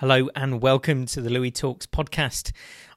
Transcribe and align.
Hello 0.00 0.28
and 0.36 0.62
welcome 0.62 1.06
to 1.06 1.20
the 1.20 1.28
Louis 1.28 1.50
Talks 1.50 1.84
podcast. 1.84 2.52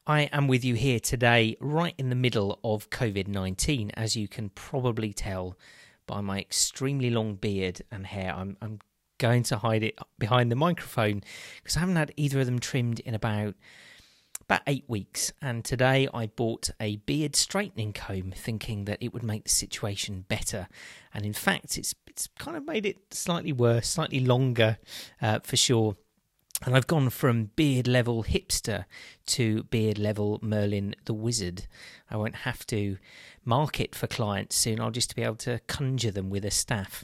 I 0.05 0.29
am 0.31 0.47
with 0.47 0.63
you 0.63 0.75
here 0.75 0.99
today, 0.99 1.57
right 1.59 1.95
in 1.97 2.09
the 2.09 2.15
middle 2.15 2.59
of 2.63 2.91
COVID 2.91 3.27
19. 3.27 3.89
As 3.95 4.15
you 4.15 4.27
can 4.27 4.49
probably 4.49 5.11
tell 5.11 5.57
by 6.05 6.21
my 6.21 6.39
extremely 6.39 7.09
long 7.09 7.33
beard 7.33 7.81
and 7.91 8.05
hair, 8.05 8.35
I'm, 8.35 8.55
I'm 8.61 8.77
going 9.17 9.41
to 9.45 9.57
hide 9.57 9.81
it 9.81 9.97
behind 10.19 10.51
the 10.51 10.55
microphone 10.55 11.23
because 11.55 11.75
I 11.75 11.79
haven't 11.79 11.95
had 11.95 12.13
either 12.17 12.41
of 12.41 12.45
them 12.45 12.59
trimmed 12.59 12.99
in 12.99 13.15
about 13.15 13.55
about 14.41 14.61
eight 14.67 14.85
weeks. 14.87 15.33
And 15.41 15.65
today 15.65 16.07
I 16.13 16.27
bought 16.27 16.69
a 16.79 16.97
beard 16.97 17.35
straightening 17.35 17.93
comb, 17.93 18.31
thinking 18.31 18.85
that 18.85 18.99
it 19.01 19.11
would 19.11 19.23
make 19.23 19.45
the 19.45 19.49
situation 19.49 20.25
better. 20.27 20.67
And 21.15 21.25
in 21.25 21.33
fact, 21.33 21.79
it's 21.79 21.95
it's 22.05 22.27
kind 22.37 22.55
of 22.55 22.63
made 22.63 22.85
it 22.85 23.11
slightly 23.11 23.53
worse, 23.53 23.89
slightly 23.89 24.19
longer 24.19 24.77
uh, 25.19 25.39
for 25.39 25.57
sure. 25.57 25.95
And 26.63 26.75
I've 26.75 26.87
gone 26.87 27.09
from 27.09 27.51
beard 27.55 27.87
level 27.87 28.23
hipster 28.23 28.85
to 29.27 29.63
beard 29.63 29.97
level 29.97 30.39
Merlin 30.41 30.95
the 31.05 31.13
Wizard. 31.13 31.67
I 32.09 32.17
won't 32.17 32.35
have 32.35 32.65
to 32.67 32.97
market 33.43 33.95
for 33.95 34.07
clients 34.07 34.55
soon. 34.55 34.79
I'll 34.79 34.91
just 34.91 35.15
be 35.15 35.23
able 35.23 35.35
to 35.37 35.59
conjure 35.67 36.11
them 36.11 36.29
with 36.29 36.45
a 36.45 36.51
staff. 36.51 37.03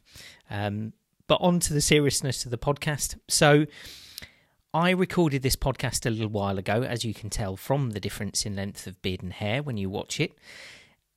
Um, 0.50 0.94
but 1.28 1.42
on 1.42 1.60
to 1.62 1.74
the 1.74 1.82
seriousness 1.82 2.46
of 2.46 2.52
the 2.52 2.58
podcast. 2.58 3.16
So, 3.28 3.66
I 4.74 4.92
recorded 4.92 5.42
this 5.42 5.56
podcast 5.56 6.06
a 6.06 6.10
little 6.10 6.30
while 6.30 6.60
ago, 6.60 6.84
as 6.84 7.04
you 7.04 7.14
can 7.14 7.30
tell 7.30 7.56
from 7.56 7.92
the 7.92 8.00
difference 8.00 8.46
in 8.46 8.56
length 8.56 8.86
of 8.86 9.02
beard 9.02 9.24
and 9.24 9.34
hair 9.34 9.64
when 9.64 9.78
you 9.78 9.90
watch 9.90 10.20
it. 10.20 10.34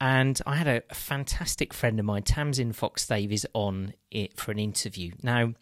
And 0.01 0.41
I 0.47 0.57
had 0.57 0.67
a, 0.67 0.83
a 0.89 0.95
fantastic 0.95 1.75
friend 1.75 1.99
of 1.99 2.07
mine, 2.07 2.23
Tamsin 2.23 2.73
Fox 2.73 3.07
Davies, 3.07 3.45
on 3.53 3.93
it 4.11 4.39
for 4.39 4.51
an 4.51 4.59
interview. 4.59 5.13
Now, 5.23 5.53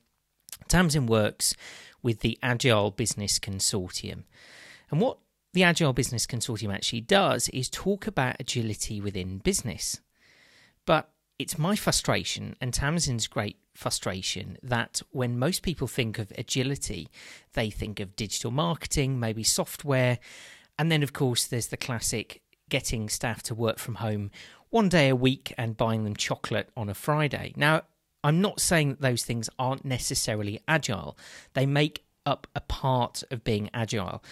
Tamsin 0.68 1.06
works 1.06 1.54
with 2.02 2.20
the 2.20 2.38
Agile 2.42 2.90
Business 2.90 3.38
Consortium. 3.38 4.24
And 4.90 5.00
what 5.00 5.18
the 5.52 5.62
Agile 5.62 5.92
Business 5.92 6.26
Consortium 6.26 6.72
actually 6.72 7.00
does 7.00 7.48
is 7.50 7.68
talk 7.68 8.06
about 8.06 8.36
agility 8.38 9.00
within 9.00 9.38
business. 9.38 10.00
But 10.86 11.10
it's 11.38 11.58
my 11.58 11.76
frustration 11.76 12.56
and 12.60 12.72
Tamsin's 12.72 13.26
great 13.26 13.58
frustration 13.74 14.58
that 14.62 15.02
when 15.10 15.38
most 15.38 15.62
people 15.62 15.86
think 15.86 16.18
of 16.18 16.32
agility, 16.36 17.08
they 17.52 17.70
think 17.70 18.00
of 18.00 18.16
digital 18.16 18.50
marketing, 18.50 19.20
maybe 19.20 19.44
software, 19.44 20.18
and 20.78 20.92
then, 20.92 21.02
of 21.02 21.12
course, 21.12 21.46
there's 21.46 21.68
the 21.68 21.76
classic 21.76 22.42
getting 22.68 23.08
staff 23.08 23.42
to 23.44 23.54
work 23.54 23.78
from 23.78 23.96
home 23.96 24.30
one 24.70 24.88
day 24.88 25.08
a 25.08 25.16
week 25.16 25.52
and 25.58 25.76
buying 25.76 26.04
them 26.04 26.14
chocolate 26.14 26.68
on 26.76 26.88
a 26.88 26.94
Friday. 26.94 27.52
Now, 27.56 27.82
I'm 28.24 28.40
not 28.40 28.60
saying 28.60 28.90
that 28.90 29.00
those 29.00 29.24
things 29.24 29.48
aren't 29.58 29.84
necessarily 29.84 30.60
agile, 30.66 31.16
they 31.54 31.66
make 31.66 32.04
up 32.26 32.46
a 32.54 32.60
part 32.60 33.22
of 33.30 33.44
being 33.44 33.70
agile. 33.72 34.22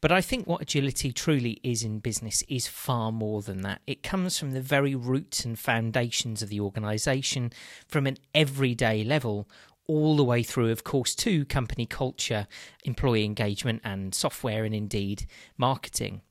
But 0.00 0.10
I 0.10 0.20
think 0.20 0.48
what 0.48 0.60
agility 0.60 1.12
truly 1.12 1.60
is 1.62 1.84
in 1.84 2.00
business 2.00 2.42
is 2.48 2.66
far 2.66 3.12
more 3.12 3.40
than 3.40 3.60
that. 3.60 3.82
It 3.86 4.02
comes 4.02 4.36
from 4.36 4.50
the 4.50 4.60
very 4.60 4.96
roots 4.96 5.44
and 5.44 5.56
foundations 5.56 6.42
of 6.42 6.48
the 6.48 6.58
organization, 6.58 7.52
from 7.86 8.08
an 8.08 8.16
everyday 8.34 9.04
level, 9.04 9.48
all 9.86 10.16
the 10.16 10.24
way 10.24 10.42
through, 10.42 10.72
of 10.72 10.82
course, 10.82 11.14
to 11.14 11.44
company 11.44 11.86
culture, 11.86 12.48
employee 12.82 13.24
engagement, 13.24 13.80
and 13.84 14.12
software, 14.12 14.64
and 14.64 14.74
indeed 14.74 15.26
marketing. 15.56 16.22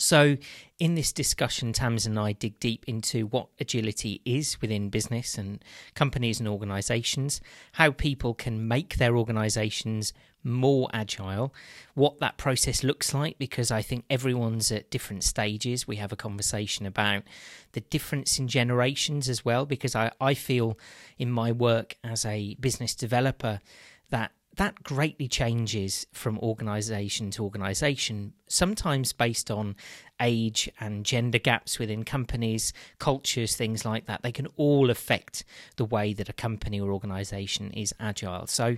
So, 0.00 0.38
in 0.78 0.94
this 0.94 1.12
discussion, 1.12 1.74
Tams 1.74 2.06
and 2.06 2.18
I 2.18 2.32
dig 2.32 2.58
deep 2.58 2.86
into 2.88 3.26
what 3.26 3.48
agility 3.60 4.22
is 4.24 4.58
within 4.62 4.88
business 4.88 5.36
and 5.36 5.62
companies 5.94 6.40
and 6.40 6.48
organizations, 6.48 7.42
how 7.72 7.90
people 7.90 8.32
can 8.32 8.66
make 8.66 8.96
their 8.96 9.14
organizations 9.14 10.14
more 10.42 10.88
agile, 10.94 11.52
what 11.92 12.18
that 12.20 12.38
process 12.38 12.82
looks 12.82 13.12
like, 13.12 13.38
because 13.38 13.70
I 13.70 13.82
think 13.82 14.06
everyone's 14.08 14.72
at 14.72 14.90
different 14.90 15.22
stages. 15.22 15.86
We 15.86 15.96
have 15.96 16.12
a 16.12 16.16
conversation 16.16 16.86
about 16.86 17.24
the 17.72 17.82
difference 17.82 18.38
in 18.38 18.48
generations 18.48 19.28
as 19.28 19.44
well, 19.44 19.66
because 19.66 19.94
I, 19.94 20.12
I 20.18 20.32
feel 20.32 20.78
in 21.18 21.30
my 21.30 21.52
work 21.52 21.96
as 22.02 22.24
a 22.24 22.54
business 22.54 22.94
developer 22.94 23.60
that 24.08 24.32
that 24.60 24.82
greatly 24.82 25.26
changes 25.26 26.06
from 26.12 26.38
organization 26.40 27.30
to 27.30 27.42
organization, 27.42 28.34
sometimes 28.46 29.10
based 29.10 29.50
on 29.50 29.74
age 30.20 30.68
and 30.78 31.06
gender 31.06 31.38
gaps 31.38 31.78
within 31.78 32.04
companies, 32.04 32.74
cultures, 32.98 33.56
things 33.56 33.86
like 33.86 34.04
that. 34.04 34.20
They 34.20 34.32
can 34.32 34.48
all 34.56 34.90
affect 34.90 35.44
the 35.76 35.86
way 35.86 36.12
that 36.12 36.28
a 36.28 36.34
company 36.34 36.78
or 36.78 36.92
organization 36.92 37.70
is 37.70 37.94
agile. 37.98 38.46
So, 38.48 38.76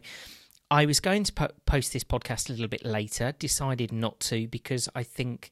I 0.70 0.86
was 0.86 1.00
going 1.00 1.24
to 1.24 1.32
po- 1.32 1.50
post 1.66 1.92
this 1.92 2.04
podcast 2.04 2.48
a 2.48 2.52
little 2.52 2.68
bit 2.68 2.86
later, 2.86 3.34
decided 3.40 3.90
not 3.90 4.20
to 4.20 4.46
because 4.46 4.88
I 4.94 5.02
think 5.02 5.50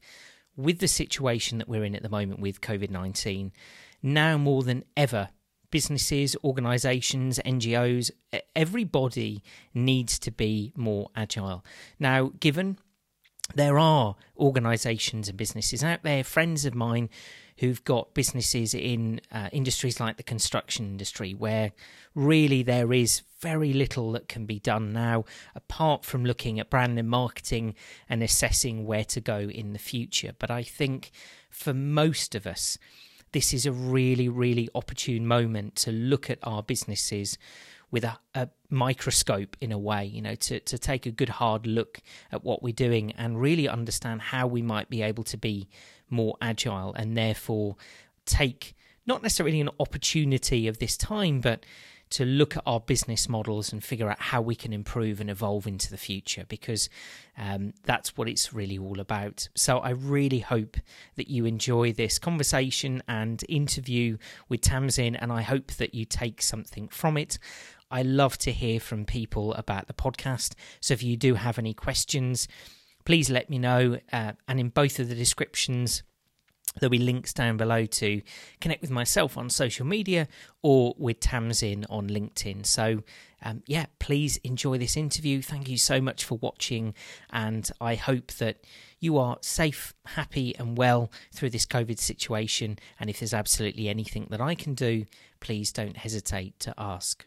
with 0.55 0.79
the 0.79 0.87
situation 0.87 1.57
that 1.57 1.67
we're 1.67 1.83
in 1.83 1.93
at 1.93 2.03
the 2.03 2.09
moment 2.09 2.39
with 2.39 2.61
COVID 2.61 2.89
19, 2.89 3.51
now 4.01 4.37
more 4.37 4.63
than 4.63 4.85
ever, 4.95 5.27
businesses, 5.71 6.35
organizations, 6.43 7.39
NGOs, 7.45 8.11
everybody 8.55 9.43
needs 9.73 10.19
to 10.19 10.31
be 10.31 10.73
more 10.75 11.09
agile. 11.15 11.65
Now, 11.99 12.31
given 12.39 12.77
there 13.55 13.79
are 13.79 14.15
organizations 14.37 15.27
and 15.27 15.37
businesses 15.37 15.83
out 15.83 16.03
there, 16.03 16.23
friends 16.23 16.65
of 16.65 16.75
mine 16.75 17.09
who've 17.57 17.83
got 17.83 18.13
businesses 18.13 18.73
in 18.73 19.21
uh, 19.31 19.49
industries 19.51 19.99
like 19.99 20.17
the 20.17 20.23
construction 20.23 20.85
industry, 20.85 21.33
where 21.33 21.71
really 22.15 22.63
there 22.63 22.91
is 22.91 23.21
very 23.39 23.73
little 23.73 24.11
that 24.13 24.27
can 24.27 24.45
be 24.45 24.59
done 24.59 24.91
now, 24.91 25.25
apart 25.53 26.05
from 26.05 26.25
looking 26.25 26.59
at 26.59 26.69
brand 26.69 26.97
and 26.97 27.09
marketing 27.09 27.75
and 28.09 28.23
assessing 28.23 28.85
where 28.85 29.03
to 29.03 29.21
go 29.21 29.37
in 29.39 29.73
the 29.73 29.79
future. 29.79 30.31
But 30.37 30.49
I 30.49 30.63
think 30.63 31.11
for 31.49 31.73
most 31.73 32.33
of 32.35 32.47
us, 32.47 32.77
this 33.31 33.53
is 33.53 33.65
a 33.65 33.71
really, 33.71 34.27
really 34.27 34.69
opportune 34.75 35.25
moment 35.25 35.75
to 35.77 35.91
look 35.91 36.29
at 36.29 36.39
our 36.43 36.63
businesses 36.63 37.37
with 37.89 38.03
a, 38.03 38.17
a, 38.35 38.49
microscope 38.69 39.57
in 39.59 39.71
a 39.73 39.77
way, 39.77 40.05
you 40.05 40.21
know, 40.21 40.33
to, 40.35 40.59
to 40.61 40.77
take 40.77 41.05
a 41.05 41.11
good 41.11 41.27
hard 41.27 41.67
look 41.67 41.99
at 42.31 42.41
what 42.43 42.63
we're 42.63 42.71
doing 42.73 43.11
and 43.17 43.41
really 43.41 43.67
understand 43.67 44.21
how 44.21 44.47
we 44.47 44.61
might 44.61 44.89
be 44.89 45.01
able 45.01 45.25
to 45.25 45.37
be 45.37 45.67
more 46.09 46.37
agile 46.41 46.93
and 46.93 47.17
therefore 47.17 47.75
take 48.25 48.73
not 49.05 49.21
necessarily 49.21 49.59
an 49.59 49.69
opportunity 49.79 50.67
of 50.69 50.77
this 50.77 50.95
time, 50.95 51.41
but 51.41 51.65
to 52.11 52.25
look 52.25 52.55
at 52.55 52.63
our 52.65 52.79
business 52.79 53.27
models 53.27 53.71
and 53.71 53.83
figure 53.83 54.09
out 54.09 54.19
how 54.19 54.41
we 54.41 54.55
can 54.55 54.73
improve 54.73 55.19
and 55.19 55.29
evolve 55.29 55.65
into 55.65 55.89
the 55.89 55.97
future 55.97 56.45
because 56.47 56.89
um, 57.37 57.73
that's 57.83 58.15
what 58.15 58.27
it's 58.27 58.53
really 58.53 58.77
all 58.77 58.99
about. 58.99 59.47
So 59.55 59.79
I 59.79 59.91
really 59.91 60.39
hope 60.39 60.77
that 61.15 61.29
you 61.29 61.45
enjoy 61.45 61.93
this 61.93 62.19
conversation 62.19 63.01
and 63.07 63.43
interview 63.49 64.17
with 64.49 64.61
Tamsin, 64.61 65.15
and 65.15 65.31
I 65.31 65.41
hope 65.41 65.71
that 65.73 65.95
you 65.95 66.05
take 66.05 66.41
something 66.41 66.87
from 66.89 67.17
it. 67.17 67.39
I 67.89 68.03
love 68.03 68.37
to 68.39 68.51
hear 68.51 68.79
from 68.79 69.05
people 69.05 69.53
about 69.55 69.87
the 69.87 69.93
podcast. 69.93 70.53
So 70.79 70.93
if 70.93 71.03
you 71.03 71.17
do 71.17 71.35
have 71.35 71.59
any 71.59 71.73
questions, 71.73 72.47
please 73.05 73.29
let 73.29 73.49
me 73.49 73.59
know. 73.59 73.99
Uh, 74.13 74.33
and 74.47 74.59
in 74.59 74.69
both 74.69 74.99
of 74.99 75.09
the 75.09 75.15
descriptions, 75.15 76.03
There'll 76.79 76.91
be 76.91 76.99
links 76.99 77.33
down 77.33 77.57
below 77.57 77.85
to 77.85 78.21
connect 78.61 78.81
with 78.81 78.91
myself 78.91 79.37
on 79.37 79.49
social 79.49 79.85
media 79.85 80.27
or 80.61 80.95
with 80.97 81.19
Tamsin 81.19 81.85
on 81.89 82.07
LinkedIn. 82.07 82.65
So, 82.65 83.03
um, 83.43 83.61
yeah, 83.67 83.87
please 83.99 84.37
enjoy 84.37 84.77
this 84.77 84.95
interview. 84.95 85.41
Thank 85.41 85.67
you 85.67 85.77
so 85.77 85.99
much 85.99 86.23
for 86.23 86.35
watching, 86.35 86.93
and 87.31 87.69
I 87.81 87.95
hope 87.95 88.31
that 88.33 88.63
you 88.99 89.17
are 89.17 89.37
safe, 89.41 89.93
happy, 90.05 90.55
and 90.57 90.77
well 90.77 91.11
through 91.33 91.49
this 91.49 91.65
COVID 91.65 91.99
situation. 91.99 92.79
And 92.99 93.09
if 93.09 93.19
there's 93.19 93.33
absolutely 93.33 93.89
anything 93.89 94.27
that 94.29 94.39
I 94.39 94.55
can 94.55 94.73
do, 94.73 95.05
please 95.39 95.71
don't 95.71 95.97
hesitate 95.97 96.59
to 96.61 96.73
ask. 96.77 97.25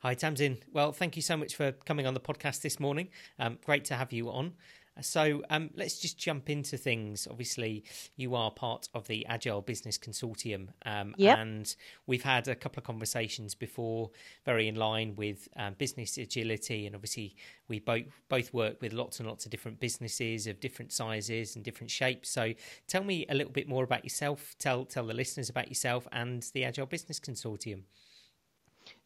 Hi, 0.00 0.14
Tamsin. 0.14 0.58
Well, 0.72 0.92
thank 0.92 1.16
you 1.16 1.22
so 1.22 1.36
much 1.36 1.54
for 1.54 1.72
coming 1.72 2.06
on 2.06 2.14
the 2.14 2.20
podcast 2.20 2.60
this 2.60 2.80
morning. 2.80 3.08
Um, 3.38 3.58
great 3.64 3.84
to 3.86 3.94
have 3.94 4.12
you 4.12 4.30
on. 4.30 4.52
So 5.00 5.42
um, 5.50 5.70
let's 5.74 5.98
just 5.98 6.18
jump 6.18 6.48
into 6.48 6.76
things. 6.76 7.26
Obviously, 7.28 7.84
you 8.16 8.34
are 8.34 8.50
part 8.50 8.88
of 8.94 9.06
the 9.08 9.26
Agile 9.26 9.60
Business 9.60 9.98
Consortium, 9.98 10.68
um, 10.86 11.14
yep. 11.18 11.38
and 11.38 11.74
we've 12.06 12.22
had 12.22 12.46
a 12.46 12.54
couple 12.54 12.78
of 12.78 12.84
conversations 12.84 13.54
before, 13.54 14.10
very 14.44 14.68
in 14.68 14.76
line 14.76 15.16
with 15.16 15.48
um, 15.56 15.74
business 15.74 16.16
agility. 16.16 16.86
And 16.86 16.94
obviously, 16.94 17.34
we 17.66 17.80
both 17.80 18.04
both 18.28 18.52
work 18.52 18.80
with 18.80 18.92
lots 18.92 19.18
and 19.18 19.28
lots 19.28 19.44
of 19.44 19.50
different 19.50 19.80
businesses 19.80 20.46
of 20.46 20.60
different 20.60 20.92
sizes 20.92 21.56
and 21.56 21.64
different 21.64 21.90
shapes. 21.90 22.30
So, 22.30 22.52
tell 22.86 23.02
me 23.02 23.26
a 23.28 23.34
little 23.34 23.52
bit 23.52 23.68
more 23.68 23.82
about 23.82 24.04
yourself. 24.04 24.54
Tell 24.58 24.84
tell 24.84 25.06
the 25.06 25.14
listeners 25.14 25.48
about 25.48 25.68
yourself 25.68 26.06
and 26.12 26.46
the 26.54 26.64
Agile 26.64 26.86
Business 26.86 27.18
Consortium. 27.18 27.82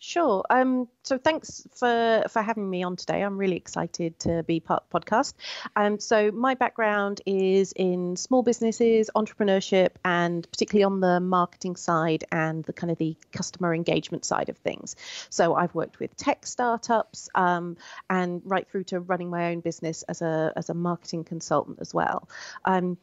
Sure. 0.00 0.44
Um, 0.48 0.86
so 1.02 1.18
thanks 1.18 1.66
for, 1.74 2.22
for 2.30 2.40
having 2.40 2.70
me 2.70 2.84
on 2.84 2.94
today. 2.94 3.20
I'm 3.20 3.36
really 3.36 3.56
excited 3.56 4.16
to 4.20 4.44
be 4.44 4.60
part 4.60 4.84
of 4.84 4.90
the 4.90 5.00
podcast. 5.00 5.34
Um, 5.74 5.98
so 5.98 6.30
my 6.30 6.54
background 6.54 7.20
is 7.26 7.72
in 7.72 8.14
small 8.14 8.44
businesses, 8.44 9.10
entrepreneurship, 9.16 9.90
and 10.04 10.48
particularly 10.52 10.84
on 10.84 11.00
the 11.00 11.18
marketing 11.18 11.74
side 11.74 12.24
and 12.30 12.64
the 12.64 12.72
kind 12.72 12.92
of 12.92 12.98
the 12.98 13.16
customer 13.32 13.74
engagement 13.74 14.24
side 14.24 14.48
of 14.50 14.56
things. 14.58 14.94
So 15.30 15.56
I've 15.56 15.74
worked 15.74 15.98
with 15.98 16.16
tech 16.16 16.46
startups 16.46 17.28
um, 17.34 17.76
and 18.08 18.40
right 18.44 18.68
through 18.70 18.84
to 18.84 19.00
running 19.00 19.30
my 19.30 19.50
own 19.50 19.60
business 19.60 20.04
as 20.04 20.22
a 20.22 20.52
as 20.54 20.70
a 20.70 20.74
marketing 20.74 21.24
consultant 21.24 21.78
as 21.80 21.92
well. 21.92 22.28
Um, 22.64 22.98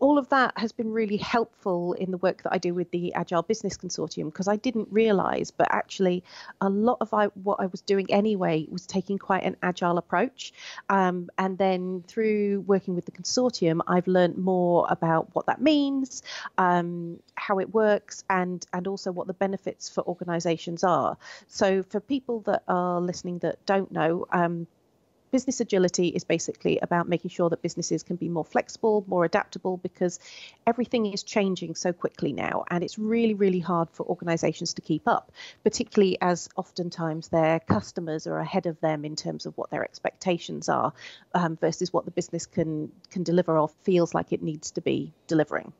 all 0.00 0.18
of 0.18 0.28
that 0.30 0.52
has 0.56 0.72
been 0.72 0.92
really 0.92 1.18
helpful 1.18 1.92
in 1.92 2.10
the 2.10 2.16
work 2.16 2.42
that 2.42 2.52
I 2.52 2.58
do 2.58 2.74
with 2.74 2.90
the 2.90 3.14
Agile 3.14 3.42
Business 3.42 3.76
Consortium 3.76 4.26
because 4.26 4.48
I 4.48 4.56
didn't 4.56 4.88
realize, 4.90 5.50
but 5.50 5.68
actually, 5.70 6.24
a 6.60 6.68
lot 6.68 6.98
of 7.00 7.12
I, 7.12 7.26
what 7.26 7.60
I 7.60 7.66
was 7.66 7.82
doing 7.82 8.10
anyway 8.10 8.66
was 8.70 8.86
taking 8.86 9.18
quite 9.18 9.44
an 9.44 9.56
agile 9.62 9.98
approach. 9.98 10.52
Um, 10.88 11.28
and 11.38 11.58
then 11.58 12.02
through 12.08 12.64
working 12.66 12.94
with 12.94 13.04
the 13.04 13.12
consortium, 13.12 13.80
I've 13.86 14.06
learned 14.06 14.38
more 14.38 14.86
about 14.88 15.28
what 15.34 15.46
that 15.46 15.60
means, 15.60 16.22
um, 16.56 17.20
how 17.34 17.58
it 17.58 17.72
works, 17.72 18.24
and 18.30 18.64
and 18.72 18.86
also 18.88 19.12
what 19.12 19.26
the 19.26 19.34
benefits 19.34 19.88
for 19.88 20.02
organisations 20.06 20.82
are. 20.82 21.18
So 21.46 21.82
for 21.82 22.00
people 22.00 22.40
that 22.40 22.62
are 22.68 23.00
listening 23.00 23.38
that 23.40 23.64
don't 23.66 23.92
know. 23.92 24.26
Um, 24.32 24.66
business 25.30 25.60
agility 25.60 26.08
is 26.08 26.24
basically 26.24 26.78
about 26.78 27.08
making 27.08 27.30
sure 27.30 27.48
that 27.50 27.62
businesses 27.62 28.02
can 28.02 28.16
be 28.16 28.28
more 28.28 28.44
flexible, 28.44 29.04
more 29.06 29.24
adaptable, 29.24 29.76
because 29.76 30.18
everything 30.66 31.06
is 31.06 31.22
changing 31.22 31.74
so 31.74 31.92
quickly 31.92 32.32
now. 32.32 32.64
And 32.70 32.82
it's 32.84 32.98
really, 32.98 33.34
really 33.34 33.60
hard 33.60 33.90
for 33.90 34.06
organizations 34.06 34.74
to 34.74 34.82
keep 34.82 35.06
up, 35.06 35.32
particularly 35.64 36.18
as 36.20 36.48
oftentimes 36.56 37.28
their 37.28 37.60
customers 37.60 38.26
are 38.26 38.38
ahead 38.38 38.66
of 38.66 38.80
them 38.80 39.04
in 39.04 39.16
terms 39.16 39.46
of 39.46 39.56
what 39.56 39.70
their 39.70 39.84
expectations 39.84 40.68
are 40.68 40.92
um, 41.34 41.56
versus 41.56 41.92
what 41.92 42.04
the 42.04 42.10
business 42.10 42.46
can, 42.46 42.90
can 43.10 43.22
deliver 43.22 43.58
or 43.58 43.68
feels 43.84 44.14
like 44.14 44.32
it 44.32 44.42
needs 44.42 44.72
to 44.72 44.80
be 44.80 45.12
delivering 45.26 45.72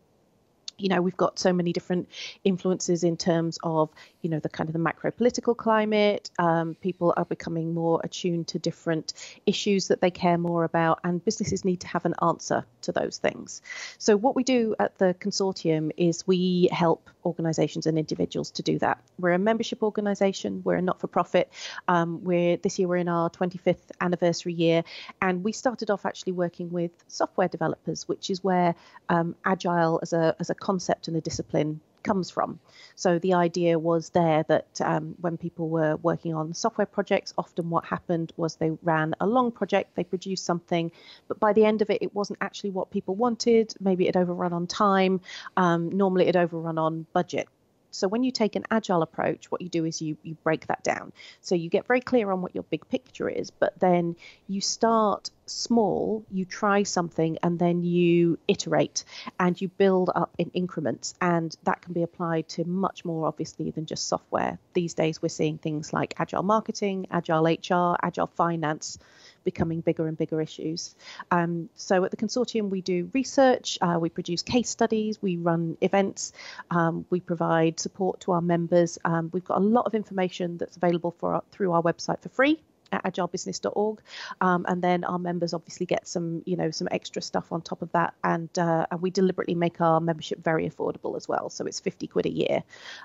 you 0.80 0.88
know 0.88 1.00
we've 1.00 1.16
got 1.16 1.38
so 1.38 1.52
many 1.52 1.72
different 1.72 2.08
influences 2.44 3.04
in 3.04 3.16
terms 3.16 3.58
of 3.62 3.90
you 4.22 4.30
know 4.30 4.38
the 4.38 4.48
kind 4.48 4.68
of 4.68 4.72
the 4.72 4.78
macro 4.78 5.10
political 5.10 5.54
climate. 5.54 6.30
Um, 6.38 6.74
people 6.74 7.14
are 7.16 7.24
becoming 7.24 7.74
more 7.74 8.00
attuned 8.02 8.48
to 8.48 8.58
different 8.58 9.12
issues 9.46 9.88
that 9.88 10.00
they 10.00 10.10
care 10.10 10.38
more 10.38 10.64
about 10.64 11.00
and 11.04 11.24
businesses 11.24 11.64
need 11.64 11.80
to 11.80 11.86
have 11.88 12.04
an 12.04 12.14
answer 12.22 12.64
to 12.82 12.92
those 12.92 13.18
things. 13.18 13.62
So 13.98 14.16
what 14.16 14.36
we 14.36 14.44
do 14.44 14.74
at 14.78 14.98
the 14.98 15.14
consortium 15.20 15.90
is 15.96 16.26
we 16.26 16.68
help 16.72 17.10
organizations 17.24 17.86
and 17.86 17.98
individuals 17.98 18.50
to 18.52 18.62
do 18.62 18.78
that. 18.78 19.02
We're 19.18 19.32
a 19.32 19.38
membership 19.38 19.82
organization. 19.82 20.62
We're 20.64 20.76
a 20.76 20.82
not-for-profit. 20.82 21.52
Um, 21.88 22.24
we're 22.24 22.56
this 22.56 22.78
year 22.78 22.88
we're 22.88 22.96
in 22.96 23.08
our 23.08 23.30
25th 23.30 23.90
anniversary 24.00 24.52
year 24.52 24.84
and 25.20 25.44
we 25.44 25.52
started 25.52 25.90
off 25.90 26.06
actually 26.06 26.32
working 26.32 26.70
with 26.70 26.90
software 27.08 27.48
developers 27.48 28.08
which 28.08 28.30
is 28.30 28.42
where 28.42 28.74
um, 29.08 29.34
agile 29.44 30.00
as 30.02 30.12
a 30.12 30.34
as 30.40 30.50
a 30.50 30.54
concept 30.70 31.08
and 31.08 31.16
a 31.16 31.20
discipline 31.20 31.80
comes 32.02 32.30
from. 32.30 32.58
So 32.94 33.18
the 33.18 33.34
idea 33.34 33.78
was 33.78 34.10
there 34.10 34.44
that 34.52 34.80
um, 34.80 35.14
when 35.20 35.36
people 35.36 35.68
were 35.68 35.96
working 35.96 36.32
on 36.34 36.54
software 36.54 36.86
projects, 36.86 37.34
often 37.36 37.70
what 37.70 37.84
happened 37.84 38.32
was 38.36 38.54
they 38.54 38.70
ran 38.82 39.14
a 39.20 39.26
long 39.26 39.50
project, 39.50 39.96
they 39.96 40.04
produced 40.04 40.44
something, 40.44 40.92
but 41.28 41.40
by 41.40 41.52
the 41.52 41.64
end 41.64 41.82
of 41.82 41.90
it, 41.90 41.98
it 42.02 42.14
wasn't 42.14 42.38
actually 42.40 42.70
what 42.70 42.90
people 42.90 43.14
wanted. 43.16 43.74
Maybe 43.80 44.06
it 44.08 44.16
overrun 44.16 44.52
on 44.52 44.66
time. 44.66 45.20
Um, 45.56 45.90
normally, 45.90 46.26
it 46.28 46.36
overrun 46.36 46.78
on 46.78 47.06
budget. 47.12 47.48
So 47.90 48.08
when 48.08 48.22
you 48.22 48.30
take 48.30 48.56
an 48.56 48.64
agile 48.70 49.02
approach, 49.02 49.50
what 49.50 49.60
you 49.60 49.68
do 49.68 49.84
is 49.84 50.00
you 50.00 50.16
you 50.22 50.34
break 50.42 50.66
that 50.66 50.82
down. 50.82 51.12
So 51.40 51.54
you 51.54 51.68
get 51.68 51.86
very 51.86 52.00
clear 52.00 52.30
on 52.30 52.42
what 52.42 52.54
your 52.54 52.64
big 52.64 52.88
picture 52.88 53.28
is, 53.28 53.50
but 53.50 53.78
then 53.78 54.16
you 54.48 54.60
start 54.60 55.30
small, 55.46 56.24
you 56.30 56.44
try 56.44 56.84
something 56.84 57.38
and 57.42 57.58
then 57.58 57.82
you 57.82 58.38
iterate 58.46 59.04
and 59.38 59.60
you 59.60 59.68
build 59.68 60.10
up 60.14 60.32
in 60.38 60.50
increments 60.54 61.14
and 61.20 61.56
that 61.64 61.82
can 61.82 61.92
be 61.92 62.02
applied 62.02 62.48
to 62.48 62.64
much 62.64 63.04
more 63.04 63.26
obviously 63.26 63.70
than 63.70 63.86
just 63.86 64.06
software. 64.06 64.58
These 64.74 64.94
days 64.94 65.20
we're 65.20 65.28
seeing 65.28 65.58
things 65.58 65.92
like 65.92 66.14
agile 66.18 66.42
marketing, 66.42 67.06
agile 67.10 67.44
HR, 67.44 67.96
agile 68.02 68.28
finance 68.28 68.98
becoming 69.44 69.80
bigger 69.80 70.06
and 70.06 70.16
bigger 70.16 70.40
issues. 70.40 70.94
Um, 71.30 71.68
so 71.74 72.04
at 72.04 72.10
the 72.10 72.16
consortium, 72.16 72.70
we 72.70 72.80
do 72.80 73.10
research, 73.12 73.78
uh, 73.80 73.98
we 74.00 74.08
produce 74.08 74.42
case 74.42 74.68
studies, 74.68 75.20
we 75.22 75.36
run 75.36 75.76
events, 75.80 76.32
um, 76.70 77.04
we 77.10 77.20
provide 77.20 77.80
support 77.80 78.20
to 78.20 78.32
our 78.32 78.42
members. 78.42 78.98
Um, 79.04 79.30
we've 79.32 79.44
got 79.44 79.58
a 79.58 79.64
lot 79.64 79.86
of 79.86 79.94
information 79.94 80.58
that's 80.58 80.76
available 80.76 81.12
for 81.18 81.34
our, 81.34 81.42
through 81.50 81.72
our 81.72 81.82
website 81.82 82.20
for 82.20 82.28
free 82.28 82.60
at 82.92 83.04
agilebusiness.org 83.04 84.00
um, 84.40 84.64
and 84.68 84.82
then 84.82 85.04
our 85.04 85.18
members 85.18 85.54
obviously 85.54 85.86
get 85.86 86.08
some 86.08 86.42
you 86.44 86.56
know 86.56 86.70
some 86.70 86.88
extra 86.90 87.22
stuff 87.22 87.52
on 87.52 87.62
top 87.62 87.82
of 87.82 87.92
that 87.92 88.14
and 88.24 88.58
uh, 88.58 88.86
and 88.90 89.00
we 89.00 89.10
deliberately 89.10 89.54
make 89.54 89.80
our 89.80 90.00
membership 90.00 90.42
very 90.42 90.68
affordable 90.68 91.16
as 91.16 91.28
well 91.28 91.48
so 91.50 91.66
it's 91.66 91.80
50 91.80 92.06
quid 92.08 92.26
a 92.26 92.30
year 92.30 92.62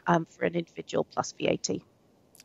um, 0.07 0.25
for 0.25 0.45
an 0.45 0.55
individual 0.55 1.03
plus 1.03 1.33
vat 1.39 1.69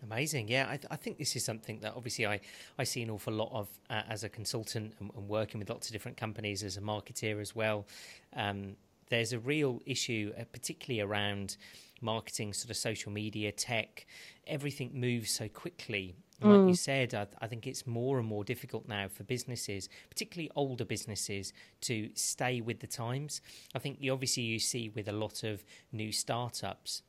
Amazing, 0.03 0.49
yeah. 0.49 0.67
I, 0.67 0.77
th- 0.77 0.87
I, 0.91 0.97
think 0.97 1.19
this 1.19 1.37
is 1.37 1.45
something 1.45 1.81
that 1.81 1.93
obviously 1.95 2.27
I, 2.27 2.41
I 2.79 2.85
see 2.85 3.03
an 3.03 3.11
awful 3.11 3.35
lot 3.35 3.51
of 3.53 3.69
uh, 3.91 4.03
as 4.09 4.25
a 4.25 4.29
consultant 4.29 4.95
and, 4.99 5.11
and, 5.15 5.29
working 5.29 5.59
with 5.59 5.69
lots 5.69 5.89
of 5.89 5.93
different 5.93 6.17
companies 6.17 6.63
as 6.63 6.77
a 6.79 6.81
marketeer 6.81 7.41
as 7.41 7.55
well. 7.55 7.87
Um, 8.35 8.77
there's 9.11 9.33
a 9.33 9.39
real 9.39 9.83
issue, 9.85 10.33
uh, 10.39 10.45
particularly 10.53 11.01
around 11.01 11.57
marketing, 12.01 12.55
sort 12.55 12.71
of 12.71 12.77
social 12.77 13.13
media, 13.13 13.53
tech. 13.53 14.07
Everything 14.47 14.93
moves 14.95 15.31
so 15.31 15.49
quickly. 15.49 16.15
Like 16.43 16.61
mm. 16.61 16.69
you 16.69 16.75
said, 16.75 17.15
I, 17.15 17.27
I, 17.43 17.47
think 17.47 17.67
it's 17.67 17.87
more 17.87 18.19
and 18.19 18.27
more 18.27 18.45
difficult 18.45 18.89
now 18.89 19.09
for 19.09 19.25
businesses, 19.25 19.91
particularly 20.09 20.51
older 20.57 20.87
businesses, 20.87 21.53
to 21.83 22.09
stay 22.15 22.63
with 22.63 22.81
the 22.81 22.87
times. 22.87 23.43
I 23.75 23.79
think 23.79 23.99
you 24.01 24.13
obviously 24.15 24.45
you 24.45 24.59
see 24.59 24.89
with 24.89 25.09
a 25.09 25.13
lot 25.13 25.43
of 25.43 25.63
new 25.93 26.13
startups 26.13 27.03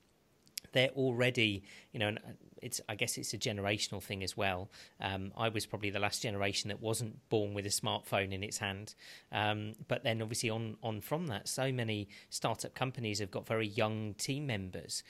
they're 0.71 0.89
already, 0.89 1.63
you 1.91 2.00
know, 2.00 2.15
it's 2.62 2.79
I 2.88 2.95
guess 2.95 3.18
it's 3.18 3.33
a 3.33 3.38
generational 3.38 4.01
thing 4.01 4.23
as 4.23 4.38
well. 4.38 4.69
Um, 5.00 5.31
I 5.35 5.50
was 5.50 5.65
probably 5.65 5.89
the 5.89 6.00
last 6.00 6.21
generation 6.21 6.69
that 6.69 6.81
wasn't 6.81 7.18
born 7.29 7.53
with 7.53 7.65
a 7.65 7.69
smartphone 7.69 8.31
in 8.31 8.44
its 8.44 8.59
hand, 8.59 8.95
um, 9.31 9.73
but 9.88 10.03
then 10.03 10.21
obviously 10.21 10.50
on 10.50 10.77
on 10.83 11.01
from 11.01 11.27
that, 11.27 11.47
so 11.47 11.71
many 11.71 12.07
startup 12.29 12.73
companies 12.75 13.19
have 13.19 13.31
got 13.31 13.47
very 13.47 13.68
young 13.68 14.13
team 14.13 14.45
members, 14.45 15.03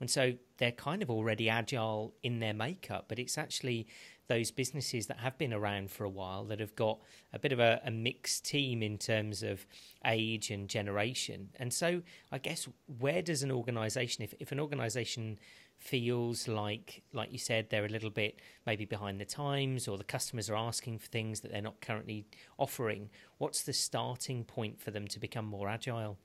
and 0.00 0.10
so 0.10 0.34
they're 0.58 0.72
kind 0.72 1.02
of 1.02 1.10
already 1.10 1.48
agile 1.48 2.14
in 2.22 2.40
their 2.40 2.54
makeup. 2.54 3.06
But 3.08 3.18
it's 3.18 3.38
actually 3.38 3.86
those 4.28 4.50
businesses 4.50 5.06
that 5.06 5.18
have 5.18 5.36
been 5.38 5.52
around 5.52 5.90
for 5.90 6.04
a 6.04 6.08
while 6.08 6.44
that 6.44 6.60
have 6.60 6.76
got 6.76 7.00
a 7.32 7.38
bit 7.38 7.52
of 7.52 7.58
a, 7.58 7.80
a, 7.84 7.90
mixed 7.90 8.44
team 8.44 8.82
in 8.82 8.98
terms 8.98 9.42
of 9.42 9.66
age 10.04 10.50
and 10.50 10.68
generation. 10.68 11.48
And 11.58 11.72
so, 11.72 12.02
I 12.30 12.38
guess, 12.38 12.68
where 12.98 13.22
does 13.22 13.42
an 13.42 13.50
organization, 13.50 14.22
if, 14.22 14.34
if 14.38 14.52
an 14.52 14.60
organization 14.60 15.38
feels 15.78 16.46
like, 16.46 17.02
like 17.12 17.32
you 17.32 17.38
said, 17.38 17.70
they're 17.70 17.86
a 17.86 17.88
little 17.88 18.10
bit 18.10 18.40
maybe 18.66 18.84
behind 18.84 19.20
the 19.20 19.24
times, 19.24 19.88
or 19.88 19.96
the 19.96 20.04
customers 20.04 20.50
are 20.50 20.56
asking 20.56 20.98
for 20.98 21.06
things 21.06 21.40
that 21.40 21.52
they're 21.52 21.62
not 21.62 21.80
currently 21.80 22.26
offering. 22.58 23.08
What's 23.38 23.62
the 23.62 23.72
starting 23.72 24.44
point 24.44 24.80
for 24.80 24.90
them 24.90 25.06
to 25.08 25.18
become 25.18 25.46
more 25.46 25.68
agile? 25.68 26.18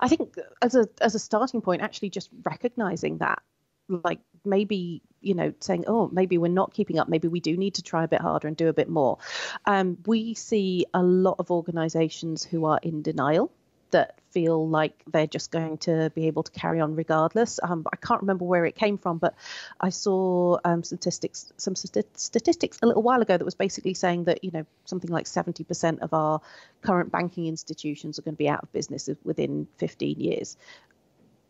I 0.00 0.08
think 0.08 0.36
uh, 0.38 0.42
as 0.62 0.74
a 0.74 0.88
as 1.00 1.14
a 1.14 1.18
starting 1.18 1.60
point, 1.60 1.82
actually 1.82 2.10
just 2.10 2.30
recognizing 2.44 3.18
that, 3.18 3.42
like 3.88 4.20
maybe 4.44 5.02
you 5.20 5.34
know 5.34 5.52
saying, 5.60 5.84
oh, 5.86 6.08
maybe 6.12 6.38
we're 6.38 6.48
not 6.48 6.72
keeping 6.72 6.98
up. 6.98 7.08
Maybe 7.08 7.28
we 7.28 7.40
do 7.40 7.56
need 7.56 7.74
to 7.74 7.82
try 7.82 8.04
a 8.04 8.08
bit 8.08 8.20
harder 8.20 8.48
and 8.48 8.56
do 8.56 8.68
a 8.68 8.72
bit 8.72 8.88
more. 8.88 9.18
Um, 9.64 9.98
we 10.06 10.34
see 10.34 10.86
a 10.94 11.02
lot 11.02 11.36
of 11.38 11.50
organisations 11.50 12.44
who 12.44 12.64
are 12.66 12.80
in 12.82 13.02
denial 13.02 13.50
that 13.90 14.18
feel 14.30 14.68
like 14.68 15.02
they're 15.06 15.26
just 15.26 15.50
going 15.50 15.78
to 15.78 16.10
be 16.14 16.26
able 16.26 16.42
to 16.42 16.50
carry 16.50 16.80
on 16.80 16.94
regardless. 16.94 17.58
Um, 17.62 17.86
I 17.92 17.96
can't 17.96 18.20
remember 18.20 18.44
where 18.44 18.66
it 18.66 18.74
came 18.74 18.98
from, 18.98 19.18
but 19.18 19.34
I 19.80 19.90
saw 19.90 20.58
um, 20.64 20.82
statistics, 20.82 21.52
some 21.56 21.74
statistics 21.74 22.78
a 22.82 22.86
little 22.86 23.02
while 23.02 23.22
ago 23.22 23.36
that 23.36 23.44
was 23.44 23.54
basically 23.54 23.94
saying 23.94 24.24
that 24.24 24.44
you 24.44 24.50
know 24.50 24.66
something 24.84 25.10
like 25.10 25.26
70% 25.26 26.00
of 26.00 26.12
our 26.12 26.40
current 26.82 27.10
banking 27.10 27.46
institutions 27.46 28.18
are 28.18 28.22
going 28.22 28.34
to 28.34 28.38
be 28.38 28.48
out 28.48 28.62
of 28.62 28.72
business 28.72 29.08
within 29.24 29.68
15 29.78 30.20
years. 30.20 30.56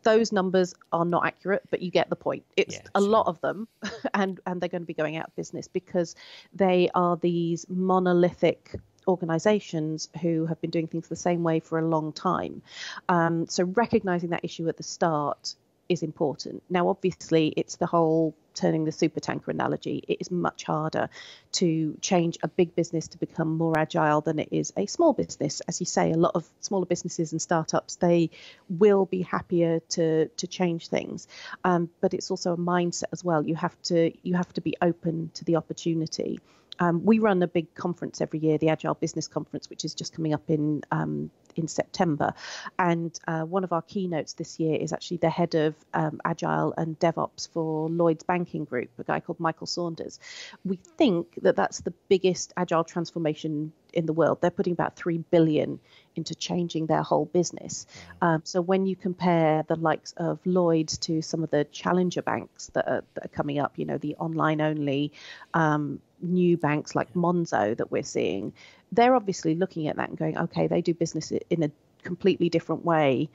Those 0.06 0.30
numbers 0.30 0.72
are 0.92 1.04
not 1.04 1.26
accurate, 1.26 1.64
but 1.70 1.82
you 1.82 1.90
get 1.90 2.08
the 2.08 2.16
point. 2.16 2.44
It's 2.56 2.76
yeah, 2.76 2.82
a 2.94 3.00
sure. 3.00 3.08
lot 3.08 3.26
of 3.26 3.40
them, 3.40 3.66
and 4.14 4.38
and 4.46 4.60
they're 4.60 4.68
going 4.68 4.82
to 4.82 4.86
be 4.86 4.94
going 4.94 5.16
out 5.16 5.26
of 5.26 5.36
business 5.36 5.66
because 5.66 6.14
they 6.52 6.88
are 6.94 7.16
these 7.16 7.66
monolithic 7.68 8.76
organizations 9.08 10.08
who 10.22 10.46
have 10.46 10.60
been 10.60 10.70
doing 10.70 10.86
things 10.86 11.08
the 11.08 11.16
same 11.16 11.42
way 11.42 11.60
for 11.60 11.78
a 11.78 11.86
long 11.86 12.12
time. 12.12 12.62
Um, 13.08 13.46
so 13.48 13.64
recognizing 13.64 14.30
that 14.30 14.44
issue 14.44 14.68
at 14.68 14.76
the 14.76 14.82
start 14.82 15.54
is 15.88 16.02
important. 16.02 16.62
Now, 16.68 16.88
obviously, 16.88 17.48
it's 17.56 17.76
the 17.76 17.86
whole 17.86 18.34
turning 18.56 18.84
the 18.84 18.92
super 18.92 19.20
tanker 19.20 19.50
analogy, 19.50 20.02
it 20.08 20.16
is 20.20 20.30
much 20.30 20.64
harder 20.64 21.08
to 21.52 21.96
change 22.00 22.38
a 22.42 22.48
big 22.48 22.74
business 22.74 23.08
to 23.08 23.18
become 23.18 23.56
more 23.56 23.78
agile 23.78 24.22
than 24.22 24.38
it 24.38 24.48
is 24.50 24.72
a 24.76 24.86
small 24.86 25.12
business. 25.12 25.60
As 25.68 25.78
you 25.78 25.86
say, 25.86 26.10
a 26.10 26.16
lot 26.16 26.32
of 26.34 26.48
smaller 26.60 26.86
businesses 26.86 27.32
and 27.32 27.40
startups 27.40 27.96
they 27.96 28.30
will 28.68 29.04
be 29.06 29.22
happier 29.22 29.80
to 29.90 30.26
to 30.28 30.46
change 30.46 30.88
things, 30.88 31.28
um, 31.62 31.88
but 32.00 32.14
it's 32.14 32.30
also 32.30 32.54
a 32.54 32.56
mindset 32.56 33.12
as 33.12 33.22
well. 33.22 33.46
You 33.46 33.54
have 33.54 33.80
to 33.82 34.12
you 34.22 34.34
have 34.34 34.52
to 34.54 34.60
be 34.60 34.74
open 34.82 35.30
to 35.34 35.44
the 35.44 35.56
opportunity. 35.56 36.40
Um, 36.78 37.04
we 37.04 37.20
run 37.20 37.42
a 37.42 37.46
big 37.46 37.74
conference 37.74 38.20
every 38.20 38.38
year, 38.38 38.58
the 38.58 38.68
Agile 38.68 38.94
Business 38.94 39.28
Conference, 39.28 39.70
which 39.70 39.84
is 39.84 39.94
just 39.94 40.12
coming 40.12 40.34
up 40.34 40.50
in 40.50 40.82
um, 40.90 41.30
in 41.56 41.68
September. 41.68 42.34
And 42.78 43.18
uh, 43.26 43.42
one 43.42 43.64
of 43.64 43.72
our 43.72 43.82
keynotes 43.82 44.34
this 44.34 44.60
year 44.60 44.76
is 44.76 44.92
actually 44.92 45.18
the 45.18 45.30
head 45.30 45.54
of 45.54 45.74
um, 45.94 46.20
Agile 46.24 46.74
and 46.76 46.98
DevOps 46.98 47.48
for 47.52 47.88
Lloyd's 47.88 48.24
Banking 48.24 48.64
Group, 48.64 48.90
a 48.98 49.04
guy 49.04 49.20
called 49.20 49.40
Michael 49.40 49.66
Saunders. 49.66 50.20
We 50.64 50.76
think 50.76 51.38
that 51.42 51.56
that's 51.56 51.80
the 51.80 51.92
biggest 52.08 52.52
Agile 52.56 52.84
transformation 52.84 53.72
in 53.92 54.06
the 54.06 54.12
world. 54.12 54.40
They're 54.40 54.50
putting 54.50 54.74
about 54.74 54.94
three 54.94 55.18
billion 55.18 55.80
into 56.14 56.34
changing 56.34 56.86
their 56.86 57.02
whole 57.02 57.24
business. 57.24 57.86
Um, 58.20 58.42
so 58.44 58.60
when 58.60 58.86
you 58.86 58.94
compare 58.94 59.64
the 59.66 59.76
likes 59.76 60.12
of 60.16 60.38
Lloyd's 60.44 60.98
to 60.98 61.22
some 61.22 61.42
of 61.42 61.50
the 61.50 61.64
challenger 61.64 62.22
banks 62.22 62.68
that 62.74 62.86
are, 62.86 63.04
that 63.14 63.24
are 63.24 63.28
coming 63.28 63.58
up, 63.58 63.78
you 63.78 63.84
know, 63.84 63.98
the 63.98 64.14
online 64.16 64.60
only 64.60 65.12
um, 65.54 66.00
new 66.20 66.56
banks 66.56 66.94
like 66.94 67.14
Monzo 67.14 67.76
that 67.76 67.90
we're 67.90 68.02
seeing, 68.02 68.52
they're 68.96 69.14
obviously 69.14 69.54
looking 69.54 69.88
at 69.88 69.96
that 69.96 70.08
and 70.08 70.18
going, 70.18 70.36
okay, 70.36 70.66
they 70.66 70.82
do 70.82 70.94
business 70.94 71.32
in 71.50 71.62
a 71.62 71.70
completely 72.02 72.48
different 72.48 72.84
way. 72.84 73.28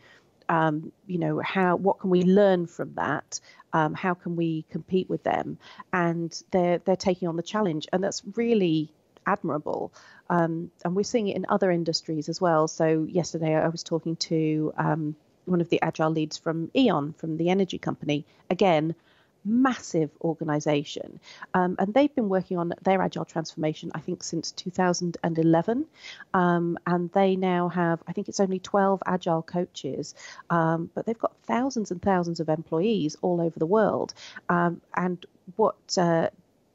Um, 0.50 0.92
you 1.08 1.18
know, 1.18 1.40
how 1.40 1.78
what 1.78 2.00
can 2.00 2.10
we 2.10 2.24
learn 2.24 2.68
from 2.68 2.94
that? 2.96 3.40
Um, 3.72 3.94
how 3.94 4.14
can 4.14 4.36
we 4.36 4.66
compete 4.70 5.10
with 5.10 5.24
them? 5.24 5.58
And 5.94 6.38
they're 6.52 6.80
they're 6.80 6.96
taking 6.96 7.28
on 7.28 7.38
the 7.38 7.44
challenge, 7.44 7.88
and 7.94 8.04
that's 8.04 8.22
really 8.36 8.92
admirable. 9.26 9.94
Um, 10.30 10.72
and 10.84 10.96
we're 10.96 11.04
seeing 11.04 11.28
it 11.28 11.36
in 11.36 11.46
other 11.48 11.72
industries 11.72 12.28
as 12.28 12.42
well. 12.42 12.68
So 12.68 13.06
yesterday 13.10 13.56
I 13.56 13.68
was 13.68 13.84
talking 13.84 14.16
to 14.18 14.74
um, 14.78 15.16
one 15.46 15.62
of 15.62 15.70
the 15.70 15.82
agile 15.82 16.12
leads 16.12 16.38
from 16.38 16.72
E.ON, 16.76 17.14
from 17.14 17.38
the 17.38 17.50
energy 17.50 17.78
company. 17.78 18.26
Again, 18.50 18.96
massive 19.44 20.12
organization. 20.22 21.20
Um, 21.54 21.76
and 21.80 21.94
they've 21.94 22.14
been 22.14 22.30
working 22.30 22.58
on 22.58 22.74
their 22.82 23.02
agile 23.02 23.26
transformation, 23.26 23.92
I 23.96 24.00
think, 24.00 24.24
since 24.24 24.52
2011. 24.52 25.86
Um, 26.34 26.78
and 26.86 27.12
they 27.12 27.36
now 27.36 27.70
have, 27.70 28.02
I 28.08 28.14
think 28.14 28.30
it's 28.30 28.40
only 28.40 28.60
12 28.60 29.02
agile 29.06 29.42
coaches, 29.42 30.16
um, 30.50 30.90
but 30.94 31.06
they've 31.06 31.18
got 31.18 31.36
thousands 31.44 31.92
and 31.92 32.02
thousands 32.02 32.40
of 32.40 32.50
employees 32.50 33.18
all 33.22 33.42
over 33.42 33.58
the 33.58 33.66
world. 33.66 34.14
Um, 34.50 34.82
and 34.96 35.26
what 35.56 35.98
uh, 35.98 36.30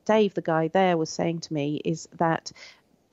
Dave, 0.04 0.35
the 0.35 0.42
guy 0.42 0.68
there, 0.68 0.96
was 0.96 1.11
saying 1.11 1.40
to 1.40 1.52
me 1.52 1.80
is 1.85 2.08
that 2.18 2.52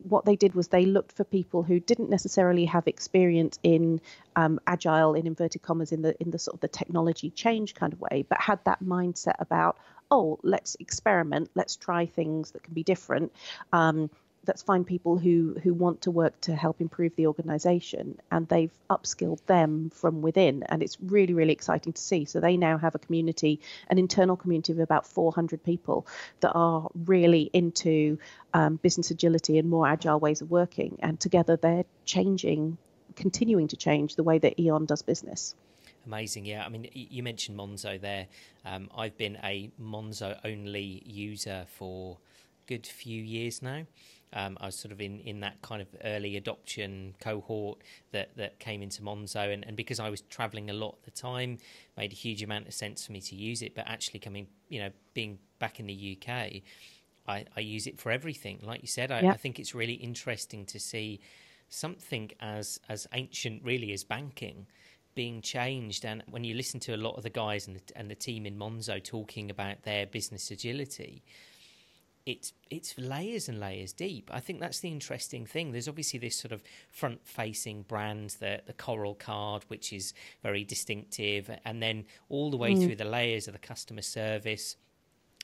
what 0.03 0.25
they 0.25 0.36
did 0.36 0.53
was 0.53 0.67
they 0.67 0.86
looked 0.86 1.13
for 1.13 1.24
people 1.24 1.63
who 1.63 1.79
didn't 1.79 2.10
necessarily 2.10 2.65
have 2.65 2.88
experience 2.88 3.60
in 3.63 4.01
um, 4.36 4.60
agile 4.67 5.13
in 5.13 5.27
inverted 5.27 5.62
commas 5.62 5.91
in 5.91 6.01
the 6.01 6.15
in 6.22 6.31
the 6.31 6.39
sort 6.39 6.55
of 6.55 6.62
the 6.62 6.67
technology 6.67 7.29
change 7.29 7.74
kind 7.75 7.93
of 7.93 8.01
way 8.01 8.25
but 8.27 8.39
had 8.39 8.60
that 8.65 8.83
mindset 8.83 9.36
about 9.39 9.77
oh 10.12 10.39
let's 10.43 10.75
experiment 10.79 11.50
let's 11.55 11.75
try 11.75 12.05
things 12.05 12.51
that 12.51 12.63
can 12.63 12.74
be 12.74 12.83
different 12.83 13.31
um, 13.72 14.10
let's 14.47 14.62
find 14.62 14.85
people 14.85 15.17
who 15.17 15.55
who 15.63 15.73
want 15.73 16.01
to 16.01 16.12
work 16.12 16.39
to 16.41 16.55
help 16.55 16.81
improve 16.81 17.15
the 17.15 17.27
organization 17.27 18.19
and 18.31 18.47
they've 18.47 18.73
upskilled 18.89 19.43
them 19.45 19.89
from 19.89 20.21
within 20.21 20.63
and 20.63 20.83
it's 20.83 20.97
really 21.01 21.33
really 21.33 21.53
exciting 21.53 21.93
to 21.93 22.01
see 22.01 22.25
so 22.25 22.39
they 22.39 22.57
now 22.57 22.77
have 22.77 22.95
a 22.95 23.00
community 23.00 23.59
an 23.89 23.97
internal 23.97 24.35
community 24.35 24.71
of 24.73 24.79
about 24.79 25.05
400 25.05 25.63
people 25.63 26.05
that 26.41 26.51
are 26.51 26.89
really 27.05 27.50
into 27.53 28.17
um, 28.53 28.75
business 28.77 29.12
agility 29.12 29.57
and 29.57 29.69
more 29.69 29.88
agile 29.88 30.19
ways 30.19 30.41
of 30.41 30.51
working 30.51 30.97
and 31.01 31.19
together 31.19 31.55
they're 31.55 31.85
changing 32.05 32.77
continuing 33.15 33.67
to 33.67 33.77
change 33.77 34.15
the 34.15 34.23
way 34.23 34.38
that 34.39 34.59
E.ON 34.59 34.85
does 34.85 35.01
business 35.01 35.55
Amazing, 36.05 36.45
yeah. 36.45 36.65
I 36.65 36.69
mean, 36.69 36.89
you 36.91 37.23
mentioned 37.23 37.57
Monzo 37.57 38.00
there. 38.00 38.27
Um, 38.65 38.89
I've 38.93 39.17
been 39.17 39.38
a 39.41 39.71
Monzo 39.81 40.38
only 40.43 41.01
user 41.05 41.65
for 41.77 42.17
good 42.67 42.86
few 42.86 43.22
years 43.22 43.62
now. 43.62 43.84
Um, 44.36 44.58
I 44.60 44.65
was 44.65 44.75
sort 44.79 44.91
of 44.91 45.00
in, 45.00 45.20
in 45.20 45.41
that 45.41 45.62
kind 45.62 45.82
of 45.82 45.88
early 46.03 46.38
adoption 46.38 47.13
cohort 47.20 47.77
that, 48.12 48.36
that 48.36 48.60
came 48.60 48.82
into 48.82 49.03
Monzo, 49.03 49.53
and, 49.53 49.63
and 49.65 49.77
because 49.77 50.00
I 50.00 50.10
was 50.10 50.22
traveling 50.22 50.72
a 50.72 50.74
lot 50.74 50.96
at 50.98 51.03
the 51.03 51.12
time, 51.12 51.60
made 51.98 52.12
a 52.12 52.15
huge 52.15 52.41
amount 52.41 52.67
of 52.67 52.74
sense 52.74 53.05
for 53.05 53.12
me 53.12 53.22
to 53.22 53.36
use 53.36 53.62
it. 53.62 53.75
But 53.75 53.88
actually, 53.88 54.20
coming, 54.22 54.48
you 54.70 54.79
know, 54.79 54.89
being 55.13 55.38
back 55.60 55.79
in 55.79 55.86
the 55.86 56.17
UK, 56.17 56.63
I, 57.27 57.46
I 57.55 57.60
use 57.60 57.86
it 57.86 58.00
for 58.00 58.12
everything. 58.12 58.60
Like 58.63 58.82
you 58.82 58.88
said, 58.88 59.12
I, 59.12 59.22
yeah. 59.22 59.32
I 59.32 59.38
think 59.38 59.60
it's 59.60 59.75
really 59.75 59.93
interesting 59.93 60.65
to 60.67 60.79
see 60.79 61.20
something 61.70 62.32
as 62.39 62.79
as 62.89 63.05
ancient, 63.13 63.63
really, 63.63 63.93
as 63.93 64.03
banking 64.03 64.65
being 65.15 65.41
changed. 65.41 66.05
And 66.05 66.24
when 66.29 66.43
you 66.43 66.55
listen 66.55 66.79
to 66.82 66.96
a 66.96 66.98
lot 66.98 67.15
of 67.15 67.24
the 67.24 67.29
guys 67.29 67.67
and 67.67 67.77
the, 67.77 67.82
and 67.96 68.10
the 68.10 68.15
team 68.15 68.46
in 68.46 68.58
Monzo 68.58 69.03
talking 69.03 69.51
about 69.51 69.84
their 69.84 70.05
business 70.05 70.51
agility, 70.51 71.24
it's 72.25 72.53
it's 72.70 72.98
layers 72.98 73.50
and 73.50 73.60
layers 73.60 73.92
deep. 73.92 74.30
I 74.34 74.39
think 74.39 74.60
that's 74.60 74.80
the 74.80 74.89
interesting 74.89 75.46
thing. 75.46 75.72
There's 75.72 75.89
obviously 75.89 76.20
this 76.20 76.36
sort 76.36 76.51
of 76.51 76.63
front 76.89 77.25
facing 77.27 77.84
brand, 77.84 78.38
the 78.39 78.62
the 78.65 78.74
coral 78.74 79.15
card, 79.15 79.65
which 79.68 79.92
is 79.92 80.13
very 80.42 80.63
distinctive, 80.63 81.50
and 81.65 81.82
then 81.82 82.06
all 82.30 82.50
the 82.50 82.58
way 82.58 82.74
mm. 82.74 82.86
through 82.86 82.96
the 82.96 83.06
layers 83.06 83.48
of 83.48 83.53
the 83.53 83.60
customer 83.60 84.01
service, 84.01 84.77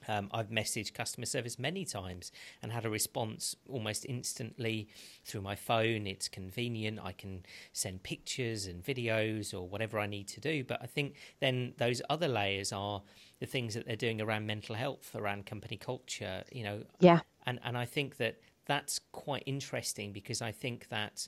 um, 0.08 0.30
I've 0.32 0.50
messaged 0.50 0.94
customer 0.94 1.26
service 1.26 1.60
many 1.60 1.86
times 1.86 2.32
and 2.62 2.72
had 2.72 2.86
a 2.86 2.90
response 2.90 3.56
almost 3.68 4.06
instantly 4.08 4.88
through 5.26 5.42
my 5.42 5.56
phone. 5.56 6.08
It's 6.08 6.28
convenient. 6.28 7.00
I 7.04 7.12
can 7.12 7.46
send 7.74 8.04
pictures 8.04 8.66
and 8.66 8.84
videos 8.84 9.54
or 9.54 9.68
whatever 9.68 10.00
I 10.00 10.08
need 10.08 10.28
to 10.30 10.40
do. 10.40 10.64
But 10.64 10.82
I 10.82 10.86
think 10.86 11.16
then 11.40 11.74
those 11.78 12.02
other 12.10 12.28
layers 12.28 12.72
are 12.72 13.02
the 13.40 13.46
things 13.46 13.74
that 13.74 13.86
they're 13.86 13.96
doing 13.96 14.22
around 14.22 14.48
mental 14.48 14.76
health, 14.76 15.12
around 15.16 15.46
company 15.46 15.78
culture, 15.78 16.44
you 16.52 16.64
know. 16.64 16.84
Yeah. 17.00 17.20
And 17.46 17.60
and 17.64 17.78
I 17.78 17.86
think 17.86 18.18
that 18.18 18.40
that's 18.66 19.00
quite 19.12 19.44
interesting 19.46 20.12
because 20.14 20.42
I 20.42 20.52
think 20.52 20.90
that 20.90 21.28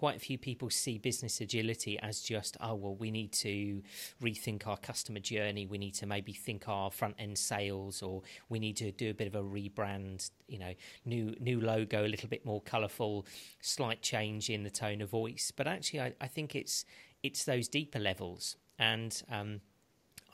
quite 0.00 0.16
a 0.16 0.18
few 0.18 0.38
people 0.38 0.70
see 0.70 0.96
business 0.96 1.42
agility 1.42 1.98
as 1.98 2.22
just, 2.22 2.56
oh, 2.62 2.74
well, 2.74 2.94
we 2.94 3.10
need 3.10 3.30
to 3.30 3.82
rethink 4.22 4.66
our 4.66 4.78
customer 4.78 5.20
journey. 5.20 5.66
We 5.66 5.76
need 5.76 5.92
to 5.96 6.06
maybe 6.06 6.32
think 6.32 6.66
our 6.70 6.90
front 6.90 7.16
end 7.18 7.36
sales, 7.36 8.02
or 8.02 8.22
we 8.48 8.58
need 8.58 8.78
to 8.78 8.92
do 8.92 9.10
a 9.10 9.12
bit 9.12 9.26
of 9.26 9.34
a 9.34 9.42
rebrand, 9.42 10.30
you 10.48 10.58
know, 10.58 10.72
new 11.04 11.36
new 11.38 11.60
logo, 11.60 12.06
a 12.06 12.08
little 12.08 12.30
bit 12.30 12.46
more 12.46 12.62
colourful, 12.62 13.26
slight 13.60 14.00
change 14.00 14.48
in 14.48 14.62
the 14.62 14.70
tone 14.70 15.02
of 15.02 15.10
voice. 15.10 15.52
But 15.54 15.66
actually, 15.66 16.00
I, 16.00 16.14
I 16.18 16.28
think 16.28 16.56
it's 16.56 16.86
it's 17.22 17.44
those 17.44 17.68
deeper 17.68 17.98
levels. 17.98 18.56
And 18.78 19.22
um, 19.30 19.60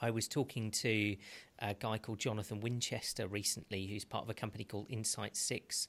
I 0.00 0.10
was 0.10 0.28
talking 0.28 0.70
to 0.70 1.16
a 1.60 1.74
guy 1.74 1.98
called 1.98 2.18
Jonathan 2.18 2.60
Winchester 2.60 3.26
recently, 3.26 3.86
who's 3.86 4.04
part 4.04 4.24
of 4.24 4.30
a 4.30 4.34
company 4.34 4.64
called 4.64 4.86
Insight 4.88 5.36
Six 5.36 5.88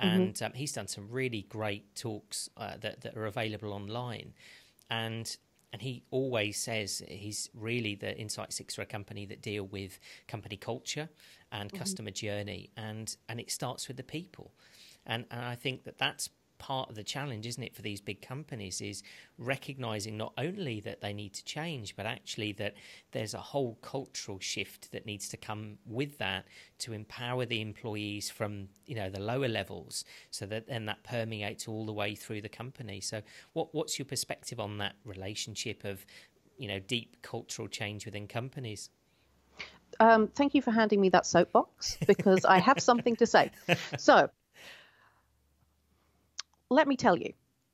Mm-hmm. 0.00 0.08
and 0.08 0.34
mm-hmm. 0.34 0.44
um, 0.44 0.52
he's 0.54 0.72
done 0.72 0.88
some 0.88 1.08
really 1.10 1.42
great 1.48 1.94
talks 1.94 2.48
uh, 2.56 2.76
that 2.80 3.02
that 3.02 3.16
are 3.16 3.26
available 3.26 3.72
online, 3.72 4.32
and 4.90 5.36
and 5.72 5.82
he 5.82 6.02
always 6.10 6.58
says 6.58 7.02
he's 7.08 7.50
really 7.54 7.94
the 7.94 8.16
Insight 8.16 8.52
Six 8.52 8.78
are 8.78 8.82
a 8.82 8.86
company 8.86 9.26
that 9.26 9.42
deal 9.42 9.64
with 9.64 9.98
company 10.28 10.56
culture 10.56 11.08
and 11.50 11.68
mm-hmm. 11.68 11.78
customer 11.78 12.10
journey, 12.10 12.70
and 12.76 13.14
and 13.28 13.38
it 13.38 13.50
starts 13.50 13.86
with 13.86 13.98
the 13.98 14.02
people, 14.02 14.52
and 15.04 15.26
and 15.30 15.44
I 15.44 15.54
think 15.54 15.84
that 15.84 15.98
that's 15.98 16.30
part 16.62 16.88
of 16.88 16.94
the 16.94 17.02
challenge, 17.02 17.44
isn't 17.44 17.62
it, 17.62 17.74
for 17.74 17.82
these 17.82 18.00
big 18.00 18.22
companies 18.22 18.80
is 18.80 19.02
recognizing 19.36 20.16
not 20.16 20.32
only 20.38 20.78
that 20.80 21.00
they 21.00 21.12
need 21.12 21.34
to 21.34 21.44
change, 21.44 21.96
but 21.96 22.06
actually 22.06 22.52
that 22.52 22.74
there's 23.10 23.34
a 23.34 23.38
whole 23.38 23.76
cultural 23.82 24.38
shift 24.38 24.92
that 24.92 25.04
needs 25.04 25.28
to 25.28 25.36
come 25.36 25.76
with 25.84 26.16
that 26.18 26.44
to 26.78 26.92
empower 26.92 27.44
the 27.44 27.60
employees 27.60 28.30
from 28.30 28.68
you 28.86 28.94
know 28.94 29.10
the 29.10 29.20
lower 29.20 29.48
levels, 29.48 30.04
so 30.30 30.46
that 30.46 30.68
then 30.68 30.86
that 30.86 31.02
permeates 31.02 31.66
all 31.66 31.84
the 31.84 31.92
way 31.92 32.14
through 32.14 32.40
the 32.40 32.48
company. 32.48 33.00
So, 33.00 33.22
what 33.54 33.74
what's 33.74 33.98
your 33.98 34.06
perspective 34.06 34.60
on 34.60 34.78
that 34.78 34.94
relationship 35.04 35.84
of 35.84 36.06
you 36.58 36.68
know 36.68 36.78
deep 36.78 37.20
cultural 37.22 37.66
change 37.66 38.04
within 38.04 38.28
companies? 38.28 38.88
Um, 39.98 40.28
thank 40.28 40.54
you 40.54 40.62
for 40.62 40.70
handing 40.70 41.00
me 41.00 41.08
that 41.10 41.26
soapbox 41.26 41.98
because 42.06 42.44
I 42.44 42.58
have 42.58 42.80
something 42.80 43.16
to 43.16 43.26
say. 43.26 43.50
So, 43.98 44.30
let 46.74 46.88
me 46.88 46.96
tell 46.96 47.16
you, 47.16 47.32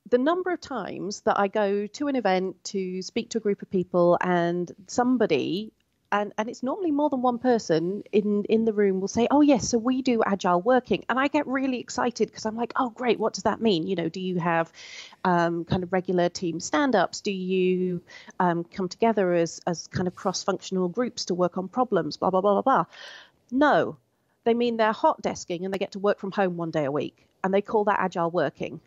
the 0.09 0.17
number 0.17 0.51
of 0.51 0.61
times 0.61 1.21
that 1.21 1.39
I 1.39 1.47
go 1.47 1.87
to 1.87 2.07
an 2.07 2.15
event 2.15 2.63
to 2.65 3.01
speak 3.01 3.29
to 3.31 3.37
a 3.37 3.41
group 3.41 3.61
of 3.61 3.69
people 3.69 4.17
and 4.21 4.71
somebody 4.87 5.71
and, 6.11 6.33
and 6.37 6.49
it's 6.49 6.63
normally 6.63 6.91
more 6.91 7.09
than 7.09 7.21
one 7.21 7.37
person 7.37 8.03
in, 8.11 8.43
in 8.45 8.65
the 8.65 8.73
room 8.73 8.99
will 8.99 9.07
say, 9.07 9.27
Oh, 9.29 9.41
yes, 9.41 9.69
so 9.69 9.77
we 9.77 10.01
do 10.01 10.23
agile 10.25 10.61
working. 10.61 11.05
And 11.07 11.19
I 11.19 11.27
get 11.27 11.45
really 11.45 11.79
excited 11.79 12.27
because 12.29 12.45
I'm 12.45 12.55
like, 12.55 12.73
Oh, 12.75 12.89
great, 12.89 13.19
what 13.19 13.33
does 13.33 13.43
that 13.43 13.61
mean? 13.61 13.85
You 13.85 13.95
know, 13.95 14.09
do 14.09 14.19
you 14.19 14.39
have 14.39 14.71
um, 15.23 15.65
kind 15.65 15.83
of 15.83 15.93
regular 15.93 16.29
team 16.29 16.59
stand 16.59 16.95
ups? 16.95 17.21
Do 17.21 17.31
you 17.31 18.01
um, 18.39 18.63
come 18.63 18.89
together 18.89 19.33
as, 19.33 19.61
as 19.67 19.87
kind 19.87 20.07
of 20.07 20.15
cross 20.15 20.43
functional 20.43 20.87
groups 20.87 21.25
to 21.25 21.35
work 21.35 21.57
on 21.57 21.67
problems? 21.67 22.17
Blah, 22.17 22.31
blah, 22.31 22.41
blah, 22.41 22.61
blah, 22.61 22.61
blah. 22.61 22.85
No, 23.51 23.97
they 24.45 24.53
mean 24.53 24.77
they're 24.77 24.91
hot 24.91 25.21
desking 25.21 25.63
and 25.65 25.73
they 25.73 25.77
get 25.77 25.91
to 25.91 25.99
work 25.99 26.19
from 26.19 26.31
home 26.31 26.57
one 26.57 26.71
day 26.71 26.85
a 26.85 26.91
week, 26.91 27.27
and 27.43 27.53
they 27.53 27.61
call 27.61 27.83
that 27.85 27.99
agile 27.99 28.31
working. 28.31 28.81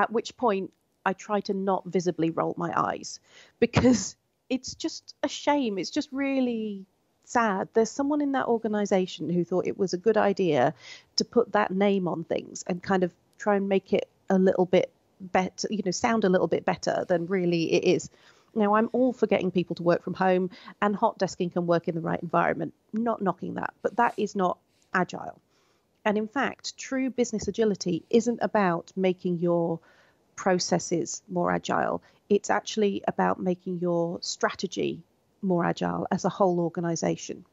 At 0.00 0.10
which 0.10 0.34
point, 0.38 0.72
I 1.04 1.12
try 1.12 1.40
to 1.40 1.52
not 1.52 1.84
visibly 1.84 2.30
roll 2.30 2.54
my 2.56 2.72
eyes 2.74 3.20
because 3.58 4.16
it's 4.48 4.74
just 4.74 5.14
a 5.22 5.28
shame. 5.28 5.76
It's 5.76 5.90
just 5.90 6.08
really 6.10 6.86
sad. 7.24 7.68
There's 7.74 7.90
someone 7.90 8.22
in 8.22 8.32
that 8.32 8.46
organization 8.46 9.28
who 9.28 9.44
thought 9.44 9.66
it 9.66 9.78
was 9.78 9.92
a 9.92 9.98
good 9.98 10.16
idea 10.16 10.72
to 11.16 11.24
put 11.26 11.52
that 11.52 11.70
name 11.70 12.08
on 12.08 12.24
things 12.24 12.64
and 12.66 12.82
kind 12.82 13.04
of 13.04 13.12
try 13.36 13.56
and 13.56 13.68
make 13.68 13.92
it 13.92 14.08
a 14.30 14.38
little 14.38 14.64
bit 14.64 14.90
better, 15.20 15.68
you 15.70 15.82
know, 15.84 15.90
sound 15.90 16.24
a 16.24 16.30
little 16.30 16.48
bit 16.48 16.64
better 16.64 17.04
than 17.06 17.26
really 17.26 17.70
it 17.74 17.84
is. 17.84 18.08
Now, 18.54 18.76
I'm 18.76 18.88
all 18.92 19.12
for 19.12 19.26
getting 19.26 19.50
people 19.50 19.76
to 19.76 19.82
work 19.82 20.02
from 20.02 20.14
home, 20.14 20.48
and 20.80 20.96
hot 20.96 21.18
desking 21.18 21.52
can 21.52 21.66
work 21.66 21.88
in 21.88 21.94
the 21.94 22.00
right 22.00 22.22
environment, 22.22 22.72
not 22.94 23.20
knocking 23.20 23.54
that, 23.54 23.74
but 23.82 23.96
that 23.96 24.14
is 24.16 24.34
not 24.34 24.56
agile. 24.94 25.38
And 26.04 26.16
in 26.16 26.28
fact, 26.28 26.76
true 26.78 27.10
business 27.10 27.48
agility 27.48 28.04
isn't 28.10 28.38
about 28.42 28.92
making 28.96 29.38
your 29.38 29.80
processes 30.36 31.22
more 31.28 31.52
agile, 31.52 32.02
it's 32.28 32.48
actually 32.48 33.02
about 33.06 33.40
making 33.40 33.78
your 33.80 34.18
strategy 34.22 35.02
more 35.42 35.64
agile 35.64 36.06
as 36.10 36.24
a 36.24 36.28
whole 36.28 36.60
organization. 36.60 37.44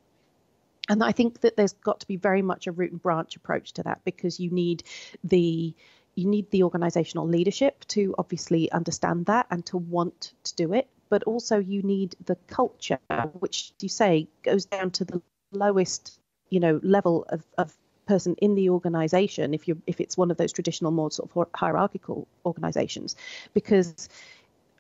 And 0.89 1.03
I 1.03 1.11
think 1.11 1.41
that 1.41 1.57
there's 1.57 1.73
got 1.73 1.99
to 2.01 2.07
be 2.07 2.15
very 2.15 2.41
much 2.41 2.67
a 2.67 2.71
root 2.71 2.91
and 2.91 3.01
branch 3.01 3.35
approach 3.35 3.73
to 3.73 3.83
that 3.83 4.01
because 4.05 4.39
you 4.39 4.51
need 4.51 4.83
the 5.23 5.73
you 6.15 6.25
need 6.25 6.49
the 6.49 6.63
organizational 6.63 7.27
leadership 7.27 7.85
to 7.89 8.15
obviously 8.17 8.71
understand 8.71 9.27
that 9.27 9.45
and 9.51 9.65
to 9.67 9.77
want 9.77 10.33
to 10.43 10.55
do 10.55 10.73
it 10.73 10.87
but 11.09 11.23
also 11.23 11.59
you 11.59 11.83
need 11.83 12.15
the 12.25 12.35
culture 12.47 12.99
which 13.33 13.71
you 13.81 13.89
say 13.89 14.27
goes 14.43 14.65
down 14.65 14.89
to 14.89 15.05
the 15.05 15.21
lowest 15.51 16.19
you 16.49 16.59
know 16.59 16.79
level 16.81 17.25
of, 17.29 17.45
of 17.57 17.71
person 18.07 18.35
in 18.39 18.55
the 18.55 18.69
organization 18.69 19.53
if 19.53 19.67
you 19.67 19.81
if 19.85 19.99
it's 20.01 20.17
one 20.17 20.31
of 20.31 20.37
those 20.37 20.51
traditional 20.51 20.91
more 20.91 21.11
sort 21.11 21.29
of 21.29 21.47
hierarchical 21.53 22.27
organizations 22.45 23.15
because 23.53 24.09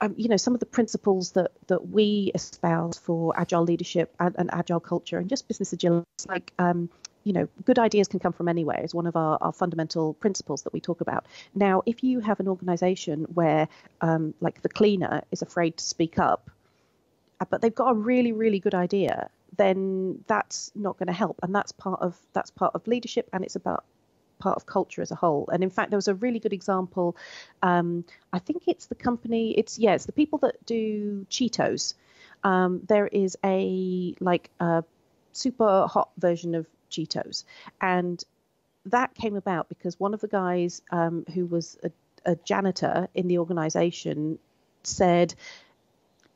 um, 0.01 0.13
you 0.17 0.29
know 0.29 0.37
some 0.37 0.53
of 0.53 0.59
the 0.59 0.65
principles 0.65 1.31
that 1.31 1.51
that 1.67 1.89
we 1.89 2.31
espouse 2.33 2.97
for 2.97 3.37
agile 3.39 3.63
leadership 3.63 4.13
and, 4.19 4.35
and 4.37 4.49
agile 4.53 4.79
culture 4.79 5.17
and 5.17 5.29
just 5.29 5.47
business 5.47 5.73
agility 5.73 6.05
like 6.27 6.51
um, 6.59 6.89
you 7.27 7.33
know, 7.33 7.49
good 7.65 7.77
ideas 7.77 8.07
can 8.07 8.21
come 8.21 8.31
from 8.31 8.47
anywhere 8.47 8.79
is 8.81 8.95
one 8.95 9.05
of 9.05 9.17
our, 9.17 9.37
our 9.41 9.51
fundamental 9.51 10.13
principles 10.13 10.61
that 10.61 10.71
we 10.71 10.79
talk 10.79 11.01
about. 11.01 11.25
Now, 11.53 11.83
if 11.85 12.01
you 12.01 12.21
have 12.21 12.39
an 12.39 12.47
organization 12.47 13.25
where, 13.33 13.67
um, 13.99 14.33
like, 14.39 14.61
the 14.61 14.69
cleaner 14.69 15.23
is 15.29 15.41
afraid 15.41 15.75
to 15.75 15.83
speak 15.83 16.19
up, 16.19 16.49
uh, 17.41 17.45
but 17.49 17.61
they've 17.61 17.75
got 17.75 17.89
a 17.89 17.95
really, 17.95 18.31
really 18.31 18.59
good 18.59 18.73
idea, 18.73 19.29
then 19.55 20.23
that's 20.27 20.71
not 20.75 20.97
going 20.97 21.07
to 21.07 21.13
help. 21.13 21.39
And 21.43 21.53
that's 21.53 21.71
part 21.71 22.01
of 22.01 22.17
that's 22.33 22.51
part 22.51 22.75
of 22.75 22.87
leadership, 22.87 23.29
and 23.33 23.43
it's 23.43 23.55
about 23.55 23.85
part 24.39 24.55
of 24.55 24.65
culture 24.65 25.01
as 25.01 25.11
a 25.11 25.15
whole. 25.15 25.49
And 25.51 25.63
in 25.63 25.69
fact, 25.69 25.89
there 25.89 25.97
was 25.97 26.07
a 26.07 26.15
really 26.15 26.39
good 26.39 26.53
example. 26.53 27.15
Um, 27.63 28.05
I 28.33 28.39
think 28.39 28.63
it's 28.67 28.85
the 28.87 28.95
company. 28.95 29.51
It's 29.57 29.79
yeah, 29.79 29.93
it's 29.93 30.05
the 30.05 30.11
people 30.11 30.39
that 30.39 30.65
do 30.65 31.25
Cheetos. 31.29 31.95
Um, 32.43 32.81
there 32.87 33.07
is 33.07 33.37
a 33.43 34.15
like 34.19 34.49
a 34.59 34.83
super 35.31 35.87
hot 35.87 36.09
version 36.17 36.55
of 36.55 36.67
Cheetos. 36.89 37.43
And 37.81 38.23
that 38.85 39.13
came 39.15 39.35
about 39.35 39.69
because 39.69 39.99
one 39.99 40.13
of 40.13 40.21
the 40.21 40.27
guys 40.27 40.81
um, 40.91 41.25
who 41.33 41.45
was 41.45 41.77
a, 41.83 41.91
a 42.25 42.35
janitor 42.35 43.07
in 43.13 43.27
the 43.27 43.37
organization 43.39 44.39
said, 44.83 45.35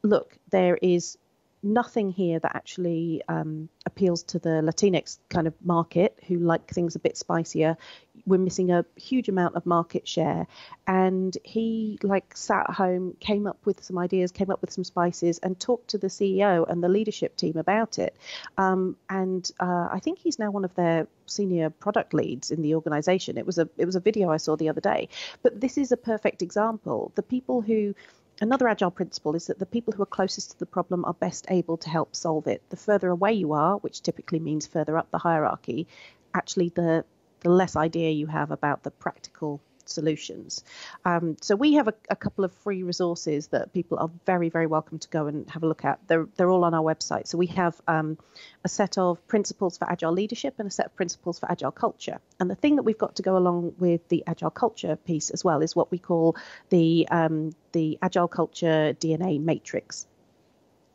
Look, 0.03 0.37
there 0.49 0.77
is 0.81 1.17
nothing 1.63 2.11
here 2.11 2.39
that 2.39 2.55
actually 2.55 3.21
um, 3.27 3.69
appeals 3.85 4.23
to 4.23 4.39
the 4.39 4.49
Latinx 4.49 5.19
kind 5.29 5.47
of 5.47 5.53
market 5.63 6.17
who 6.27 6.37
like 6.37 6.71
things 6.71 6.95
a 6.95 6.99
bit 6.99 7.17
spicier. 7.17 7.77
We're 8.25 8.39
missing 8.39 8.71
a 8.71 8.85
huge 8.95 9.29
amount 9.29 9.55
of 9.55 9.65
market 9.65 10.07
share. 10.07 10.47
And 10.87 11.35
he 11.43 11.99
like 12.03 12.35
sat 12.35 12.69
at 12.69 12.75
home, 12.75 13.15
came 13.19 13.47
up 13.47 13.65
with 13.65 13.83
some 13.83 13.97
ideas, 13.97 14.31
came 14.31 14.49
up 14.49 14.61
with 14.61 14.71
some 14.71 14.83
spices, 14.83 15.39
and 15.39 15.59
talked 15.59 15.89
to 15.89 15.97
the 15.97 16.07
CEO 16.07 16.69
and 16.69 16.83
the 16.83 16.89
leadership 16.89 17.35
team 17.37 17.57
about 17.57 17.99
it. 17.99 18.15
Um, 18.57 18.97
and 19.09 19.49
uh, 19.59 19.89
I 19.91 19.99
think 19.99 20.19
he's 20.19 20.39
now 20.39 20.51
one 20.51 20.65
of 20.65 20.73
their 20.75 21.07
senior 21.25 21.69
product 21.69 22.13
leads 22.13 22.51
in 22.51 22.61
the 22.61 22.75
organization. 22.75 23.37
It 23.37 23.45
was 23.45 23.57
a 23.57 23.69
it 23.77 23.85
was 23.85 23.95
a 23.95 23.99
video 23.99 24.29
I 24.29 24.37
saw 24.37 24.55
the 24.55 24.69
other 24.69 24.81
day. 24.81 25.09
But 25.43 25.61
this 25.61 25.77
is 25.77 25.91
a 25.91 25.97
perfect 25.97 26.41
example. 26.41 27.11
The 27.15 27.23
people 27.23 27.61
who 27.61 27.95
Another 28.41 28.67
agile 28.67 28.89
principle 28.89 29.35
is 29.35 29.45
that 29.45 29.59
the 29.59 29.67
people 29.67 29.93
who 29.93 30.01
are 30.01 30.07
closest 30.07 30.49
to 30.51 30.57
the 30.57 30.65
problem 30.65 31.05
are 31.05 31.13
best 31.13 31.45
able 31.49 31.77
to 31.77 31.89
help 31.91 32.15
solve 32.15 32.47
it. 32.47 32.63
The 32.71 32.75
further 32.75 33.09
away 33.09 33.33
you 33.33 33.53
are, 33.53 33.77
which 33.77 34.01
typically 34.01 34.39
means 34.39 34.65
further 34.65 34.97
up 34.97 35.11
the 35.11 35.19
hierarchy, 35.19 35.87
actually 36.33 36.69
the 36.69 37.05
the 37.41 37.49
less 37.51 37.75
idea 37.75 38.09
you 38.09 38.27
have 38.27 38.49
about 38.49 38.81
the 38.81 38.89
practical 38.91 39.61
solutions. 39.91 40.63
Um, 41.05 41.37
so 41.41 41.55
we 41.55 41.73
have 41.73 41.87
a, 41.87 41.93
a, 42.09 42.15
couple 42.15 42.43
of 42.45 42.51
free 42.63 42.83
resources 42.83 43.47
that 43.47 43.73
people 43.73 43.97
are 43.99 44.09
very, 44.25 44.49
very 44.49 44.67
welcome 44.67 44.99
to 44.99 45.07
go 45.09 45.27
and 45.27 45.49
have 45.49 45.63
a 45.63 45.67
look 45.67 45.85
at. 45.85 45.99
They're, 46.07 46.27
they're 46.35 46.49
all 46.49 46.63
on 46.63 46.73
our 46.73 46.83
website. 46.83 47.27
So 47.27 47.37
we 47.37 47.47
have 47.47 47.79
um, 47.87 48.17
a 48.63 48.69
set 48.69 48.97
of 48.97 49.25
principles 49.27 49.77
for 49.77 49.91
agile 49.91 50.11
leadership 50.11 50.55
and 50.59 50.67
a 50.67 50.71
set 50.71 50.87
of 50.87 50.95
principles 50.95 51.39
for 51.39 51.51
agile 51.51 51.71
culture. 51.71 52.19
And 52.39 52.49
the 52.49 52.55
thing 52.55 52.77
that 52.77 52.83
we've 52.83 52.97
got 52.97 53.15
to 53.17 53.21
go 53.21 53.37
along 53.37 53.73
with 53.79 54.07
the 54.09 54.23
agile 54.27 54.51
culture 54.51 54.95
piece 54.95 55.29
as 55.29 55.43
well 55.43 55.61
is 55.61 55.75
what 55.75 55.91
we 55.91 55.97
call 55.97 56.35
the 56.69 57.07
um, 57.11 57.51
the 57.71 57.97
agile 58.01 58.27
culture 58.27 58.95
DNA 58.99 59.41
matrix. 59.41 60.07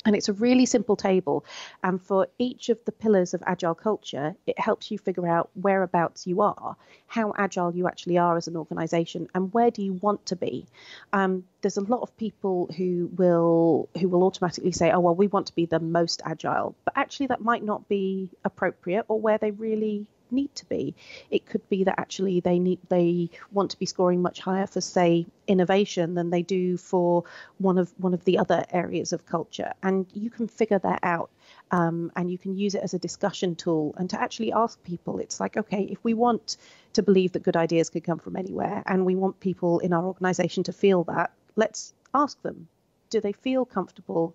And 0.06 0.14
it's 0.14 0.28
a 0.28 0.32
really 0.32 0.66
simple 0.66 0.94
table. 0.94 1.44
And 1.82 2.00
for 2.00 2.28
each 2.38 2.68
of 2.68 2.78
the 2.84 2.92
pillars 2.92 3.34
of 3.34 3.42
agile 3.44 3.74
culture, 3.74 4.36
it 4.46 4.58
helps 4.58 4.90
you 4.90 4.98
figure 4.98 5.26
out 5.26 5.50
whereabouts 5.54 6.28
you 6.28 6.40
are, 6.42 6.76
how 7.08 7.34
agile 7.36 7.74
you 7.74 7.88
actually 7.88 8.16
are 8.16 8.36
as 8.36 8.46
an 8.46 8.56
organization, 8.56 9.28
and 9.34 9.52
where 9.52 9.72
do 9.72 9.82
you 9.82 9.94
want 9.94 10.24
to 10.26 10.36
be. 10.36 10.64
Um, 11.12 11.42
there's 11.60 11.76
a 11.76 11.80
lot 11.80 12.02
of 12.02 12.16
people 12.16 12.70
who 12.76 13.10
will 13.16 13.88
who 14.00 14.08
will 14.08 14.22
automatically 14.22 14.70
say, 14.70 14.92
"Oh, 14.92 15.00
well, 15.00 15.16
we 15.16 15.26
want 15.26 15.48
to 15.48 15.54
be 15.54 15.66
the 15.66 15.80
most 15.80 16.22
agile," 16.24 16.76
but 16.84 16.94
actually 16.96 17.26
that 17.26 17.40
might 17.40 17.64
not 17.64 17.88
be 17.88 18.30
appropriate 18.44 19.06
or 19.08 19.20
where 19.20 19.38
they 19.38 19.50
really 19.50 20.06
need 20.30 20.54
to 20.56 20.66
be. 20.66 20.94
It 21.30 21.46
could 21.46 21.68
be 21.68 21.84
that 21.84 21.98
actually 21.98 22.40
they 22.40 22.58
need 22.58 22.78
they 22.88 23.30
want 23.52 23.70
to 23.72 23.78
be 23.78 23.86
scoring 23.86 24.22
much 24.22 24.40
higher 24.40 24.66
for 24.66 24.80
say 24.80 25.26
innovation 25.46 26.14
than 26.14 26.30
they 26.30 26.42
do 26.42 26.76
for 26.76 27.24
one 27.58 27.78
of 27.78 27.92
one 27.98 28.14
of 28.14 28.24
the 28.24 28.38
other 28.38 28.64
areas 28.70 29.12
of 29.12 29.26
culture, 29.26 29.72
and 29.82 30.06
you 30.12 30.30
can 30.30 30.48
figure 30.48 30.78
that 30.78 31.00
out. 31.02 31.30
Um, 31.70 32.12
and 32.16 32.30
you 32.30 32.38
can 32.38 32.56
use 32.56 32.74
it 32.74 32.82
as 32.82 32.94
a 32.94 32.98
discussion 32.98 33.54
tool 33.54 33.94
and 33.98 34.10
to 34.10 34.20
actually 34.20 34.52
ask 34.52 34.82
people. 34.82 35.18
It's 35.18 35.40
like, 35.40 35.56
okay, 35.56 35.82
if 35.82 36.02
we 36.04 36.14
want 36.14 36.56
to 36.92 37.02
believe 37.02 37.32
that 37.32 37.42
good 37.42 37.56
ideas 37.56 37.90
could 37.90 38.04
come 38.04 38.18
from 38.18 38.36
anywhere, 38.36 38.82
and 38.86 39.04
we 39.04 39.14
want 39.14 39.38
people 39.40 39.78
in 39.80 39.92
our 39.92 40.04
organization 40.04 40.62
to 40.64 40.72
feel 40.72 41.04
that, 41.04 41.32
let's 41.56 41.92
ask 42.14 42.40
them 42.42 42.68
do 43.10 43.20
they 43.20 43.32
feel 43.32 43.64
comfortable 43.64 44.34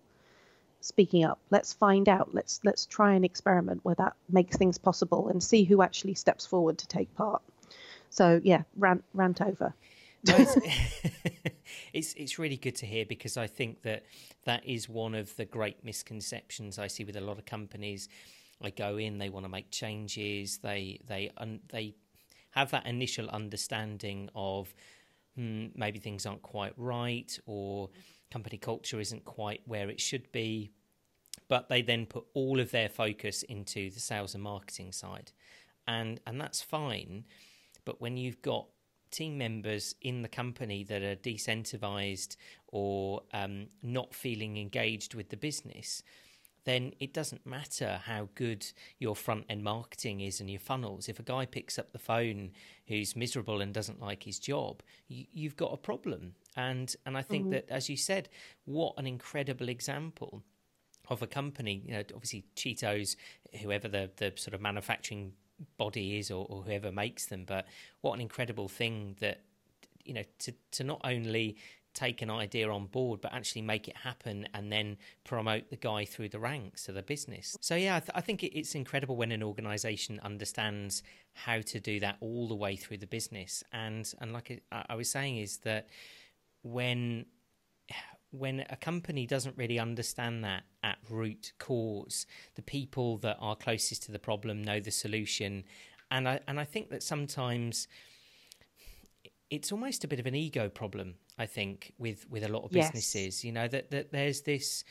speaking 0.82 1.24
up. 1.24 1.40
Let's 1.50 1.74
find 1.74 2.10
out. 2.10 2.34
Let's 2.34 2.60
let's 2.64 2.86
try 2.86 3.14
an 3.14 3.24
experiment 3.24 3.82
where 3.84 3.96
that 3.96 4.16
makes 4.30 4.58
things 4.58 4.78
possible 4.78 5.30
and 5.30 5.42
see 5.42 5.64
who 5.64 5.82
actually 5.82 6.16
steps 6.16 6.46
forward 6.46 6.78
to 6.80 6.88
take 6.88 7.14
part. 7.16 7.42
So 8.10 8.42
yeah, 8.44 8.64
rant 8.76 9.04
rant 9.14 9.42
over. 9.42 9.74
no, 10.28 10.36
it's, 10.38 10.58
it's 11.94 12.14
it's 12.16 12.40
really 12.40 12.58
good 12.58 12.76
to 12.78 12.86
hear 12.86 13.06
because 13.06 13.38
I 13.38 13.48
think 13.48 13.84
that 13.84 14.04
that 14.46 14.66
is 14.66 14.90
one 14.90 15.16
of 15.16 15.36
the 15.36 15.46
great 15.46 15.84
misconceptions 15.84 16.78
I 16.78 16.88
see 16.88 17.04
with 17.04 17.16
a 17.16 17.22
lot 17.22 17.38
of 17.38 17.46
companies. 17.46 18.10
I 18.64 18.70
go 18.70 18.98
in, 18.98 19.18
they 19.18 19.30
want 19.30 19.46
to 19.46 19.50
make 19.50 19.72
changes, 19.72 20.60
they 20.60 21.00
they 21.08 21.32
un, 21.38 21.62
they 21.70 21.96
have 22.52 22.72
that 22.72 22.86
initial 22.86 23.30
understanding 23.30 24.30
of 24.36 24.74
hmm, 25.36 25.68
maybe 25.76 26.00
things 26.00 26.26
aren't 26.26 26.42
quite 26.42 26.74
right 26.78 27.38
or 27.46 27.90
company 28.32 28.58
culture 28.58 29.00
isn't 29.00 29.26
quite 29.26 29.62
where 29.66 29.90
it 29.90 30.00
should 30.00 30.32
be. 30.32 30.72
But 31.48 31.70
they 31.70 31.82
then 31.82 32.06
put 32.06 32.26
all 32.34 32.60
of 32.60 32.72
their 32.72 32.90
focus 32.90 33.44
into 33.44 33.90
the 33.92 34.00
sales 34.00 34.34
and 34.34 34.44
marketing 34.44 34.92
side. 34.92 35.32
And 35.88 36.20
and 36.26 36.40
that's 36.40 36.62
fine. 36.62 37.26
But 37.84 38.00
when 38.00 38.18
you've 38.18 38.42
got 38.42 38.68
team 39.12 39.38
members 39.38 39.96
in 40.02 40.22
the 40.22 40.30
company 40.30 40.84
that 40.86 41.04
are 41.04 41.16
decentivized 41.16 42.38
or 42.68 43.24
um, 43.34 43.68
not 43.84 44.16
feeling 44.16 44.58
engaged 44.58 45.14
with 45.14 45.30
the 45.30 45.38
business, 45.38 46.02
then 46.64 46.94
it 47.00 47.14
doesn't 47.14 47.46
matter 47.46 48.02
how 48.06 48.30
good 48.36 48.66
your 49.00 49.16
front 49.16 49.46
end 49.50 49.64
marketing 49.64 50.22
is 50.22 50.40
and 50.40 50.50
your 50.50 50.60
funnels. 50.60 51.10
If 51.10 51.20
a 51.20 51.24
guy 51.24 51.46
picks 51.46 51.80
up 51.80 51.92
the 51.92 52.00
phone 52.00 52.52
who's 52.88 53.16
miserable 53.16 53.62
and 53.62 53.74
doesn't 53.74 54.00
like 54.00 54.24
his 54.24 54.38
job, 54.38 54.84
you, 55.08 55.50
have 55.50 55.58
got 55.58 55.74
a 55.74 55.78
problem. 55.78 56.36
And 56.56 56.94
and 57.06 57.18
I 57.18 57.22
think 57.22 57.46
mm-hmm. 57.46 57.54
that, 57.54 57.70
as 57.70 57.90
you 57.90 57.98
said, 57.98 58.30
what 58.66 58.94
an 58.98 59.08
incredible 59.08 59.70
example 59.70 60.44
of 61.10 61.22
a 61.22 61.28
company. 61.28 61.82
You 61.86 61.94
know, 61.94 62.04
obviously 62.14 62.46
Cheetos, 62.56 63.16
whoever 63.62 63.88
the 63.88 64.12
the 64.18 64.34
sort 64.36 64.54
of 64.54 64.62
manufacturing 64.62 65.34
body 65.78 66.18
is, 66.18 66.32
or, 66.32 66.46
or 66.50 66.64
whoever 66.64 66.92
makes 66.92 67.26
them, 67.26 67.46
but 67.46 67.66
what 68.02 68.14
an 68.14 68.22
incredible 68.22 68.68
thing 68.68 69.16
that 69.20 69.42
you 70.04 70.14
know 70.14 70.24
to 70.40 70.54
to 70.72 70.84
not 70.84 71.02
only 71.04 71.58
take 71.94 72.22
an 72.22 72.30
idea 72.30 72.70
on 72.70 72.88
board, 72.88 73.22
but 73.22 73.34
actually 73.34 73.62
make 73.62 73.88
it 73.88 73.98
happen 73.98 74.48
and 74.54 74.72
then 74.72 74.98
promote 75.24 75.70
the 75.70 75.76
guy 75.76 76.06
through 76.06 76.30
the 76.30 76.40
ranks 76.40 76.88
of 76.88 76.96
the 76.96 77.04
business. 77.04 77.58
So, 77.62 77.76
yeah, 77.76 77.98
I, 77.98 78.00
th- 78.00 78.12
I 78.16 78.22
think 78.22 78.44
it's 78.44 78.76
incredible 78.76 79.16
when 79.16 79.32
an 79.32 79.44
organization 79.44 80.20
understands 80.24 81.04
how 81.34 81.62
to 81.62 81.80
do 81.80 82.00
that 82.00 82.18
all 82.22 82.48
the 82.48 82.56
way 82.56 82.76
through 82.76 82.98
the 82.98 83.08
business. 83.08 83.64
And, 83.74 84.12
and 84.20 84.34
like 84.34 84.64
I 84.72 84.96
was 84.96 85.10
saying, 85.10 85.38
is 85.38 85.58
that 85.60 85.88
when 86.64 87.26
when 88.32 88.66
a 88.70 88.78
company 88.78 89.28
doesn't 89.28 89.58
really 89.58 89.78
understand 89.78 90.44
that 90.44 90.64
at 90.84 90.98
root 91.10 91.52
cause, 91.60 92.26
the 92.56 92.62
people 92.62 93.18
that 93.18 93.38
are 93.42 93.56
closest 93.58 94.04
to 94.04 94.12
the 94.12 94.20
problem 94.20 94.64
know 94.64 94.80
the 94.80 94.92
solution, 94.92 95.66
and 96.10 96.28
I 96.28 96.40
and 96.48 96.60
I 96.60 96.64
think 96.64 96.90
that 96.90 97.04
sometimes 97.04 97.88
it's 99.52 99.72
almost 99.72 100.04
a 100.04 100.08
bit 100.08 100.20
of 100.20 100.26
an 100.26 100.34
ego 100.34 100.70
problem. 100.70 101.16
I 101.38 101.46
think 101.46 101.94
with 102.00 102.28
with 102.30 102.44
a 102.44 102.48
lot 102.48 102.64
of 102.64 102.72
businesses, 102.72 103.16
yes. 103.16 103.44
you 103.44 103.52
know 103.52 103.68
that 103.68 103.92
that 103.92 104.12
there's 104.12 104.42
this 104.42 104.84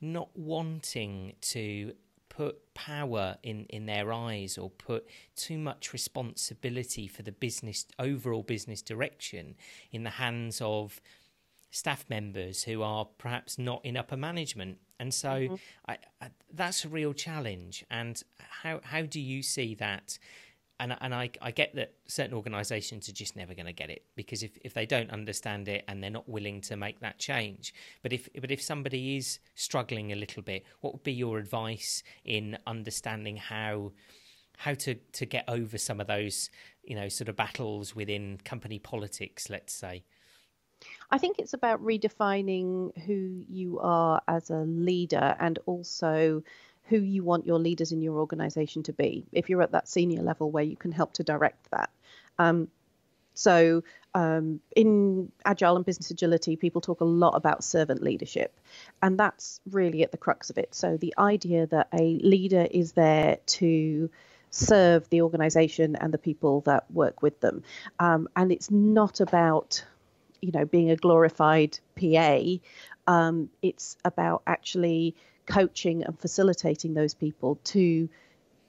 not 0.00 0.28
wanting 0.36 1.34
to 1.40 1.92
put 2.28 2.74
power 2.74 3.36
in, 3.42 3.66
in 3.66 3.84
their 3.84 4.10
eyes 4.10 4.56
or 4.56 4.70
put 4.70 5.06
too 5.36 5.58
much 5.58 5.92
responsibility 5.92 7.06
for 7.06 7.22
the 7.22 7.32
business 7.32 7.86
overall 7.98 8.42
business 8.42 8.80
direction 8.80 9.54
in 9.90 10.02
the 10.02 10.10
hands 10.10 10.60
of 10.62 11.00
staff 11.70 12.06
members 12.08 12.62
who 12.62 12.82
are 12.82 13.04
perhaps 13.18 13.58
not 13.58 13.84
in 13.84 13.98
upper 13.98 14.16
management. 14.16 14.78
And 14.98 15.12
so 15.12 15.28
mm-hmm. 15.28 15.54
I, 15.86 15.98
I, 16.22 16.28
that's 16.52 16.84
a 16.86 16.88
real 16.88 17.12
challenge. 17.12 17.84
And 17.90 18.22
how, 18.38 18.80
how 18.82 19.02
do 19.02 19.20
you 19.20 19.42
see 19.42 19.74
that? 19.74 20.18
And, 20.80 20.96
and 21.00 21.14
I, 21.14 21.30
I 21.40 21.52
get 21.52 21.74
that 21.76 21.92
certain 22.08 22.34
organisations 22.34 23.08
are 23.08 23.12
just 23.12 23.36
never 23.36 23.54
going 23.54 23.66
to 23.66 23.72
get 23.72 23.88
it 23.88 24.04
because 24.16 24.42
if, 24.42 24.58
if 24.62 24.74
they 24.74 24.84
don't 24.84 25.10
understand 25.10 25.68
it 25.68 25.84
and 25.86 26.02
they're 26.02 26.10
not 26.10 26.28
willing 26.28 26.60
to 26.62 26.76
make 26.76 27.00
that 27.00 27.18
change, 27.18 27.72
but 28.02 28.12
if 28.12 28.28
but 28.40 28.50
if 28.50 28.60
somebody 28.60 29.16
is 29.16 29.38
struggling 29.54 30.12
a 30.12 30.16
little 30.16 30.42
bit, 30.42 30.64
what 30.80 30.92
would 30.94 31.04
be 31.04 31.12
your 31.12 31.38
advice 31.38 32.02
in 32.24 32.58
understanding 32.66 33.36
how 33.36 33.92
how 34.56 34.74
to, 34.74 34.94
to 34.94 35.26
get 35.26 35.44
over 35.48 35.78
some 35.78 36.00
of 36.00 36.06
those 36.06 36.50
you 36.82 36.96
know 36.96 37.08
sort 37.08 37.28
of 37.28 37.36
battles 37.36 37.94
within 37.94 38.38
company 38.44 38.78
politics, 38.78 39.48
let's 39.48 39.72
say? 39.72 40.02
I 41.10 41.18
think 41.18 41.38
it's 41.38 41.54
about 41.54 41.82
redefining 41.82 42.96
who 43.04 43.44
you 43.48 43.78
are 43.80 44.20
as 44.26 44.50
a 44.50 44.64
leader 44.64 45.36
and 45.38 45.58
also 45.66 46.42
who 46.88 46.98
you 46.98 47.22
want 47.22 47.46
your 47.46 47.58
leaders 47.58 47.92
in 47.92 48.02
your 48.02 48.18
organization 48.18 48.82
to 48.84 48.92
be 48.92 49.24
if 49.32 49.48
you're 49.48 49.62
at 49.62 49.72
that 49.72 49.88
senior 49.88 50.22
level 50.22 50.50
where 50.50 50.64
you 50.64 50.76
can 50.76 50.92
help 50.92 51.12
to 51.14 51.22
direct 51.22 51.70
that. 51.70 51.90
Um, 52.38 52.68
so, 53.34 53.82
um, 54.14 54.60
in 54.76 55.32
agile 55.44 55.76
and 55.76 55.86
business 55.86 56.10
agility, 56.10 56.56
people 56.56 56.82
talk 56.82 57.00
a 57.00 57.06
lot 57.06 57.34
about 57.34 57.64
servant 57.64 58.02
leadership, 58.02 58.58
and 59.00 59.18
that's 59.18 59.60
really 59.70 60.02
at 60.02 60.12
the 60.12 60.18
crux 60.18 60.50
of 60.50 60.58
it. 60.58 60.74
So, 60.74 60.98
the 60.98 61.14
idea 61.16 61.66
that 61.68 61.88
a 61.94 62.18
leader 62.22 62.66
is 62.70 62.92
there 62.92 63.38
to 63.46 64.10
serve 64.50 65.08
the 65.08 65.22
organization 65.22 65.96
and 65.96 66.12
the 66.12 66.18
people 66.18 66.60
that 66.62 66.90
work 66.90 67.22
with 67.22 67.40
them. 67.40 67.62
Um, 67.98 68.28
and 68.36 68.52
it's 68.52 68.70
not 68.70 69.20
about 69.20 69.82
you 70.42 70.52
know 70.52 70.66
being 70.66 70.90
a 70.90 70.96
glorified 70.96 71.78
PA. 71.98 72.40
Um, 73.06 73.48
it's 73.62 73.96
about 74.04 74.42
actually 74.46 75.16
coaching 75.46 76.04
and 76.04 76.18
facilitating 76.18 76.94
those 76.94 77.14
people 77.14 77.58
to 77.64 78.08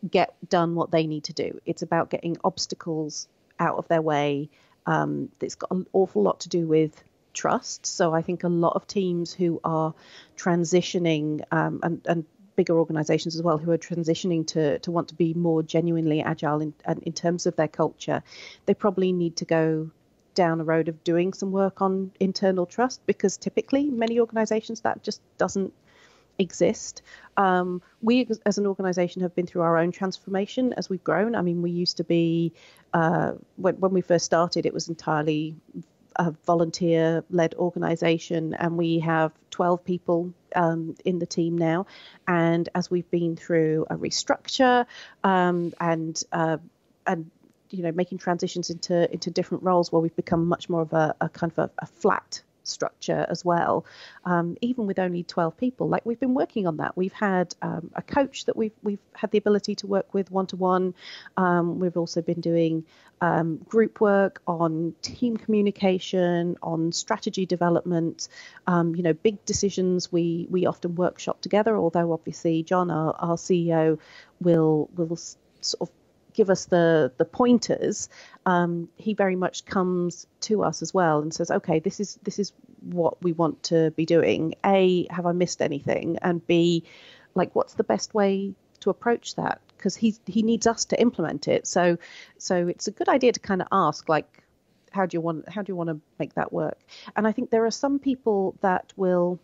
get 0.09 0.33
done 0.49 0.75
what 0.75 0.91
they 0.91 1.07
need 1.07 1.25
to 1.25 1.33
do. 1.33 1.59
It's 1.65 1.81
about 1.81 2.09
getting 2.09 2.37
obstacles 2.43 3.27
out 3.59 3.77
of 3.77 3.87
their 3.87 4.01
way. 4.01 4.49
Um, 4.85 5.29
it's 5.41 5.55
got 5.55 5.71
an 5.71 5.87
awful 5.93 6.23
lot 6.23 6.41
to 6.41 6.49
do 6.49 6.67
with 6.67 7.03
trust. 7.33 7.85
So 7.85 8.13
I 8.13 8.21
think 8.21 8.43
a 8.43 8.49
lot 8.49 8.75
of 8.75 8.87
teams 8.87 9.33
who 9.33 9.59
are 9.63 9.93
transitioning 10.37 11.43
um, 11.51 11.79
and, 11.83 12.01
and 12.05 12.25
bigger 12.55 12.77
organizations 12.77 13.35
as 13.35 13.41
well 13.41 13.57
who 13.57 13.71
are 13.71 13.77
transitioning 13.77 14.45
to, 14.45 14.79
to 14.79 14.91
want 14.91 15.07
to 15.07 15.15
be 15.15 15.33
more 15.33 15.63
genuinely 15.63 16.21
agile 16.21 16.61
in, 16.61 16.73
in 17.01 17.13
terms 17.13 17.45
of 17.45 17.55
their 17.55 17.67
culture, 17.67 18.21
they 18.65 18.73
probably 18.73 19.11
need 19.11 19.37
to 19.37 19.45
go 19.45 19.89
down 20.35 20.59
a 20.59 20.63
road 20.63 20.89
of 20.89 21.03
doing 21.03 21.33
some 21.33 21.51
work 21.51 21.81
on 21.81 22.11
internal 22.19 22.65
trust 22.65 22.99
because 23.05 23.37
typically 23.37 23.89
many 23.89 24.19
organizations 24.19 24.81
that 24.81 25.03
just 25.03 25.21
doesn't 25.37 25.73
exist. 26.39 27.01
Um, 27.37 27.81
we 28.01 28.27
as 28.45 28.57
an 28.57 28.67
organization 28.67 29.21
have 29.21 29.35
been 29.35 29.45
through 29.45 29.61
our 29.61 29.77
own 29.77 29.91
transformation 29.91 30.73
as 30.73 30.89
we've 30.89 31.03
grown. 31.03 31.35
I 31.35 31.41
mean, 31.41 31.61
we 31.61 31.71
used 31.71 31.97
to 31.97 32.03
be, 32.03 32.53
uh, 32.93 33.33
when, 33.55 33.75
when 33.79 33.93
we 33.93 34.01
first 34.01 34.25
started, 34.25 34.65
it 34.65 34.73
was 34.73 34.89
entirely 34.89 35.55
a 36.17 36.31
volunteer 36.45 37.23
led 37.29 37.55
organization, 37.55 38.53
and 38.53 38.77
we 38.77 38.99
have 38.99 39.31
12 39.51 39.83
people 39.83 40.33
um, 40.55 40.95
in 41.05 41.19
the 41.19 41.25
team 41.25 41.57
now. 41.57 41.87
And 42.27 42.69
as 42.75 42.91
we've 42.91 43.09
been 43.09 43.35
through 43.35 43.87
a 43.89 43.95
restructure 43.95 44.85
um, 45.23 45.73
and 45.79 46.21
uh, 46.31 46.57
and 47.07 47.29
you 47.69 47.83
know 47.83 47.91
making 47.91 48.19
transitions 48.19 48.69
into 48.69 49.11
into 49.11 49.31
different 49.31 49.63
roles 49.63 49.91
where 49.91 50.01
we've 50.01 50.15
become 50.15 50.47
much 50.47 50.69
more 50.69 50.81
of 50.81 50.93
a, 50.93 51.15
a 51.19 51.29
kind 51.29 51.51
of 51.51 51.57
a, 51.57 51.71
a 51.79 51.85
flat 51.85 52.41
structure 52.63 53.25
as 53.29 53.43
well, 53.43 53.85
um, 54.25 54.57
even 54.61 54.87
with 54.87 54.99
only 54.99 55.23
12 55.23 55.57
people. 55.57 55.89
Like 55.89 56.05
we've 56.05 56.19
been 56.19 56.33
working 56.33 56.67
on 56.67 56.77
that. 56.77 56.95
We've 56.97 57.13
had 57.13 57.53
um, 57.61 57.91
a 57.95 58.01
coach 58.01 58.45
that 58.45 58.55
we've 58.55 58.73
we've 58.81 58.99
had 59.13 59.31
the 59.31 59.37
ability 59.37 59.75
to 59.75 59.87
work 59.87 60.13
with 60.13 60.31
one 60.31 60.47
to 60.47 60.55
one. 60.55 60.93
We've 61.37 61.97
also 61.97 62.21
been 62.21 62.41
doing 62.41 62.85
um, 63.23 63.57
group 63.57 64.01
work 64.01 64.41
on 64.47 64.93
team 65.01 65.37
communication, 65.37 66.57
on 66.61 66.91
strategy 66.91 67.45
development. 67.45 68.27
Um, 68.67 68.95
you 68.95 69.03
know, 69.03 69.13
big 69.13 69.43
decisions 69.45 70.11
we 70.11 70.47
we 70.49 70.65
often 70.65 70.95
workshop 70.95 71.41
together. 71.41 71.77
Although 71.77 72.11
obviously 72.11 72.63
John, 72.63 72.91
our, 72.91 73.15
our 73.17 73.35
CEO, 73.37 73.97
will 74.41 74.89
will 74.95 75.15
sort 75.15 75.89
of 75.89 75.89
give 76.33 76.49
us 76.49 76.65
the 76.65 77.11
the 77.17 77.25
pointers, 77.25 78.09
um, 78.45 78.89
he 78.95 79.13
very 79.13 79.35
much 79.35 79.65
comes 79.65 80.27
to 80.41 80.63
us 80.63 80.81
as 80.81 80.93
well 80.93 81.21
and 81.21 81.33
says, 81.33 81.51
okay, 81.51 81.79
this 81.79 81.99
is 81.99 82.19
this 82.23 82.39
is 82.39 82.53
what 82.81 83.21
we 83.23 83.31
want 83.31 83.63
to 83.63 83.91
be 83.91 84.05
doing. 84.05 84.55
A, 84.65 85.07
have 85.09 85.25
I 85.25 85.31
missed 85.31 85.61
anything? 85.61 86.17
And 86.21 86.45
B, 86.45 86.83
like, 87.35 87.55
what's 87.55 87.73
the 87.75 87.83
best 87.83 88.13
way 88.13 88.53
to 88.81 88.89
approach 88.89 89.35
that? 89.35 89.61
Because 89.77 89.95
he 89.95 90.15
he 90.25 90.43
needs 90.43 90.67
us 90.67 90.85
to 90.85 91.01
implement 91.01 91.47
it. 91.47 91.67
So 91.67 91.97
so 92.37 92.67
it's 92.67 92.87
a 92.87 92.91
good 92.91 93.09
idea 93.09 93.31
to 93.31 93.39
kind 93.39 93.61
of 93.61 93.67
ask 93.71 94.09
like, 94.09 94.43
how 94.91 95.05
do 95.05 95.15
you 95.15 95.21
want 95.21 95.49
how 95.49 95.61
do 95.61 95.71
you 95.71 95.75
want 95.75 95.89
to 95.89 95.99
make 96.19 96.35
that 96.35 96.51
work? 96.51 96.79
And 97.15 97.27
I 97.27 97.31
think 97.31 97.49
there 97.49 97.65
are 97.65 97.71
some 97.71 97.99
people 97.99 98.55
that 98.61 98.93
will 98.95 99.39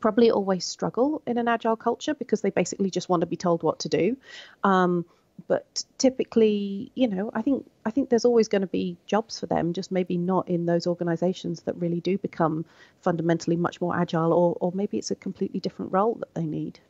probably 0.00 0.30
always 0.30 0.64
struggle 0.64 1.22
in 1.26 1.38
an 1.38 1.48
agile 1.48 1.76
culture 1.76 2.14
because 2.14 2.40
they 2.42 2.50
basically 2.50 2.90
just 2.90 3.08
want 3.08 3.20
to 3.20 3.26
be 3.26 3.36
told 3.36 3.62
what 3.62 3.78
to 3.80 3.88
do. 3.88 4.16
Um, 4.62 5.04
but 5.46 5.84
typically, 5.98 6.90
you 6.94 7.08
know, 7.08 7.30
I 7.34 7.42
think 7.42 7.66
I 7.84 7.90
think 7.90 8.08
there's 8.08 8.24
always 8.24 8.48
going 8.48 8.62
to 8.62 8.68
be 8.68 8.96
jobs 9.06 9.38
for 9.38 9.46
them, 9.46 9.72
just 9.72 9.92
maybe 9.92 10.16
not 10.16 10.48
in 10.48 10.66
those 10.66 10.86
organisations 10.86 11.62
that 11.62 11.76
really 11.76 12.00
do 12.00 12.16
become 12.18 12.64
fundamentally 13.02 13.56
much 13.56 13.80
more 13.80 13.96
agile, 13.96 14.32
or 14.32 14.56
or 14.60 14.72
maybe 14.74 14.98
it's 14.98 15.10
a 15.10 15.14
completely 15.14 15.60
different 15.60 15.92
role 15.92 16.14
that 16.14 16.34
they 16.34 16.46
need. 16.46 16.80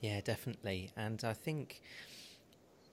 Yeah, 0.00 0.20
definitely, 0.20 0.90
and 0.96 1.22
I 1.24 1.32
think. 1.32 1.82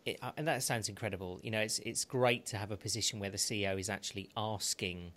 It, 0.06 0.20
uh, 0.22 0.32
and 0.38 0.48
that 0.48 0.64
sounds 0.64 0.88
incredible. 0.88 1.40
You 1.44 1.52
know, 1.52 1.60
it's 1.60 1.80
it's 1.80 2.06
great 2.06 2.46
to 2.48 2.58
have 2.58 2.72
a 2.72 2.78
position 2.78 3.20
where 3.20 3.30
the 3.30 3.38
CEO 3.38 3.78
is 3.78 3.90
actually 3.90 4.30
asking, 4.38 5.12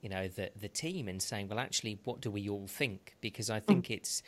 you 0.00 0.08
know, 0.08 0.26
the 0.26 0.50
the 0.60 0.68
team 0.68 1.06
and 1.08 1.22
saying, 1.22 1.48
well, 1.48 1.60
actually, 1.60 1.98
what 2.04 2.20
do 2.20 2.30
we 2.30 2.48
all 2.48 2.66
think? 2.66 3.14
Because 3.20 3.50
I 3.50 3.60
think 3.60 3.86
mm. 3.86 3.96
it's 3.96 4.22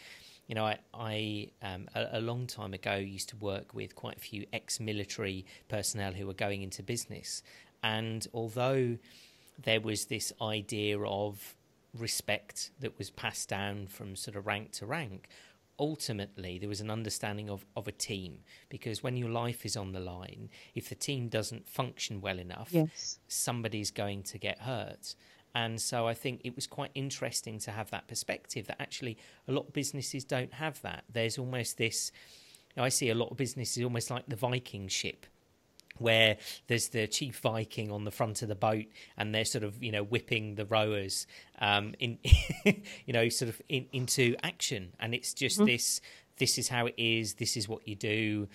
you 0.47 0.55
know, 0.55 0.65
I, 0.65 0.79
I 0.93 1.49
um, 1.63 1.89
a, 1.95 2.19
a, 2.19 2.21
long 2.21 2.47
time 2.47 2.75
ago 2.75 2.97
used 2.97 3.31
to 3.31 3.37
work 3.37 3.73
with 3.75 3.95
quite 3.95 4.17
a 4.17 4.21
few 4.21 4.45
ex-military 4.53 5.47
personnel 5.69 6.13
who 6.13 6.27
were 6.27 6.35
going 6.35 6.63
into 6.63 6.83
business, 6.83 7.43
and 7.83 8.27
although 8.35 8.99
there 9.63 9.81
was 9.81 10.07
this 10.07 10.33
idea 10.43 11.01
of 11.01 11.57
respect 11.97 12.71
that 12.81 12.99
was 12.99 13.11
passed 13.11 13.49
down 13.49 13.87
from 13.87 14.17
sort 14.17 14.37
of 14.37 14.47
rank 14.47 14.73
to 14.73 14.87
rank, 14.87 15.29
ultimately 15.79 16.59
there 16.59 16.69
was 16.69 16.81
an 16.81 16.91
understanding 16.91 17.49
of, 17.51 17.65
of 17.77 17.89
a 17.89 17.93
team 17.93 18.39
because 18.69 19.03
when 19.03 19.17
your 19.17 19.29
life 19.29 19.65
is 19.65 19.77
on 19.77 19.93
the 19.93 20.01
line, 20.01 20.49
if 20.75 20.89
the 20.89 20.95
team 20.95 21.29
doesn't 21.29 21.69
function 21.69 22.21
well 22.21 22.39
enough, 22.39 22.69
yes. 22.71 23.19
somebody's 23.29 23.91
going 23.91 24.23
to 24.23 24.39
get 24.39 24.61
hurt. 24.61 25.15
And 25.55 25.81
so 25.81 26.07
I 26.07 26.15
think 26.15 26.41
it 26.45 26.57
was 26.57 26.67
quite 26.67 26.91
interesting 26.95 27.59
to 27.61 27.71
have 27.71 27.91
that 27.91 28.09
perspective 28.09 28.67
that 28.67 28.81
actually 28.81 29.17
a 29.47 29.53
lot 29.53 29.69
of 29.69 29.73
businesses 29.73 30.25
don't 30.25 30.53
have 30.55 30.83
that. 30.83 31.05
There's 31.13 31.39
almost 31.39 31.79
this, 31.79 32.11
I 32.77 32.89
see 32.89 33.09
a 33.11 33.15
lot 33.15 33.31
of 33.31 33.37
businesses 33.37 33.83
almost 33.83 34.11
like 34.11 34.25
the 34.27 34.37
Viking 34.37 34.89
ship 34.89 35.27
where 35.99 36.37
there's 36.67 36.89
the 36.89 37.07
chief 37.07 37.39
Viking 37.39 37.91
on 37.91 38.05
the 38.05 38.11
front 38.11 38.43
of 38.43 38.49
the 38.49 38.55
boat, 38.55 38.87
and 39.17 39.35
they're 39.35 39.45
sort 39.45 39.65
of 39.65 39.83
you 39.83 39.93
know 39.93 40.03
whipping 40.03 40.57
the 40.57 40.67
rowers 40.67 41.27
um, 41.61 41.95
in 41.99 42.19
you 42.65 43.13
know 43.13 43.29
sort 43.29 43.49
of 43.49 43.61
in, 43.69 43.87
into 43.93 44.37
action, 44.43 44.93
and 44.99 45.15
it's 45.15 45.35
just 45.35 45.59
mm-hmm. 45.59 45.67
this. 45.67 46.01
This 46.37 46.59
is 46.59 46.69
how 46.69 46.87
it 46.87 46.95
is. 46.97 47.35
This 47.35 47.57
is 47.57 47.69
what 47.69 47.87
you 47.87 47.95
do. 47.95 48.49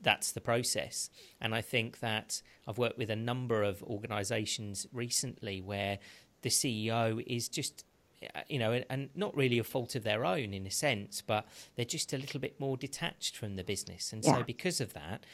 That's 0.00 0.32
the 0.32 0.40
process, 0.40 1.10
and 1.40 1.54
I 1.54 1.60
think 1.60 2.00
that 2.00 2.40
I've 2.66 2.78
worked 2.78 2.98
with 2.98 3.10
a 3.10 3.16
number 3.16 3.62
of 3.62 3.82
organisations 3.82 4.86
recently 4.92 5.60
where 5.60 5.98
the 6.46 6.50
CEO 6.50 7.24
is 7.26 7.48
just 7.48 7.84
uh, 8.22 8.40
you 8.48 8.58
know, 8.58 8.80
and 8.88 9.10
not 9.16 9.36
really 9.36 9.58
a 9.58 9.64
fault 9.64 9.96
of 9.96 10.04
their 10.04 10.24
own 10.24 10.54
in 10.54 10.64
a 10.64 10.70
sense, 10.70 11.20
but 11.20 11.44
they're 11.74 11.84
just 11.84 12.12
a 12.12 12.18
little 12.18 12.38
bit 12.40 12.58
more 12.60 12.76
detached 12.76 13.36
from 13.36 13.56
the 13.56 13.64
business. 13.64 14.12
And 14.12 14.24
yeah. 14.24 14.36
so, 14.36 14.42
because 14.44 14.80
of 14.80 14.94
that, 14.94 15.26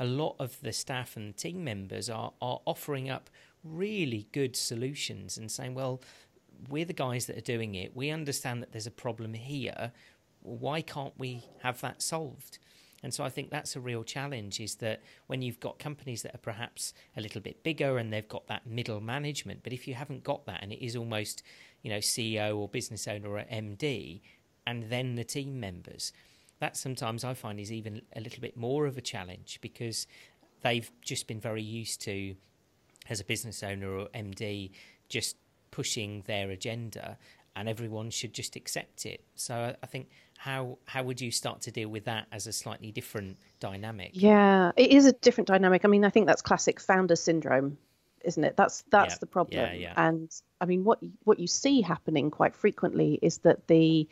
a 0.00 0.06
lot 0.06 0.36
of 0.38 0.58
the 0.62 0.72
staff 0.72 1.16
and 1.16 1.36
team 1.36 1.62
members 1.62 2.08
are, 2.08 2.32
are 2.40 2.60
offering 2.64 3.10
up 3.10 3.28
really 3.62 4.26
good 4.32 4.56
solutions 4.56 5.36
and 5.36 5.50
saying, 5.50 5.74
well, 5.74 6.00
we're 6.70 6.86
the 6.86 6.94
guys 6.94 7.26
that 7.26 7.36
are 7.36 7.52
doing 7.52 7.74
it. 7.74 7.94
We 7.94 8.10
understand 8.10 8.62
that 8.62 8.72
there's 8.72 8.86
a 8.86 8.90
problem 9.06 9.34
here. 9.34 9.92
Why 10.40 10.80
can't 10.80 11.14
we 11.18 11.44
have 11.62 11.80
that 11.82 12.02
solved? 12.02 12.58
And 13.04 13.12
so 13.12 13.22
I 13.22 13.28
think 13.28 13.50
that's 13.50 13.76
a 13.76 13.80
real 13.80 14.02
challenge 14.02 14.60
is 14.60 14.76
that 14.76 15.02
when 15.26 15.42
you've 15.42 15.60
got 15.60 15.78
companies 15.78 16.22
that 16.22 16.34
are 16.34 16.38
perhaps 16.38 16.94
a 17.18 17.20
little 17.20 17.42
bit 17.42 17.62
bigger 17.62 17.98
and 17.98 18.10
they've 18.10 18.26
got 18.26 18.46
that 18.46 18.66
middle 18.66 18.98
management, 18.98 19.60
but 19.62 19.74
if 19.74 19.86
you 19.86 19.92
haven't 19.92 20.24
got 20.24 20.46
that 20.46 20.62
and 20.62 20.72
it 20.72 20.82
is 20.82 20.96
almost, 20.96 21.42
you 21.82 21.90
know, 21.90 21.98
CEO 21.98 22.56
or 22.56 22.66
business 22.66 23.06
owner 23.06 23.28
or 23.28 23.44
MD 23.52 24.22
and 24.66 24.84
then 24.84 25.16
the 25.16 25.22
team 25.22 25.60
members, 25.60 26.14
that 26.60 26.78
sometimes 26.78 27.24
I 27.24 27.34
find 27.34 27.60
is 27.60 27.70
even 27.70 28.00
a 28.16 28.22
little 28.22 28.40
bit 28.40 28.56
more 28.56 28.86
of 28.86 28.96
a 28.96 29.02
challenge 29.02 29.58
because 29.60 30.06
they've 30.62 30.90
just 31.02 31.26
been 31.26 31.40
very 31.40 31.62
used 31.62 32.00
to, 32.02 32.34
as 33.10 33.20
a 33.20 33.24
business 33.24 33.62
owner 33.62 33.98
or 33.98 34.08
MD, 34.14 34.70
just 35.10 35.36
pushing 35.70 36.22
their 36.26 36.48
agenda 36.48 37.18
and 37.54 37.68
everyone 37.68 38.08
should 38.08 38.32
just 38.32 38.56
accept 38.56 39.04
it. 39.04 39.24
So 39.34 39.76
I 39.82 39.86
think 39.86 40.08
how 40.38 40.78
how 40.86 41.02
would 41.02 41.20
you 41.20 41.30
start 41.30 41.62
to 41.62 41.70
deal 41.70 41.88
with 41.88 42.04
that 42.04 42.26
as 42.32 42.46
a 42.46 42.52
slightly 42.52 42.92
different 42.92 43.38
dynamic? 43.60 44.10
Yeah, 44.12 44.72
it 44.76 44.90
is 44.90 45.06
a 45.06 45.12
different 45.12 45.48
dynamic. 45.48 45.84
I 45.84 45.88
mean, 45.88 46.04
I 46.04 46.10
think 46.10 46.26
that's 46.26 46.42
classic 46.42 46.80
founder 46.80 47.16
syndrome, 47.16 47.78
isn't 48.22 48.44
it? 48.44 48.56
That's 48.56 48.84
that's 48.90 49.14
yeah, 49.14 49.18
the 49.20 49.26
problem. 49.26 49.60
Yeah, 49.60 49.72
yeah. 49.72 49.94
And 49.96 50.30
I 50.60 50.66
mean, 50.66 50.84
what 50.84 51.00
what 51.24 51.38
you 51.38 51.46
see 51.46 51.80
happening 51.80 52.30
quite 52.30 52.54
frequently 52.54 53.18
is 53.22 53.38
that 53.38 53.66
the 53.68 54.08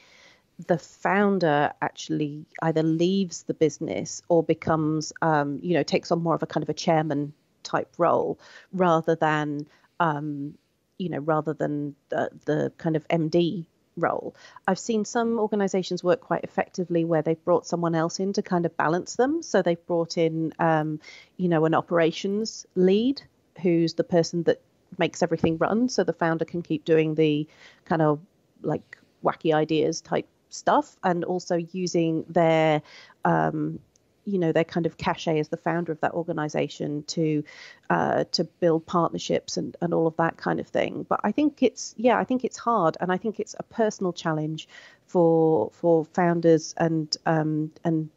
the 0.67 0.79
founder 0.79 1.73
actually 1.81 2.47
either 2.63 2.83
leaves 2.83 3.45
the 3.45 3.55
business 3.55 4.23
or 4.29 4.43
becomes, 4.43 5.13
um, 5.23 5.59
you 5.63 5.75
know, 5.75 5.83
takes 5.83 6.11
on 6.11 6.23
more 6.23 6.35
of 6.35 6.43
a 6.43 6.47
kind 6.47 6.63
of 6.63 6.69
a 6.69 6.75
chairman 6.75 7.33
type 7.63 7.93
role 7.99 8.39
rather 8.73 9.15
than, 9.15 9.67
um, 10.01 10.55
you 10.99 11.09
know, 11.09 11.19
rather 11.19 11.53
than 11.53 11.95
the, 12.11 12.31
the 12.45 12.73
kind 12.79 12.97
of 12.97 13.07
MD 13.09 13.67
role. 13.97 14.35
I've 14.67 14.79
seen 14.79 15.05
some 15.05 15.39
organizations 15.39 16.03
work 16.03 16.21
quite 16.21 16.45
effectively 16.45 17.05
where 17.05 17.23
they've 17.23 17.45
brought 17.45 17.67
someone 17.67 17.95
else 17.95 18.21
in 18.21 18.33
to 18.35 18.43
kind 18.43 18.67
of 18.67 18.77
balance 18.77 19.17
them. 19.17 19.43
So 19.43 19.63
they've 19.63 19.87
brought 19.87 20.19
in, 20.19 20.53
um, 20.59 21.01
you 21.37 21.49
know, 21.49 21.65
an 21.65 21.75
operations 21.75 22.67
lead 22.75 23.23
who's 23.61 23.95
the 23.95 24.05
person 24.05 24.45
that 24.45 24.61
makes 24.99 25.23
everything 25.23 25.59
run. 25.59 25.89
So 25.89 26.05
the 26.05 26.13
founder 26.13 26.45
can 26.45 26.63
keep 26.63 26.85
doing 26.85 27.15
the 27.15 27.47
kind 27.85 28.03
of 28.03 28.21
like 28.63 28.99
wacky 29.25 29.55
ideas 29.55 30.01
type 30.01 30.27
stuff 30.49 30.97
and 31.03 31.25
also 31.25 31.57
using 31.57 32.25
their 32.29 32.83
um, 33.25 33.81
you 34.25 34.39
know 34.39 34.53
their 34.53 34.65
kind 34.65 34.87
of 34.87 34.97
cachet 34.97 35.39
as 35.39 35.49
the 35.49 35.57
founder 35.57 35.93
of 35.93 36.01
that 36.01 36.13
organization 36.13 37.03
to 37.05 37.43
uh, 37.91 38.25
to 38.33 38.45
build 38.45 38.87
partnerships 38.87 39.57
and, 39.57 39.77
and 39.81 39.93
all 39.93 40.07
of 40.07 40.17
that 40.17 40.37
kind 40.37 40.61
of 40.61 40.69
thing. 40.69 41.05
But 41.09 41.21
i 41.25 41.33
think 41.33 41.63
it's 41.63 41.95
yeah 41.97 42.19
i 42.19 42.25
think 42.25 42.45
it's 42.45 42.57
hard 42.57 42.97
and 43.01 43.11
i 43.13 43.17
think 43.17 43.41
it's 43.41 43.55
a 43.59 43.63
personal 43.65 44.13
challenge 44.13 44.69
for 45.07 45.71
for 45.73 46.05
founders 46.05 46.75
and 46.77 47.17
um, 47.27 47.73
and 47.85 48.11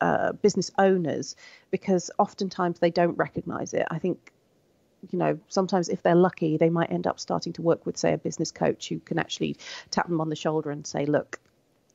uh, 0.00 0.32
business 0.32 0.70
owners 0.78 1.36
because 1.70 2.10
oftentimes 2.18 2.78
they 2.78 2.90
don't 2.90 3.16
recognize 3.16 3.72
it. 3.74 3.86
I 3.90 3.98
think 3.98 4.32
you 5.10 5.18
know 5.18 5.38
sometimes 5.48 5.88
if 5.88 6.02
they're 6.02 6.14
lucky 6.14 6.56
they 6.56 6.70
might 6.70 6.90
end 6.90 7.06
up 7.06 7.20
starting 7.20 7.52
to 7.52 7.62
work 7.62 7.86
with 7.86 7.96
say 7.96 8.12
a 8.12 8.18
business 8.18 8.50
coach 8.50 8.88
who 8.88 8.98
can 8.98 9.18
actually 9.18 9.56
tap 9.90 10.08
them 10.08 10.20
on 10.20 10.30
the 10.30 10.36
shoulder 10.36 10.70
and 10.70 10.86
say 10.86 11.04
look 11.04 11.38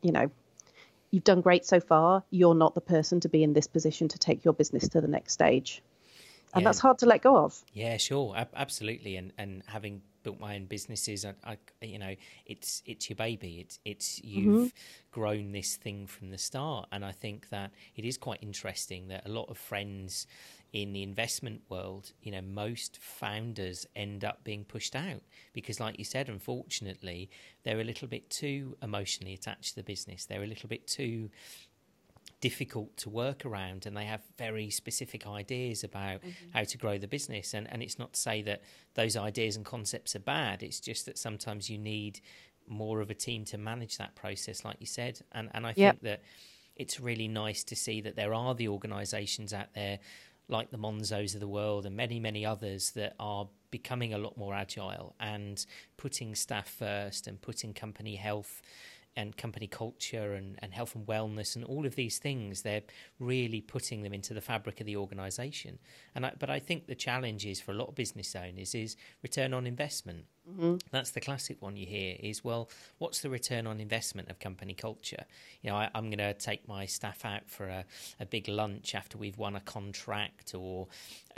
you 0.02 0.12
know 0.12 0.30
you've 1.12 1.24
done 1.24 1.41
great 1.41 1.65
so 1.65 1.80
far. 1.80 2.24
You're 2.32 2.56
not 2.56 2.74
the 2.74 2.82
person 2.82 3.19
to 3.21 3.30
be 3.30 3.43
in 3.43 3.54
this 3.54 3.67
position 3.67 4.08
to 4.10 4.17
take 4.17 4.43
your 4.43 4.54
business 4.54 4.88
to 4.89 5.02
the 5.02 5.08
next 5.08 5.34
stage. 5.34 5.82
And 6.54 6.63
yeah. 6.63 6.69
that's 6.69 6.80
hard 6.80 6.97
to 7.00 7.06
let 7.06 7.21
go 7.21 7.38
of. 7.38 7.62
Yeah, 7.74 7.97
sure, 7.97 8.36
absolutely. 8.56 9.15
And 9.15 9.32
and 9.38 9.63
having 9.67 10.02
built 10.24 10.39
my 10.39 10.56
own 10.56 10.65
businesses, 10.65 11.26
I, 11.26 11.34
I 11.45 11.58
you 11.82 11.97
know, 11.97 12.15
it's 12.45 12.84
it's 12.86 13.10
your 13.10 13.15
baby. 13.15 13.60
It's 13.62 13.80
it's 13.86 14.21
you've 14.24 14.67
mm-hmm. 14.67 15.12
grown 15.12 15.52
this 15.54 15.78
thing 15.78 16.08
from 16.08 16.30
the 16.30 16.38
start, 16.38 16.89
and 16.91 17.06
I 17.06 17.13
think 17.13 17.50
that 17.50 17.71
it 17.95 18.04
is 18.04 18.17
quite 18.17 18.39
interesting 18.41 19.08
that 19.08 19.26
a 19.26 19.30
lot 19.30 19.50
of 19.50 19.58
friends 19.58 20.28
in 20.74 20.94
the 20.94 21.04
investment 21.04 21.62
world, 21.70 22.14
you 22.22 22.32
know, 22.32 22.42
most 22.42 22.98
founders 23.02 23.86
end 23.96 24.24
up 24.24 24.44
being 24.44 24.64
pushed 24.64 24.96
out 24.96 25.22
because, 25.54 25.80
like 25.80 26.00
you 26.00 26.06
said, 26.06 26.30
unfortunately, 26.30 27.30
they're 27.64 27.82
a 27.82 27.84
little 27.84 28.08
bit 28.08 28.30
too 28.30 28.78
emotionally 28.82 29.34
attached 29.34 29.72
to 29.72 29.76
the 29.76 29.84
business. 29.84 30.26
They're 30.26 30.44
a 30.44 30.48
little 30.48 30.70
bit 30.70 30.88
too 30.88 31.30
difficult 32.40 32.96
to 32.98 33.10
work 33.10 33.46
around 33.46 33.86
and 33.86 33.96
they 33.96 34.06
have 34.06 34.22
very 34.38 34.70
specific 34.70 35.28
ideas 35.28 35.84
about 35.84 36.22
mm-hmm. 36.22 36.50
how 36.54 36.64
to 36.64 36.78
grow 36.78 36.98
the 36.98 37.08
business 37.08 37.54
and 37.54 37.72
and 37.72 37.84
it's 37.84 38.00
not 38.00 38.14
to 38.14 38.20
say 38.20 38.42
that 38.42 38.64
those 38.96 39.16
ideas 39.16 39.56
and 39.56 39.64
concepts 39.64 40.16
are 40.16 40.20
bad 40.22 40.64
it's 40.64 40.80
just 40.80 41.06
that 41.06 41.20
sometimes 41.20 41.70
you 41.70 41.78
need 41.78 42.20
more 42.68 43.00
of 43.00 43.12
a 43.12 43.14
team 43.14 43.46
to 43.46 43.60
manage 43.60 43.98
that 44.00 44.16
process 44.16 44.66
like 44.66 44.78
you 44.80 44.88
said 44.88 45.20
and 45.34 45.52
and 45.54 45.68
I 45.68 45.74
yep. 45.76 45.94
think 45.94 46.04
that 46.04 46.22
it's 46.76 47.00
really 47.00 47.28
nice 47.28 47.64
to 47.66 47.76
see 47.76 48.02
that 48.02 48.16
there 48.16 48.34
are 48.34 48.56
the 48.56 48.68
organizations 48.68 49.54
out 49.54 49.74
there 49.76 50.00
like 50.52 50.72
the 50.72 50.78
Monzos 50.78 51.34
of 51.34 51.40
the 51.40 51.48
world 51.48 51.86
and 51.86 51.96
many, 51.96 52.20
many 52.20 52.46
others 52.46 52.92
that 52.92 53.16
are 53.20 53.48
becoming 53.72 54.14
a 54.14 54.18
lot 54.18 54.38
more 54.38 54.54
agile 54.54 55.16
and 55.20 55.66
putting 55.98 56.36
staff 56.36 56.68
first 56.68 57.28
and 57.28 57.42
putting 57.42 57.74
company 57.74 58.16
health 58.16 58.62
and 59.15 59.36
company 59.36 59.67
culture 59.67 60.34
and, 60.34 60.58
and 60.60 60.74
health 60.74 60.95
and 60.95 61.06
wellness 61.06 61.56
and 61.56 61.65
all 61.65 61.86
of 61.86 61.95
these 61.95 62.17
things 62.17 62.62
they're 62.62 62.84
really 63.19 63.62
putting 63.62 64.04
them 64.04 64.13
into 64.13 64.34
the 64.34 64.41
fabric 64.41 64.80
of 64.80 64.86
the 64.86 64.95
organization. 64.95 65.80
And 66.15 66.26
I, 66.26 66.34
but 66.38 66.50
i 66.50 66.60
think 66.60 66.88
the 66.88 66.95
challenge 66.95 67.45
is 67.45 67.60
for 67.60 67.71
a 67.71 67.76
lot 67.76 67.89
of 67.89 67.95
business 67.95 68.36
owners 68.36 68.76
is 68.76 68.95
return 69.21 69.54
on 69.54 69.67
investment. 69.67 70.26
Mm-hmm. 70.50 70.78
that's 70.89 71.12
the 71.12 71.21
classic 71.21 71.62
one 71.62 71.78
you 71.78 71.86
hear 71.86 72.15
is 72.19 72.43
well 72.43 72.67
what's 72.97 73.21
the 73.21 73.30
return 73.30 73.67
on 73.67 73.80
investment 73.80 74.30
of 74.30 74.39
company 74.39 74.74
culture? 74.74 75.26
You 75.62 75.69
know 75.69 75.76
I, 75.76 75.89
am 75.93 76.06
going 76.06 76.17
to 76.17 76.34
take 76.34 76.67
my 76.67 76.86
staff 76.88 77.24
out 77.24 77.47
for 77.47 77.67
a, 77.67 77.86
a 78.19 78.26
big 78.26 78.47
lunch 78.47 78.95
after 78.95 79.19
we've 79.19 79.38
won 79.38 79.56
a 79.56 79.62
contract 79.62 80.56
or 80.56 80.88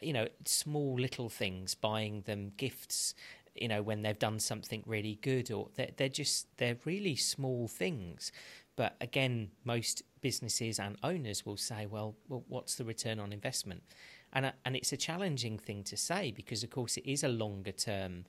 you 0.02 0.14
know 0.14 0.28
small 0.46 0.96
little 0.96 1.30
things 1.30 1.76
buying 1.76 2.22
them 2.22 2.54
gifts 2.56 3.14
you 3.56 3.68
know 3.68 3.82
when 3.82 4.02
they've 4.02 4.20
done 4.20 4.40
something 4.40 4.84
really 4.86 5.20
good 5.22 5.52
or 5.52 5.70
they're, 5.76 5.92
they're 5.98 6.10
just 6.10 6.48
they're 6.58 6.78
really 6.86 7.16
small 7.16 7.68
things 7.68 8.32
but 8.76 8.96
again 9.02 9.52
most 9.64 10.04
businesses 10.22 10.80
and 10.80 10.98
owners 11.04 11.46
will 11.46 11.58
say 11.58 11.86
well, 11.86 12.16
well 12.28 12.44
what's 12.48 12.76
the 12.76 12.84
return 12.84 13.20
on 13.20 13.32
investment 13.32 13.84
and 14.32 14.52
and 14.66 14.76
it's 14.76 14.92
a 14.92 14.98
challenging 14.98 15.58
thing 15.58 15.84
to 15.84 15.98
say 15.98 16.32
because 16.32 16.64
of 16.64 16.70
course 16.70 16.98
it 16.98 17.10
is 17.10 17.24
a 17.24 17.30
longer 17.30 17.72
term 17.72 18.26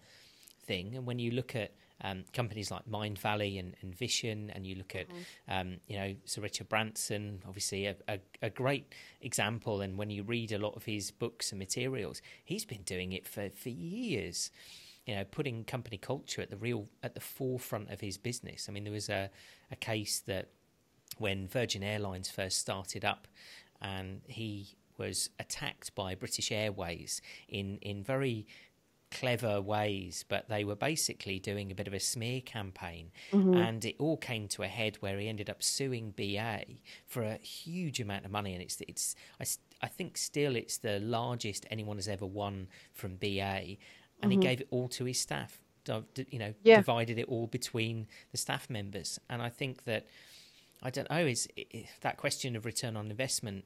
thing 0.67 0.95
and 0.95 1.07
when 1.07 1.19
you 1.19 1.31
look 1.31 1.55
at 1.55 1.73
um, 2.03 2.25
companies 2.33 2.71
like 2.71 2.85
Mindvalley 2.91 3.59
and, 3.59 3.77
and, 3.81 3.95
Vision, 3.95 4.51
and 4.55 4.67
you 4.67 4.75
look 4.75 4.95
at, 4.97 5.09
mm-hmm. 5.09 5.21
um, 5.49 5.77
you 5.87 5.97
know, 5.97 6.15
Sir 6.25 6.43
Richard 6.43 6.69
Branson, 6.69 7.41
obviously 7.47 7.87
a, 7.87 7.95
a, 8.09 8.19
a, 8.43 8.51
great 8.51 8.93
example. 9.23 9.81
And 9.81 9.97
when 9.97 10.11
you 10.11 10.25
read 10.25 10.51
a 10.53 10.59
lot 10.59 10.75
of 10.75 10.85
his 10.85 11.13
books 11.13 11.53
and 11.53 11.59
materials, 11.59 12.21
he's 12.45 12.65
been 12.65 12.83
doing 12.83 13.13
it 13.13 13.29
for, 13.29 13.49
for 13.51 13.69
years 13.69 14.51
you 15.07 15.15
know, 15.15 15.25
putting 15.25 15.65
company 15.65 15.99
culture 15.99 16.41
at 16.41 16.51
the 16.51 16.57
real 16.57 16.89
at 17.03 17.15
the 17.15 17.21
forefront 17.21 17.91
of 17.91 18.01
his 18.01 18.17
business. 18.17 18.67
I 18.69 18.73
mean, 18.73 18.85
there 18.85 18.93
was 18.93 19.09
a, 19.09 19.31
a 19.71 19.77
case 19.77 20.21
that 20.27 20.49
when 21.19 21.47
Virgin 21.47 21.83
Airlines 21.83 22.31
first 22.31 22.59
started 22.59 23.05
up, 23.05 23.29
and 23.81 24.23
he 24.27 24.77
was 24.97 25.31
attacked 25.39 25.95
by 25.95 26.15
British 26.15 26.51
Airways 26.51 27.21
in 27.49 27.79
in 27.83 28.03
very 28.03 28.47
clever 29.15 29.61
ways, 29.61 30.25
but 30.29 30.49
they 30.49 30.65
were 30.65 30.75
basically 30.75 31.39
doing 31.39 31.71
a 31.71 31.75
bit 31.75 31.87
of 31.87 31.95
a 31.95 32.01
smear 32.01 32.41
campaign. 32.41 33.13
Mm-hmm. 33.33 33.55
And 33.55 33.85
it 33.85 33.95
all 33.99 34.17
came 34.17 34.49
to 34.49 34.65
a 34.65 34.67
head 34.67 34.97
where 35.01 35.19
he 35.19 35.29
ended 35.29 35.49
up 35.49 35.63
suing 35.63 36.13
BA 36.17 36.65
for 37.07 37.23
a 37.23 37.37
huge 37.37 38.01
amount 38.01 38.25
of 38.25 38.33
money. 38.33 38.55
And 38.55 38.63
it's, 38.63 38.83
it's 38.89 39.15
I, 39.41 39.45
I 39.83 39.87
think 39.87 40.17
still 40.17 40.57
it's 40.57 40.79
the 40.79 40.99
largest 40.99 41.65
anyone 41.71 41.97
has 41.97 42.09
ever 42.09 42.27
won 42.27 42.67
from 42.93 43.15
BA 43.15 43.77
and 44.23 44.31
mm-hmm. 44.31 44.41
he 44.41 44.47
gave 44.49 44.61
it 44.61 44.69
all 44.71 44.89
to 44.89 45.05
his 45.05 45.19
staff. 45.21 45.61
You 45.87 46.39
know, 46.39 46.55
yeah. 46.63 46.77
divided 46.77 47.19
it 47.19 47.29
all 47.29 47.47
between 47.47 48.07
the 48.33 48.39
staff 48.39 48.71
members, 48.71 49.21
and 49.29 49.43
I 49.43 49.51
think 49.51 49.85
that 49.85 50.07
I 50.83 50.91
don't 50.91 51.11
know 51.11 51.27
is 51.27 51.47
that 52.01 52.17
question 52.17 52.57
of 52.57 52.65
return 52.65 52.97
on 52.97 53.11
investment. 53.11 53.65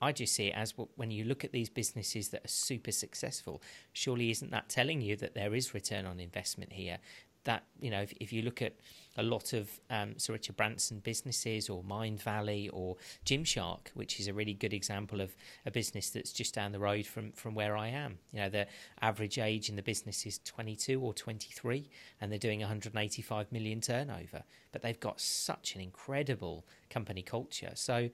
I 0.00 0.12
just 0.12 0.34
see 0.34 0.48
it 0.48 0.54
as 0.54 0.74
when 0.96 1.10
you 1.10 1.24
look 1.24 1.42
at 1.42 1.52
these 1.52 1.70
businesses 1.70 2.28
that 2.28 2.44
are 2.44 2.48
super 2.48 2.92
successful. 2.92 3.62
Surely, 3.92 4.30
isn't 4.30 4.50
that 4.50 4.68
telling 4.68 5.00
you 5.00 5.16
that 5.16 5.34
there 5.34 5.54
is 5.54 5.74
return 5.74 6.04
on 6.06 6.20
investment 6.20 6.74
here? 6.74 6.98
That 7.46 7.64
you 7.80 7.90
know 7.90 8.02
if, 8.02 8.12
if 8.20 8.32
you 8.32 8.42
look 8.42 8.60
at 8.60 8.74
a 9.18 9.22
lot 9.22 9.52
of 9.52 9.70
um, 9.90 10.18
Sir 10.18 10.34
Richard 10.34 10.56
Branson 10.56 11.00
businesses 11.00 11.68
or 11.68 11.82
Mind 11.82 12.20
Valley 12.20 12.68
or 12.68 12.96
Gymshark, 13.24 13.88
which 13.94 14.20
is 14.20 14.28
a 14.28 14.34
really 14.34 14.52
good 14.52 14.74
example 14.74 15.20
of 15.20 15.34
a 15.64 15.70
business 15.70 16.10
that's 16.10 16.32
just 16.32 16.54
down 16.54 16.72
the 16.72 16.78
road 16.78 17.06
from, 17.06 17.32
from 17.32 17.54
where 17.54 17.76
I 17.76 17.88
am. 17.88 18.18
You 18.32 18.40
know, 18.40 18.48
the 18.50 18.66
average 19.00 19.38
age 19.38 19.68
in 19.68 19.76
the 19.76 19.82
business 19.82 20.26
is 20.26 20.38
22 20.44 21.00
or 21.00 21.14
23, 21.14 21.88
and 22.20 22.30
they're 22.30 22.38
doing 22.38 22.60
185 22.60 23.50
million 23.50 23.80
turnover. 23.80 24.42
But 24.72 24.82
they've 24.82 25.00
got 25.00 25.20
such 25.20 25.74
an 25.74 25.80
incredible 25.80 26.66
company 26.90 27.22
culture. 27.22 27.72
So, 27.74 28.10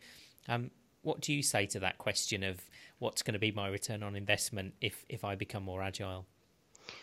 um, 0.49 0.71
what 1.03 1.21
do 1.21 1.33
you 1.33 1.43
say 1.43 1.67
to 1.67 1.81
that 1.81 1.99
question 1.99 2.45
of 2.45 2.61
what's 3.01 3.23
going 3.23 3.33
to 3.33 3.41
be 3.41 3.51
my 3.51 3.67
return 3.67 4.05
on 4.05 4.15
investment 4.15 4.75
if 4.81 5.05
if 5.09 5.25
I 5.25 5.35
become 5.35 5.65
more 5.65 5.83
agile? 5.83 6.27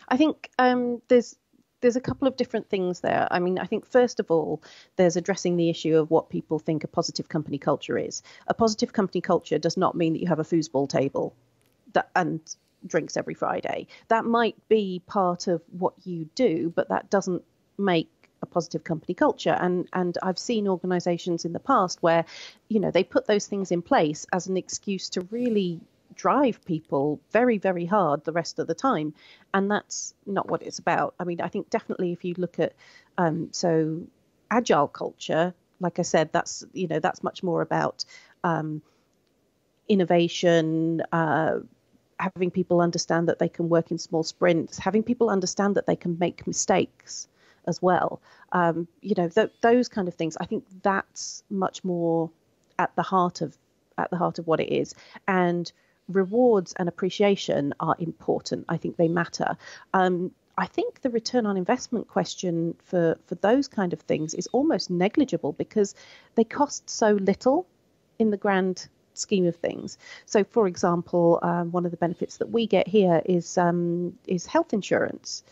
I 0.08 0.16
think 0.16 0.50
um, 0.58 1.02
there's 1.08 1.36
there's 1.80 1.96
a 1.96 2.00
couple 2.00 2.28
of 2.28 2.36
different 2.36 2.68
things 2.68 3.00
there. 3.00 3.26
I 3.30 3.38
mean, 3.38 3.58
I 3.58 3.64
think 3.64 3.86
first 3.86 4.20
of 4.20 4.30
all, 4.30 4.62
there's 4.96 5.16
addressing 5.16 5.56
the 5.56 5.70
issue 5.70 5.96
of 5.96 6.10
what 6.10 6.30
people 6.30 6.58
think 6.58 6.84
a 6.84 6.88
positive 6.88 7.28
company 7.28 7.58
culture 7.58 7.98
is. 7.98 8.22
A 8.48 8.54
positive 8.54 8.92
company 8.92 9.20
culture 9.20 9.58
does 9.58 9.76
not 9.76 9.94
mean 9.94 10.12
that 10.12 10.20
you 10.20 10.28
have 10.28 10.38
a 10.38 10.44
foosball 10.44 10.88
table 10.88 11.34
that, 11.92 12.10
and 12.14 12.40
drinks 12.86 13.16
every 13.16 13.34
Friday. 13.34 13.86
That 14.08 14.24
might 14.24 14.56
be 14.68 15.02
part 15.06 15.46
of 15.46 15.62
what 15.70 15.94
you 16.04 16.28
do, 16.34 16.72
but 16.74 16.88
that 16.88 17.10
doesn't 17.10 17.42
make 17.78 18.08
a 18.42 18.46
positive 18.46 18.84
company 18.84 19.12
culture 19.12 19.56
and 19.60 19.86
and 19.92 20.16
I've 20.22 20.38
seen 20.38 20.66
organizations 20.66 21.44
in 21.44 21.52
the 21.52 21.60
past 21.60 22.02
where 22.02 22.24
you 22.68 22.80
know 22.80 22.90
they 22.90 23.04
put 23.04 23.26
those 23.26 23.46
things 23.46 23.70
in 23.70 23.82
place 23.82 24.26
as 24.32 24.46
an 24.46 24.56
excuse 24.56 25.10
to 25.10 25.20
really 25.30 25.80
drive 26.20 26.62
people 26.64 27.18
very, 27.30 27.58
very 27.58 27.86
hard 27.86 28.24
the 28.24 28.32
rest 28.32 28.58
of 28.58 28.66
the 28.66 28.74
time. 28.74 29.14
And 29.54 29.70
that's 29.70 30.14
not 30.26 30.50
what 30.50 30.62
it's 30.62 30.78
about. 30.78 31.14
I 31.18 31.24
mean, 31.24 31.40
I 31.40 31.48
think 31.48 31.70
definitely 31.70 32.12
if 32.12 32.24
you 32.24 32.34
look 32.36 32.58
at, 32.58 32.74
um, 33.16 33.48
so 33.52 34.02
agile 34.50 34.88
culture, 34.88 35.54
like 35.80 35.98
I 35.98 36.02
said, 36.02 36.30
that's, 36.30 36.64
you 36.74 36.88
know, 36.88 37.00
that's 37.00 37.22
much 37.22 37.42
more 37.42 37.62
about 37.62 38.04
um, 38.44 38.82
innovation, 39.88 41.02
uh, 41.12 41.60
having 42.18 42.50
people 42.50 42.82
understand 42.82 43.28
that 43.28 43.38
they 43.38 43.48
can 43.48 43.70
work 43.70 43.90
in 43.90 43.98
small 43.98 44.22
sprints, 44.22 44.78
having 44.78 45.02
people 45.02 45.30
understand 45.30 45.74
that 45.76 45.86
they 45.86 45.96
can 45.96 46.18
make 46.18 46.46
mistakes 46.46 47.28
as 47.66 47.80
well. 47.80 48.20
Um, 48.52 48.88
you 49.00 49.14
know, 49.16 49.28
th- 49.28 49.52
those 49.62 49.88
kind 49.88 50.06
of 50.06 50.14
things. 50.14 50.36
I 50.38 50.44
think 50.44 50.64
that's 50.82 51.42
much 51.48 51.82
more 51.82 52.30
at 52.78 52.94
the 52.94 53.02
heart 53.02 53.40
of 53.40 53.56
at 53.96 54.10
the 54.10 54.16
heart 54.16 54.38
of 54.38 54.46
what 54.46 54.60
it 54.60 54.72
is. 54.72 54.94
And 55.26 55.72
rewards 56.10 56.74
and 56.76 56.88
appreciation 56.88 57.74
are 57.80 57.96
important. 57.98 58.66
I 58.68 58.76
think 58.76 58.96
they 58.96 59.08
matter. 59.08 59.56
Um, 59.94 60.32
I 60.58 60.66
think 60.66 61.00
the 61.00 61.10
return 61.10 61.46
on 61.46 61.56
investment 61.56 62.08
question 62.08 62.74
for, 62.84 63.18
for 63.26 63.34
those 63.36 63.68
kind 63.68 63.92
of 63.92 64.00
things 64.00 64.34
is 64.34 64.46
almost 64.48 64.90
negligible 64.90 65.52
because 65.52 65.94
they 66.34 66.44
cost 66.44 66.90
so 66.90 67.12
little 67.12 67.66
in 68.18 68.30
the 68.30 68.36
grand 68.36 68.88
scheme 69.14 69.46
of 69.46 69.56
things. 69.56 69.96
So, 70.26 70.44
for 70.44 70.66
example, 70.66 71.38
um, 71.42 71.72
one 71.72 71.84
of 71.84 71.90
the 71.90 71.96
benefits 71.96 72.36
that 72.38 72.50
we 72.50 72.66
get 72.66 72.88
here 72.88 73.22
is 73.24 73.56
um, 73.56 74.18
is 74.26 74.46
health 74.46 74.72
insurance. 74.72 75.44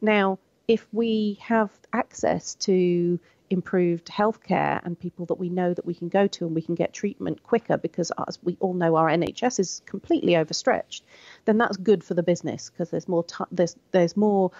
Now, 0.00 0.38
if 0.68 0.86
we 0.92 1.38
have 1.40 1.70
access 1.92 2.54
to 2.56 3.20
improved 3.50 4.06
healthcare 4.06 4.84
and 4.84 4.98
people 4.98 5.26
that 5.26 5.34
we 5.34 5.48
know 5.48 5.72
that 5.72 5.86
we 5.86 5.94
can 5.94 6.08
go 6.08 6.26
to 6.26 6.46
and 6.46 6.54
we 6.54 6.62
can 6.62 6.74
get 6.74 6.92
treatment 6.92 7.42
quicker 7.42 7.76
because 7.76 8.10
as 8.26 8.38
we 8.42 8.56
all 8.60 8.74
know 8.74 8.96
our 8.96 9.08
NHS 9.08 9.60
is 9.60 9.82
completely 9.86 10.36
overstretched, 10.36 11.04
then 11.44 11.58
that's 11.58 11.76
good 11.76 12.02
for 12.02 12.14
the 12.14 12.22
business 12.22 12.70
because 12.70 12.90
there's 12.90 13.08
more 13.08 13.24
t- 13.24 13.44
there's 13.52 13.76
there's 13.92 14.16
more 14.16 14.50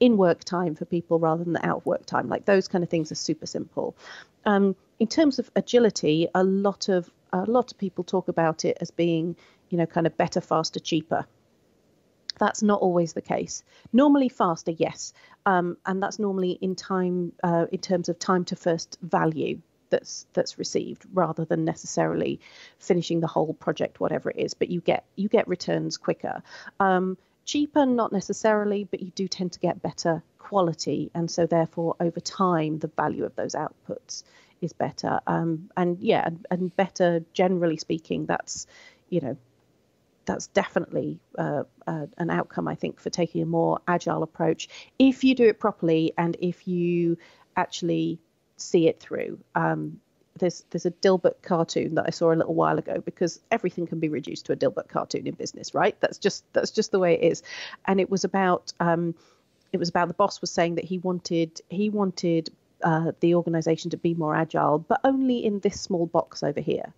in 0.00 0.16
work 0.16 0.44
time 0.44 0.74
for 0.74 0.84
people 0.84 1.18
rather 1.18 1.44
than 1.44 1.56
out 1.58 1.78
of 1.78 1.86
work 1.86 2.06
time. 2.06 2.28
Like 2.28 2.44
those 2.44 2.68
kind 2.68 2.84
of 2.84 2.90
things 2.90 3.10
are 3.10 3.16
super 3.16 3.46
simple. 3.46 3.96
Um, 4.44 4.76
in 4.98 5.06
terms 5.06 5.38
of 5.38 5.50
agility, 5.56 6.28
a 6.34 6.44
lot 6.44 6.88
of 6.88 7.10
a 7.32 7.44
lot 7.50 7.72
of 7.72 7.78
people 7.78 8.04
talk 8.04 8.28
about 8.28 8.64
it 8.64 8.78
as 8.80 8.90
being 8.90 9.36
you 9.70 9.78
know 9.78 9.86
kind 9.86 10.06
of 10.06 10.16
better, 10.16 10.40
faster, 10.40 10.80
cheaper. 10.80 11.26
That's 12.38 12.62
not 12.62 12.80
always 12.80 13.12
the 13.12 13.22
case. 13.22 13.62
Normally 13.92 14.28
faster, 14.28 14.72
yes, 14.72 15.12
um, 15.46 15.76
and 15.86 16.02
that's 16.02 16.18
normally 16.18 16.52
in 16.60 16.74
time 16.74 17.32
uh, 17.42 17.66
in 17.72 17.78
terms 17.78 18.08
of 18.08 18.18
time 18.18 18.44
to 18.46 18.56
first 18.56 18.98
value 19.02 19.60
that's 19.90 20.26
that's 20.32 20.58
received 20.58 21.04
rather 21.12 21.44
than 21.44 21.64
necessarily 21.64 22.40
finishing 22.78 23.20
the 23.20 23.26
whole 23.26 23.54
project 23.54 24.00
whatever 24.00 24.30
it 24.30 24.36
is 24.36 24.54
but 24.54 24.68
you 24.68 24.80
get 24.80 25.04
you 25.14 25.28
get 25.28 25.46
returns 25.46 25.96
quicker 25.96 26.42
um, 26.80 27.16
cheaper 27.44 27.86
not 27.86 28.12
necessarily 28.12 28.84
but 28.84 29.00
you 29.00 29.10
do 29.14 29.28
tend 29.28 29.52
to 29.52 29.60
get 29.60 29.82
better 29.82 30.22
quality 30.38 31.10
and 31.14 31.30
so 31.30 31.46
therefore 31.46 31.94
over 32.00 32.20
time 32.20 32.78
the 32.78 32.88
value 32.88 33.24
of 33.24 33.34
those 33.36 33.54
outputs 33.54 34.22
is 34.60 34.72
better 34.72 35.20
um, 35.26 35.70
and 35.76 35.98
yeah 36.00 36.26
and, 36.26 36.46
and 36.50 36.76
better 36.76 37.24
generally 37.32 37.76
speaking 37.76 38.26
that's 38.26 38.66
you 39.08 39.20
know 39.20 39.36
that's 40.26 40.48
definitely 40.48 41.18
uh, 41.38 41.64
uh, 41.86 42.06
an 42.18 42.30
outcome, 42.30 42.68
I 42.68 42.74
think, 42.74 43.00
for 43.00 43.10
taking 43.10 43.42
a 43.42 43.46
more 43.46 43.80
agile 43.88 44.22
approach 44.22 44.68
if 44.98 45.24
you 45.24 45.34
do 45.34 45.44
it 45.44 45.58
properly 45.58 46.12
and 46.18 46.36
if 46.40 46.68
you 46.68 47.16
actually 47.56 48.18
see 48.56 48.88
it 48.88 49.00
through. 49.00 49.38
Um, 49.54 50.00
there's 50.38 50.64
there's 50.70 50.84
a 50.84 50.90
Dilbert 50.90 51.40
cartoon 51.42 51.94
that 51.94 52.04
I 52.06 52.10
saw 52.10 52.32
a 52.32 52.34
little 52.34 52.54
while 52.54 52.78
ago 52.78 53.00
because 53.00 53.40
everything 53.50 53.86
can 53.86 54.00
be 54.00 54.08
reduced 54.08 54.46
to 54.46 54.52
a 54.52 54.56
Dilbert 54.56 54.88
cartoon 54.88 55.26
in 55.26 55.34
business, 55.34 55.74
right? 55.74 55.98
That's 56.00 56.18
just 56.18 56.44
that's 56.52 56.70
just 56.70 56.90
the 56.90 56.98
way 56.98 57.14
it 57.14 57.22
is, 57.22 57.42
and 57.86 58.00
it 58.00 58.10
was 58.10 58.24
about 58.24 58.72
um, 58.78 59.14
it 59.72 59.78
was 59.78 59.88
about 59.88 60.08
the 60.08 60.14
boss 60.14 60.40
was 60.40 60.50
saying 60.50 60.74
that 60.74 60.84
he 60.84 60.98
wanted 60.98 61.60
he 61.70 61.88
wanted 61.88 62.50
uh, 62.82 63.12
the 63.20 63.34
organization 63.34 63.90
to 63.90 63.96
be 63.96 64.14
more 64.14 64.34
agile, 64.34 64.78
but 64.78 65.00
only 65.04 65.44
in 65.44 65.60
this 65.60 65.80
small 65.80 66.06
box 66.06 66.42
over 66.42 66.60
here. 66.60 66.92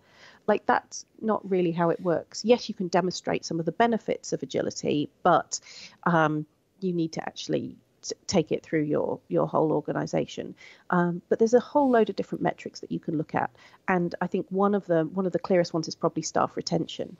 Like 0.49 0.65
that's 0.65 1.05
not 1.21 1.47
really 1.47 1.71
how 1.71 1.91
it 1.91 2.01
works. 2.01 2.43
Yes, 2.43 2.69
you 2.69 2.73
can 2.73 2.87
demonstrate 2.87 3.45
some 3.45 3.59
of 3.59 3.67
the 3.67 3.71
benefits 3.71 4.33
of 4.33 4.41
agility, 4.41 5.07
but 5.21 5.59
um, 6.07 6.47
you 6.79 6.91
need 6.91 7.11
to 7.13 7.21
actually 7.21 7.77
take 8.25 8.51
it 8.51 8.63
through 8.63 8.81
your 8.81 9.19
your 9.27 9.47
whole 9.47 9.71
organization. 9.71 10.55
Um, 10.89 11.21
but 11.29 11.37
there's 11.37 11.53
a 11.53 11.59
whole 11.59 11.91
load 11.91 12.09
of 12.09 12.15
different 12.15 12.41
metrics 12.41 12.79
that 12.79 12.91
you 12.91 12.99
can 12.99 13.15
look 13.15 13.35
at, 13.35 13.51
and 13.87 14.15
I 14.21 14.25
think 14.25 14.47
one 14.49 14.73
of 14.73 14.87
the 14.87 15.03
one 15.03 15.27
of 15.27 15.33
the 15.33 15.45
clearest 15.47 15.71
ones 15.71 15.87
is 15.87 15.93
probably 15.93 16.23
staff 16.23 16.57
retention 16.57 17.15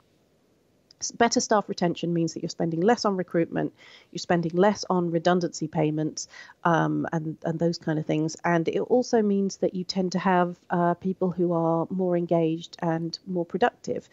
better 1.10 1.40
staff 1.40 1.68
retention 1.68 2.12
means 2.12 2.34
that 2.34 2.42
you're 2.42 2.50
spending 2.50 2.80
less 2.80 3.04
on 3.04 3.16
recruitment, 3.16 3.72
you're 4.12 4.18
spending 4.18 4.52
less 4.52 4.84
on 4.90 5.10
redundancy 5.10 5.68
payments, 5.68 6.28
um, 6.64 7.06
and 7.12 7.38
and 7.44 7.58
those 7.58 7.78
kind 7.78 7.98
of 7.98 8.06
things. 8.06 8.36
And 8.44 8.68
it 8.68 8.80
also 8.80 9.22
means 9.22 9.58
that 9.58 9.74
you 9.74 9.84
tend 9.84 10.12
to 10.12 10.18
have 10.18 10.56
uh, 10.68 10.94
people 10.94 11.30
who 11.30 11.52
are 11.52 11.86
more 11.90 12.16
engaged 12.16 12.76
and 12.80 13.18
more 13.26 13.44
productive. 13.44 14.08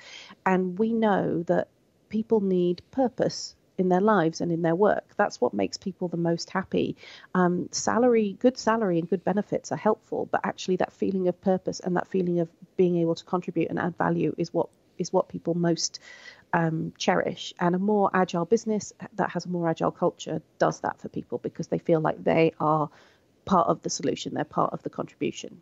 And 0.46 0.80
we 0.80 0.94
know 0.94 1.44
that 1.44 1.68
people 2.10 2.40
need 2.42 2.82
purpose 2.92 3.56
in 3.78 3.90
their 3.90 4.02
lives 4.02 4.42
and 4.42 4.52
in 4.52 4.62
their 4.62 4.76
work. 4.76 5.04
That's 5.18 5.40
what 5.40 5.54
makes 5.54 5.78
people 5.78 6.08
the 6.08 6.18
most 6.18 6.50
happy. 6.50 6.96
Um, 7.36 7.70
salary, 7.72 8.36
good 8.40 8.58
salary, 8.58 8.98
and 9.00 9.10
good 9.10 9.24
benefits 9.24 9.72
are 9.72 9.78
helpful, 9.78 10.28
but 10.32 10.42
actually, 10.44 10.78
that 10.78 10.94
feeling 10.94 11.28
of 11.28 11.40
purpose 11.42 11.80
and 11.80 11.96
that 11.96 12.08
feeling 12.08 12.40
of 12.40 12.50
being 12.76 12.98
able 12.98 13.16
to 13.16 13.26
contribute 13.26 13.70
and 13.70 13.80
add 13.80 13.98
value 13.98 14.34
is 14.38 14.54
what 14.54 14.70
is 14.98 15.14
what 15.14 15.30
people 15.30 15.54
most 15.54 16.00
um, 16.58 16.92
cherish. 16.98 17.54
And 17.60 17.76
a 17.76 17.80
more 17.80 18.10
agile 18.14 18.46
business 18.46 18.92
that 19.16 19.30
has 19.30 19.46
a 19.46 19.50
more 19.50 19.70
agile 19.70 19.92
culture 19.92 20.42
does 20.58 20.80
that 20.80 21.00
for 21.00 21.08
people 21.08 21.38
because 21.38 21.68
they 21.68 21.78
feel 21.78 22.02
like 22.02 22.24
they 22.24 22.52
are 22.60 22.90
part 23.46 23.68
of 23.68 23.82
the 23.84 23.90
solution, 23.90 24.34
they're 24.34 24.44
part 24.44 24.74
of 24.74 24.82
the 24.82 24.90
contribution. 24.90 25.62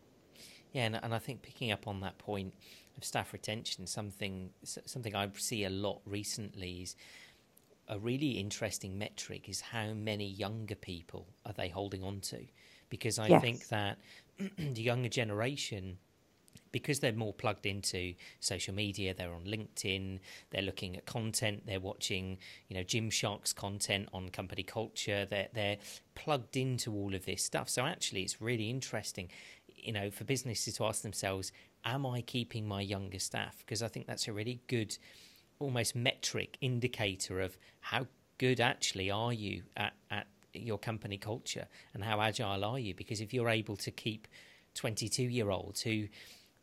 Yeah, 0.72 0.84
and, 0.86 0.98
and 1.02 1.14
I 1.14 1.18
think 1.18 1.42
picking 1.42 1.70
up 1.70 1.86
on 1.86 2.00
that 2.00 2.16
point 2.18 2.54
of 2.96 3.04
staff 3.04 3.32
retention, 3.34 3.86
something 3.86 4.50
something 4.64 5.14
I 5.14 5.28
see 5.36 5.64
a 5.64 5.70
lot 5.70 6.00
recently 6.06 6.82
is 6.82 6.96
a 7.88 7.98
really 7.98 8.32
interesting 8.32 8.98
metric 8.98 9.48
is 9.48 9.60
how 9.60 9.92
many 9.92 10.26
younger 10.26 10.74
people 10.74 11.26
are 11.44 11.52
they 11.52 11.68
holding 11.68 12.02
on 12.02 12.20
to, 12.20 12.46
because 12.88 13.18
I 13.18 13.28
yes. 13.28 13.42
think 13.42 13.68
that 13.68 13.98
the 14.58 14.82
younger 14.82 15.10
generation 15.10 15.98
because 16.72 17.00
they're 17.00 17.12
more 17.12 17.32
plugged 17.32 17.66
into 17.66 18.14
social 18.40 18.74
media, 18.74 19.14
they're 19.14 19.32
on 19.32 19.44
LinkedIn, 19.44 20.20
they're 20.50 20.62
looking 20.62 20.96
at 20.96 21.06
content, 21.06 21.64
they're 21.66 21.80
watching, 21.80 22.38
you 22.68 22.76
know, 22.76 22.82
Gymshark's 22.82 23.52
content 23.52 24.08
on 24.12 24.28
company 24.28 24.62
culture, 24.62 25.26
they're 25.26 25.48
they're 25.54 25.78
plugged 26.14 26.56
into 26.56 26.92
all 26.92 27.14
of 27.14 27.24
this 27.24 27.42
stuff. 27.42 27.68
So 27.68 27.84
actually 27.84 28.22
it's 28.22 28.40
really 28.40 28.70
interesting, 28.70 29.28
you 29.66 29.92
know, 29.92 30.10
for 30.10 30.24
businesses 30.24 30.76
to 30.76 30.84
ask 30.84 31.02
themselves, 31.02 31.52
am 31.84 32.04
I 32.06 32.20
keeping 32.20 32.66
my 32.66 32.80
younger 32.80 33.18
staff? 33.18 33.58
Because 33.58 33.82
I 33.82 33.88
think 33.88 34.06
that's 34.06 34.28
a 34.28 34.32
really 34.32 34.60
good 34.66 34.96
almost 35.58 35.94
metric 35.94 36.58
indicator 36.60 37.40
of 37.40 37.56
how 37.80 38.06
good 38.38 38.60
actually 38.60 39.10
are 39.10 39.32
you 39.32 39.62
at, 39.76 39.94
at 40.10 40.26
your 40.52 40.78
company 40.78 41.18
culture 41.18 41.66
and 41.94 42.04
how 42.04 42.20
agile 42.20 42.64
are 42.64 42.78
you 42.78 42.94
because 42.94 43.20
if 43.20 43.32
you're 43.32 43.48
able 43.48 43.76
to 43.76 43.90
keep 43.90 44.26
22 44.74 45.22
year 45.22 45.50
olds 45.50 45.80
who 45.82 46.06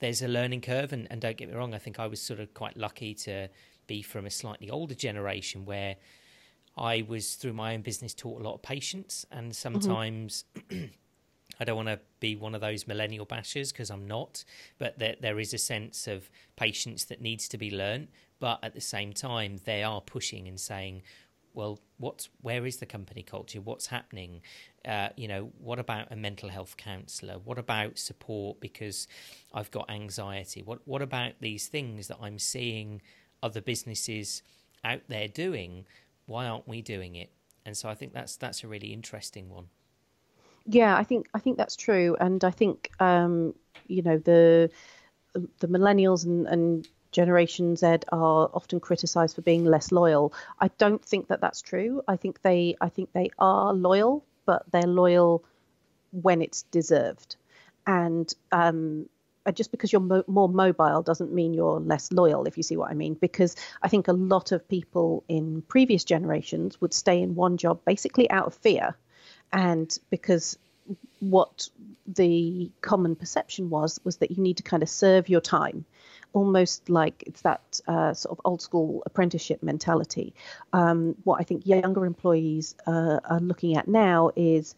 there's 0.03 0.21
a 0.21 0.27
learning 0.27 0.59
curve, 0.59 0.91
and, 0.91 1.07
and 1.09 1.21
don't 1.21 1.37
get 1.37 1.47
me 1.47 1.55
wrong, 1.55 1.73
I 1.73 1.77
think 1.77 1.97
I 1.97 2.07
was 2.07 2.21
sort 2.21 2.41
of 2.41 2.53
quite 2.53 2.75
lucky 2.75 3.13
to 3.13 3.47
be 3.87 4.01
from 4.01 4.25
a 4.25 4.29
slightly 4.29 4.69
older 4.69 4.93
generation 4.93 5.63
where 5.63 5.95
I 6.77 7.05
was 7.07 7.35
through 7.35 7.53
my 7.53 7.73
own 7.73 7.83
business 7.83 8.13
taught 8.13 8.41
a 8.41 8.43
lot 8.43 8.55
of 8.55 8.61
patience, 8.61 9.25
and 9.31 9.51
mm-hmm. 9.51 9.51
sometimes. 9.53 10.43
Mm-hmm. 10.69 10.85
I 11.59 11.65
don't 11.65 11.75
want 11.75 11.89
to 11.89 11.99
be 12.19 12.35
one 12.35 12.55
of 12.55 12.61
those 12.61 12.87
millennial 12.87 13.27
bashers 13.27 13.71
because 13.71 13.91
I'm 13.91 14.07
not, 14.07 14.43
but 14.79 14.97
there, 14.97 15.15
there 15.21 15.39
is 15.39 15.53
a 15.53 15.59
sense 15.59 16.07
of 16.07 16.29
patience 16.55 17.05
that 17.05 17.21
needs 17.21 17.47
to 17.49 17.59
be 17.59 17.69
learnt. 17.69 18.09
But 18.39 18.59
at 18.63 18.73
the 18.73 18.81
same 18.81 19.13
time, 19.13 19.59
they 19.63 19.83
are 19.83 20.01
pushing 20.01 20.47
and 20.47 20.59
saying, 20.59 21.03
well, 21.53 21.79
what's 21.97 22.29
where 22.41 22.65
is 22.65 22.77
the 22.77 22.85
company 22.85 23.23
culture? 23.23 23.61
What's 23.61 23.87
happening? 23.87 24.41
Uh, 24.85 25.09
you 25.15 25.27
know, 25.27 25.51
what 25.59 25.79
about 25.79 26.11
a 26.11 26.15
mental 26.15 26.49
health 26.49 26.77
counsellor? 26.77 27.35
What 27.43 27.57
about 27.57 27.97
support 27.97 28.59
because 28.59 29.07
I've 29.53 29.71
got 29.71 29.89
anxiety? 29.89 30.61
What 30.61 30.79
what 30.85 31.01
about 31.01 31.33
these 31.39 31.67
things 31.67 32.07
that 32.07 32.17
I'm 32.21 32.39
seeing 32.39 33.01
other 33.41 33.61
businesses 33.61 34.41
out 34.83 35.01
there 35.07 35.27
doing? 35.27 35.85
Why 36.25 36.47
aren't 36.47 36.67
we 36.67 36.81
doing 36.81 37.15
it? 37.15 37.31
And 37.65 37.77
so 37.77 37.89
I 37.89 37.95
think 37.95 38.13
that's 38.13 38.35
that's 38.35 38.63
a 38.63 38.67
really 38.67 38.91
interesting 38.93 39.49
one. 39.49 39.67
Yeah, 40.65 40.95
I 40.97 41.03
think 41.03 41.27
I 41.33 41.39
think 41.39 41.57
that's 41.57 41.75
true, 41.75 42.15
and 42.19 42.43
I 42.43 42.51
think 42.51 42.89
um, 42.99 43.53
you 43.87 44.01
know 44.01 44.17
the 44.17 44.71
the 45.33 45.67
millennials 45.67 46.25
and, 46.25 46.47
and 46.47 46.87
Generation 47.13 47.75
Z 47.75 47.85
are 48.11 48.49
often 48.53 48.79
criticised 48.79 49.35
for 49.35 49.41
being 49.41 49.65
less 49.65 49.91
loyal. 49.91 50.33
I 50.59 50.69
don't 50.77 51.03
think 51.03 51.27
that 51.27 51.41
that's 51.41 51.61
true. 51.61 52.01
I 52.07 52.17
think 52.17 52.41
they 52.41 52.75
I 52.81 52.89
think 52.89 53.13
they 53.13 53.29
are 53.39 53.73
loyal, 53.73 54.25
but 54.45 54.63
they're 54.71 54.81
loyal 54.83 55.43
when 56.11 56.41
it's 56.41 56.63
deserved, 56.63 57.37
and 57.87 58.33
um, 58.51 59.07
just 59.53 59.71
because 59.71 59.91
you're 59.91 60.01
mo- 60.01 60.25
more 60.27 60.49
mobile 60.49 61.01
doesn't 61.01 61.33
mean 61.33 61.53
you're 61.53 61.79
less 61.79 62.11
loyal, 62.11 62.45
if 62.45 62.57
you 62.57 62.63
see 62.63 62.77
what 62.77 62.91
I 62.91 62.93
mean. 62.93 63.13
Because 63.13 63.55
I 63.81 63.87
think 63.87 64.07
a 64.07 64.13
lot 64.13 64.51
of 64.51 64.67
people 64.67 65.23
in 65.27 65.61
previous 65.63 66.03
generations 66.03 66.81
would 66.81 66.93
stay 66.93 67.21
in 67.21 67.35
one 67.35 67.57
job 67.57 67.81
basically 67.85 68.29
out 68.29 68.47
of 68.47 68.53
fear 68.53 68.95
and 69.53 69.97
because 70.09 70.57
what 71.19 71.69
the 72.07 72.69
common 72.81 73.15
perception 73.15 73.69
was 73.69 73.99
was 74.03 74.17
that 74.17 74.31
you 74.31 74.43
need 74.43 74.57
to 74.57 74.63
kind 74.63 74.83
of 74.83 74.89
serve 74.89 75.29
your 75.29 75.39
time 75.39 75.85
almost 76.33 76.89
like 76.89 77.23
it's 77.25 77.41
that 77.41 77.79
uh, 77.87 78.13
sort 78.13 78.37
of 78.37 78.41
old 78.45 78.61
school 78.61 79.03
apprenticeship 79.05 79.63
mentality. 79.63 80.33
Um, 80.73 81.15
what 81.23 81.39
I 81.39 81.43
think 81.43 81.65
younger 81.65 82.05
employees 82.05 82.75
uh, 82.85 83.19
are 83.23 83.39
looking 83.39 83.77
at 83.77 83.87
now 83.87 84.31
is 84.35 84.75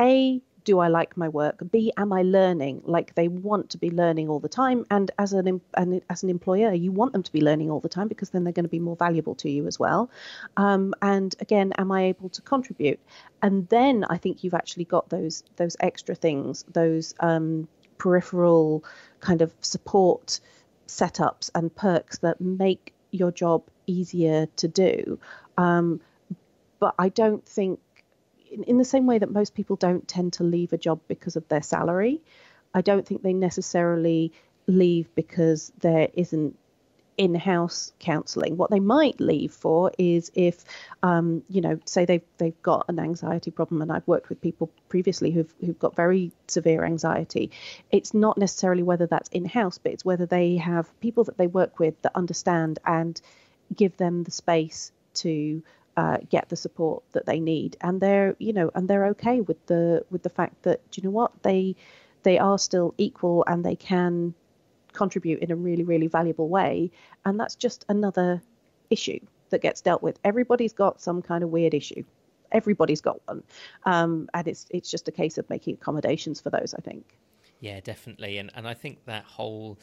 a 0.00 0.40
do 0.64 0.78
I 0.78 0.88
like 0.88 1.16
my 1.16 1.28
work? 1.28 1.62
B, 1.70 1.92
am 1.96 2.12
I 2.12 2.22
learning? 2.22 2.82
Like 2.84 3.14
they 3.14 3.28
want 3.28 3.70
to 3.70 3.78
be 3.78 3.90
learning 3.90 4.28
all 4.28 4.40
the 4.40 4.48
time, 4.48 4.86
and 4.90 5.10
as 5.18 5.32
an, 5.32 5.60
an 5.74 6.02
as 6.10 6.22
an 6.22 6.30
employer, 6.30 6.72
you 6.72 6.92
want 6.92 7.12
them 7.12 7.22
to 7.22 7.32
be 7.32 7.40
learning 7.40 7.70
all 7.70 7.80
the 7.80 7.88
time 7.88 8.08
because 8.08 8.30
then 8.30 8.44
they're 8.44 8.52
going 8.52 8.64
to 8.64 8.70
be 8.70 8.78
more 8.78 8.96
valuable 8.96 9.34
to 9.36 9.50
you 9.50 9.66
as 9.66 9.78
well. 9.78 10.10
Um, 10.56 10.94
and 11.02 11.34
again, 11.40 11.72
am 11.78 11.90
I 11.92 12.02
able 12.04 12.28
to 12.30 12.42
contribute? 12.42 13.00
And 13.42 13.68
then 13.68 14.04
I 14.08 14.18
think 14.18 14.44
you've 14.44 14.54
actually 14.54 14.84
got 14.84 15.08
those 15.08 15.44
those 15.56 15.76
extra 15.80 16.14
things, 16.14 16.64
those 16.70 17.14
um, 17.20 17.68
peripheral 17.98 18.84
kind 19.20 19.42
of 19.42 19.52
support 19.60 20.40
setups 20.90 21.50
and 21.54 21.74
perks 21.74 22.18
that 22.18 22.40
make 22.40 22.92
your 23.10 23.30
job 23.30 23.62
easier 23.86 24.46
to 24.56 24.68
do. 24.68 25.18
Um, 25.56 26.00
but 26.78 26.94
I 26.98 27.08
don't 27.08 27.44
think 27.46 27.80
in, 28.50 28.64
in 28.64 28.78
the 28.78 28.84
same 28.84 29.06
way 29.06 29.18
that 29.18 29.30
most 29.30 29.54
people 29.54 29.76
don't 29.76 30.06
tend 30.06 30.34
to 30.34 30.44
leave 30.44 30.72
a 30.72 30.78
job 30.78 31.00
because 31.08 31.36
of 31.36 31.46
their 31.48 31.62
salary, 31.62 32.20
I 32.74 32.80
don't 32.80 33.06
think 33.06 33.22
they 33.22 33.32
necessarily 33.32 34.32
leave 34.66 35.14
because 35.14 35.72
there 35.80 36.08
isn't 36.14 36.56
in-house 37.20 37.92
counselling. 37.98 38.56
What 38.56 38.70
they 38.70 38.80
might 38.80 39.20
leave 39.20 39.52
for 39.52 39.92
is 39.98 40.32
if, 40.34 40.64
um, 41.02 41.42
you 41.50 41.60
know, 41.60 41.78
say 41.84 42.06
they've 42.06 42.24
they've 42.38 42.62
got 42.62 42.86
an 42.88 42.98
anxiety 42.98 43.50
problem, 43.50 43.82
and 43.82 43.92
I've 43.92 44.08
worked 44.08 44.30
with 44.30 44.40
people 44.40 44.70
previously 44.88 45.30
who've 45.30 45.52
who've 45.60 45.78
got 45.78 45.94
very 45.94 46.32
severe 46.48 46.82
anxiety. 46.82 47.50
It's 47.90 48.14
not 48.14 48.38
necessarily 48.38 48.82
whether 48.82 49.06
that's 49.06 49.28
in-house, 49.28 49.76
but 49.76 49.92
it's 49.92 50.02
whether 50.02 50.24
they 50.24 50.56
have 50.56 50.98
people 51.00 51.24
that 51.24 51.36
they 51.36 51.46
work 51.46 51.78
with 51.78 52.00
that 52.00 52.16
understand 52.16 52.78
and 52.86 53.20
give 53.76 53.98
them 53.98 54.24
the 54.24 54.30
space 54.30 54.90
to 55.16 55.62
uh, 55.98 56.16
get 56.30 56.48
the 56.48 56.56
support 56.56 57.02
that 57.12 57.26
they 57.26 57.38
need, 57.38 57.76
and 57.82 58.00
they're 58.00 58.34
you 58.38 58.54
know 58.54 58.70
and 58.74 58.88
they're 58.88 59.08
okay 59.08 59.42
with 59.42 59.66
the 59.66 60.06
with 60.10 60.22
the 60.22 60.30
fact 60.30 60.62
that 60.62 60.80
you 60.94 61.02
know 61.02 61.10
what 61.10 61.32
they 61.42 61.76
they 62.22 62.38
are 62.38 62.58
still 62.58 62.94
equal 62.96 63.44
and 63.46 63.62
they 63.62 63.76
can 63.76 64.32
contribute 64.92 65.40
in 65.40 65.50
a 65.50 65.56
really 65.56 65.84
really 65.84 66.06
valuable 66.06 66.48
way, 66.48 66.90
and 67.24 67.38
that's 67.38 67.54
just 67.54 67.84
another 67.88 68.42
issue 68.90 69.20
that 69.50 69.62
gets 69.62 69.80
dealt 69.80 70.02
with. 70.02 70.18
Everybody's 70.24 70.72
got 70.72 71.00
some 71.00 71.22
kind 71.22 71.44
of 71.44 71.50
weird 71.50 71.74
issue. 71.74 72.04
Everybody's 72.52 73.00
got 73.00 73.20
one, 73.26 73.42
um, 73.84 74.28
and 74.34 74.48
it's 74.48 74.66
it's 74.70 74.90
just 74.90 75.08
a 75.08 75.12
case 75.12 75.38
of 75.38 75.48
making 75.50 75.74
accommodations 75.74 76.40
for 76.40 76.50
those. 76.50 76.74
I 76.76 76.80
think. 76.80 77.04
Yeah, 77.60 77.80
definitely, 77.80 78.38
and 78.38 78.50
and 78.54 78.66
I 78.66 78.74
think 78.74 79.04
that 79.04 79.24
whole 79.24 79.78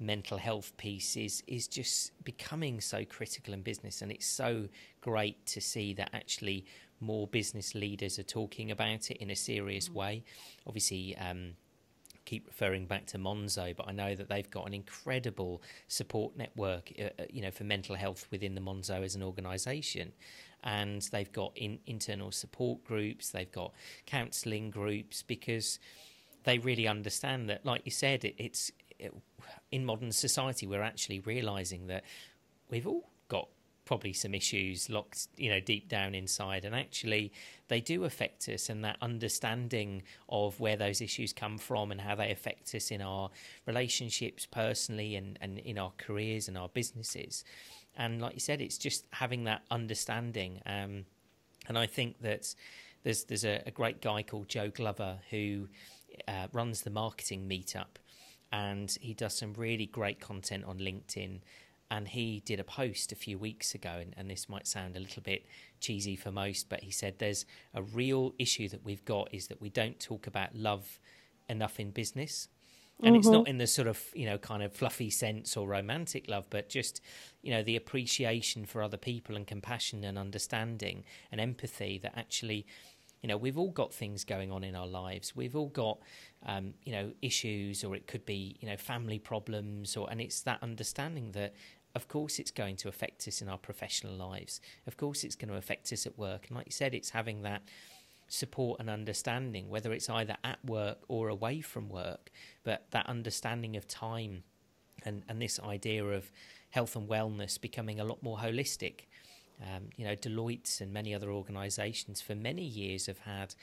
mental 0.00 0.38
health 0.38 0.76
piece 0.76 1.16
is 1.16 1.42
is 1.46 1.66
just 1.66 2.12
becoming 2.24 2.80
so 2.80 3.04
critical 3.04 3.52
in 3.52 3.62
business 3.62 4.00
and 4.00 4.12
it's 4.12 4.26
so 4.26 4.68
great 5.00 5.44
to 5.44 5.60
see 5.60 5.92
that 5.92 6.08
actually 6.12 6.64
more 7.00 7.26
business 7.26 7.74
leaders 7.74 8.18
are 8.18 8.24
talking 8.24 8.70
about 8.70 9.10
it 9.10 9.16
in 9.16 9.30
a 9.30 9.34
serious 9.34 9.88
mm-hmm. 9.88 9.98
way 9.98 10.24
obviously 10.66 11.16
um, 11.16 11.52
keep 12.28 12.46
referring 12.46 12.84
back 12.84 13.06
to 13.06 13.18
Monzo, 13.18 13.74
but 13.74 13.88
I 13.88 13.92
know 13.92 14.14
that 14.14 14.28
they've 14.28 14.50
got 14.50 14.66
an 14.66 14.74
incredible 14.74 15.62
support 15.86 16.36
network, 16.36 16.92
uh, 16.98 17.04
uh 17.18 17.24
you 17.30 17.40
know, 17.40 17.50
for 17.50 17.64
mental 17.64 17.94
health 17.94 18.26
within 18.30 18.54
the 18.54 18.60
Monzo 18.60 19.02
as 19.02 19.14
an 19.14 19.22
organisation, 19.22 20.12
and 20.62 21.00
they've 21.10 21.32
got 21.32 21.52
in, 21.56 21.78
internal 21.86 22.30
support 22.30 22.84
groups, 22.84 23.30
they've 23.30 23.50
got 23.50 23.72
counselling 24.04 24.68
groups 24.70 25.22
because 25.22 25.78
they 26.44 26.58
really 26.58 26.86
understand 26.86 27.48
that, 27.48 27.64
like 27.64 27.82
you 27.86 27.90
said, 27.90 28.24
it, 28.26 28.34
it's 28.36 28.70
it, 28.98 29.14
in 29.72 29.86
modern 29.86 30.12
society, 30.12 30.66
we're 30.66 30.82
actually 30.82 31.20
realizing 31.20 31.86
that 31.86 32.04
we've 32.68 32.86
all 32.86 33.08
probably 33.88 34.12
some 34.12 34.34
issues 34.34 34.90
locked, 34.90 35.28
you 35.38 35.48
know, 35.48 35.60
deep 35.60 35.88
down 35.88 36.14
inside, 36.14 36.66
and 36.66 36.74
actually 36.74 37.32
they 37.68 37.80
do 37.80 38.04
affect 38.04 38.46
us. 38.50 38.68
And 38.68 38.84
that 38.84 38.98
understanding 39.00 40.02
of 40.28 40.60
where 40.60 40.76
those 40.76 41.00
issues 41.00 41.32
come 41.32 41.56
from 41.56 41.90
and 41.90 41.98
how 41.98 42.14
they 42.14 42.30
affect 42.30 42.74
us 42.74 42.90
in 42.90 43.00
our 43.00 43.30
relationships 43.66 44.44
personally 44.44 45.16
and, 45.16 45.38
and 45.40 45.58
in 45.60 45.78
our 45.78 45.92
careers 45.96 46.48
and 46.48 46.58
our 46.58 46.68
businesses. 46.68 47.44
And 47.96 48.20
like 48.20 48.34
you 48.34 48.40
said, 48.40 48.60
it's 48.60 48.76
just 48.76 49.06
having 49.10 49.44
that 49.44 49.62
understanding. 49.70 50.60
Um, 50.66 51.06
and 51.66 51.78
I 51.78 51.86
think 51.86 52.20
that 52.20 52.54
there's 53.04 53.24
there's 53.24 53.46
a, 53.46 53.62
a 53.64 53.70
great 53.70 54.02
guy 54.02 54.22
called 54.22 54.50
Joe 54.50 54.68
Glover 54.68 55.16
who 55.30 55.68
uh, 56.28 56.48
runs 56.52 56.82
the 56.82 56.90
marketing 56.90 57.48
meetup 57.48 57.96
and 58.52 58.96
he 59.00 59.14
does 59.14 59.34
some 59.34 59.54
really 59.54 59.86
great 59.86 60.20
content 60.20 60.64
on 60.64 60.78
LinkedIn. 60.78 61.40
And 61.90 62.08
he 62.08 62.42
did 62.44 62.60
a 62.60 62.64
post 62.64 63.12
a 63.12 63.16
few 63.16 63.38
weeks 63.38 63.74
ago, 63.74 63.96
and, 64.00 64.14
and 64.16 64.30
this 64.30 64.48
might 64.48 64.66
sound 64.66 64.96
a 64.96 65.00
little 65.00 65.22
bit 65.22 65.46
cheesy 65.80 66.16
for 66.16 66.30
most, 66.30 66.68
but 66.68 66.82
he 66.82 66.90
said 66.90 67.14
there's 67.18 67.46
a 67.72 67.82
real 67.82 68.34
issue 68.38 68.68
that 68.68 68.84
we've 68.84 69.04
got 69.04 69.32
is 69.32 69.48
that 69.48 69.60
we 69.60 69.70
don't 69.70 69.98
talk 69.98 70.26
about 70.26 70.54
love 70.54 71.00
enough 71.48 71.80
in 71.80 71.90
business 71.90 72.48
and 73.00 73.12
mm-hmm. 73.12 73.20
it's 73.20 73.28
not 73.28 73.46
in 73.48 73.58
the 73.58 73.66
sort 73.66 73.88
of 73.88 74.02
you 74.14 74.26
know 74.26 74.38
kind 74.38 74.62
of 74.62 74.72
fluffy 74.72 75.10
sense 75.10 75.56
or 75.56 75.66
romantic 75.66 76.28
love 76.28 76.46
but 76.50 76.68
just 76.68 77.00
you 77.42 77.50
know 77.50 77.62
the 77.62 77.76
appreciation 77.76 78.64
for 78.64 78.82
other 78.82 78.96
people 78.96 79.36
and 79.36 79.46
compassion 79.46 80.04
and 80.04 80.18
understanding 80.18 81.04
and 81.30 81.40
empathy 81.40 81.98
that 81.98 82.12
actually 82.16 82.66
you 83.22 83.28
know, 83.28 83.36
we've 83.36 83.58
all 83.58 83.70
got 83.70 83.92
things 83.92 84.24
going 84.24 84.52
on 84.52 84.62
in 84.62 84.76
our 84.76 84.86
lives. 84.86 85.34
We've 85.34 85.56
all 85.56 85.68
got, 85.68 85.98
um, 86.46 86.74
you 86.84 86.92
know, 86.92 87.12
issues, 87.20 87.82
or 87.82 87.96
it 87.96 88.06
could 88.06 88.24
be, 88.24 88.56
you 88.60 88.68
know, 88.68 88.76
family 88.76 89.18
problems, 89.18 89.96
or 89.96 90.08
and 90.10 90.20
it's 90.20 90.42
that 90.42 90.62
understanding 90.62 91.32
that, 91.32 91.54
of 91.98 92.06
course, 92.06 92.38
it's 92.38 92.52
going 92.52 92.76
to 92.76 92.88
affect 92.88 93.26
us 93.26 93.42
in 93.42 93.48
our 93.48 93.58
professional 93.58 94.14
lives. 94.14 94.60
Of 94.86 94.96
course, 94.96 95.24
it's 95.24 95.34
going 95.34 95.48
to 95.48 95.56
affect 95.56 95.92
us 95.92 96.06
at 96.06 96.16
work. 96.16 96.46
And 96.46 96.56
like 96.56 96.66
you 96.66 96.72
said, 96.72 96.94
it's 96.94 97.10
having 97.10 97.42
that 97.42 97.62
support 98.28 98.78
and 98.78 98.88
understanding, 98.88 99.68
whether 99.68 99.92
it's 99.92 100.08
either 100.08 100.36
at 100.44 100.64
work 100.64 100.98
or 101.08 101.28
away 101.28 101.60
from 101.60 101.88
work, 101.88 102.30
but 102.62 102.86
that 102.92 103.08
understanding 103.08 103.74
of 103.74 103.88
time, 103.88 104.44
and 105.04 105.24
and 105.28 105.42
this 105.42 105.58
idea 105.58 106.04
of 106.04 106.30
health 106.70 106.94
and 106.94 107.08
wellness 107.08 107.60
becoming 107.60 107.98
a 107.98 108.04
lot 108.04 108.22
more 108.22 108.38
holistic 108.38 109.06
um, 109.62 109.88
you 109.96 110.04
know, 110.04 110.14
Deloitte 110.14 110.80
and 110.80 110.92
many 110.92 111.14
other 111.14 111.30
organisations 111.30 112.20
for 112.20 112.34
many 112.34 112.62
years 112.62 113.06
have 113.06 113.18
had 113.18 113.54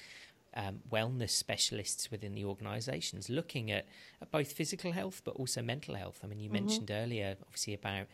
um, 0.55 0.79
wellness 0.91 1.31
specialists 1.31 2.09
within 2.09 2.33
the 2.33 2.45
organisations 2.45 3.29
looking 3.29 3.71
at, 3.71 3.85
at, 4.21 4.31
both 4.31 4.51
physical 4.51 4.91
health 4.91 5.21
but 5.25 5.35
also 5.35 5.61
mental 5.61 5.95
health. 5.95 6.19
I 6.23 6.27
mean, 6.27 6.39
you 6.39 6.49
mm-hmm. 6.49 6.65
mentioned 6.65 6.91
earlier, 6.91 7.35
obviously, 7.41 7.73
about 7.73 8.07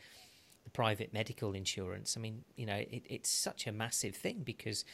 the 0.63 0.69
private 0.71 1.13
medical 1.13 1.53
insurance. 1.53 2.15
I 2.17 2.19
mean, 2.19 2.43
you 2.55 2.65
know, 2.65 2.75
it, 2.75 3.03
it's 3.07 3.29
such 3.29 3.67
a 3.67 3.71
massive 3.71 4.15
thing 4.15 4.41
because, 4.43 4.85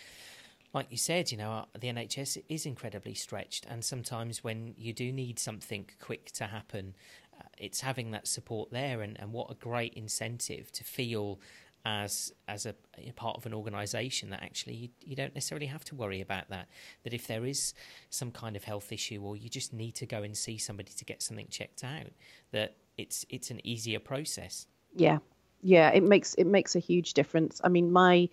like 0.74 0.88
you 0.90 0.98
said, 0.98 1.32
you 1.32 1.38
know, 1.38 1.52
uh, 1.52 1.66
the 1.80 1.88
NHS 1.88 2.44
is 2.50 2.66
incredibly 2.66 3.14
stretched, 3.14 3.66
and 3.70 3.84
sometimes 3.84 4.44
when 4.44 4.74
you 4.78 4.94
do 4.94 5.12
need 5.12 5.40
something 5.40 5.86
quick 6.02 6.32
to 6.34 6.46
happen, 6.46 6.96
uh, 7.40 7.44
it's 7.58 7.82
having 7.82 8.12
that 8.12 8.28
support 8.28 8.72
there, 8.72 9.02
and, 9.02 9.20
and 9.20 9.32
what 9.32 9.50
a 9.52 9.56
great 9.56 9.94
incentive 9.94 10.72
to 10.74 10.84
feel 10.84 11.40
as 11.88 12.34
as 12.50 12.66
a, 12.66 12.76
a 12.98 13.12
part 13.14 13.38
of 13.38 13.46
an 13.46 13.54
organisation 13.54 14.30
that 14.30 14.44
actually 14.44 14.76
you, 14.76 14.90
you, 15.06 15.16
don't 15.16 15.34
necessarily 15.34 15.68
have 15.68 15.86
to 15.86 15.96
worry 15.96 16.20
about 16.20 16.50
that. 16.50 16.68
That 17.04 17.14
if 17.14 17.28
there 17.28 17.46
is 17.46 17.74
some 18.10 18.30
kind 18.30 18.58
of 18.58 18.66
health 18.66 18.92
issue 18.92 19.22
or 19.24 19.38
you 19.38 19.48
just 19.48 19.72
need 19.72 19.96
to 19.96 20.06
go 20.06 20.22
and 20.22 20.36
see 20.36 20.58
somebody 20.58 20.92
to 20.92 21.06
get 21.06 21.22
something 21.22 21.48
checked 21.50 21.86
out, 21.86 22.12
that 22.52 22.76
it's 22.98 23.26
it's 23.30 23.52
an 23.52 23.66
easier 23.66 24.00
process. 24.00 24.68
Yeah, 24.96 25.20
yeah, 25.62 25.90
it 25.92 26.04
makes 26.04 26.34
it 26.34 26.46
makes 26.46 26.76
a 26.76 26.80
huge 26.80 27.14
difference. 27.14 27.62
I 27.64 27.70
mean, 27.70 27.90
my 27.90 28.28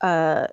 uh, 0.00 0.48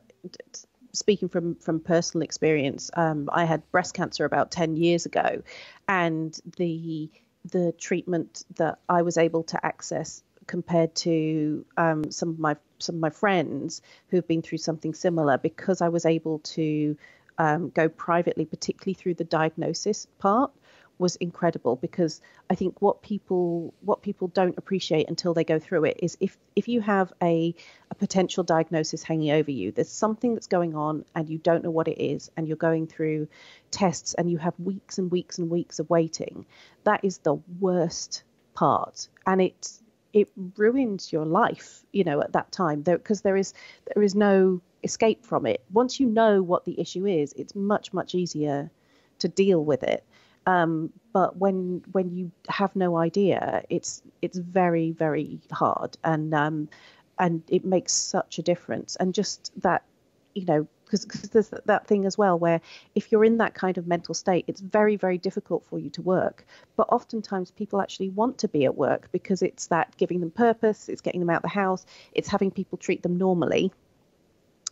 speaking 0.92 1.30
from 1.30 1.56
from 1.56 1.80
personal 1.80 2.24
experience, 2.24 2.92
um, 2.94 3.30
I 3.34 3.46
had 3.46 3.70
breast 3.72 3.96
cancer 3.96 4.26
about 4.26 4.52
ten 4.52 4.76
years 4.76 5.08
ago, 5.08 5.42
and 5.88 6.40
the 6.58 7.10
the 7.52 7.72
treatment 7.80 8.46
that 8.58 8.78
I 8.88 9.02
was 9.02 9.18
able 9.18 9.44
to 9.44 9.66
access 9.66 10.22
compared 10.48 10.96
to 10.96 11.66
um, 11.78 12.12
some 12.12 12.30
of 12.30 12.40
my 12.40 12.56
some 12.80 12.96
of 12.96 13.02
my 13.02 13.10
friends 13.10 13.82
who've 14.10 14.28
been 14.28 14.42
through 14.42 14.58
something 14.58 14.94
similar 14.94 15.38
because 15.38 15.82
I 15.82 15.90
was 15.90 16.06
able 16.06 16.40
to 16.40 16.98
um, 17.38 17.70
go 17.70 17.90
privately, 17.90 18.46
particularly 18.46 18.94
through 18.94 19.16
the 19.16 19.24
diagnosis 19.24 20.06
part 20.20 20.52
was 21.00 21.16
incredible 21.18 21.76
because 21.76 22.22
I 22.50 22.56
think 22.56 22.82
what 22.82 23.02
people 23.02 23.74
what 23.82 24.02
people 24.02 24.28
don't 24.28 24.58
appreciate 24.58 25.10
until 25.10 25.34
they 25.34 25.44
go 25.44 25.60
through 25.60 25.86
it 25.86 26.00
is 26.02 26.18
if 26.20 26.38
if 26.56 26.68
you 26.68 26.82
have 26.82 27.12
a 27.22 27.56
a 27.90 27.96
potential 27.96 28.44
diagnosis 28.44 29.04
hanging 29.04 29.32
over 29.32 29.52
you, 29.52 29.72
there's 29.72 29.90
something 29.90 30.34
that's 30.34 30.48
going 30.48 30.76
on 30.76 31.06
and 31.16 31.30
you 31.30 31.38
don't 31.38 31.64
know 31.64 31.72
what 31.72 31.88
it 31.88 32.02
is, 32.02 32.32
and 32.38 32.48
you're 32.48 32.58
going 32.58 32.88
through 32.88 33.28
tests 33.72 34.14
and 34.14 34.30
you 34.30 34.38
have 34.38 34.54
weeks 34.60 34.98
and 34.98 35.12
weeks 35.12 35.40
and 35.40 35.50
weeks 35.50 35.80
of 35.80 35.90
waiting. 35.90 36.46
That 36.84 37.04
is 37.04 37.18
the 37.20 37.36
worst 37.60 38.24
part, 38.54 39.08
and 39.26 39.42
it 39.42 39.80
it 40.14 40.30
ruins 40.58 41.12
your 41.12 41.26
life, 41.26 41.84
you 41.92 42.04
know, 42.04 42.22
at 42.22 42.34
that 42.34 42.52
time 42.52 42.82
because 42.82 43.22
there, 43.22 43.34
there 43.34 43.38
is 43.38 43.54
there 43.94 44.04
is 44.04 44.16
no 44.16 44.62
escape 44.84 45.26
from 45.26 45.46
it. 45.46 45.64
Once 45.72 46.00
you 46.00 46.08
know 46.08 46.42
what 46.42 46.66
the 46.66 46.80
issue 46.80 47.06
is, 47.06 47.34
it's 47.34 47.56
much 47.56 47.94
much 47.94 48.16
easier 48.16 48.70
to 49.20 49.28
deal 49.28 49.64
with 49.64 49.84
it. 49.84 50.04
Um, 50.46 50.92
but 51.14 51.38
when 51.38 51.84
when 51.92 52.12
you 52.12 52.32
have 52.50 52.76
no 52.76 52.98
idea, 52.98 53.64
it's 53.70 54.04
it's 54.22 54.38
very 54.38 54.92
very 54.92 55.40
hard, 55.52 55.98
and 56.04 56.34
um, 56.34 56.70
and 57.20 57.44
it 57.48 57.66
makes 57.66 57.94
such 57.94 58.40
a 58.40 58.42
difference. 58.42 58.96
And 58.98 59.14
just 59.14 59.52
that, 59.62 59.84
you 60.36 60.46
know, 60.46 60.68
because 61.02 61.30
there's 61.30 61.52
that 61.66 61.88
thing 61.88 62.06
as 62.06 62.18
well 62.18 62.38
where 62.38 62.62
if 62.96 63.12
you're 63.12 63.26
in 63.26 63.38
that 63.38 63.54
kind 63.54 63.78
of 63.78 63.88
mental 63.88 64.14
state, 64.14 64.46
it's 64.48 64.62
very 64.62 64.96
very 64.96 65.18
difficult 65.18 65.66
for 65.66 65.80
you 65.80 65.90
to 65.92 66.02
work. 66.02 66.46
But 66.76 66.88
oftentimes 66.90 67.52
people 67.52 67.82
actually 67.82 68.10
want 68.10 68.38
to 68.40 68.48
be 68.48 68.66
at 68.66 68.76
work 68.76 69.10
because 69.12 69.42
it's 69.42 69.68
that 69.68 69.96
giving 69.98 70.20
them 70.20 70.32
purpose, 70.32 70.90
it's 70.90 71.02
getting 71.02 71.20
them 71.20 71.30
out 71.30 71.42
the 71.42 71.48
house, 71.48 71.86
it's 72.14 72.30
having 72.30 72.52
people 72.52 72.78
treat 72.78 73.04
them 73.04 73.18
normally. 73.18 73.72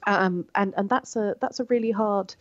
Um, 0.07 0.45
and 0.55 0.73
and 0.77 0.89
that's 0.89 1.15
a 1.15 1.35
that's 1.39 1.59
a 1.59 1.65
really 1.65 1.91
hard 1.91 2.35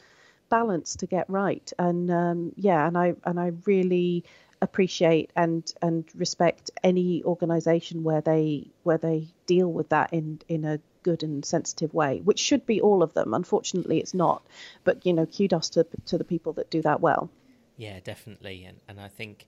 balance 0.51 0.97
to 0.97 1.07
get 1.07 1.31
right. 1.31 1.73
And 1.79 2.11
um, 2.11 2.53
yeah, 2.57 2.87
and 2.87 2.99
I 2.99 3.15
and 3.25 3.41
I 3.41 3.53
really 3.65 4.25
appreciate 4.63 5.31
and 5.35 5.73
and 5.81 6.05
respect 6.15 6.71
any 6.85 7.23
organization 7.25 8.03
where 8.03 8.21
they 8.21 8.71
where 8.83 8.99
they 8.99 9.29
deal 9.47 9.73
with 9.73 9.89
that 9.89 10.13
in 10.13 10.41
in 10.49 10.65
a 10.65 10.81
good 11.03 11.23
and 11.23 11.45
sensitive 11.45 11.93
way 11.95 12.21
which 12.25 12.39
should 12.39 12.65
be 12.67 12.81
all 12.81 13.03
of 13.03 13.15
them 13.15 13.35
unfortunately 13.35 13.99
it's 13.99 14.15
not 14.15 14.43
but 14.85 15.05
you 15.05 15.13
know 15.13 15.27
kudos 15.27 15.71
to 15.71 15.87
to 16.07 16.19
the 16.19 16.25
people 16.25 16.53
that 16.53 16.71
do 16.71 16.83
that 16.83 17.01
well 17.01 17.31
yeah 17.77 17.99
definitely 18.01 18.65
and 18.65 18.79
and 18.89 19.01
i 19.01 19.09
think 19.09 19.47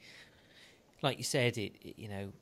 like 1.03 1.19
you 1.19 1.25
said 1.25 1.59
it, 1.59 1.73
it 1.83 1.95
you 1.99 2.09
know 2.09 2.33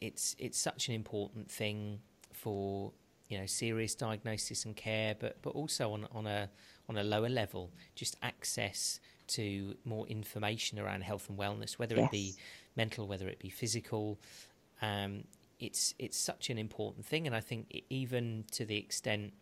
it's 0.00 0.36
it's 0.38 0.58
such 0.58 0.88
an 0.88 0.94
important 0.94 1.50
thing 1.50 1.98
for 2.32 2.92
you 3.28 3.38
know 3.38 3.46
serious 3.46 3.94
diagnosis 3.94 4.64
and 4.64 4.76
care 4.76 5.14
but 5.18 5.36
but 5.42 5.50
also 5.50 5.92
on 5.92 6.06
on 6.12 6.26
a 6.26 6.48
on 6.88 6.96
a 6.96 7.02
lower 7.04 7.28
level, 7.28 7.70
just 7.94 8.16
access 8.22 9.00
to 9.26 9.74
more 9.84 10.06
information 10.06 10.78
around 10.78 11.02
health 11.02 11.28
and 11.28 11.38
wellness, 11.38 11.78
whether 11.78 11.96
yes. 11.96 12.06
it 12.06 12.10
be 12.10 12.34
mental, 12.76 13.06
whether 13.06 13.28
it 13.28 13.38
be 13.38 13.48
physical. 13.48 14.18
Um, 14.82 15.24
it's 15.58 15.94
it's 15.98 16.18
such 16.18 16.50
an 16.50 16.58
important 16.58 17.06
thing, 17.06 17.26
and 17.26 17.34
I 17.34 17.40
think 17.40 17.82
even 17.90 18.44
to 18.52 18.64
the 18.64 18.76
extent, 18.76 19.32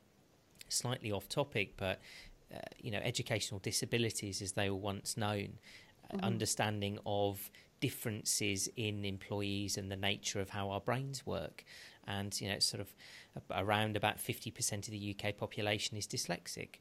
slightly 0.68 1.12
off 1.12 1.28
topic, 1.28 1.74
but 1.76 2.00
uh, 2.52 2.58
you 2.78 2.90
know, 2.90 3.00
educational 3.02 3.60
disabilities, 3.60 4.42
as 4.42 4.52
they 4.52 4.68
were 4.70 4.76
once 4.76 5.16
known, 5.16 5.58
mm-hmm. 6.12 6.24
understanding 6.24 6.98
of 7.06 7.50
differences 7.80 8.68
in 8.76 9.04
employees 9.04 9.76
and 9.76 9.90
the 9.90 9.96
nature 9.96 10.40
of 10.40 10.50
how 10.50 10.70
our 10.70 10.80
brains 10.80 11.26
work, 11.26 11.64
and 12.06 12.38
you 12.40 12.48
know, 12.48 12.58
sort 12.58 12.80
of 12.80 12.92
around 13.50 13.96
about 13.96 14.20
fifty 14.20 14.50
percent 14.50 14.86
of 14.86 14.92
the 14.92 15.16
UK 15.16 15.36
population 15.36 15.96
is 15.96 16.06
dyslexic. 16.06 16.76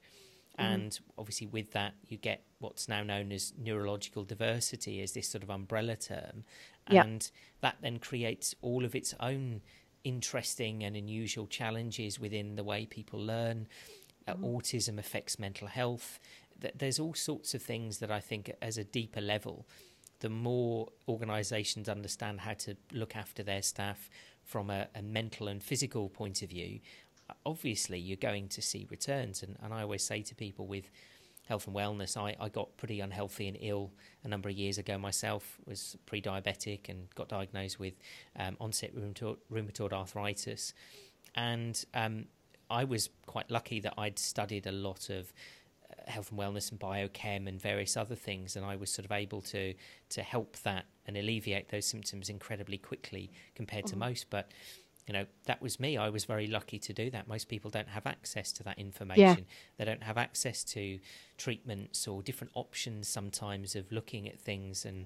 Mm-hmm. 0.60 0.74
And 0.74 1.00
obviously, 1.18 1.48
with 1.48 1.72
that, 1.72 1.94
you 2.08 2.18
get 2.18 2.44
what's 2.60 2.88
now 2.88 3.04
known 3.04 3.32
as 3.32 3.54
neurological 3.58 4.24
diversity 4.24 5.02
as 5.02 5.14
this 5.14 5.28
sort 5.28 5.44
of 5.44 5.50
umbrella 5.50 5.96
term. 5.96 6.44
And 6.88 7.32
that 7.62 7.78
then 7.82 8.00
creates 8.00 8.54
all 8.62 8.84
of 8.84 8.96
its 8.96 9.14
own 9.20 9.62
interesting 10.04 10.84
and 10.84 10.96
unusual 10.96 11.48
challenges 11.48 12.20
within 12.20 12.56
the 12.56 12.64
way 12.64 12.86
people 12.86 13.20
learn. 13.20 13.68
Uh, 14.28 14.34
mm-hmm. 14.34 14.46
autism 14.46 15.00
affects 15.00 15.40
mental 15.40 15.68
health. 15.68 16.20
There's 16.76 17.00
all 17.00 17.14
sorts 17.14 17.54
of 17.54 17.62
things 17.64 18.00
that 18.00 18.12
I 18.12 18.20
think, 18.20 18.52
as 18.62 18.78
a 18.78 18.84
deeper 18.84 19.22
level, 19.22 19.66
the 20.20 20.30
more 20.30 20.90
organisations 21.08 21.90
understand 21.90 22.42
how 22.42 22.54
to 22.54 22.76
look 22.92 23.16
after 23.16 23.42
their 23.42 23.62
staff 23.62 24.10
from 24.44 24.70
a, 24.70 24.88
a 24.94 25.02
mental 25.02 25.48
and 25.48 25.64
physical 25.64 26.10
point 26.10 26.42
of 26.42 26.50
view, 26.50 26.80
obviously 27.46 28.00
you're 28.00 28.18
going 28.18 28.48
to 28.50 28.62
see 28.62 28.88
returns. 28.90 29.44
And, 29.44 29.58
and 29.62 29.74
I 29.74 29.82
always 29.82 30.04
say 30.04 30.22
to 30.22 30.36
people 30.36 30.68
with 30.68 30.90
health 31.48 31.68
and 31.68 31.76
wellness, 31.76 32.16
I, 32.18 32.36
I 32.40 32.50
got 32.50 32.78
pretty 32.78 33.00
unhealthy 33.00 33.48
and 33.48 33.58
ill 33.60 33.92
a 34.24 34.28
number 34.28 34.50
of 34.50 34.56
years 34.56 34.78
ago 34.78 34.98
myself, 34.98 35.58
was 35.66 35.98
pre-diabetic 36.06 36.90
and 36.90 37.14
got 37.16 37.30
diagnosed 37.30 37.80
with 37.80 37.94
um, 38.38 38.58
onset 38.60 38.96
rheumatoid, 38.96 39.38
rheumatoid, 39.52 39.92
arthritis. 39.92 40.74
And 41.36 41.84
um, 41.94 42.26
I 42.70 42.86
was 42.86 43.10
quite 43.26 43.52
lucky 43.52 43.80
that 43.82 43.94
I'd 43.98 44.18
studied 44.18 44.66
a 44.66 44.72
lot 44.72 45.10
of 45.10 45.34
uh, 45.90 46.10
health 46.10 46.32
and 46.32 46.40
wellness 46.40 46.72
and 46.72 46.80
biochem 46.80 47.48
and 47.48 47.62
various 47.62 47.98
other 47.98 48.16
things, 48.16 48.56
and 48.56 48.66
I 48.66 48.78
was 48.78 48.90
sort 48.90 49.06
of 49.06 49.12
able 49.12 49.42
to 49.42 49.74
to 50.10 50.22
help 50.24 50.58
that 50.64 50.86
and 51.06 51.18
alleviate 51.18 51.70
those 51.70 51.86
symptoms 51.86 52.30
incredibly 52.30 52.78
quickly 52.78 53.32
compared 53.56 53.86
mm-hmm. 53.86 54.00
to 54.00 54.08
most. 54.08 54.30
But 54.30 54.52
you 55.08 55.14
know 55.14 55.26
that 55.46 55.62
was 55.62 55.80
me 55.80 55.98
i 55.98 56.10
was 56.10 56.26
very 56.26 56.48
lucky 56.48 56.78
to 56.78 56.94
do 56.94 57.10
that 57.10 57.28
most 57.28 57.48
people 57.50 57.70
don't 57.70 57.90
have 57.90 58.06
access 58.06 58.52
to 58.52 58.64
that 58.64 58.78
information 58.78 59.40
yeah. 59.40 59.44
they 59.78 59.86
don't 59.86 60.04
have 60.04 60.18
access 60.18 60.64
to 60.64 61.00
treatments 61.38 62.08
or 62.08 62.22
different 62.22 62.52
options 62.56 63.08
sometimes 63.08 63.76
of 63.76 63.92
looking 63.92 64.28
at 64.28 64.40
things 64.40 64.86
and 64.86 65.06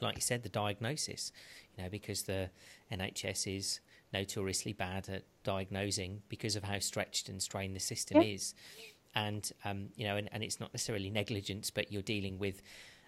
like 0.00 0.14
you 0.16 0.20
said 0.20 0.42
the 0.42 0.48
diagnosis 0.48 1.32
you 1.76 1.82
know 1.82 1.90
because 1.90 2.22
the 2.22 2.48
nhs 2.92 3.56
is 3.56 3.80
notoriously 4.12 4.72
bad 4.72 5.08
at 5.08 5.24
diagnosing 5.42 6.22
because 6.28 6.54
of 6.54 6.62
how 6.62 6.78
stretched 6.78 7.28
and 7.28 7.42
strained 7.42 7.74
the 7.74 7.80
system 7.80 8.22
yeah. 8.22 8.28
is 8.28 8.54
and 9.14 9.52
um, 9.64 9.88
you 9.96 10.06
know 10.06 10.16
and, 10.16 10.28
and 10.32 10.42
it's 10.42 10.60
not 10.60 10.72
necessarily 10.72 11.10
negligence 11.10 11.70
but 11.70 11.90
you're 11.92 12.02
dealing 12.02 12.38
with 12.38 12.62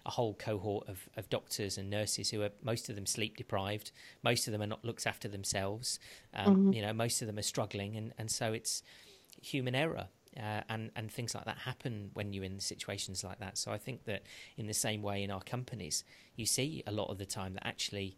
a 0.07 0.11
whole 0.11 0.33
cohort 0.33 0.87
of, 0.87 1.09
of 1.17 1.29
doctors 1.29 1.77
and 1.77 1.89
nurses 1.89 2.29
who 2.29 2.41
are 2.41 2.49
most 2.63 2.89
of 2.89 2.95
them 2.95 3.05
sleep 3.05 3.35
deprived, 3.35 3.91
most 4.23 4.47
of 4.47 4.53
them 4.53 4.61
are 4.61 4.67
not 4.67 4.83
looked 4.83 5.05
after 5.05 5.27
themselves, 5.27 5.99
um, 6.33 6.55
mm-hmm. 6.55 6.73
you 6.73 6.81
know, 6.81 6.93
most 6.93 7.21
of 7.21 7.27
them 7.27 7.37
are 7.37 7.43
struggling, 7.43 7.97
and, 7.97 8.13
and 8.17 8.31
so 8.31 8.53
it's 8.53 8.81
human 9.41 9.75
error. 9.75 10.07
Uh, 10.35 10.61
and 10.69 10.91
and 10.95 11.11
things 11.11 11.33
like 11.33 11.45
that 11.45 11.57
happen 11.57 12.11
when 12.13 12.31
you're 12.31 12.43
in 12.43 12.59
situations 12.59 13.23
like 13.23 13.39
that. 13.39 13.57
So 13.57 13.71
I 13.71 13.79
think 13.79 14.05
that 14.05 14.21
in 14.55 14.67
the 14.67 14.73
same 14.73 15.01
way 15.01 15.23
in 15.23 15.31
our 15.31 15.41
companies, 15.41 16.03
you 16.35 16.45
see 16.45 16.83
a 16.85 16.91
lot 16.91 17.09
of 17.09 17.17
the 17.17 17.25
time 17.25 17.53
that 17.53 17.67
actually. 17.67 18.17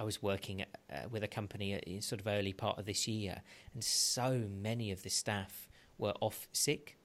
I 0.00 0.04
was 0.04 0.22
working 0.22 0.60
at, 0.60 0.68
uh, 0.92 1.08
with 1.10 1.24
a 1.24 1.26
company 1.26 1.72
in 1.72 2.00
sort 2.02 2.20
of 2.20 2.28
early 2.28 2.52
part 2.52 2.78
of 2.78 2.86
this 2.86 3.08
year, 3.08 3.42
and 3.74 3.82
so 3.82 4.44
many 4.48 4.92
of 4.92 5.02
the 5.02 5.10
staff 5.10 5.68
were 5.96 6.14
off 6.20 6.46
sick 6.52 6.96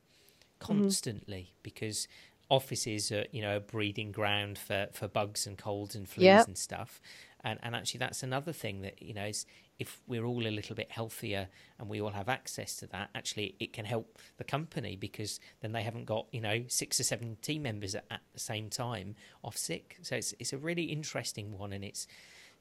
mm-hmm. 0.60 0.74
constantly 0.74 1.40
mm-hmm. 1.40 1.64
because 1.64 2.08
offices 2.50 3.12
are 3.12 3.26
you 3.32 3.42
know 3.42 3.58
a 3.58 3.60
breeding 3.60 4.12
ground 4.12 4.58
for 4.58 4.88
for 4.92 5.08
bugs 5.08 5.48
and 5.48 5.58
colds 5.58 5.96
and 5.96 6.08
flus 6.08 6.22
yep. 6.22 6.48
and 6.48 6.58
stuff 6.58 7.02
and 7.44 7.60
and 7.64 7.76
actually 7.76 7.98
that's 7.98 8.24
another 8.24 8.52
thing 8.52 8.82
that 8.82 9.02
you 9.02 9.14
know 9.14 9.26
is 9.26 9.46
if 9.80 10.02
we're 10.08 10.24
all 10.24 10.46
a 10.46 10.50
little 10.50 10.76
bit 10.76 10.92
healthier 10.92 11.48
and 11.80 11.90
we 11.90 12.00
all 12.00 12.12
have 12.12 12.30
access 12.30 12.76
to 12.76 12.88
that 12.88 13.10
actually 13.16 13.56
it 13.60 13.74
can 13.74 13.86
help 13.86 14.20
the 14.38 14.44
company 14.44 14.96
because 14.96 15.40
then 15.62 15.72
they 15.72 15.82
haven't 15.82 16.06
got 16.06 16.28
you 16.32 16.42
know 16.42 16.64
six 16.68 17.00
or 17.00 17.04
seven 17.04 17.38
team 17.42 17.64
members 17.64 17.96
at, 17.96 18.06
at 18.12 18.22
the 18.34 18.40
same 18.40 18.70
time 18.70 19.16
off 19.44 19.58
sick 19.58 19.98
so 20.02 20.16
it's 20.16 20.34
it's 20.40 20.54
a 20.54 20.58
really 20.58 20.84
interesting 20.84 21.58
one 21.58 21.74
and 21.74 21.84
it's 21.84 22.08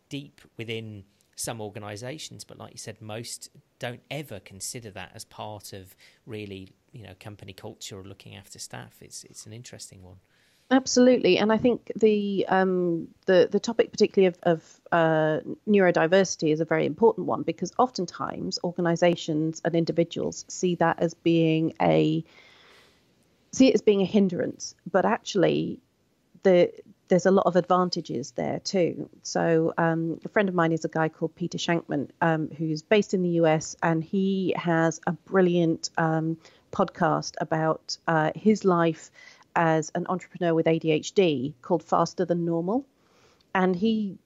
deep 0.09 0.41
within 0.57 1.05
some 1.37 1.61
organisations, 1.61 2.45
but 2.45 2.59
like 2.59 2.73
you 2.73 2.79
said, 2.79 3.01
most 3.01 3.51
don't 3.79 4.03
ever 4.11 4.41
consider 4.41 4.91
that 4.91 5.13
as 5.15 5.25
part 5.25 5.73
of 5.73 5.97
really, 6.27 6.73
you 6.93 7.03
know, 7.03 7.15
company 7.19 7.53
culture 7.53 7.99
or 7.99 8.05
looking 8.05 8.37
after 8.37 8.59
staff. 8.59 8.97
It's 9.01 9.25
it's 9.25 9.47
an 9.47 9.53
interesting 9.53 10.03
one. 10.03 10.17
Absolutely, 10.71 11.37
and 11.37 11.53
I 11.53 11.59
think 11.59 11.93
the 11.97 12.47
um, 12.49 13.09
the 13.27 13.49
the 13.51 13.61
topic, 13.61 13.91
particularly 13.93 14.29
of, 14.29 14.39
of 14.43 14.81
uh, 14.91 15.41
neurodiversity, 15.69 16.53
is 16.53 16.61
a 16.61 16.65
very 16.65 16.87
important 16.87 17.27
one 17.27 17.43
because 17.43 17.73
oftentimes 17.79 18.59
organisations 18.65 19.61
and 19.65 19.75
individuals 19.75 20.47
see 20.49 20.77
that 20.77 20.99
as 21.01 21.13
being 21.13 21.75
a 21.83 22.25
see 23.53 23.69
it 23.69 23.75
as 23.75 23.83
being 23.83 24.01
a 24.01 24.07
hindrance, 24.07 24.75
but 24.91 25.05
actually, 25.05 25.79
the 26.43 26.73
there's 27.09 27.27
a 27.27 27.31
lot 27.31 27.47
of 27.47 27.57
advantages 27.57 28.33
there 28.33 28.61
too. 28.61 29.09
So 29.23 29.75
um, 29.77 30.21
a 30.25 30.29
friend 30.29 30.49
of 30.49 30.55
mine 30.55 30.73
is 30.73 30.85
a 30.85 30.89
guy 30.89 31.09
called 31.09 31.35
Peter 31.35 31.59
Shankman, 31.59 32.11
um, 32.21 32.49
who's 32.49 32.83
based 32.83 33.15
in 33.15 33.23
the 33.23 33.41
US, 33.41 33.77
and 33.83 34.03
he 34.03 34.55
has 34.57 35.01
a 35.07 35.13
brilliant 35.13 35.91
um, 35.99 36.39
podcast 36.73 37.35
about 37.41 37.97
uh, 38.07 38.33
his 38.35 38.65
life 38.65 39.11
as 39.55 39.91
an 39.95 40.07
entrepreneur 40.09 40.55
with 40.55 40.67
ADHD 40.67 41.55
called 41.61 41.83
Faster 41.83 42.25
Than 42.25 42.45
Normal, 42.45 42.87
and 43.55 43.77
he 43.77 44.19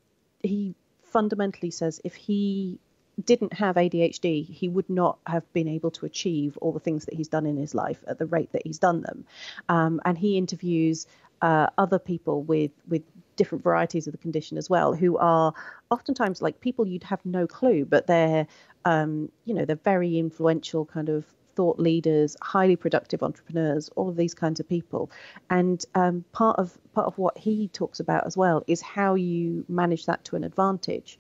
he 0.43 0.75
fundamentally 1.03 1.71
says 1.71 2.01
if 2.05 2.15
he 2.15 2.79
didn't 3.25 3.55
have 3.55 3.77
ADHD, 3.77 4.47
he 4.49 4.69
would 4.69 4.89
not 4.91 5.19
have 5.27 5.51
been 5.53 5.69
able 5.69 5.91
to 5.93 6.07
achieve 6.07 6.57
all 6.59 6.73
the 6.73 6.81
things 6.81 7.07
that 7.07 7.15
he's 7.15 7.29
done 7.29 7.47
in 7.47 7.57
his 7.57 7.75
life 7.75 8.05
at 8.07 8.19
the 8.19 8.27
rate 8.27 8.53
that 8.53 8.63
he's 8.65 8.79
done 8.79 9.01
them. 9.03 9.25
Um, 9.69 10.01
and 10.05 10.19
he 10.19 10.37
interviews 10.37 11.07
uh, 11.43 11.69
other 11.79 11.99
people 11.99 12.43
with 12.43 12.73
with 12.89 13.03
different 13.37 13.63
varieties 13.63 14.07
of 14.07 14.13
the 14.13 14.19
condition 14.19 14.57
as 14.57 14.71
well, 14.71 14.95
who 14.95 15.19
are 15.19 15.53
oftentimes 15.91 16.41
like 16.41 16.61
people 16.61 16.87
you'd 16.87 17.05
have 17.05 17.25
no 17.25 17.47
clue, 17.47 17.85
but 17.85 18.07
they're 18.07 18.47
um, 18.85 19.31
you 19.45 19.55
know 19.55 19.65
they're 19.65 19.77
very 19.77 20.19
influential 20.19 20.85
kind 20.85 21.09
of 21.09 21.25
thought 21.55 21.79
leaders, 21.79 22.37
highly 22.43 22.77
productive 22.77 23.23
entrepreneurs, 23.23 23.89
all 23.97 24.09
of 24.09 24.17
these 24.17 24.35
kinds 24.35 24.61
of 24.61 24.69
people. 24.69 25.11
And 25.51 25.83
um, 25.95 26.25
part 26.33 26.59
of 26.59 26.79
part 26.93 27.07
of 27.07 27.19
what 27.19 27.37
he 27.39 27.69
talks 27.69 27.99
about 28.01 28.27
as 28.27 28.37
well 28.37 28.63
is 28.67 28.81
how 28.81 29.15
you 29.15 29.65
manage 29.69 30.07
that 30.07 30.25
to 30.25 30.37
an 30.37 30.45
advantage. 30.45 31.19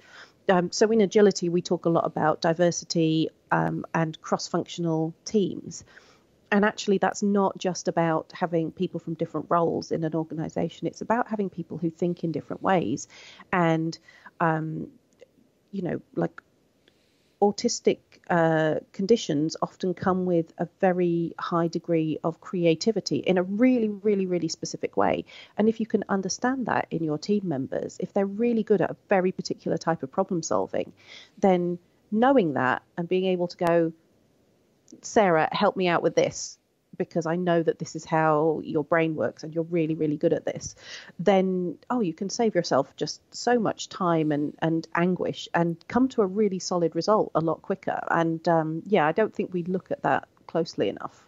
Um, 0.48 0.70
so 0.70 0.90
in 0.90 1.00
agility, 1.00 1.48
we 1.48 1.62
talk 1.62 1.86
a 1.86 1.88
lot 1.88 2.06
about 2.06 2.40
diversity 2.40 3.30
um, 3.50 3.84
and 3.94 4.20
cross-functional 4.20 5.14
teams. 5.24 5.84
And 6.52 6.64
actually, 6.64 6.98
that's 6.98 7.22
not 7.22 7.58
just 7.58 7.88
about 7.88 8.32
having 8.32 8.70
people 8.70 9.00
from 9.00 9.14
different 9.14 9.46
roles 9.48 9.90
in 9.90 10.04
an 10.04 10.14
organization. 10.14 10.86
It's 10.86 11.00
about 11.00 11.28
having 11.28 11.50
people 11.50 11.76
who 11.76 11.90
think 11.90 12.22
in 12.22 12.30
different 12.30 12.62
ways. 12.62 13.08
And, 13.52 13.98
um, 14.40 14.88
you 15.72 15.82
know, 15.82 16.00
like 16.14 16.40
autistic 17.42 17.98
uh, 18.28 18.76
conditions 18.92 19.56
often 19.62 19.94
come 19.94 20.26
with 20.26 20.52
a 20.58 20.68
very 20.80 21.34
high 21.38 21.68
degree 21.68 22.18
of 22.24 22.40
creativity 22.40 23.18
in 23.18 23.38
a 23.38 23.42
really, 23.42 23.88
really, 23.88 24.26
really 24.26 24.48
specific 24.48 24.96
way. 24.96 25.24
And 25.56 25.68
if 25.68 25.80
you 25.80 25.86
can 25.86 26.04
understand 26.08 26.66
that 26.66 26.86
in 26.90 27.04
your 27.04 27.18
team 27.18 27.42
members, 27.44 27.96
if 28.00 28.12
they're 28.12 28.26
really 28.26 28.62
good 28.62 28.80
at 28.80 28.90
a 28.90 28.96
very 29.08 29.32
particular 29.32 29.76
type 29.76 30.02
of 30.02 30.10
problem 30.10 30.42
solving, 30.42 30.92
then 31.38 31.78
knowing 32.10 32.54
that 32.54 32.82
and 32.96 33.08
being 33.08 33.26
able 33.26 33.48
to 33.48 33.56
go, 33.56 33.92
Sarah, 35.02 35.48
help 35.52 35.76
me 35.76 35.88
out 35.88 36.02
with 36.02 36.14
this 36.14 36.58
because 36.96 37.26
I 37.26 37.36
know 37.36 37.62
that 37.62 37.78
this 37.78 37.96
is 37.96 38.04
how 38.04 38.60
your 38.64 38.84
brain 38.84 39.14
works 39.14 39.42
and 39.42 39.54
you're 39.54 39.64
really, 39.64 39.94
really 39.94 40.16
good 40.16 40.32
at 40.32 40.44
this, 40.44 40.74
then, 41.18 41.78
oh, 41.90 42.00
you 42.00 42.14
can 42.14 42.30
save 42.30 42.54
yourself 42.54 42.94
just 42.96 43.20
so 43.34 43.58
much 43.58 43.88
time 43.88 44.32
and, 44.32 44.54
and 44.60 44.86
anguish 44.94 45.48
and 45.54 45.76
come 45.88 46.08
to 46.08 46.22
a 46.22 46.26
really 46.26 46.58
solid 46.58 46.94
result 46.94 47.30
a 47.34 47.40
lot 47.40 47.62
quicker. 47.62 48.00
And 48.10 48.46
um, 48.48 48.82
yeah, 48.86 49.06
I 49.06 49.12
don't 49.12 49.34
think 49.34 49.52
we 49.52 49.62
look 49.64 49.90
at 49.90 50.02
that 50.02 50.28
closely 50.46 50.88
enough. 50.88 51.24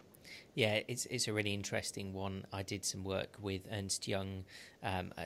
Yeah, 0.55 0.79
it's 0.87 1.05
it's 1.05 1.27
a 1.27 1.33
really 1.33 1.53
interesting 1.53 2.13
one. 2.13 2.45
I 2.51 2.63
did 2.63 2.83
some 2.83 3.03
work 3.03 3.37
with 3.39 3.61
Ernst 3.71 4.07
Young. 4.07 4.43
Um, 4.83 5.13
uh, 5.17 5.25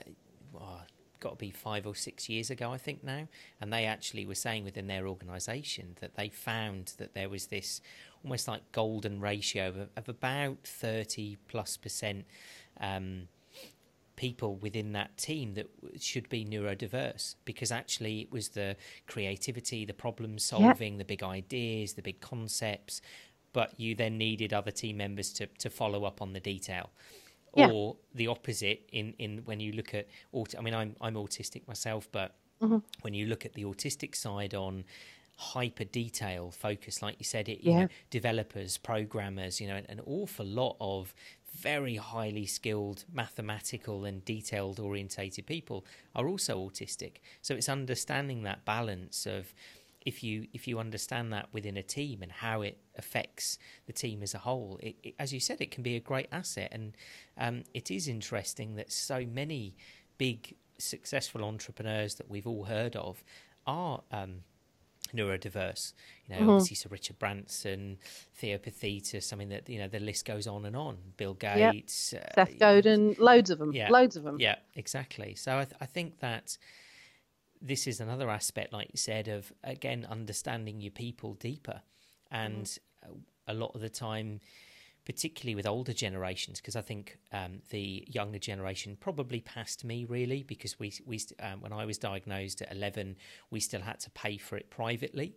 got 1.23 1.31
to 1.31 1.35
be 1.37 1.51
five 1.51 1.87
or 1.87 1.95
six 1.95 2.27
years 2.27 2.49
ago, 2.49 2.71
I 2.71 2.77
think 2.77 3.03
now, 3.03 3.27
and 3.61 3.71
they 3.71 3.85
actually 3.85 4.25
were 4.25 4.35
saying 4.35 4.65
within 4.65 4.87
their 4.87 5.07
organisation 5.07 5.95
that 6.01 6.15
they 6.15 6.29
found 6.29 6.93
that 6.97 7.13
there 7.13 7.29
was 7.29 7.47
this 7.47 7.81
almost 8.23 8.47
like 8.47 8.61
golden 8.71 9.19
ratio 9.19 9.69
of, 9.69 9.89
of 9.95 10.09
about 10.09 10.57
30 10.65 11.37
plus 11.47 11.77
percent 11.77 12.25
um, 12.79 13.27
people 14.15 14.55
within 14.55 14.91
that 14.91 15.17
team 15.17 15.53
that 15.55 15.69
should 15.99 16.29
be 16.29 16.45
neurodiverse 16.45 17.35
because 17.45 17.71
actually 17.71 18.21
it 18.21 18.31
was 18.31 18.49
the 18.49 18.75
creativity, 19.07 19.85
the 19.85 19.93
problem 19.93 20.37
solving, 20.37 20.93
yep. 20.93 20.99
the 20.99 21.05
big 21.05 21.23
ideas, 21.23 21.93
the 21.93 22.01
big 22.01 22.19
concepts, 22.19 23.01
but 23.53 23.79
you 23.79 23.95
then 23.95 24.17
needed 24.17 24.53
other 24.53 24.71
team 24.71 24.97
members 24.97 25.31
to, 25.33 25.47
to 25.57 25.69
follow 25.69 26.03
up 26.03 26.21
on 26.21 26.33
the 26.33 26.39
detail. 26.39 26.89
Yeah. 27.55 27.69
Or 27.69 27.97
the 28.15 28.27
opposite 28.27 28.89
in, 28.91 29.13
in 29.19 29.41
when 29.45 29.59
you 29.59 29.73
look 29.73 29.93
at 29.93 30.07
I 30.57 30.61
mean 30.61 30.73
I'm 30.73 30.95
I'm 30.99 31.15
autistic 31.15 31.67
myself, 31.67 32.07
but 32.11 32.35
mm-hmm. 32.61 32.79
when 33.01 33.13
you 33.13 33.27
look 33.27 33.45
at 33.45 33.53
the 33.53 33.63
autistic 33.63 34.15
side 34.15 34.53
on 34.53 34.85
hyper 35.35 35.83
detail 35.83 36.51
focus, 36.51 37.01
like 37.01 37.15
you 37.19 37.25
said, 37.25 37.49
it 37.49 37.63
you 37.63 37.71
yeah. 37.71 37.81
know, 37.81 37.87
developers, 38.09 38.77
programmers, 38.77 39.59
you 39.61 39.67
know, 39.67 39.75
an, 39.75 39.85
an 39.89 40.01
awful 40.05 40.45
lot 40.45 40.77
of 40.79 41.13
very 41.55 41.97
highly 41.97 42.45
skilled 42.45 43.05
mathematical 43.13 44.05
and 44.05 44.25
detailed 44.25 44.79
orientated 44.79 45.45
people 45.45 45.85
are 46.15 46.27
also 46.27 46.57
autistic. 46.57 47.17
So 47.41 47.53
it's 47.53 47.69
understanding 47.69 48.43
that 48.43 48.65
balance 48.65 49.25
of 49.25 49.53
if 50.05 50.23
you 50.23 50.47
if 50.53 50.67
you 50.67 50.79
understand 50.79 51.33
that 51.33 51.47
within 51.51 51.77
a 51.77 51.83
team 51.83 52.21
and 52.21 52.31
how 52.31 52.61
it 52.61 52.77
affects 52.97 53.57
the 53.85 53.93
team 53.93 54.21
as 54.23 54.33
a 54.33 54.39
whole, 54.39 54.79
it, 54.81 54.95
it, 55.03 55.15
as 55.19 55.33
you 55.33 55.39
said, 55.39 55.61
it 55.61 55.71
can 55.71 55.83
be 55.83 55.95
a 55.95 55.99
great 55.99 56.27
asset. 56.31 56.69
And 56.71 56.95
um, 57.37 57.63
it 57.73 57.91
is 57.91 58.07
interesting 58.07 58.75
that 58.75 58.91
so 58.91 59.25
many 59.25 59.75
big 60.17 60.55
successful 60.77 61.43
entrepreneurs 61.43 62.15
that 62.15 62.29
we've 62.29 62.47
all 62.47 62.65
heard 62.65 62.95
of 62.95 63.23
are 63.65 64.01
um, 64.11 64.41
neurodiverse. 65.15 65.93
You 66.25 66.35
know, 66.35 66.41
mm-hmm. 66.41 66.49
obviously 66.49 66.75
Sir 66.75 66.89
Richard 66.91 67.19
Branson, 67.19 67.97
Theo 68.35 68.57
Paphitis. 68.57 69.33
I 69.33 69.35
mean, 69.35 69.49
that 69.49 69.69
you 69.69 69.79
know 69.79 69.87
the 69.87 69.99
list 69.99 70.25
goes 70.25 70.47
on 70.47 70.65
and 70.65 70.75
on. 70.75 70.97
Bill 71.17 71.33
Gates, 71.33 72.13
yep. 72.13 72.33
uh, 72.37 72.45
Seth 72.45 72.59
Godin, 72.59 73.09
know, 73.09 73.15
loads 73.19 73.49
of 73.49 73.59
them. 73.59 73.73
Yeah, 73.73 73.89
loads 73.89 74.15
of 74.15 74.23
them. 74.23 74.37
Yeah, 74.39 74.55
exactly. 74.75 75.35
So 75.35 75.57
I, 75.57 75.65
th- 75.65 75.77
I 75.81 75.85
think 75.85 76.19
that 76.19 76.57
this 77.65 77.87
is 77.87 77.99
another 77.99 78.29
aspect, 78.29 78.73
like 78.73 78.89
you 78.91 78.97
said, 78.97 79.27
of 79.27 79.51
again 79.63 80.05
understanding 80.09 80.81
your 80.81 80.91
people 80.91 81.33
deeper, 81.35 81.81
and 82.29 82.65
mm-hmm. 82.65 83.13
a 83.47 83.53
lot 83.53 83.71
of 83.73 83.81
the 83.81 83.89
time 83.89 84.41
particularly 85.05 85.53
with 85.53 85.67
older 85.67 85.91
generations, 85.91 86.61
because 86.61 86.77
I 86.77 86.81
think 86.81 87.17
um, 87.33 87.61
the 87.71 88.05
younger 88.07 88.39
generation 88.39 88.95
probably 88.97 89.41
passed 89.41 89.83
me 89.83 90.05
really, 90.05 90.43
because 90.43 90.79
we 90.79 90.93
we 91.05 91.19
um, 91.41 91.61
when 91.61 91.73
I 91.73 91.85
was 91.85 91.97
diagnosed 91.97 92.61
at 92.61 92.71
eleven, 92.71 93.17
we 93.49 93.59
still 93.59 93.81
had 93.81 93.99
to 94.01 94.09
pay 94.11 94.37
for 94.37 94.55
it 94.57 94.69
privately, 94.69 95.35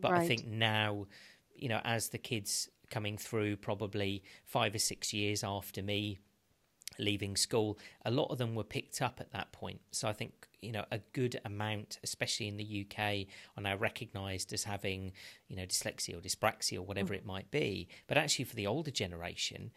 but 0.00 0.12
right. 0.12 0.22
I 0.22 0.26
think 0.26 0.46
now, 0.46 1.06
you 1.54 1.68
know, 1.68 1.80
as 1.84 2.08
the 2.08 2.18
kids 2.18 2.68
coming 2.90 3.18
through, 3.18 3.56
probably 3.56 4.22
five 4.44 4.74
or 4.74 4.78
six 4.78 5.12
years 5.12 5.44
after 5.44 5.82
me 5.82 6.18
leaving 6.98 7.36
school, 7.36 7.78
a 8.04 8.10
lot 8.10 8.30
of 8.30 8.38
them 8.38 8.54
were 8.54 8.64
picked 8.64 9.02
up 9.02 9.18
at 9.20 9.32
that 9.32 9.52
point. 9.52 9.80
So 9.92 10.08
I 10.08 10.12
think 10.12 10.46
you 10.60 10.72
know 10.72 10.84
a 10.90 10.98
good 11.12 11.40
amount, 11.44 11.98
especially 12.02 12.48
in 12.48 12.56
the 12.56 12.86
UK, 12.86 13.26
are 13.56 13.62
now 13.62 13.76
recognised 13.76 14.52
as 14.52 14.64
having 14.64 15.12
you 15.48 15.56
know 15.56 15.64
dyslexia 15.64 16.16
or 16.16 16.20
dyspraxia 16.20 16.78
or 16.78 16.82
whatever 16.82 17.14
mm. 17.14 17.18
it 17.18 17.26
might 17.26 17.50
be. 17.50 17.88
But 18.06 18.18
actually, 18.18 18.46
for 18.46 18.56
the 18.56 18.66
older 18.66 18.90
generation, 18.90 19.70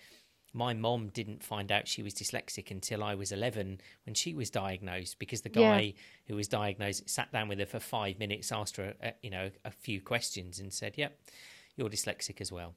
my 0.53 0.73
mom 0.73 1.09
didn't 1.09 1.43
find 1.43 1.71
out 1.71 1.87
she 1.87 2.01
was 2.01 2.13
dyslexic 2.13 2.71
until 2.71 3.03
I 3.03 3.15
was 3.15 3.31
11 3.31 3.79
when 4.05 4.15
she 4.15 4.33
was 4.33 4.49
diagnosed 4.49 5.19
because 5.19 5.41
the 5.41 5.49
guy 5.49 5.79
yeah. 5.79 5.91
who 6.27 6.35
was 6.35 6.47
diagnosed 6.47 7.09
sat 7.09 7.31
down 7.31 7.47
with 7.47 7.59
her 7.59 7.65
for 7.65 7.79
five 7.79 8.17
minutes, 8.17 8.51
asked 8.51 8.77
her, 8.77 8.95
a, 9.01 9.13
you 9.21 9.29
know, 9.29 9.51
a 9.65 9.71
few 9.71 10.01
questions 10.01 10.59
and 10.59 10.73
said, 10.73 10.93
yep, 10.97 11.19
you're 11.75 11.89
dyslexic 11.89 12.41
as 12.41 12.51
well. 12.51 12.73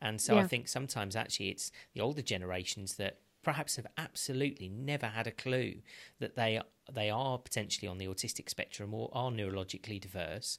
And 0.00 0.20
so 0.20 0.34
yeah. 0.34 0.42
I 0.42 0.46
think 0.46 0.68
sometimes 0.68 1.16
actually 1.16 1.48
it's 1.48 1.72
the 1.94 2.00
older 2.00 2.22
generations 2.22 2.94
that 2.96 3.18
perhaps 3.44 3.76
have 3.76 3.86
absolutely 3.96 4.68
never 4.68 5.06
had 5.06 5.26
a 5.26 5.32
clue 5.32 5.76
that 6.20 6.36
they 6.36 6.60
they 6.92 7.10
are 7.10 7.38
potentially 7.38 7.88
on 7.88 7.98
the 7.98 8.06
autistic 8.06 8.48
spectrum 8.50 8.92
or 8.92 9.10
are 9.12 9.30
neurologically 9.30 10.00
diverse. 10.00 10.58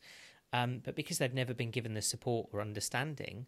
Um, 0.54 0.82
but 0.84 0.96
because 0.96 1.18
they've 1.18 1.34
never 1.34 1.54
been 1.54 1.72
given 1.72 1.96
the 1.96 2.02
support 2.02 2.50
or 2.54 2.62
understanding, 2.62 3.46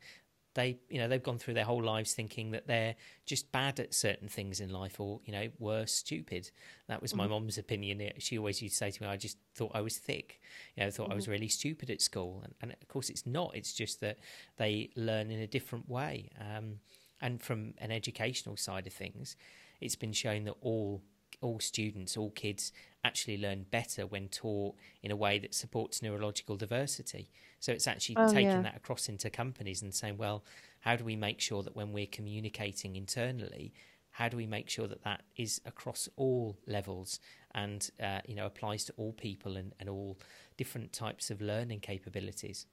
they 0.57 0.79
you 0.89 0.97
know 0.97 1.07
they've 1.07 1.23
gone 1.23 1.37
through 1.37 1.53
their 1.53 1.63
whole 1.63 1.83
lives 1.83 2.13
thinking 2.13 2.51
that 2.51 2.67
they're 2.67 2.95
just 3.25 3.51
bad 3.51 3.79
at 3.79 3.93
certain 3.93 4.27
things 4.27 4.59
in 4.59 4.69
life 4.69 4.99
or 4.99 5.21
you 5.23 5.31
know 5.31 5.47
worse 5.59 5.93
stupid 5.93 6.49
that 6.87 6.99
was 6.99 7.15
my 7.15 7.23
mm-hmm. 7.23 7.33
mom's 7.33 7.59
opinion 7.59 8.11
she 8.17 8.37
always 8.37 8.61
used 8.61 8.73
to 8.73 8.77
say 8.77 8.91
to 8.91 9.03
me 9.03 9.07
i 9.07 9.15
just 9.15 9.37
thought 9.53 9.71
i 9.75 9.81
was 9.81 9.97
thick 9.97 10.41
you 10.75 10.83
know 10.83 10.89
thought 10.89 11.03
mm-hmm. 11.03 11.13
i 11.13 11.15
was 11.15 11.25
mm-hmm. 11.25 11.33
really 11.33 11.47
stupid 11.47 11.91
at 11.91 12.01
school 12.01 12.41
and, 12.43 12.55
and, 12.61 12.71
of 12.81 12.87
course 12.87 13.09
it's 13.09 13.25
not 13.25 13.51
it's 13.55 13.71
just 13.71 14.01
that 14.01 14.17
they 14.57 14.89
learn 14.95 15.29
in 15.29 15.39
a 15.39 15.47
different 15.47 15.87
way 15.87 16.27
um, 16.41 16.79
and 17.21 17.41
from 17.41 17.73
an 17.77 17.91
educational 17.91 18.57
side 18.57 18.87
of 18.87 18.93
things, 18.93 19.35
it's 19.81 19.95
been 19.95 20.13
shown 20.13 20.45
that 20.45 20.55
all 20.61 21.01
all 21.41 21.59
students, 21.59 22.17
all 22.17 22.31
kids 22.31 22.71
actually 23.03 23.37
learn 23.37 23.65
better 23.69 24.07
when 24.07 24.27
taught 24.27 24.75
in 25.03 25.11
a 25.11 25.15
way 25.15 25.37
that 25.37 25.53
supports 25.53 26.01
neurological 26.01 26.55
diversity. 26.55 27.29
So 27.59 27.71
it's 27.71 27.87
actually 27.87 28.15
oh, 28.17 28.27
taking 28.27 28.47
yeah. 28.47 28.61
that 28.63 28.75
across 28.75 29.07
into 29.07 29.29
companies 29.29 29.81
and 29.81 29.93
saying, 29.93 30.17
well, 30.17 30.43
how 30.79 30.95
do 30.95 31.03
we 31.03 31.15
make 31.15 31.39
sure 31.39 31.63
that 31.63 31.75
when 31.75 31.93
we're 31.93 32.07
communicating 32.07 32.95
internally, 32.95 33.73
how 34.11 34.29
do 34.29 34.37
we 34.37 34.47
make 34.47 34.67
sure 34.67 34.87
that 34.87 35.03
that 35.03 35.21
is 35.35 35.61
across 35.65 36.09
all 36.15 36.57
levels 36.65 37.19
and 37.53 37.91
uh, 38.01 38.19
you 38.25 38.33
know 38.33 38.47
applies 38.47 38.83
to 38.85 38.93
all 38.97 39.13
people 39.13 39.57
and, 39.57 39.73
and 39.79 39.89
all 39.89 40.17
different 40.57 40.91
types 40.91 41.29
of 41.29 41.39
learning 41.39 41.81
capabilities? 41.81 42.65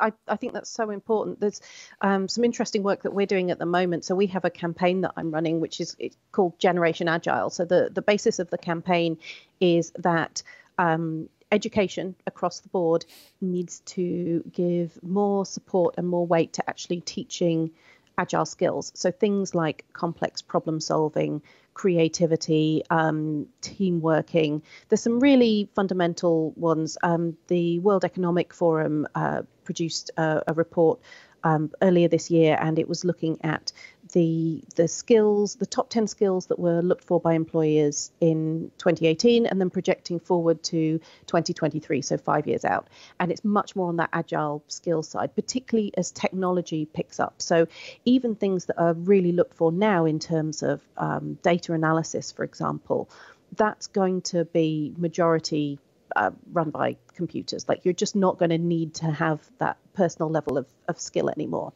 I, 0.00 0.12
I, 0.26 0.36
think 0.36 0.54
that's 0.54 0.70
so 0.70 0.90
important. 0.90 1.40
There's 1.40 1.60
um, 2.00 2.28
some 2.28 2.44
interesting 2.44 2.82
work 2.82 3.02
that 3.02 3.12
we're 3.12 3.26
doing 3.26 3.50
at 3.50 3.58
the 3.58 3.66
moment. 3.66 4.04
So 4.04 4.14
we 4.14 4.26
have 4.28 4.44
a 4.44 4.50
campaign 4.50 5.02
that 5.02 5.12
I'm 5.16 5.30
running, 5.30 5.60
which 5.60 5.80
is 5.80 5.96
called 6.32 6.58
Generation 6.58 7.08
Agile. 7.08 7.50
So 7.50 7.64
the 7.64 7.90
the 7.92 8.02
basis 8.02 8.38
of 8.38 8.50
the 8.50 8.58
campaign 8.58 9.18
is 9.60 9.92
that 9.98 10.42
um, 10.78 11.28
education 11.52 12.14
across 12.26 12.60
the 12.60 12.68
board 12.68 13.04
needs 13.40 13.80
to 13.80 14.42
give 14.52 15.02
more 15.02 15.46
support 15.46 15.94
and 15.98 16.06
more 16.06 16.26
weight 16.26 16.54
to 16.54 16.68
actually 16.68 17.00
teaching 17.00 17.70
agile 18.18 18.44
skills. 18.44 18.92
So 18.94 19.10
things 19.10 19.54
like 19.54 19.84
complex 19.92 20.42
problem 20.42 20.80
solving, 20.80 21.40
creativity, 21.74 22.82
um, 22.90 23.46
team 23.60 24.00
working. 24.00 24.62
There's 24.88 25.02
some 25.02 25.20
really 25.20 25.70
fundamental 25.74 26.52
ones. 26.56 26.98
Um, 27.02 27.36
the 27.46 27.78
World 27.78 28.04
Economic 28.04 28.52
Forum 28.52 29.06
uh, 29.14 29.42
produced 29.64 30.10
a, 30.16 30.42
a 30.48 30.52
report 30.54 30.98
um, 31.44 31.70
earlier 31.80 32.08
this 32.08 32.30
year, 32.30 32.58
and 32.60 32.78
it 32.78 32.88
was 32.88 33.04
looking 33.04 33.38
at 33.44 33.72
the 34.12 34.62
the 34.76 34.88
skills, 34.88 35.56
the 35.56 35.66
top 35.66 35.90
10 35.90 36.06
skills 36.06 36.46
that 36.46 36.58
were 36.58 36.80
looked 36.80 37.04
for 37.04 37.20
by 37.20 37.34
employers 37.34 38.10
in 38.20 38.70
2018, 38.78 39.46
and 39.46 39.60
then 39.60 39.70
projecting 39.70 40.18
forward 40.18 40.62
to 40.64 40.98
2023, 41.26 42.02
so 42.02 42.16
five 42.16 42.46
years 42.46 42.64
out. 42.64 42.88
And 43.20 43.30
it's 43.30 43.44
much 43.44 43.76
more 43.76 43.88
on 43.88 43.96
that 43.96 44.10
agile 44.12 44.62
skill 44.68 45.02
side, 45.02 45.34
particularly 45.34 45.92
as 45.96 46.10
technology 46.10 46.86
picks 46.86 47.20
up. 47.20 47.40
So 47.40 47.66
even 48.04 48.34
things 48.34 48.66
that 48.66 48.78
are 48.80 48.94
really 48.94 49.32
looked 49.32 49.54
for 49.54 49.72
now 49.72 50.04
in 50.04 50.18
terms 50.18 50.62
of 50.62 50.80
um, 50.96 51.38
data 51.42 51.72
analysis, 51.72 52.32
for 52.32 52.44
example, 52.44 53.08
that's 53.56 53.86
going 53.86 54.22
to 54.22 54.44
be 54.44 54.92
majority 54.96 55.78
uh, 56.16 56.30
run 56.52 56.70
by 56.70 56.96
computers. 57.14 57.68
Like 57.68 57.84
you're 57.84 57.94
just 57.94 58.16
not 58.16 58.38
going 58.38 58.50
to 58.50 58.58
need 58.58 58.94
to 58.94 59.06
have 59.10 59.40
that 59.58 59.76
personal 59.94 60.30
level 60.30 60.58
of, 60.58 60.66
of 60.88 60.98
skill 60.98 61.28
anymore. 61.28 61.72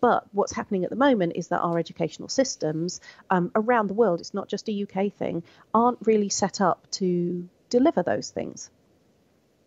But 0.00 0.24
what's 0.32 0.52
happening 0.52 0.84
at 0.84 0.90
the 0.90 0.96
moment 0.96 1.32
is 1.36 1.48
that 1.48 1.60
our 1.60 1.78
educational 1.78 2.28
systems 2.28 3.00
um, 3.30 3.50
around 3.54 3.88
the 3.88 3.94
world, 3.94 4.20
it's 4.20 4.34
not 4.34 4.48
just 4.48 4.68
a 4.68 4.82
UK 4.82 5.12
thing, 5.12 5.42
aren't 5.74 5.98
really 6.06 6.28
set 6.28 6.60
up 6.60 6.90
to 6.92 7.48
deliver 7.70 8.02
those 8.02 8.30
things. 8.30 8.70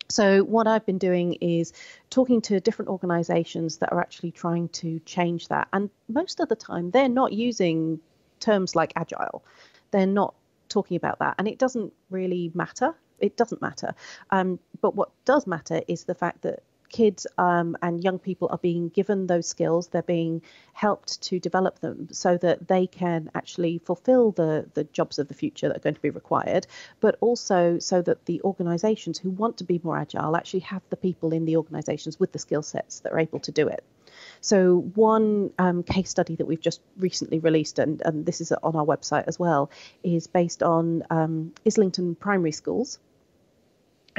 So, 0.09 0.43
what 0.43 0.67
I've 0.67 0.85
been 0.87 0.97
doing 0.97 1.33
is 1.33 1.71
talking 2.09 2.41
to 2.41 2.59
different 2.59 2.89
organizations 2.89 3.77
that 3.77 3.91
are 3.91 4.01
actually 4.01 4.31
trying 4.31 4.69
to 4.69 4.99
change 5.01 5.49
that. 5.49 5.67
And 5.71 5.91
most 6.07 6.39
of 6.39 6.49
the 6.49 6.55
time, 6.55 6.89
they're 6.89 7.07
not 7.07 7.31
using 7.31 7.99
terms 8.39 8.75
like 8.75 8.93
agile, 8.95 9.43
they're 9.91 10.07
not 10.07 10.33
talking 10.67 10.97
about 10.97 11.19
that. 11.19 11.35
And 11.37 11.47
it 11.47 11.59
doesn't 11.59 11.93
really 12.09 12.51
matter. 12.55 12.95
It 13.19 13.37
doesn't 13.37 13.61
matter. 13.61 13.93
Um, 14.31 14.59
but 14.81 14.95
what 14.95 15.11
does 15.25 15.45
matter 15.45 15.81
is 15.87 16.05
the 16.05 16.15
fact 16.15 16.41
that 16.43 16.63
kids 16.89 17.27
um, 17.37 17.77
and 17.81 18.03
young 18.03 18.19
people 18.19 18.49
are 18.51 18.57
being 18.57 18.89
given 18.89 19.27
those 19.27 19.47
skills. 19.47 19.87
They're 19.87 20.01
being 20.01 20.41
helped 20.73 21.21
to 21.23 21.39
develop 21.39 21.79
them 21.79 22.09
so 22.11 22.37
that 22.37 22.67
they 22.67 22.87
can 22.87 23.29
actually 23.35 23.79
fulfill 23.79 24.31
the, 24.31 24.69
the 24.73 24.83
jobs 24.85 25.19
of 25.19 25.27
the 25.27 25.33
future 25.33 25.67
that 25.67 25.77
are 25.77 25.81
going 25.81 25.95
to 25.95 26.01
be 26.01 26.09
required, 26.09 26.67
but 26.99 27.17
also 27.21 27.79
so 27.79 28.01
that 28.01 28.25
the 28.25 28.41
organizations 28.43 29.19
who 29.19 29.29
want 29.29 29.57
to 29.57 29.63
be 29.63 29.79
more 29.83 29.97
agile 29.97 30.35
actually 30.35 30.61
have 30.61 30.81
the 30.89 30.97
people 30.97 31.33
in 31.33 31.45
the 31.45 31.57
organizations 31.57 32.19
with 32.19 32.31
the 32.31 32.39
skill 32.39 32.61
sets 32.61 32.99
that 33.01 33.13
are 33.13 33.19
able 33.19 33.39
to 33.39 33.51
do 33.51 33.67
it. 33.67 33.83
So, 34.41 34.79
one 34.95 35.51
um, 35.59 35.83
case 35.83 36.09
study 36.09 36.35
that 36.35 36.45
we've 36.45 36.59
just 36.59 36.81
recently 36.97 37.39
released, 37.39 37.79
and, 37.79 38.01
and, 38.03 38.25
this 38.25 38.41
is 38.41 38.51
on 38.51 38.75
our 38.75 38.85
website 38.85 39.25
as 39.27 39.39
well, 39.39 39.69
is 40.03 40.27
based 40.27 40.63
on 40.63 41.03
um, 41.09 41.53
Islington 41.65 42.15
primary 42.15 42.51
schools 42.51 42.99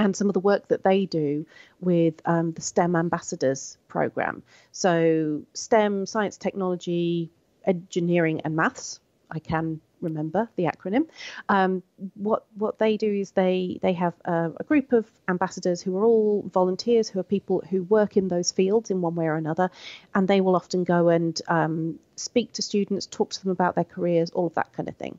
and 0.00 0.16
some 0.16 0.28
of 0.28 0.34
the 0.34 0.40
work 0.40 0.68
that 0.68 0.82
they 0.82 1.04
do 1.04 1.44
with 1.80 2.14
um, 2.24 2.52
the 2.52 2.62
STEM 2.62 2.96
ambassadors 2.96 3.76
program. 3.86 4.42
So, 4.72 5.42
STEM, 5.52 6.06
science, 6.06 6.38
technology, 6.38 7.30
engineering, 7.66 8.40
and 8.44 8.56
maths. 8.56 8.98
I 9.30 9.40
can 9.40 9.80
remember 10.00 10.48
the 10.56 10.64
acronym. 10.64 11.06
Um, 11.50 11.82
what 12.14 12.46
what 12.56 12.78
they 12.78 12.96
do 12.96 13.12
is 13.12 13.32
they 13.32 13.78
they 13.82 13.92
have 13.92 14.14
a, 14.24 14.52
a, 14.56 14.64
group 14.64 14.94
of 14.94 15.06
ambassadors 15.28 15.82
who 15.82 15.96
are 15.98 16.04
all 16.04 16.42
volunteers, 16.52 17.10
who 17.10 17.20
are 17.20 17.34
people 17.36 17.62
who 17.70 17.82
work 17.82 18.16
in 18.16 18.28
those 18.28 18.50
fields 18.50 18.90
in 18.90 19.02
one 19.02 19.14
way 19.14 19.26
or 19.26 19.36
another, 19.36 19.70
and 20.14 20.26
they 20.26 20.40
will 20.40 20.56
often 20.56 20.82
go 20.82 21.08
and 21.08 21.40
um, 21.46 21.98
speak 22.16 22.54
to 22.54 22.62
students, 22.62 23.04
talk 23.06 23.30
to 23.30 23.42
them 23.42 23.52
about 23.52 23.74
their 23.74 23.84
careers, 23.84 24.30
all 24.30 24.46
of 24.46 24.54
that 24.54 24.72
kind 24.72 24.88
of 24.88 24.96
thing 24.96 25.18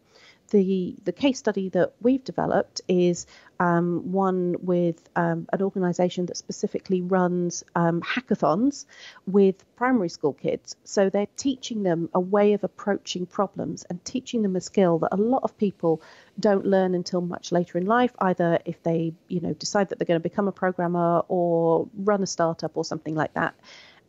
the 0.51 0.95
the 1.03 1.11
case 1.11 1.39
study 1.39 1.69
that 1.69 1.93
we've 2.01 2.23
developed 2.23 2.81
is 2.87 3.25
um, 3.59 4.11
one 4.11 4.55
with 4.61 5.09
um, 5.15 5.47
an 5.53 5.61
organisation 5.61 6.25
that 6.27 6.37
specifically 6.37 7.01
runs 7.01 7.63
um, 7.75 8.01
hackathons 8.01 8.85
with 9.25 9.63
primary 9.75 10.09
school 10.09 10.33
kids. 10.33 10.75
So 10.83 11.09
they're 11.09 11.27
teaching 11.37 11.83
them 11.83 12.09
a 12.13 12.19
way 12.19 12.53
of 12.53 12.63
approaching 12.63 13.25
problems 13.25 13.85
and 13.89 14.03
teaching 14.03 14.41
them 14.41 14.55
a 14.55 14.61
skill 14.61 14.99
that 14.99 15.13
a 15.13 15.17
lot 15.17 15.43
of 15.43 15.57
people 15.57 16.01
don't 16.39 16.65
learn 16.65 16.95
until 16.95 17.21
much 17.21 17.51
later 17.51 17.77
in 17.77 17.85
life, 17.85 18.11
either 18.19 18.59
if 18.65 18.83
they 18.83 19.13
you 19.27 19.39
know 19.39 19.53
decide 19.53 19.89
that 19.89 19.99
they're 19.99 20.05
going 20.05 20.19
to 20.19 20.29
become 20.29 20.47
a 20.47 20.51
programmer 20.51 21.23
or 21.27 21.87
run 21.97 22.21
a 22.21 22.27
startup 22.27 22.75
or 22.75 22.85
something 22.85 23.15
like 23.15 23.33
that. 23.33 23.55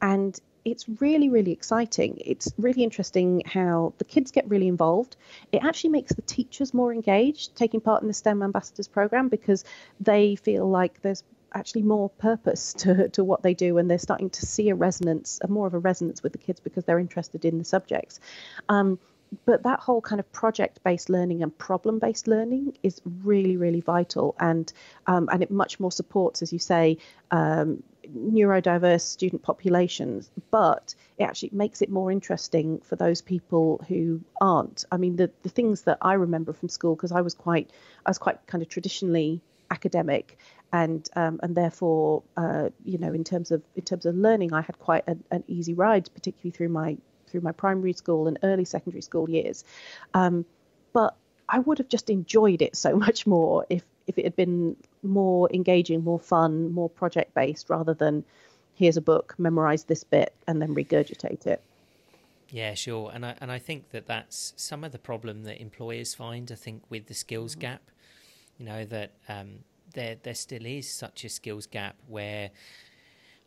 And 0.01 0.39
it's 0.65 0.89
really, 1.01 1.29
really 1.29 1.53
exciting. 1.53 2.19
It's 2.25 2.53
really 2.57 2.85
interesting 2.85 3.43
how 3.47 3.95
the 3.99 4.05
kids 4.05 4.31
get 4.31 4.49
really 4.49 4.69
involved. 4.69 5.17
It 5.51 5.65
actually 5.65 5.91
makes 5.91 6.13
the 6.13 6.23
teachers 6.23 6.73
more 6.73 6.93
engaged 6.93 7.57
taking 7.57 7.81
part 7.81 8.03
in 8.03 8.09
the 8.09 8.15
STEM 8.15 8.43
Ambassadors 8.43 8.89
program 8.89 9.29
because 9.29 9.65
they 10.01 10.37
feel 10.37 10.69
like 10.69 11.03
there's 11.03 11.25
actually 11.55 11.83
more 11.83 12.09
purpose 12.09 12.73
to, 12.79 13.09
to 13.11 13.25
what 13.25 13.43
they 13.43 13.55
do 13.55 13.79
and 13.79 13.91
they're 13.91 13.99
starting 13.99 14.31
to 14.31 14.47
see 14.47 14.69
a 14.71 14.75
resonance, 14.75 15.41
a 15.43 15.49
more 15.49 15.67
of 15.67 15.75
a 15.75 15.79
resonance 15.79 16.23
with 16.23 16.33
the 16.33 16.39
kids 16.39 16.61
because 16.61 16.85
they're 16.85 16.99
interested 16.99 17.45
in 17.45 17.59
the 17.59 17.65
subjects. 17.65 18.21
Um, 18.69 18.99
but 19.47 19.63
that 19.63 19.81
whole 19.81 20.01
kind 20.01 20.21
of 20.21 20.31
project-based 20.33 21.09
learning 21.09 21.43
and 21.43 21.57
problem-based 21.57 22.27
learning 22.29 22.77
is 22.83 23.01
really, 23.23 23.57
really 23.57 23.81
vital, 23.81 24.35
and 24.39 24.71
um, 25.07 25.29
and 25.33 25.43
it 25.43 25.51
much 25.51 25.81
more 25.81 25.91
supports, 25.91 26.43
as 26.43 26.53
you 26.53 26.59
say, 26.59 26.99
um, 27.31 27.83
neurodiverse 28.09 29.03
student 29.03 29.43
populations, 29.43 30.31
but 30.51 30.95
it 31.19 31.25
actually 31.25 31.51
makes 31.53 31.83
it 31.83 31.91
more 31.91 32.11
interesting 32.11 32.81
for 32.81 32.97
those 32.97 33.23
people 33.23 33.85
who 33.89 34.21
aren't. 34.41 34.85
I 34.91 34.97
mean, 34.97 35.17
the, 35.17 35.31
the 35.43 35.49
things 35.49 35.83
that 35.83 35.99
I 36.03 36.15
remember 36.15 36.53
from 36.53 36.69
school, 36.69 36.95
because 36.95 37.13
I 37.13 37.21
was 37.21 37.35
quite, 37.35 37.71
I 38.05 38.11
was 38.11 38.19
quite 38.19 38.45
kind 38.47 38.63
of 38.63 38.69
traditionally 38.69 39.41
academic, 39.71 40.39
and 40.73 41.09
um, 41.17 41.41
and 41.43 41.55
therefore, 41.55 42.23
uh, 42.37 42.71
you 42.85 42.99
know, 42.99 43.13
in 43.13 43.25
terms 43.25 43.51
of 43.51 43.63
in 43.77 43.83
terms 43.83 44.07
of 44.07 44.15
learning, 44.15 44.53
I 44.53 44.63
had 44.63 44.79
quite 44.79 45.05
an, 45.07 45.45
easy 45.47 45.75
ride, 45.75 46.09
particularly 46.15 46.51
through 46.51 46.69
my 46.69 46.97
through 47.29 47.41
my 47.41 47.53
primary 47.53 47.93
school 47.93 48.29
and 48.29 48.39
early 48.43 48.65
secondary 48.65 49.03
school 49.03 49.29
years. 49.29 49.65
Um, 50.15 50.45
but 50.93 51.17
I 51.49 51.59
would 51.59 51.79
have 51.79 51.89
just 51.89 52.11
enjoyed 52.11 52.63
it 52.63 52.77
so 52.77 52.97
much 53.07 53.27
more 53.27 53.67
if 53.69 53.85
if 54.07 54.19
it 54.19 54.25
had 54.25 54.37
been 54.37 54.77
more 55.03 55.51
engaging, 55.53 56.05
more 56.05 56.19
fun, 56.19 56.73
more 56.73 56.89
project 56.89 57.35
based 57.35 57.71
rather 57.71 57.95
than 57.95 58.25
here's 58.75 58.97
a 58.97 59.01
book, 59.01 59.35
memorize 59.39 59.85
this 59.85 60.05
bit, 60.05 60.35
and 60.47 60.61
then 60.61 60.75
regurgitate 60.75 61.47
it. 61.47 61.63
Yeah, 62.51 62.75
sure, 62.75 63.11
and 63.15 63.25
I 63.25 63.35
and 63.41 63.51
I 63.51 63.59
think 63.59 63.91
that 63.91 64.07
that's 64.07 64.53
some 64.57 64.85
of 64.85 64.93
the 64.93 64.99
problem 64.99 65.45
that 65.45 65.61
employers 65.61 66.15
find. 66.15 66.51
I 66.53 66.55
think 66.55 66.83
with 66.91 67.07
the 67.07 67.15
skills 67.15 67.53
mm-hmm. 67.53 67.61
gap, 67.61 67.83
you 68.59 68.67
know 68.67 68.85
that 68.85 69.13
um, 69.29 69.61
there 69.95 70.17
there 70.23 70.35
still 70.35 70.67
is 70.67 70.91
such 70.91 71.25
a 71.25 71.29
skills 71.31 71.67
gap 71.67 71.97
where, 72.09 72.51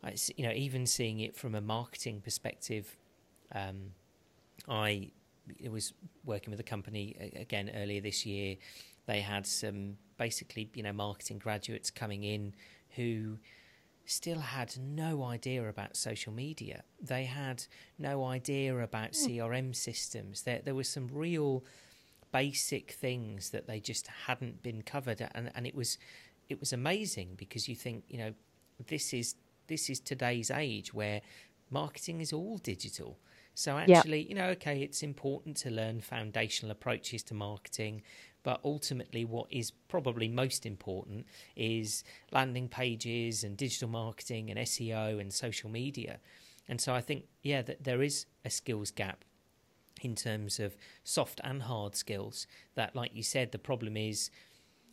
I, 0.02 0.14
you 0.36 0.44
know, 0.44 0.52
even 0.52 0.86
seeing 0.86 1.20
it 1.20 1.36
from 1.36 1.54
a 1.54 1.60
marketing 1.60 2.20
perspective, 2.20 2.96
um, 3.54 3.92
I 4.68 5.10
was 5.70 5.92
working 6.24 6.50
with 6.50 6.58
a 6.58 6.64
company 6.64 7.32
again 7.36 7.70
earlier 7.76 8.00
this 8.00 8.26
year. 8.26 8.56
They 9.06 9.20
had 9.20 9.46
some 9.46 9.98
basically, 10.16 10.70
you 10.74 10.82
know, 10.82 10.92
marketing 10.92 11.38
graduates 11.38 11.90
coming 11.90 12.24
in 12.24 12.54
who 12.96 13.38
still 14.06 14.38
had 14.38 14.76
no 14.78 15.24
idea 15.24 15.68
about 15.68 15.96
social 15.96 16.32
media. 16.32 16.82
They 17.00 17.24
had 17.24 17.64
no 17.98 18.24
idea 18.24 18.78
about 18.78 19.16
hmm. 19.16 19.26
CRM 19.26 19.74
systems. 19.74 20.42
There, 20.42 20.60
there 20.64 20.74
were 20.74 20.84
some 20.84 21.08
real 21.12 21.64
basic 22.32 22.92
things 22.92 23.50
that 23.50 23.66
they 23.66 23.80
just 23.80 24.06
hadn't 24.26 24.62
been 24.62 24.82
covered, 24.82 25.26
and 25.34 25.50
and 25.54 25.66
it 25.66 25.74
was 25.74 25.98
it 26.48 26.60
was 26.60 26.72
amazing 26.72 27.34
because 27.36 27.68
you 27.68 27.74
think, 27.74 28.04
you 28.08 28.18
know, 28.18 28.32
this 28.86 29.12
is 29.12 29.34
this 29.66 29.90
is 29.90 30.00
today's 30.00 30.50
age 30.50 30.94
where 30.94 31.20
marketing 31.70 32.20
is 32.20 32.32
all 32.32 32.58
digital. 32.58 33.18
So 33.54 33.78
actually, 33.78 34.20
yep. 34.20 34.28
you 34.28 34.34
know, 34.34 34.48
okay, 34.48 34.82
it's 34.82 35.02
important 35.02 35.56
to 35.58 35.70
learn 35.70 36.00
foundational 36.00 36.70
approaches 36.70 37.22
to 37.24 37.34
marketing, 37.34 38.02
but 38.46 38.60
ultimately, 38.62 39.24
what 39.24 39.48
is 39.50 39.72
probably 39.72 40.28
most 40.28 40.64
important 40.64 41.26
is 41.56 42.04
landing 42.30 42.68
pages 42.68 43.42
and 43.42 43.56
digital 43.56 43.88
marketing 43.88 44.50
and 44.50 44.60
SEO 44.60 45.20
and 45.20 45.34
social 45.34 45.68
media. 45.68 46.20
And 46.68 46.80
so 46.80 46.94
I 46.94 47.00
think, 47.00 47.24
yeah, 47.42 47.62
that 47.62 47.82
there 47.82 48.02
is 48.02 48.26
a 48.44 48.50
skills 48.50 48.92
gap 48.92 49.24
in 50.00 50.14
terms 50.14 50.60
of 50.60 50.76
soft 51.02 51.40
and 51.42 51.64
hard 51.64 51.96
skills. 51.96 52.46
That, 52.76 52.94
like 52.94 53.16
you 53.16 53.24
said, 53.24 53.50
the 53.50 53.58
problem 53.58 53.96
is 53.96 54.30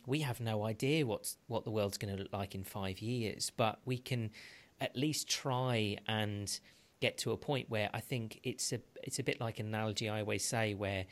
we 0.04 0.22
have 0.22 0.40
no 0.40 0.64
idea 0.64 1.06
what's 1.06 1.36
what 1.46 1.62
the 1.62 1.70
world's 1.70 1.96
going 1.96 2.12
to 2.12 2.20
look 2.20 2.32
like 2.32 2.56
in 2.56 2.64
five 2.64 2.98
years, 2.98 3.52
but 3.56 3.78
we 3.84 3.98
can 3.98 4.32
at 4.80 4.96
least 4.96 5.28
try 5.30 5.96
and 6.08 6.58
get 7.00 7.18
to 7.18 7.30
a 7.30 7.36
point 7.36 7.70
where 7.70 7.88
I 7.94 8.00
think 8.00 8.40
it's 8.42 8.72
a 8.72 8.80
it's 9.04 9.20
a 9.20 9.22
bit 9.22 9.40
like 9.40 9.60
an 9.60 9.66
analogy 9.66 10.08
I 10.08 10.22
always 10.22 10.44
say 10.44 10.74
where 10.74 11.06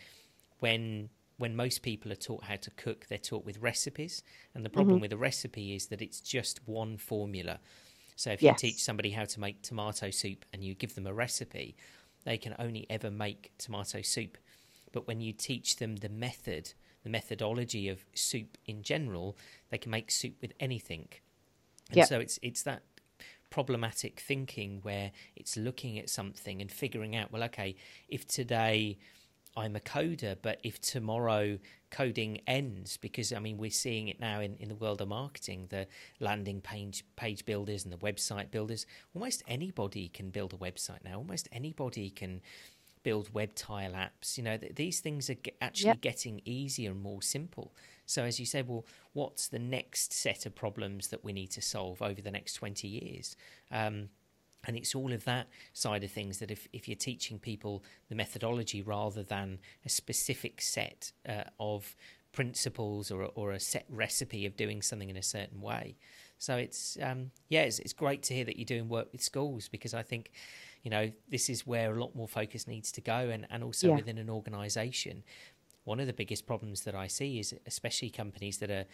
when 0.58 1.08
when 1.42 1.56
most 1.56 1.82
people 1.82 2.12
are 2.12 2.22
taught 2.28 2.44
how 2.44 2.54
to 2.54 2.70
cook, 2.70 3.06
they're 3.08 3.18
taught 3.18 3.44
with 3.44 3.58
recipes, 3.58 4.22
and 4.54 4.64
the 4.64 4.70
problem 4.70 4.98
mm-hmm. 4.98 5.02
with 5.02 5.12
a 5.12 5.16
recipe 5.16 5.74
is 5.74 5.88
that 5.88 6.00
it's 6.00 6.20
just 6.20 6.60
one 6.68 6.96
formula. 6.96 7.58
So 8.14 8.30
if 8.30 8.40
yes. 8.40 8.62
you 8.62 8.68
teach 8.68 8.80
somebody 8.84 9.10
how 9.10 9.24
to 9.24 9.40
make 9.40 9.60
tomato 9.60 10.12
soup 10.12 10.44
and 10.52 10.62
you 10.62 10.76
give 10.76 10.94
them 10.94 11.04
a 11.04 11.12
recipe, 11.12 11.74
they 12.24 12.38
can 12.38 12.54
only 12.60 12.86
ever 12.88 13.10
make 13.10 13.50
tomato 13.58 14.02
soup. 14.02 14.38
But 14.92 15.08
when 15.08 15.20
you 15.20 15.32
teach 15.32 15.78
them 15.78 15.96
the 15.96 16.08
method, 16.08 16.74
the 17.02 17.10
methodology 17.10 17.88
of 17.88 18.04
soup 18.14 18.56
in 18.66 18.84
general, 18.84 19.36
they 19.70 19.78
can 19.78 19.90
make 19.90 20.12
soup 20.12 20.36
with 20.40 20.52
anything. 20.60 21.08
And 21.88 21.96
yep. 21.96 22.08
so 22.08 22.20
it's 22.20 22.38
it's 22.40 22.62
that 22.62 22.82
problematic 23.50 24.20
thinking 24.20 24.78
where 24.82 25.10
it's 25.34 25.56
looking 25.56 25.98
at 25.98 26.08
something 26.08 26.62
and 26.62 26.70
figuring 26.70 27.16
out, 27.16 27.32
well, 27.32 27.42
okay, 27.42 27.74
if 28.08 28.28
today 28.28 28.98
I'm 29.56 29.76
a 29.76 29.80
coder, 29.80 30.36
but 30.40 30.58
if 30.62 30.80
tomorrow 30.80 31.58
coding 31.90 32.40
ends, 32.46 32.96
because 32.96 33.32
I 33.32 33.38
mean 33.38 33.58
we're 33.58 33.70
seeing 33.70 34.08
it 34.08 34.18
now 34.18 34.40
in, 34.40 34.56
in 34.58 34.68
the 34.68 34.74
world 34.74 35.00
of 35.02 35.08
marketing, 35.08 35.66
the 35.68 35.86
landing 36.20 36.60
page 36.60 37.04
page 37.16 37.44
builders 37.44 37.84
and 37.84 37.92
the 37.92 37.98
website 37.98 38.50
builders, 38.50 38.86
almost 39.14 39.42
anybody 39.46 40.08
can 40.08 40.30
build 40.30 40.54
a 40.54 40.56
website 40.56 41.04
now. 41.04 41.18
Almost 41.18 41.48
anybody 41.52 42.08
can 42.10 42.40
build 43.02 43.34
web 43.34 43.54
tile 43.54 43.92
apps. 43.92 44.38
You 44.38 44.44
know, 44.44 44.56
th- 44.56 44.74
these 44.74 45.00
things 45.00 45.28
are 45.28 45.34
g- 45.34 45.52
actually 45.60 45.88
yep. 45.88 46.00
getting 46.00 46.40
easier 46.44 46.92
and 46.92 47.02
more 47.02 47.20
simple. 47.20 47.72
So 48.06 48.24
as 48.24 48.40
you 48.40 48.46
said, 48.46 48.68
well, 48.68 48.86
what's 49.12 49.48
the 49.48 49.58
next 49.58 50.12
set 50.12 50.46
of 50.46 50.54
problems 50.54 51.08
that 51.08 51.24
we 51.24 51.32
need 51.32 51.50
to 51.52 51.60
solve 51.60 52.00
over 52.00 52.22
the 52.22 52.30
next 52.30 52.54
twenty 52.54 52.88
years? 52.88 53.36
Um, 53.70 54.08
and 54.64 54.76
it's 54.76 54.94
all 54.94 55.12
of 55.12 55.24
that 55.24 55.48
side 55.72 56.04
of 56.04 56.10
things 56.10 56.38
that 56.38 56.50
if, 56.50 56.68
if 56.72 56.88
you're 56.88 56.96
teaching 56.96 57.38
people 57.38 57.82
the 58.08 58.14
methodology 58.14 58.82
rather 58.82 59.22
than 59.22 59.58
a 59.84 59.88
specific 59.88 60.60
set 60.60 61.12
uh, 61.28 61.44
of 61.58 61.96
principles 62.32 63.10
or, 63.10 63.24
or 63.34 63.52
a 63.52 63.60
set 63.60 63.84
recipe 63.88 64.46
of 64.46 64.56
doing 64.56 64.80
something 64.82 65.10
in 65.10 65.16
a 65.16 65.22
certain 65.22 65.60
way. 65.60 65.96
So 66.38 66.56
it's 66.56 66.98
um, 67.00 67.30
yeah, 67.48 67.62
it's, 67.62 67.78
it's 67.78 67.92
great 67.92 68.22
to 68.24 68.34
hear 68.34 68.44
that 68.44 68.58
you're 68.58 68.64
doing 68.64 68.88
work 68.88 69.08
with 69.12 69.22
schools 69.22 69.68
because 69.68 69.94
I 69.94 70.02
think 70.02 70.32
you 70.82 70.90
know 70.90 71.12
this 71.28 71.48
is 71.48 71.66
where 71.66 71.94
a 71.94 72.00
lot 72.00 72.16
more 72.16 72.26
focus 72.26 72.66
needs 72.66 72.90
to 72.92 73.00
go, 73.00 73.30
and 73.30 73.46
and 73.48 73.62
also 73.62 73.88
yeah. 73.88 73.94
within 73.94 74.18
an 74.18 74.28
organisation. 74.28 75.22
One 75.84 76.00
of 76.00 76.08
the 76.08 76.12
biggest 76.12 76.46
problems 76.46 76.82
that 76.82 76.96
I 76.96 77.06
see 77.06 77.38
is 77.38 77.54
especially 77.66 78.10
companies 78.10 78.58
that 78.58 78.70
are 78.70 78.86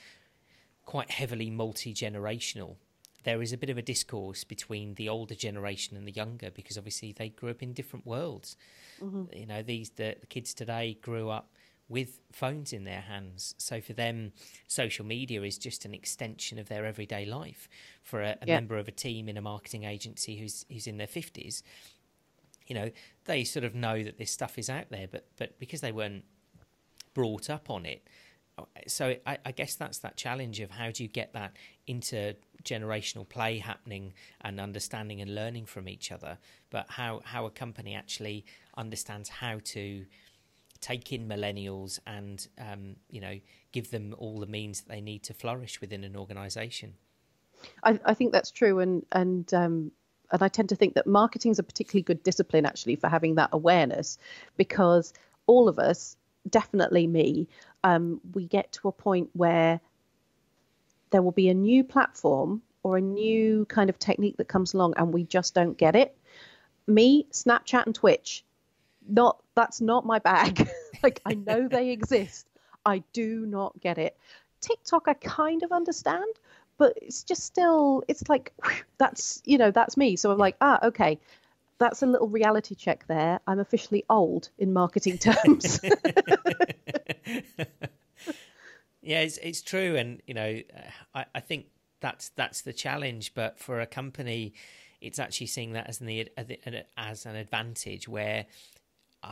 quite 0.84 1.10
heavily 1.10 1.48
multi 1.48 1.94
generational 1.94 2.76
there 3.24 3.42
is 3.42 3.52
a 3.52 3.56
bit 3.56 3.70
of 3.70 3.78
a 3.78 3.82
discourse 3.82 4.44
between 4.44 4.94
the 4.94 5.08
older 5.08 5.34
generation 5.34 5.96
and 5.96 6.06
the 6.06 6.12
younger 6.12 6.50
because 6.50 6.78
obviously 6.78 7.12
they 7.12 7.28
grew 7.28 7.50
up 7.50 7.62
in 7.62 7.72
different 7.72 8.06
worlds. 8.06 8.56
Mm-hmm. 9.02 9.24
You 9.36 9.46
know, 9.46 9.62
these 9.62 9.90
the, 9.90 10.16
the, 10.20 10.26
kids 10.26 10.54
today 10.54 10.98
grew 11.02 11.28
up 11.28 11.54
with 11.88 12.20
phones 12.32 12.72
in 12.72 12.84
their 12.84 13.00
hands, 13.00 13.54
so 13.56 13.80
for 13.80 13.94
them, 13.94 14.32
social 14.66 15.06
media 15.06 15.42
is 15.42 15.56
just 15.56 15.86
an 15.86 15.94
extension 15.94 16.58
of 16.58 16.68
their 16.68 16.84
everyday 16.84 17.24
life. 17.24 17.66
For 18.02 18.20
a, 18.20 18.36
a 18.42 18.46
yeah. 18.46 18.56
member 18.56 18.76
of 18.76 18.88
a 18.88 18.92
team 18.92 19.28
in 19.28 19.38
a 19.38 19.42
marketing 19.42 19.84
agency 19.84 20.36
who's 20.36 20.66
who's 20.70 20.86
in 20.86 20.98
their 20.98 21.06
fifties, 21.06 21.62
you 22.66 22.74
know, 22.74 22.90
they 23.24 23.42
sort 23.42 23.64
of 23.64 23.74
know 23.74 24.02
that 24.02 24.18
this 24.18 24.30
stuff 24.30 24.58
is 24.58 24.68
out 24.68 24.90
there, 24.90 25.08
but 25.10 25.26
but 25.38 25.58
because 25.58 25.80
they 25.80 25.92
weren't 25.92 26.24
brought 27.14 27.48
up 27.48 27.70
on 27.70 27.86
it, 27.86 28.06
so 28.86 29.14
I, 29.26 29.38
I, 29.44 29.52
guess 29.52 29.74
that's 29.74 29.98
that 29.98 30.16
challenge 30.16 30.60
of 30.60 30.70
how 30.70 30.90
do 30.90 31.02
you 31.02 31.08
get 31.08 31.32
that 31.34 31.52
intergenerational 31.88 33.28
play 33.28 33.58
happening 33.58 34.14
and 34.40 34.60
understanding 34.60 35.20
and 35.20 35.34
learning 35.34 35.66
from 35.66 35.88
each 35.88 36.12
other, 36.12 36.38
but 36.70 36.86
how 36.88 37.20
how 37.24 37.46
a 37.46 37.50
company 37.50 37.94
actually 37.94 38.44
understands 38.76 39.28
how 39.28 39.60
to 39.64 40.06
take 40.80 41.12
in 41.12 41.28
millennials 41.28 41.98
and 42.06 42.46
um, 42.58 42.96
you 43.10 43.20
know 43.20 43.38
give 43.72 43.90
them 43.90 44.14
all 44.18 44.38
the 44.38 44.46
means 44.46 44.82
that 44.82 44.88
they 44.88 45.00
need 45.00 45.22
to 45.24 45.34
flourish 45.34 45.80
within 45.80 46.04
an 46.04 46.16
organisation. 46.16 46.94
I, 47.82 47.98
I, 48.04 48.14
think 48.14 48.32
that's 48.32 48.50
true, 48.50 48.78
and 48.78 49.04
and 49.12 49.52
um, 49.52 49.92
and 50.30 50.42
I 50.42 50.48
tend 50.48 50.68
to 50.70 50.76
think 50.76 50.94
that 50.94 51.06
marketing 51.06 51.50
is 51.50 51.58
a 51.58 51.62
particularly 51.62 52.02
good 52.02 52.22
discipline 52.22 52.66
actually 52.66 52.96
for 52.96 53.08
having 53.08 53.34
that 53.36 53.50
awareness, 53.52 54.18
because 54.56 55.12
all 55.46 55.68
of 55.68 55.78
us 55.78 56.16
definitely 56.48 57.06
me, 57.06 57.48
um, 57.84 58.20
we 58.32 58.46
get 58.46 58.72
to 58.72 58.88
a 58.88 58.92
point 58.92 59.30
where 59.32 59.80
there 61.10 61.22
will 61.22 61.32
be 61.32 61.48
a 61.48 61.54
new 61.54 61.84
platform 61.84 62.62
or 62.82 62.98
a 62.98 63.00
new 63.00 63.64
kind 63.66 63.90
of 63.90 63.98
technique 63.98 64.36
that 64.36 64.48
comes 64.48 64.74
along 64.74 64.94
and 64.96 65.12
we 65.12 65.24
just 65.24 65.54
don't 65.54 65.76
get 65.76 65.96
it. 65.96 66.16
Me, 66.86 67.26
Snapchat 67.32 67.86
and 67.86 67.94
Twitch, 67.94 68.44
not 69.08 69.42
that's 69.54 69.80
not 69.80 70.06
my 70.06 70.18
bag. 70.18 70.68
like 71.02 71.20
I 71.24 71.34
know 71.34 71.68
they 71.68 71.90
exist. 71.98 72.46
I 72.84 73.02
do 73.12 73.44
not 73.46 73.78
get 73.80 73.98
it. 73.98 74.16
TikTok 74.60 75.08
I 75.08 75.14
kind 75.14 75.62
of 75.62 75.72
understand, 75.72 76.32
but 76.78 76.98
it's 77.00 77.22
just 77.22 77.44
still 77.44 78.02
it's 78.08 78.28
like 78.28 78.52
that's 78.98 79.42
you 79.44 79.58
know 79.58 79.70
that's 79.70 79.96
me. 79.96 80.16
So 80.16 80.30
I'm 80.30 80.38
like, 80.38 80.56
ah, 80.60 80.78
okay 80.82 81.18
that's 81.78 82.02
a 82.02 82.06
little 82.06 82.28
reality 82.28 82.74
check 82.74 83.06
there. 83.06 83.40
I'm 83.46 83.60
officially 83.60 84.04
old 84.10 84.50
in 84.58 84.72
marketing 84.72 85.18
terms. 85.18 85.80
yeah, 89.02 89.20
it's 89.20 89.38
it's 89.38 89.62
true, 89.62 89.96
and 89.96 90.20
you 90.26 90.34
know, 90.34 90.60
I, 91.14 91.24
I 91.34 91.40
think 91.40 91.66
that's 92.00 92.30
that's 92.30 92.62
the 92.62 92.72
challenge. 92.72 93.34
But 93.34 93.58
for 93.58 93.80
a 93.80 93.86
company, 93.86 94.54
it's 95.00 95.18
actually 95.18 95.46
seeing 95.48 95.72
that 95.72 95.88
as 95.88 96.00
an 96.00 96.28
as 96.96 97.26
an 97.26 97.36
advantage 97.36 98.08
where. 98.08 98.46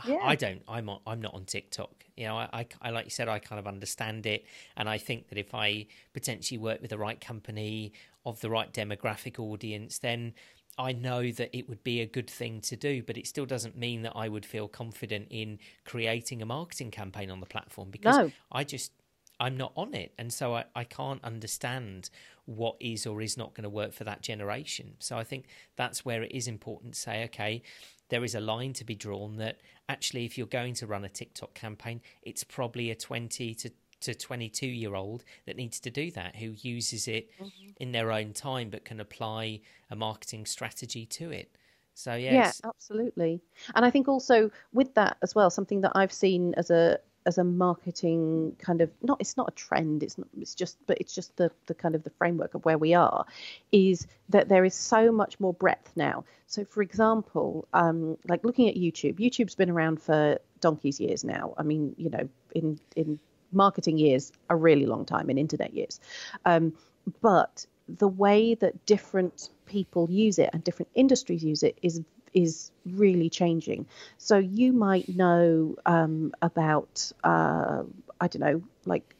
Yeah. 0.05 0.19
I 0.21 0.35
don't. 0.35 0.61
I'm 0.67 0.89
on, 0.89 0.99
I'm 1.07 1.21
not 1.21 1.33
on 1.33 1.45
TikTok. 1.45 2.03
You 2.17 2.25
know, 2.25 2.35
I, 2.35 2.49
I, 2.51 2.67
I, 2.81 2.89
like 2.89 3.05
you 3.05 3.09
said, 3.09 3.29
I 3.29 3.39
kind 3.39 3.57
of 3.57 3.67
understand 3.67 4.25
it, 4.25 4.45
and 4.75 4.89
I 4.89 4.97
think 4.97 5.29
that 5.29 5.37
if 5.37 5.55
I 5.55 5.87
potentially 6.13 6.57
work 6.57 6.81
with 6.81 6.89
the 6.89 6.97
right 6.97 7.19
company 7.21 7.93
of 8.25 8.41
the 8.41 8.49
right 8.49 8.71
demographic 8.73 9.39
audience, 9.39 9.99
then 9.99 10.33
I 10.77 10.91
know 10.91 11.31
that 11.31 11.57
it 11.57 11.67
would 11.67 11.83
be 11.83 12.01
a 12.01 12.05
good 12.05 12.29
thing 12.29 12.61
to 12.61 12.75
do, 12.75 13.01
but 13.01 13.17
it 13.17 13.25
still 13.25 13.45
doesn't 13.45 13.77
mean 13.77 14.03
that 14.03 14.13
I 14.15 14.29
would 14.29 14.45
feel 14.45 14.67
confident 14.67 15.27
in 15.31 15.59
creating 15.85 16.41
a 16.41 16.45
marketing 16.45 16.91
campaign 16.91 17.31
on 17.31 17.39
the 17.39 17.45
platform 17.45 17.89
because 17.89 18.17
no. 18.17 18.31
I 18.51 18.63
just 18.63 18.91
I'm 19.39 19.57
not 19.57 19.71
on 19.75 19.93
it. 19.93 20.13
And 20.17 20.31
so 20.31 20.55
I, 20.55 20.65
I 20.75 20.83
can't 20.83 21.23
understand 21.23 22.09
what 22.45 22.75
is 22.79 23.05
or 23.05 23.21
is 23.21 23.37
not 23.37 23.53
going 23.53 23.63
to 23.63 23.69
work 23.69 23.93
for 23.93 24.03
that 24.03 24.21
generation. 24.21 24.95
So 24.99 25.17
I 25.17 25.23
think 25.23 25.45
that's 25.75 26.05
where 26.05 26.23
it 26.23 26.31
is 26.31 26.47
important 26.47 26.93
to 26.93 26.99
say, 26.99 27.23
okay, 27.25 27.61
there 28.09 28.23
is 28.23 28.35
a 28.35 28.39
line 28.39 28.73
to 28.73 28.83
be 28.83 28.95
drawn 28.95 29.37
that 29.37 29.57
actually 29.89 30.25
if 30.25 30.37
you're 30.37 30.47
going 30.47 30.73
to 30.75 30.87
run 30.87 31.03
a 31.03 31.09
TikTok 31.09 31.53
campaign, 31.53 32.01
it's 32.23 32.43
probably 32.43 32.89
a 32.89 32.95
20 32.95 33.53
to 33.55 33.69
to 34.01 34.13
22 34.13 34.67
year 34.67 34.95
old 34.95 35.23
that 35.45 35.55
needs 35.55 35.79
to 35.79 35.89
do 35.89 36.11
that 36.11 36.35
who 36.35 36.53
uses 36.61 37.07
it 37.07 37.29
mm-hmm. 37.39 37.69
in 37.77 37.91
their 37.91 38.11
own 38.11 38.33
time 38.33 38.69
but 38.69 38.85
can 38.85 38.99
apply 38.99 39.59
a 39.89 39.95
marketing 39.95 40.45
strategy 40.45 41.05
to 41.05 41.31
it 41.31 41.55
so 41.93 42.13
yes. 42.13 42.61
yeah 42.63 42.69
absolutely 42.69 43.41
and 43.75 43.85
i 43.85 43.89
think 43.89 44.07
also 44.07 44.51
with 44.73 44.93
that 44.93 45.17
as 45.21 45.33
well 45.33 45.49
something 45.49 45.81
that 45.81 45.91
i've 45.95 46.13
seen 46.13 46.53
as 46.55 46.69
a 46.69 46.99
as 47.27 47.37
a 47.37 47.43
marketing 47.43 48.55
kind 48.57 48.79
of 48.79 48.89
not 49.03 49.17
it's 49.19 49.35
not 49.35 49.49
a 49.49 49.51
trend 49.51 50.01
it's 50.01 50.17
not 50.17 50.27
it's 50.39 50.55
just 50.55 50.77
but 50.87 50.97
it's 50.99 51.13
just 51.13 51.35
the 51.35 51.51
the 51.65 51.73
kind 51.73 51.93
of 51.93 52.03
the 52.03 52.09
framework 52.11 52.53
of 52.53 52.63
where 52.63 52.77
we 52.77 52.93
are 52.93 53.25
is 53.73 54.07
that 54.29 54.47
there 54.47 54.63
is 54.63 54.73
so 54.73 55.11
much 55.11 55.37
more 55.39 55.53
breadth 55.53 55.91
now 55.97 56.23
so 56.47 56.63
for 56.63 56.81
example 56.81 57.67
um 57.73 58.17
like 58.29 58.43
looking 58.45 58.69
at 58.69 58.75
youtube 58.75 59.19
youtube's 59.19 59.55
been 59.55 59.69
around 59.69 60.01
for 60.01 60.39
donkey's 60.61 61.01
years 61.01 61.25
now 61.25 61.53
i 61.57 61.63
mean 61.63 61.93
you 61.97 62.09
know 62.09 62.29
in 62.55 62.79
in 62.95 63.19
marketing 63.51 63.97
years 63.97 64.31
a 64.49 64.55
really 64.55 64.85
long 64.85 65.05
time 65.05 65.29
in 65.29 65.37
internet 65.37 65.73
years. 65.73 65.99
Um, 66.45 66.73
but 67.21 67.65
the 67.87 68.07
way 68.07 68.55
that 68.55 68.85
different 68.85 69.49
people 69.65 70.09
use 70.09 70.39
it 70.39 70.49
and 70.53 70.63
different 70.63 70.89
industries 70.95 71.43
use 71.43 71.63
it 71.63 71.77
is 71.81 72.01
is 72.33 72.71
really 72.85 73.29
changing. 73.29 73.87
So 74.17 74.37
you 74.37 74.73
might 74.73 75.07
know 75.09 75.75
um, 75.85 76.33
about 76.41 77.11
uh, 77.23 77.83
I 78.19 78.27
don't 78.27 78.41
know 78.41 78.61
like 78.85 79.15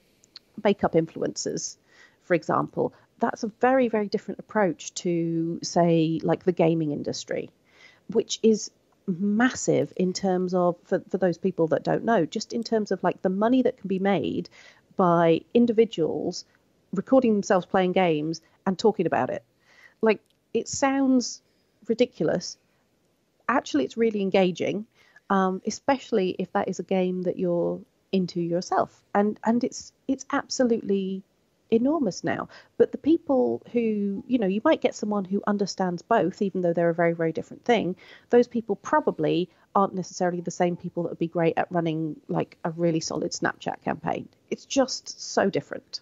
makeup 0.64 0.94
influencers, 0.94 1.78
for 2.24 2.34
example. 2.34 2.94
That's 3.20 3.44
a 3.44 3.52
very 3.62 3.88
very 3.88 4.08
different 4.08 4.40
approach 4.40 4.94
to 4.96 5.60
say 5.64 6.20
like 6.22 6.44
the 6.44 6.52
gaming 6.52 6.92
industry, 6.92 7.50
which 8.10 8.40
is 8.44 8.72
massive 9.08 9.94
in 9.96 10.14
terms 10.14 10.54
of 10.54 10.76
for, 10.84 11.02
for 11.10 11.18
those 11.18 11.38
people 11.38 11.68
that 11.68 11.84
don't 11.84 12.04
know 12.04 12.26
just 12.26 12.54
in 12.54 12.64
terms 12.64 12.92
of 12.92 13.02
like 13.04 13.22
the 13.22 13.30
money 13.30 13.62
that 13.62 13.78
can 13.78 13.88
be 13.88 14.00
made 14.00 14.50
by 14.98 15.42
individuals 15.54 16.46
recording 16.94 17.34
themselves 17.34 17.66
playing 17.66 17.94
games 17.94 18.42
and 18.66 18.78
talking 18.78 19.06
about 19.06 19.30
it 19.30 19.44
like 20.02 20.20
it 20.54 20.68
sounds 20.68 21.42
ridiculous 21.88 22.58
actually 23.48 23.86
it's 23.86 23.98
really 23.98 24.22
engaging 24.22 24.86
um, 25.30 25.62
especially 25.66 26.36
if 26.40 26.52
that 26.54 26.68
is 26.68 26.80
a 26.80 26.84
game 26.84 27.24
that 27.24 27.38
you're 27.38 27.80
into 28.12 28.42
yourself. 28.42 29.04
And 29.14 29.40
and 29.44 29.64
it's 29.64 29.94
it's 30.08 30.26
absolutely 30.32 31.24
enormous 31.72 32.24
now. 32.24 32.50
But 32.78 32.92
the 32.92 32.98
people 32.98 33.62
who, 33.72 34.24
you 34.28 34.38
know, 34.40 34.48
you 34.48 34.62
might 34.64 34.82
get 34.82 34.96
someone 34.96 35.26
who 35.26 35.44
understands 35.48 36.02
both, 36.02 36.42
even 36.42 36.62
though 36.62 36.74
they're 36.74 36.90
a 36.90 36.96
very, 36.96 37.14
very 37.14 37.32
different 37.32 37.66
thing. 37.66 37.96
Those 38.30 38.48
people 38.48 38.76
probably 38.76 39.50
aren't 39.76 39.94
necessarily 39.94 40.42
the 40.42 40.52
same 40.52 40.76
people 40.76 41.04
that 41.04 41.10
would 41.10 41.20
be 41.20 41.28
great 41.28 41.54
at 41.58 41.72
running 41.72 42.20
like 42.28 42.58
a 42.64 42.72
really 42.72 43.00
solid 43.00 43.32
Snapchat 43.32 43.82
campaign. 43.84 44.28
It's 44.50 44.66
just 44.66 45.20
so 45.22 45.50
different. 45.50 46.02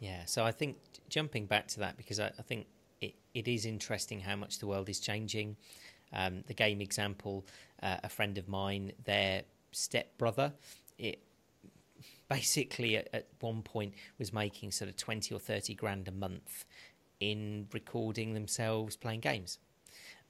Yeah. 0.00 0.24
So 0.26 0.44
I 0.44 0.52
think 0.52 0.76
jumping 1.08 1.46
back 1.46 1.68
to 1.68 1.80
that, 1.80 1.96
because 1.96 2.20
I, 2.20 2.32
I 2.38 2.42
think 2.42 2.66
it, 3.00 3.14
it 3.34 3.48
is 3.48 3.66
interesting 3.66 4.20
how 4.20 4.36
much 4.36 4.58
the 4.58 4.66
world 4.66 4.88
is 4.88 5.00
changing. 5.00 5.56
Um, 6.12 6.42
the 6.46 6.54
game 6.54 6.80
example, 6.80 7.46
uh, 7.82 7.96
a 8.02 8.08
friend 8.08 8.38
of 8.38 8.48
mine, 8.48 8.92
their 9.04 9.42
stepbrother, 9.72 10.52
it 10.98 11.20
basically 12.28 12.96
at, 12.96 13.08
at 13.12 13.26
one 13.40 13.62
point 13.62 13.94
was 14.18 14.32
making 14.32 14.70
sort 14.70 14.90
of 14.90 14.96
20 14.96 15.34
or 15.34 15.38
30 15.38 15.74
grand 15.74 16.08
a 16.08 16.12
month 16.12 16.64
in 17.20 17.66
recording 17.72 18.34
themselves 18.34 18.96
playing 18.96 19.20
games. 19.20 19.58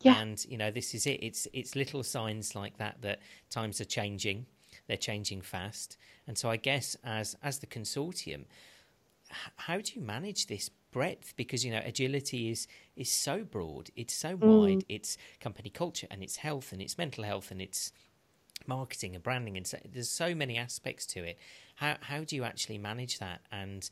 Yeah. 0.00 0.20
And 0.20 0.44
you 0.48 0.56
know, 0.56 0.70
this 0.70 0.94
is 0.94 1.06
it. 1.06 1.22
It's 1.22 1.48
it's 1.52 1.74
little 1.74 2.02
signs 2.02 2.54
like 2.54 2.78
that 2.78 3.02
that 3.02 3.18
times 3.50 3.80
are 3.80 3.84
changing. 3.84 4.46
They're 4.86 4.96
changing 4.96 5.42
fast. 5.42 5.96
And 6.26 6.38
so 6.38 6.50
I 6.50 6.56
guess 6.56 6.96
as 7.02 7.36
as 7.42 7.58
the 7.58 7.66
consortium, 7.66 8.44
how 9.56 9.78
do 9.78 9.92
you 9.94 10.00
manage 10.00 10.46
this 10.46 10.70
breadth 10.90 11.34
because 11.36 11.64
you 11.64 11.70
know 11.70 11.82
agility 11.84 12.50
is 12.50 12.66
is 12.96 13.10
so 13.10 13.44
broad 13.44 13.90
it's 13.94 14.14
so 14.14 14.36
mm. 14.36 14.40
wide 14.40 14.84
it's 14.88 15.18
company 15.38 15.68
culture 15.68 16.06
and 16.10 16.22
it's 16.22 16.36
health 16.36 16.72
and 16.72 16.80
it's 16.80 16.96
mental 16.96 17.24
health 17.24 17.50
and 17.50 17.60
it's 17.60 17.92
marketing 18.66 19.14
and 19.14 19.22
branding 19.22 19.56
and 19.56 19.66
so, 19.66 19.78
there's 19.92 20.08
so 20.08 20.34
many 20.34 20.56
aspects 20.56 21.06
to 21.06 21.22
it 21.22 21.38
how 21.78 21.96
how 22.00 22.24
do 22.24 22.36
you 22.36 22.44
actually 22.44 22.78
manage 22.78 23.18
that? 23.18 23.40
And 23.50 23.88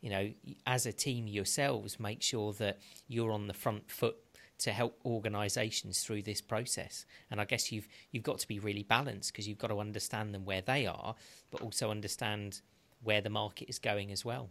you 0.00 0.10
know 0.10 0.30
as 0.66 0.86
a 0.86 0.92
team 0.92 1.26
yourselves 1.26 2.00
make 2.00 2.22
sure 2.22 2.52
that 2.54 2.78
you're 3.08 3.32
on 3.32 3.46
the 3.46 3.54
front 3.54 3.90
foot 3.90 4.16
to 4.58 4.72
help 4.72 4.98
organizations 5.04 6.02
through 6.02 6.22
this 6.22 6.40
process. 6.40 7.06
And 7.30 7.40
i 7.40 7.44
guess 7.44 7.72
you've 7.72 7.88
you've 8.10 8.22
got 8.22 8.38
to 8.40 8.48
be 8.48 8.58
really 8.58 8.82
balanced 8.82 9.32
because 9.32 9.48
you've 9.48 9.58
got 9.58 9.68
to 9.68 9.80
understand 9.80 10.34
them 10.34 10.44
where 10.44 10.60
they 10.60 10.86
are 10.86 11.14
but 11.50 11.62
also 11.62 11.90
understand 11.90 12.60
where 13.02 13.20
the 13.20 13.30
market 13.30 13.68
is 13.68 13.78
going 13.78 14.12
as 14.12 14.24
well. 14.24 14.50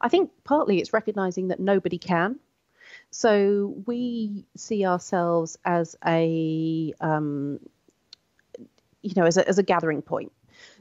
I 0.00 0.08
think 0.08 0.30
partly 0.44 0.78
it's 0.78 0.92
recognizing 0.92 1.48
that 1.48 1.60
nobody 1.60 1.98
can. 1.98 2.38
So 3.10 3.74
we 3.86 4.46
see 4.56 4.84
ourselves 4.84 5.56
as 5.64 5.96
a 6.06 6.92
um, 7.00 7.60
you 9.02 9.14
know, 9.16 9.24
as 9.24 9.36
a, 9.36 9.48
as 9.48 9.58
a 9.58 9.62
gathering 9.62 10.02
point. 10.02 10.32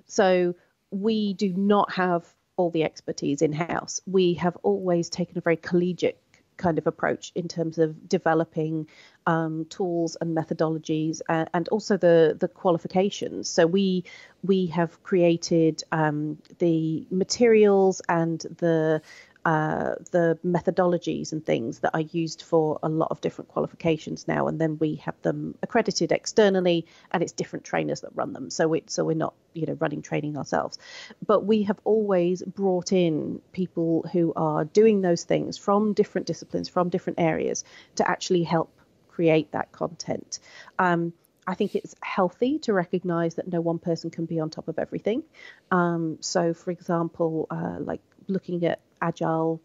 So 0.05 0.55
we 0.91 1.33
do 1.33 1.53
not 1.53 1.91
have 1.93 2.25
all 2.55 2.69
the 2.69 2.83
expertise 2.83 3.41
in 3.41 3.53
house. 3.53 4.01
We 4.05 4.33
have 4.35 4.57
always 4.63 5.09
taken 5.09 5.37
a 5.37 5.41
very 5.41 5.57
collegiate 5.57 6.21
kind 6.59 6.77
of 6.77 6.85
approach 6.85 7.31
in 7.35 7.47
terms 7.47 7.77
of 7.77 8.07
developing 8.07 8.87
um, 9.25 9.65
tools 9.69 10.17
and 10.19 10.35
methodologies 10.37 11.21
uh, 11.29 11.45
and 11.53 11.67
also 11.69 11.97
the 11.97 12.37
the 12.39 12.47
qualifications. 12.47 13.49
So 13.49 13.65
we 13.65 14.03
we 14.43 14.67
have 14.67 15.01
created 15.01 15.83
um, 15.91 16.37
the 16.59 17.07
materials 17.09 18.01
and 18.07 18.39
the 18.57 19.01
uh, 19.45 19.95
the 20.11 20.37
methodologies 20.45 21.31
and 21.31 21.45
things 21.45 21.79
that 21.79 21.91
are 21.93 22.01
used 22.01 22.41
for 22.41 22.79
a 22.83 22.89
lot 22.89 23.09
of 23.09 23.21
different 23.21 23.49
qualifications 23.49 24.27
now, 24.27 24.47
and 24.47 24.59
then 24.59 24.77
we 24.79 24.95
have 24.95 25.19
them 25.21 25.55
accredited 25.63 26.11
externally, 26.11 26.85
and 27.11 27.23
it's 27.23 27.31
different 27.31 27.65
trainers 27.65 28.01
that 28.01 28.11
run 28.15 28.33
them. 28.33 28.49
So 28.49 28.67
we 28.67 28.83
so 28.87 29.05
we're 29.05 29.15
not 29.15 29.33
you 29.53 29.65
know 29.65 29.77
running 29.79 30.01
training 30.01 30.37
ourselves, 30.37 30.77
but 31.25 31.45
we 31.45 31.63
have 31.63 31.79
always 31.85 32.43
brought 32.43 32.91
in 32.91 33.41
people 33.53 34.05
who 34.11 34.33
are 34.35 34.65
doing 34.65 35.01
those 35.01 35.23
things 35.23 35.57
from 35.57 35.93
different 35.93 36.27
disciplines, 36.27 36.67
from 36.67 36.89
different 36.89 37.19
areas, 37.19 37.63
to 37.95 38.09
actually 38.09 38.43
help 38.43 38.71
create 39.07 39.51
that 39.53 39.71
content. 39.71 40.39
Um, 40.77 41.13
I 41.49 41.55
think 41.55 41.73
it's 41.73 41.95
healthy 42.01 42.59
to 42.59 42.73
recognize 42.73 43.35
that 43.35 43.51
no 43.51 43.59
one 43.59 43.79
person 43.79 44.11
can 44.11 44.25
be 44.25 44.39
on 44.39 44.51
top 44.51 44.67
of 44.67 44.77
everything. 44.77 45.23
Um, 45.71 46.17
so, 46.21 46.53
for 46.53 46.69
example, 46.69 47.47
uh, 47.49 47.77
like 47.79 48.01
looking 48.29 48.65
at 48.65 48.79
agile 49.01 49.61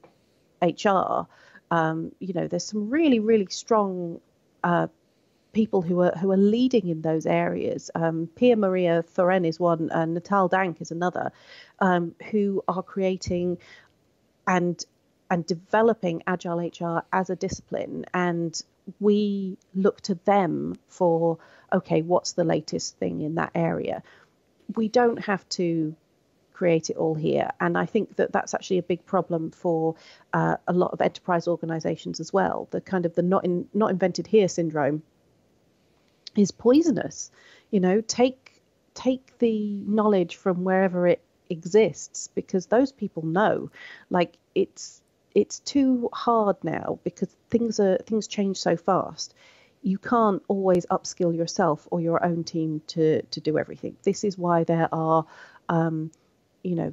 HR, 0.63 1.27
um, 1.71 2.13
you 2.19 2.35
know, 2.35 2.47
there's 2.49 2.65
some 2.65 2.91
really, 2.91 3.21
really 3.21 3.47
strong 3.51 4.21
uh, 4.63 4.87
people 5.53 5.83
who 5.83 6.01
are 6.01 6.13
who 6.13 6.31
are 6.31 6.37
leading 6.37 6.89
in 6.89 7.01
those 7.03 7.27
areas. 7.27 7.91
Um, 7.95 8.29
Pia 8.35 8.57
Maria 8.57 9.03
Thoren 9.03 9.47
is 9.47 9.59
one, 9.59 9.91
and 9.91 10.15
Natal 10.15 10.49
Dank 10.49 10.81
is 10.81 10.91
another, 10.91 11.33
um, 11.79 12.15
who 12.31 12.63
are 12.69 12.83
creating 12.83 13.59
and 14.47 14.85
and 15.31 15.47
developing 15.47 16.23
agile 16.27 16.59
HR 16.59 17.03
as 17.13 17.31
a 17.31 17.37
discipline. 17.37 18.05
And 18.13 18.61
we 19.01 19.57
look 19.75 20.01
to 20.03 20.17
them 20.27 20.77
for 20.89 21.39
okay, 21.73 22.03
what's 22.03 22.33
the 22.33 22.45
latest 22.45 22.99
thing 22.99 23.23
in 23.23 23.37
that 23.37 23.53
area? 23.55 24.03
We 24.77 24.89
don't 24.89 25.25
have 25.25 25.49
to 25.51 25.97
create 26.65 26.89
it 26.89 26.97
all 26.97 27.15
here. 27.15 27.51
And 27.61 27.77
I 27.77 27.85
think 27.85 28.17
that 28.17 28.33
that's 28.33 28.55
actually 28.55 28.79
a 28.79 28.83
big 28.83 29.05
problem 29.05 29.51
for 29.51 29.97
uh, 30.33 30.57
a 30.67 30.73
lot 30.73 30.93
of 30.93 31.03
enterprise 31.03 31.47
organizations 31.47 32.21
as 32.21 32.33
well. 32.33 32.69
The 32.71 32.81
kind 32.81 33.05
of 33.05 33.15
the 33.15 33.23
not 33.23 33.45
in, 33.45 33.69
not 33.75 33.91
invented 33.91 34.27
here 34.27 34.49
syndrome 34.49 35.03
is 36.35 36.51
poisonous. 36.53 37.31
You 37.71 37.81
know, 37.81 38.01
take 38.01 38.63
take 38.95 39.39
the 39.41 39.59
knowledge 39.87 40.37
from 40.37 40.65
wherever 40.65 41.07
it 41.07 41.21
exists 41.51 42.29
because 42.35 42.65
those 42.67 42.93
people 42.93 43.23
know 43.27 43.71
like 44.09 44.39
it's 44.55 45.03
it's 45.35 45.59
too 45.59 46.09
hard 46.15 46.57
now 46.63 46.99
because 47.05 47.37
things 47.51 47.79
are 47.79 47.99
things 48.07 48.27
change 48.27 48.57
so 48.57 48.75
fast 48.75 49.35
you 49.83 49.99
can't 49.99 50.43
always 50.49 50.87
upskill 50.87 51.37
yourself 51.37 51.87
or 51.91 52.01
your 52.01 52.25
own 52.25 52.43
team 52.45 52.81
to 52.87 53.21
to 53.35 53.41
do 53.41 53.59
everything 53.59 53.95
this 54.05 54.25
is 54.25 54.39
why 54.39 54.65
there 54.65 54.89
are 54.93 55.27
um, 55.69 56.11
you 56.65 56.75
know, 56.75 56.93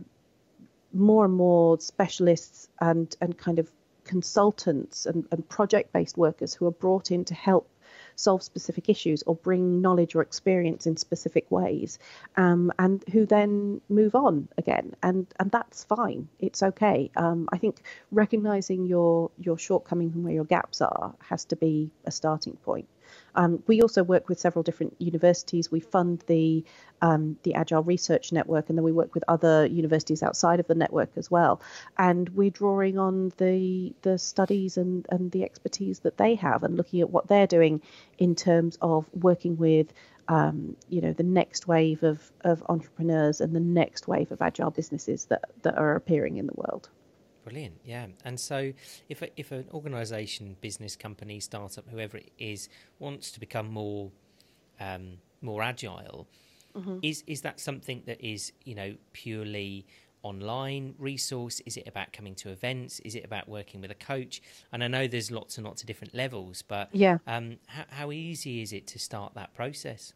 more 0.93 1.25
and 1.25 1.33
more 1.33 1.79
specialists 1.79 2.67
and, 2.79 3.15
and 3.21 3.37
kind 3.37 3.57
of 3.57 3.71
consultants 4.03 5.05
and, 5.05 5.25
and 5.31 5.47
project 5.47 5.93
based 5.93 6.17
workers 6.17 6.53
who 6.53 6.67
are 6.67 6.71
brought 6.71 7.11
in 7.11 7.25
to 7.25 7.33
help 7.33 7.67
solve 8.15 8.43
specific 8.43 8.89
issues 8.89 9.23
or 9.23 9.35
bring 9.35 9.81
knowledge 9.81 10.15
or 10.15 10.21
experience 10.21 10.85
in 10.85 10.97
specific 10.97 11.49
ways 11.49 11.97
um, 12.35 12.71
and 12.77 13.03
who 13.11 13.25
then 13.25 13.81
move 13.89 14.15
on 14.15 14.47
again. 14.57 14.95
And 15.01 15.27
and 15.39 15.51
that's 15.51 15.83
fine. 15.83 16.27
It's 16.39 16.61
okay. 16.61 17.09
Um, 17.15 17.47
i 17.51 17.57
think 17.57 17.81
recognizing 18.11 18.85
your 18.85 19.31
your 19.37 19.57
shortcomings 19.57 20.15
and 20.15 20.23
where 20.23 20.33
your 20.33 20.45
gaps 20.45 20.81
are 20.81 21.15
has 21.19 21.45
to 21.45 21.55
be 21.55 21.91
a 22.05 22.11
starting 22.11 22.57
point 22.57 22.87
um, 23.35 23.63
we 23.67 23.81
also 23.81 24.03
work 24.03 24.29
with 24.29 24.39
several 24.39 24.63
different 24.63 24.95
universities. 24.99 25.71
We 25.71 25.79
fund 25.79 26.23
the 26.27 26.63
um, 27.01 27.37
the 27.43 27.55
Agile 27.55 27.83
Research 27.83 28.31
Network, 28.31 28.69
and 28.69 28.77
then 28.77 28.83
we 28.83 28.91
work 28.91 29.13
with 29.13 29.23
other 29.27 29.65
universities 29.65 30.21
outside 30.21 30.59
of 30.59 30.67
the 30.67 30.75
network 30.75 31.11
as 31.15 31.31
well. 31.31 31.61
And 31.97 32.29
we're 32.29 32.51
drawing 32.51 32.97
on 32.97 33.31
the 33.37 33.93
the 34.01 34.17
studies 34.17 34.77
and, 34.77 35.05
and 35.09 35.31
the 35.31 35.43
expertise 35.43 35.99
that 35.99 36.17
they 36.17 36.35
have, 36.35 36.63
and 36.63 36.77
looking 36.77 37.01
at 37.01 37.09
what 37.09 37.27
they're 37.27 37.47
doing 37.47 37.81
in 38.17 38.35
terms 38.35 38.77
of 38.81 39.07
working 39.13 39.57
with 39.57 39.93
um, 40.27 40.75
you 40.89 41.01
know 41.01 41.13
the 41.13 41.23
next 41.23 41.67
wave 41.67 42.03
of, 42.03 42.31
of 42.41 42.63
entrepreneurs 42.69 43.41
and 43.41 43.55
the 43.55 43.59
next 43.59 44.07
wave 44.07 44.31
of 44.31 44.41
agile 44.41 44.71
businesses 44.71 45.25
that, 45.25 45.51
that 45.63 45.77
are 45.77 45.95
appearing 45.95 46.37
in 46.37 46.47
the 46.47 46.53
world. 46.55 46.89
Brilliant, 47.43 47.81
yeah. 47.83 48.07
And 48.23 48.39
so, 48.39 48.71
if 49.09 49.21
a, 49.21 49.29
if 49.39 49.51
an 49.51 49.65
organisation, 49.73 50.55
business, 50.61 50.95
company, 50.95 51.39
startup, 51.39 51.89
whoever 51.89 52.17
it 52.17 52.31
is, 52.37 52.69
wants 52.99 53.31
to 53.31 53.39
become 53.39 53.67
more 53.67 54.11
um, 54.79 55.17
more 55.41 55.63
agile, 55.63 56.27
mm-hmm. 56.75 56.99
is 57.01 57.23
is 57.25 57.41
that 57.41 57.59
something 57.59 58.03
that 58.05 58.23
is 58.23 58.51
you 58.63 58.75
know 58.75 58.95
purely 59.13 59.87
online 60.23 60.93
resource? 60.99 61.61
Is 61.65 61.77
it 61.77 61.87
about 61.87 62.13
coming 62.13 62.35
to 62.35 62.49
events? 62.49 62.99
Is 62.99 63.15
it 63.15 63.25
about 63.25 63.47
working 63.47 63.81
with 63.81 63.91
a 63.91 63.95
coach? 63.95 64.41
And 64.71 64.83
I 64.83 64.87
know 64.87 65.07
there's 65.07 65.31
lots 65.31 65.57
and 65.57 65.65
lots 65.65 65.81
of 65.81 65.87
different 65.87 66.13
levels, 66.13 66.61
but 66.61 66.89
yeah, 66.93 67.17
um, 67.27 67.57
how, 67.67 67.85
how 67.89 68.11
easy 68.11 68.61
is 68.61 68.71
it 68.71 68.87
to 68.87 68.99
start 68.99 69.33
that 69.33 69.53
process? 69.53 70.13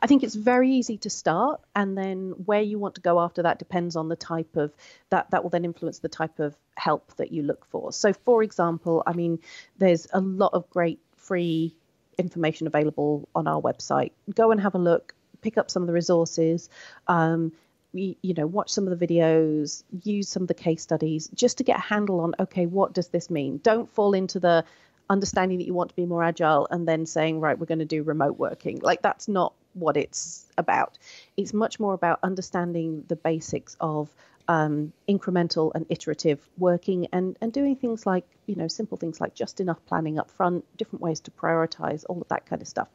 I 0.00 0.06
think 0.06 0.22
it's 0.22 0.34
very 0.34 0.70
easy 0.70 0.98
to 0.98 1.10
start, 1.10 1.60
and 1.74 1.96
then 1.96 2.30
where 2.44 2.60
you 2.60 2.78
want 2.78 2.94
to 2.96 3.00
go 3.00 3.20
after 3.20 3.42
that 3.42 3.58
depends 3.58 3.96
on 3.96 4.08
the 4.08 4.16
type 4.16 4.56
of 4.56 4.72
that. 5.10 5.30
That 5.30 5.42
will 5.42 5.50
then 5.50 5.64
influence 5.64 5.98
the 5.98 6.08
type 6.08 6.38
of 6.38 6.56
help 6.76 7.14
that 7.16 7.32
you 7.32 7.42
look 7.42 7.66
for. 7.66 7.92
So, 7.92 8.12
for 8.12 8.42
example, 8.42 9.02
I 9.06 9.12
mean, 9.12 9.38
there's 9.78 10.06
a 10.12 10.20
lot 10.20 10.54
of 10.54 10.68
great 10.70 11.00
free 11.16 11.74
information 12.18 12.66
available 12.66 13.28
on 13.34 13.46
our 13.46 13.60
website. 13.60 14.12
Go 14.34 14.50
and 14.50 14.60
have 14.60 14.74
a 14.74 14.78
look, 14.78 15.14
pick 15.40 15.58
up 15.58 15.70
some 15.70 15.82
of 15.82 15.86
the 15.86 15.92
resources. 15.92 16.68
Um, 17.08 17.52
you, 17.92 18.16
you 18.22 18.34
know, 18.34 18.46
watch 18.46 18.70
some 18.70 18.88
of 18.88 18.98
the 18.98 19.06
videos, 19.06 19.84
use 20.02 20.28
some 20.28 20.42
of 20.42 20.48
the 20.48 20.54
case 20.54 20.82
studies, 20.82 21.28
just 21.34 21.58
to 21.58 21.64
get 21.64 21.76
a 21.76 21.82
handle 21.82 22.20
on 22.20 22.34
okay, 22.40 22.66
what 22.66 22.92
does 22.92 23.08
this 23.08 23.28
mean? 23.30 23.58
Don't 23.62 23.88
fall 23.88 24.14
into 24.14 24.40
the 24.40 24.64
understanding 25.10 25.58
that 25.58 25.66
you 25.66 25.74
want 25.74 25.90
to 25.90 25.96
be 25.96 26.06
more 26.06 26.22
agile 26.22 26.66
and 26.70 26.88
then 26.88 27.04
saying 27.04 27.38
right 27.40 27.58
we're 27.58 27.66
going 27.66 27.80
to 27.80 27.84
do 27.84 28.02
remote 28.02 28.38
working 28.38 28.78
like 28.82 29.02
that's 29.02 29.28
not 29.28 29.52
what 29.74 29.96
it's 29.96 30.46
about. 30.58 30.98
It's 31.36 31.52
much 31.52 31.80
more 31.80 31.94
about 31.94 32.18
understanding 32.22 33.04
the 33.08 33.16
basics 33.16 33.76
of 33.80 34.14
um, 34.48 34.92
incremental 35.08 35.72
and 35.74 35.86
iterative 35.88 36.40
working 36.58 37.06
and, 37.12 37.36
and 37.40 37.52
doing 37.52 37.76
things 37.76 38.06
like, 38.06 38.24
you 38.46 38.56
know, 38.56 38.68
simple 38.68 38.98
things 38.98 39.20
like 39.20 39.34
just 39.34 39.60
enough 39.60 39.78
planning 39.86 40.18
up 40.18 40.30
front, 40.30 40.64
different 40.76 41.02
ways 41.02 41.20
to 41.20 41.30
prioritize, 41.30 42.04
all 42.08 42.20
of 42.20 42.28
that 42.28 42.46
kind 42.46 42.60
of 42.60 42.68
stuff. 42.68 42.88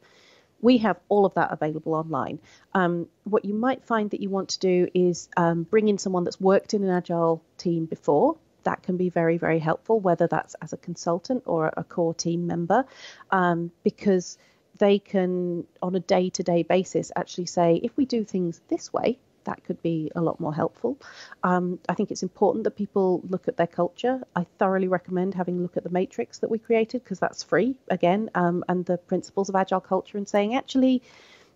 We 0.60 0.78
have 0.78 0.98
all 1.08 1.24
of 1.24 1.34
that 1.34 1.52
available 1.52 1.94
online. 1.94 2.40
Um, 2.74 3.08
what 3.24 3.44
you 3.44 3.54
might 3.54 3.84
find 3.84 4.10
that 4.10 4.20
you 4.20 4.28
want 4.28 4.50
to 4.50 4.58
do 4.58 4.88
is 4.92 5.28
um, 5.36 5.62
bring 5.62 5.88
in 5.88 5.98
someone 5.98 6.24
that's 6.24 6.40
worked 6.40 6.74
in 6.74 6.82
an 6.82 6.90
agile 6.90 7.42
team 7.58 7.86
before. 7.86 8.36
That 8.64 8.82
can 8.82 8.96
be 8.96 9.08
very, 9.08 9.38
very 9.38 9.60
helpful, 9.60 10.00
whether 10.00 10.26
that's 10.26 10.54
as 10.60 10.72
a 10.72 10.76
consultant 10.76 11.44
or 11.46 11.72
a 11.76 11.84
core 11.84 12.12
team 12.12 12.46
member, 12.46 12.84
um, 13.30 13.70
because 13.84 14.36
they 14.78 14.98
can, 14.98 15.66
on 15.82 15.94
a 15.94 16.00
day 16.00 16.30
to 16.30 16.42
day 16.42 16.62
basis, 16.62 17.12
actually 17.16 17.46
say, 17.46 17.80
if 17.82 17.96
we 17.96 18.04
do 18.06 18.24
things 18.24 18.60
this 18.68 18.92
way, 18.92 19.18
that 19.44 19.64
could 19.64 19.80
be 19.82 20.10
a 20.14 20.20
lot 20.20 20.38
more 20.40 20.54
helpful. 20.54 20.98
Um, 21.42 21.78
I 21.88 21.94
think 21.94 22.10
it's 22.10 22.22
important 22.22 22.64
that 22.64 22.76
people 22.76 23.22
look 23.28 23.48
at 23.48 23.56
their 23.56 23.66
culture. 23.66 24.20
I 24.36 24.46
thoroughly 24.58 24.88
recommend 24.88 25.34
having 25.34 25.58
a 25.58 25.62
look 25.62 25.76
at 25.76 25.84
the 25.84 25.90
matrix 25.90 26.38
that 26.38 26.50
we 26.50 26.58
created 26.58 27.02
because 27.02 27.18
that's 27.18 27.42
free 27.42 27.76
again, 27.88 28.30
um, 28.34 28.64
and 28.68 28.84
the 28.84 28.98
principles 28.98 29.48
of 29.48 29.54
agile 29.56 29.80
culture 29.80 30.18
and 30.18 30.28
saying, 30.28 30.54
actually, 30.54 31.02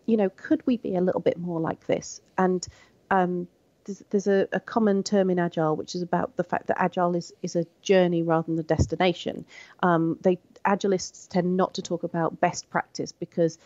you 0.06 0.16
know, 0.16 0.30
could 0.30 0.66
we 0.66 0.78
be 0.78 0.96
a 0.96 1.00
little 1.00 1.20
bit 1.20 1.38
more 1.38 1.60
like 1.60 1.86
this? 1.86 2.20
And 2.38 2.66
um, 3.10 3.46
there's, 4.10 4.26
a, 4.26 4.48
a, 4.52 4.60
common 4.60 5.02
term 5.02 5.30
in 5.30 5.38
agile 5.38 5.76
which 5.76 5.94
is 5.94 6.02
about 6.02 6.36
the 6.36 6.44
fact 6.44 6.68
that 6.68 6.80
agile 6.80 7.14
is, 7.16 7.32
is 7.42 7.56
a 7.56 7.66
journey 7.82 8.22
rather 8.22 8.46
than 8.46 8.58
a 8.58 8.62
destination. 8.62 9.44
Um, 9.82 10.18
they 10.22 10.38
agilists 10.64 11.28
tend 11.28 11.56
not 11.56 11.74
to 11.74 11.82
talk 11.82 12.02
about 12.04 12.40
best 12.40 12.70
practice 12.70 13.12
because 13.12 13.58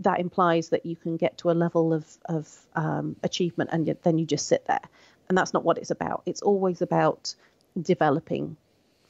that 0.00 0.20
implies 0.20 0.68
that 0.70 0.84
you 0.84 0.96
can 0.96 1.16
get 1.16 1.38
to 1.38 1.50
a 1.50 1.52
level 1.52 1.92
of, 1.92 2.06
of 2.26 2.66
um, 2.74 3.16
achievement 3.22 3.70
and 3.72 3.96
then 4.02 4.18
you 4.18 4.26
just 4.26 4.46
sit 4.46 4.66
there. 4.66 4.82
And 5.28 5.36
that's 5.36 5.54
not 5.54 5.64
what 5.64 5.78
it's 5.78 5.90
about. 5.90 6.22
It's 6.26 6.42
always 6.42 6.82
about 6.82 7.34
developing 7.80 8.56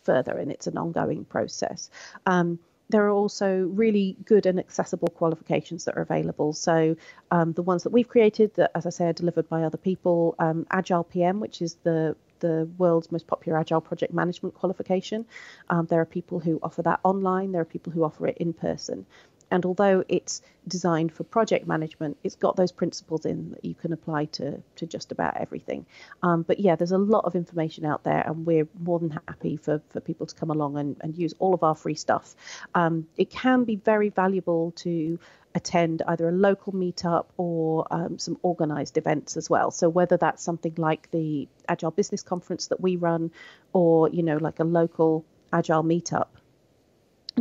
further, 0.04 0.32
and 0.32 0.50
it's 0.50 0.66
an 0.66 0.78
ongoing 0.78 1.24
process. 1.24 1.90
Um, 2.24 2.58
there 2.88 3.04
are 3.06 3.10
also 3.10 3.66
really 3.72 4.16
good 4.24 4.46
and 4.46 4.58
accessible 4.58 5.08
qualifications 5.08 5.84
that 5.84 5.96
are 5.96 6.02
available. 6.02 6.52
So 6.52 6.96
um, 7.30 7.52
the 7.52 7.62
ones 7.62 7.82
that 7.82 7.90
we've 7.90 8.08
created, 8.08 8.54
that 8.54 8.70
as 8.74 8.86
I 8.86 8.90
say, 8.90 9.06
are 9.06 9.12
delivered 9.12 9.48
by 9.48 9.62
other 9.62 9.78
people, 9.78 10.34
um, 10.38 10.66
Agile 10.70 11.04
PM, 11.04 11.40
which 11.40 11.62
is 11.62 11.76
the 11.82 12.16
the 12.40 12.68
world's 12.76 13.10
most 13.10 13.26
popular 13.26 13.58
agile 13.58 13.80
project 13.80 14.12
management 14.12 14.54
qualification. 14.54 15.24
Um, 15.70 15.86
there 15.86 16.00
are 16.00 16.04
people 16.04 16.38
who 16.38 16.60
offer 16.62 16.82
that 16.82 17.00
online. 17.02 17.52
There 17.52 17.62
are 17.62 17.64
people 17.64 17.92
who 17.92 18.04
offer 18.04 18.26
it 18.26 18.36
in 18.38 18.52
person. 18.52 19.06
And 19.50 19.64
although 19.64 20.04
it's 20.08 20.42
designed 20.66 21.12
for 21.12 21.22
project 21.24 21.66
management, 21.66 22.16
it's 22.24 22.34
got 22.34 22.56
those 22.56 22.72
principles 22.72 23.24
in 23.24 23.52
that 23.52 23.64
you 23.64 23.74
can 23.74 23.92
apply 23.92 24.24
to, 24.24 24.60
to 24.76 24.86
just 24.86 25.12
about 25.12 25.36
everything. 25.36 25.86
Um, 26.22 26.42
but 26.42 26.58
yeah, 26.58 26.74
there's 26.74 26.92
a 26.92 26.98
lot 26.98 27.24
of 27.24 27.36
information 27.36 27.84
out 27.84 28.02
there, 28.02 28.22
and 28.26 28.44
we're 28.44 28.66
more 28.80 28.98
than 28.98 29.20
happy 29.28 29.56
for, 29.56 29.80
for 29.90 30.00
people 30.00 30.26
to 30.26 30.34
come 30.34 30.50
along 30.50 30.78
and, 30.78 30.96
and 31.00 31.16
use 31.16 31.34
all 31.38 31.54
of 31.54 31.62
our 31.62 31.76
free 31.76 31.94
stuff. 31.94 32.34
Um, 32.74 33.06
it 33.16 33.30
can 33.30 33.64
be 33.64 33.76
very 33.76 34.08
valuable 34.08 34.72
to 34.76 35.18
attend 35.54 36.02
either 36.06 36.28
a 36.28 36.32
local 36.32 36.72
meetup 36.72 37.26
or 37.38 37.86
um, 37.90 38.18
some 38.18 38.38
organized 38.42 38.98
events 38.98 39.36
as 39.36 39.48
well. 39.48 39.70
So 39.70 39.88
whether 39.88 40.16
that's 40.18 40.42
something 40.42 40.74
like 40.76 41.10
the 41.12 41.48
Agile 41.68 41.92
Business 41.92 42.22
Conference 42.22 42.66
that 42.66 42.80
we 42.80 42.96
run 42.96 43.30
or, 43.72 44.10
you 44.10 44.22
know, 44.22 44.36
like 44.36 44.60
a 44.60 44.64
local 44.64 45.24
Agile 45.52 45.82
meetup, 45.82 46.26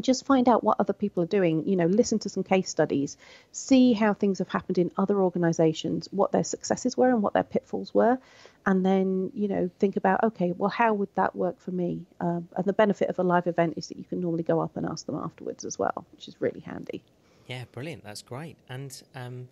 just 0.04 0.26
find 0.26 0.50
out 0.50 0.64
what 0.64 0.80
other 0.80 0.94
people 0.94 1.24
are 1.24 1.28
doing 1.28 1.68
you 1.68 1.76
know 1.76 1.86
listen 1.86 2.20
to 2.20 2.30
some 2.30 2.44
case 2.44 2.70
studies 2.70 3.18
see 3.52 3.94
how 3.94 4.14
things 4.14 4.40
have 4.40 4.50
happened 4.50 4.78
in 4.78 4.92
other 4.98 5.22
organizations 5.22 6.08
what 6.12 6.32
their 6.32 6.44
successes 6.44 6.98
were 6.98 7.10
and 7.10 7.22
what 7.22 7.34
their 7.34 7.44
pitfalls 7.44 7.94
were 7.94 8.18
and 8.66 8.86
then 8.86 9.32
you 9.34 9.48
know 9.48 9.70
think 9.80 9.96
about 9.96 10.24
okay 10.24 10.54
well 10.58 10.70
how 10.70 10.94
would 10.94 11.14
that 11.16 11.36
work 11.36 11.60
for 11.60 11.72
me? 11.72 12.06
Um, 12.20 12.48
and 12.56 12.66
the 12.66 12.74
benefit 12.74 13.10
of 13.10 13.20
a 13.20 13.24
live 13.24 13.48
event 13.48 13.76
is 13.78 13.88
that 13.88 13.98
you 13.98 14.04
can 14.04 14.20
normally 14.20 14.44
go 14.44 14.60
up 14.60 14.76
and 14.76 14.86
ask 14.86 15.06
them 15.06 15.16
afterwards 15.16 15.66
as 15.66 15.80
well 15.80 16.06
which 16.12 16.28
is 16.28 16.36
really 16.40 16.62
handy. 16.62 17.04
Yeah 17.48 17.64
brilliant. 17.72 18.04
That's 18.04 18.22
great. 18.22 18.58
And 18.70 19.02
um, 19.16 19.48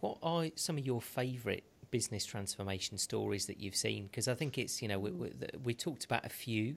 what 0.00 0.18
are 0.22 0.46
some 0.56 0.78
of 0.78 0.86
your 0.86 1.00
favorite 1.00 1.64
business 1.90 2.24
transformation 2.24 2.98
stories 2.98 3.46
that 3.46 3.60
you've 3.60 3.76
seen? 3.76 4.06
Because 4.06 4.26
I 4.26 4.34
think 4.34 4.58
it's, 4.58 4.82
you 4.82 4.88
know, 4.88 4.98
we, 4.98 5.10
we, 5.12 5.30
we, 5.62 5.74
talked 5.74 6.04
about 6.04 6.24
a 6.26 6.28
few, 6.28 6.76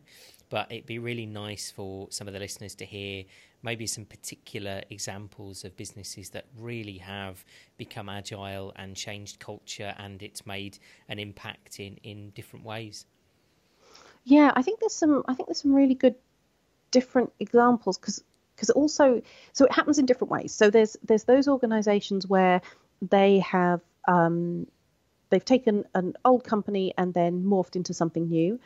but 0.49 0.71
it'd 0.71 0.85
be 0.85 0.99
really 0.99 1.25
nice 1.25 1.71
for 1.71 2.07
some 2.09 2.27
of 2.27 2.33
the 2.33 2.39
listeners 2.39 2.75
to 2.75 2.85
hear 2.85 3.25
maybe 3.63 3.87
some 3.87 4.05
particular 4.05 4.81
examples 4.89 5.63
of 5.65 5.75
businesses 5.75 6.29
that 6.29 6.45
really 6.57 6.97
have 6.97 7.43
become 7.77 8.07
agile 8.07 8.71
and 8.75 8.95
changed 8.95 9.39
culture 9.39 9.93
and 9.97 10.21
it's 10.21 10.45
made 10.45 10.77
an 11.09 11.19
impact 11.19 11.79
in, 11.79 11.97
in 12.03 12.29
different 12.31 12.65
ways. 12.65 13.05
Yeah, 14.23 14.51
I 14.55 14.61
think 14.61 14.81
there's 14.81 14.93
some. 14.93 15.23
I 15.27 15.33
think 15.33 15.47
there's 15.47 15.61
some 15.61 15.73
really 15.73 15.95
good 15.95 16.15
different 16.91 17.31
examples 17.39 17.97
because 17.97 18.21
because 18.55 18.69
also 18.71 19.21
so 19.53 19.65
it 19.65 19.71
happens 19.71 19.99
in 19.99 20.05
different 20.05 20.31
ways. 20.31 20.53
So 20.53 20.69
there's 20.69 20.97
there's 21.01 21.23
those 21.23 21.47
organisations 21.47 22.27
where 22.27 22.61
they 23.01 23.39
have 23.39 23.79
um, 24.05 24.67
they've 25.29 25.45
taken 25.45 25.85
an 25.93 26.13
old 26.25 26.43
company 26.43 26.93
and 26.97 27.13
then 27.13 27.43
morphed 27.43 27.77
into 27.77 27.93
something 27.93 28.27
new 28.27 28.59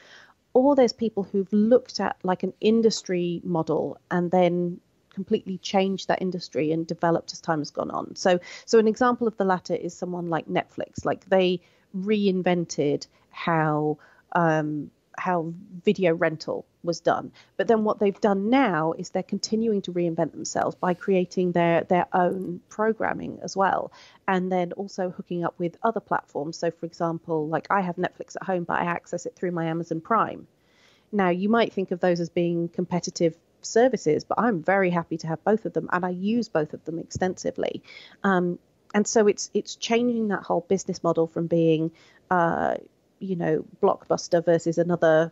or 0.53 0.75
there's 0.75 0.93
people 0.93 1.23
who've 1.23 1.51
looked 1.51 1.99
at 1.99 2.17
like 2.23 2.43
an 2.43 2.53
industry 2.61 3.41
model 3.43 3.97
and 4.09 4.31
then 4.31 4.79
completely 5.13 5.57
changed 5.57 6.07
that 6.07 6.21
industry 6.21 6.71
and 6.71 6.87
developed 6.87 7.33
as 7.33 7.41
time 7.41 7.59
has 7.59 7.71
gone 7.71 7.91
on. 7.91 8.15
So 8.15 8.39
so 8.65 8.79
an 8.79 8.87
example 8.87 9.27
of 9.27 9.37
the 9.37 9.45
latter 9.45 9.75
is 9.75 9.93
someone 9.93 10.29
like 10.29 10.47
netflix. 10.47 11.05
Like 11.05 11.25
they 11.25 11.61
reinvented 11.95 13.07
how 13.29 13.97
um, 14.33 14.91
how 15.17 15.53
video 15.83 16.13
rental 16.13 16.65
was 16.83 16.99
done. 16.99 17.31
But 17.57 17.67
then 17.67 17.83
what 17.83 17.99
they've 17.99 18.19
done 18.19 18.49
now 18.49 18.93
is 18.93 19.09
they're 19.09 19.23
continuing 19.23 19.81
to 19.83 19.93
reinvent 19.93 20.31
themselves 20.31 20.75
by 20.75 20.93
creating 20.93 21.51
their 21.51 21.83
their 21.83 22.07
own 22.13 22.61
programming 22.69 23.39
as 23.43 23.55
well, 23.55 23.91
and 24.27 24.51
then 24.51 24.71
also 24.73 25.09
hooking 25.09 25.43
up 25.43 25.55
with 25.57 25.77
other 25.83 25.99
platforms. 25.99 26.57
So, 26.57 26.71
for 26.71 26.85
example, 26.85 27.47
like 27.47 27.67
I 27.69 27.81
have 27.81 27.95
Netflix 27.95 28.35
at 28.35 28.43
home, 28.43 28.63
but 28.63 28.79
I 28.79 28.85
access 28.85 29.25
it 29.25 29.35
through 29.35 29.51
my 29.51 29.65
Amazon 29.65 30.01
Prime. 30.01 30.47
Now, 31.11 31.29
you 31.29 31.49
might 31.49 31.73
think 31.73 31.91
of 31.91 31.99
those 31.99 32.19
as 32.19 32.29
being 32.29 32.69
competitive 32.69 33.35
services, 33.61 34.23
but 34.23 34.39
I'm 34.39 34.63
very 34.63 34.89
happy 34.89 35.17
to 35.17 35.27
have 35.27 35.43
both 35.43 35.65
of 35.65 35.73
them, 35.73 35.89
and 35.91 36.05
I 36.05 36.09
use 36.09 36.49
both 36.49 36.73
of 36.73 36.83
them 36.85 36.99
extensively. 36.99 37.83
Um, 38.23 38.59
and 38.93 39.07
so 39.07 39.27
it's 39.27 39.49
it's 39.53 39.75
changing 39.75 40.29
that 40.29 40.43
whole 40.43 40.65
business 40.67 41.03
model 41.03 41.27
from 41.27 41.47
being 41.47 41.91
uh, 42.29 42.75
you 43.21 43.35
know 43.35 43.65
blockbuster 43.81 44.43
versus 44.43 44.77
another 44.77 45.31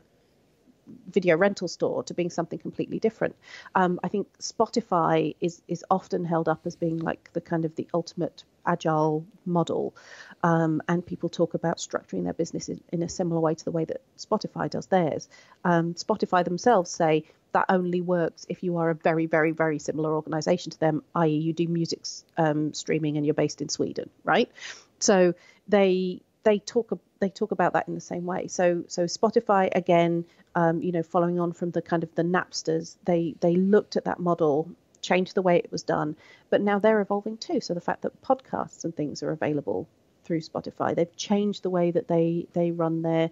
video 1.08 1.38
rental 1.38 1.68
store 1.68 2.04
to 2.04 2.14
being 2.14 2.30
something 2.30 2.60
completely 2.60 3.00
different. 3.00 3.36
Um, 3.76 4.00
I 4.04 4.08
think 4.08 4.28
Spotify 4.40 5.36
is 5.40 5.62
is 5.68 5.84
often 5.90 6.26
held 6.26 6.48
up 6.48 6.62
as 6.66 6.76
being 6.76 7.00
like 7.00 7.32
the 7.34 7.42
kind 7.42 7.66
of 7.66 7.76
the 7.76 7.88
ultimate 7.94 8.44
agile 8.66 9.26
model, 9.46 9.96
um, 10.44 10.82
and 10.88 11.06
people 11.06 11.30
talk 11.30 11.54
about 11.54 11.78
structuring 11.78 12.24
their 12.24 12.34
business 12.34 12.70
in, 12.70 12.82
in, 12.92 13.02
a 13.02 13.10
similar 13.10 13.40
way 13.42 13.56
to 13.56 13.66
the 13.66 13.72
way 13.72 13.86
that 13.86 14.02
Spotify 14.18 14.70
does 14.70 14.88
theirs. 14.88 15.28
Um, 15.64 15.96
Spotify 15.96 16.44
themselves 16.44 16.92
say 16.92 17.24
that 17.52 17.66
only 17.70 18.02
works 18.02 18.46
if 18.48 18.62
you 18.62 18.78
are 18.78 18.92
a 18.92 18.96
very, 18.96 19.26
very, 19.26 19.52
very 19.52 19.80
similar 19.80 20.14
organization 20.14 20.72
to 20.72 20.80
them, 20.80 21.04
i.e., 21.16 21.36
you 21.36 21.54
do 21.54 21.68
music 21.68 22.02
um, 22.38 22.74
streaming 22.74 23.18
and 23.18 23.26
you're 23.26 23.34
based 23.34 23.62
in 23.62 23.70
Sweden, 23.70 24.10
right? 24.24 24.52
So 25.00 25.34
they 25.68 26.22
they 26.44 26.60
talk 26.60 26.92
they 27.20 27.30
talk 27.30 27.52
about 27.52 27.74
that 27.74 27.88
in 27.88 27.96
the 27.96 28.02
same 28.02 28.26
way. 28.26 28.48
So 28.48 28.84
so 28.88 29.04
Spotify 29.04 29.70
again, 29.74 30.26
um, 30.56 30.82
you 30.82 30.92
know, 30.92 31.04
following 31.04 31.40
on 31.40 31.54
from 31.54 31.72
the 31.72 31.82
kind 31.82 32.04
of 32.04 32.14
the 32.16 32.24
Napsters, 32.24 32.98
they 33.06 33.36
they 33.40 33.56
looked 33.56 33.96
at 33.96 34.06
that 34.06 34.20
model, 34.20 34.70
changed 35.02 35.36
the 35.36 35.42
way 35.42 35.58
it 35.58 35.72
was 35.72 35.84
done, 35.84 36.16
but 36.50 36.62
now 36.62 36.80
they're 36.80 37.02
evolving 37.02 37.38
too. 37.38 37.60
So 37.62 37.74
the 37.74 37.82
fact 37.82 38.02
that 38.04 38.22
podcasts 38.22 38.84
and 38.84 38.96
things 38.96 39.24
are 39.24 39.32
available 39.32 39.88
through 40.24 40.42
Spotify, 40.42 40.96
they've 40.96 41.16
changed 41.16 41.64
the 41.64 41.70
way 41.70 41.92
that 41.92 42.08
they 42.08 42.48
they 42.54 42.72
run 42.72 43.02
their 43.02 43.30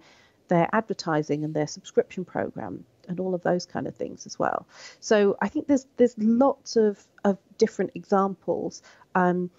their 0.48 0.68
advertising 0.72 1.44
and 1.44 1.54
their 1.54 1.66
subscription 1.66 2.24
program 2.24 2.84
and 3.08 3.20
all 3.20 3.34
of 3.34 3.42
those 3.42 3.66
kind 3.66 3.86
of 3.86 3.94
things 3.94 4.26
as 4.26 4.38
well. 4.38 4.66
So 5.00 5.36
I 5.40 5.48
think 5.48 5.66
there's 5.66 5.86
there's 5.96 6.16
lots 6.18 6.76
of 6.76 7.02
of 7.24 7.38
different 7.56 7.92
examples. 7.94 8.82
Um, 9.14 9.50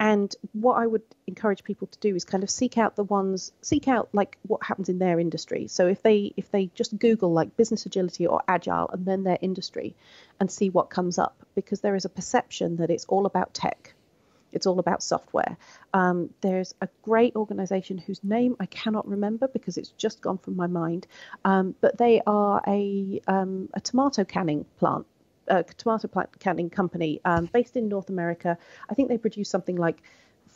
and 0.00 0.34
what 0.52 0.74
I 0.74 0.86
would 0.86 1.02
encourage 1.26 1.64
people 1.64 1.88
to 1.88 1.98
do 1.98 2.14
is 2.14 2.24
kind 2.24 2.44
of 2.44 2.50
seek 2.50 2.78
out 2.78 2.94
the 2.94 3.02
ones, 3.02 3.52
seek 3.62 3.88
out 3.88 4.08
like 4.12 4.38
what 4.46 4.62
happens 4.62 4.88
in 4.88 4.98
their 4.98 5.18
industry. 5.18 5.66
So 5.66 5.88
if 5.88 6.02
they 6.02 6.32
if 6.36 6.50
they 6.50 6.66
just 6.74 6.96
Google 6.98 7.32
like 7.32 7.56
business 7.56 7.84
agility 7.84 8.26
or 8.26 8.42
agile 8.46 8.88
and 8.92 9.04
then 9.04 9.24
their 9.24 9.38
industry, 9.40 9.96
and 10.38 10.50
see 10.50 10.70
what 10.70 10.88
comes 10.88 11.18
up, 11.18 11.36
because 11.54 11.80
there 11.80 11.96
is 11.96 12.04
a 12.04 12.08
perception 12.08 12.76
that 12.76 12.90
it's 12.90 13.06
all 13.06 13.26
about 13.26 13.54
tech, 13.54 13.94
it's 14.52 14.66
all 14.66 14.78
about 14.78 15.02
software. 15.02 15.56
Um, 15.92 16.30
there's 16.42 16.74
a 16.80 16.88
great 17.02 17.34
organization 17.34 17.98
whose 17.98 18.22
name 18.22 18.56
I 18.60 18.66
cannot 18.66 19.08
remember 19.08 19.48
because 19.48 19.78
it's 19.78 19.90
just 19.90 20.20
gone 20.20 20.38
from 20.38 20.54
my 20.54 20.68
mind, 20.68 21.08
um, 21.44 21.74
but 21.80 21.98
they 21.98 22.22
are 22.24 22.62
a 22.68 23.20
um, 23.26 23.68
a 23.74 23.80
tomato 23.80 24.24
canning 24.24 24.64
plant 24.78 25.06
a 25.48 25.64
tomato 25.64 26.08
plant 26.08 26.38
canning 26.38 26.70
company 26.70 27.20
um, 27.24 27.46
based 27.52 27.76
in 27.76 27.88
North 27.88 28.08
America. 28.08 28.58
I 28.88 28.94
think 28.94 29.08
they 29.08 29.18
produce 29.18 29.48
something 29.48 29.76
like 29.76 30.02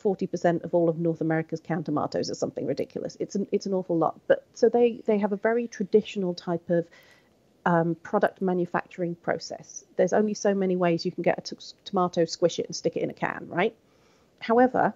40% 0.03 0.63
of 0.63 0.73
all 0.73 0.89
of 0.89 0.99
North 0.99 1.21
America's 1.21 1.59
canned 1.59 1.85
tomatoes 1.85 2.29
or 2.29 2.35
something 2.35 2.65
ridiculous. 2.65 3.17
It's 3.19 3.35
an, 3.35 3.47
it's 3.51 3.65
an 3.65 3.73
awful 3.73 3.97
lot. 3.97 4.19
But 4.27 4.45
so 4.53 4.69
they, 4.69 5.01
they 5.05 5.17
have 5.19 5.31
a 5.31 5.37
very 5.37 5.67
traditional 5.67 6.33
type 6.33 6.69
of 6.69 6.87
um, 7.65 7.95
product 7.95 8.41
manufacturing 8.41 9.15
process. 9.15 9.85
There's 9.95 10.13
only 10.13 10.33
so 10.33 10.53
many 10.53 10.75
ways 10.75 11.05
you 11.05 11.11
can 11.11 11.23
get 11.23 11.37
a 11.37 11.55
t- 11.55 11.65
tomato, 11.85 12.25
squish 12.25 12.59
it, 12.59 12.65
and 12.65 12.75
stick 12.75 12.97
it 12.97 13.03
in 13.03 13.09
a 13.09 13.13
can, 13.13 13.47
right? 13.47 13.75
However, 14.39 14.93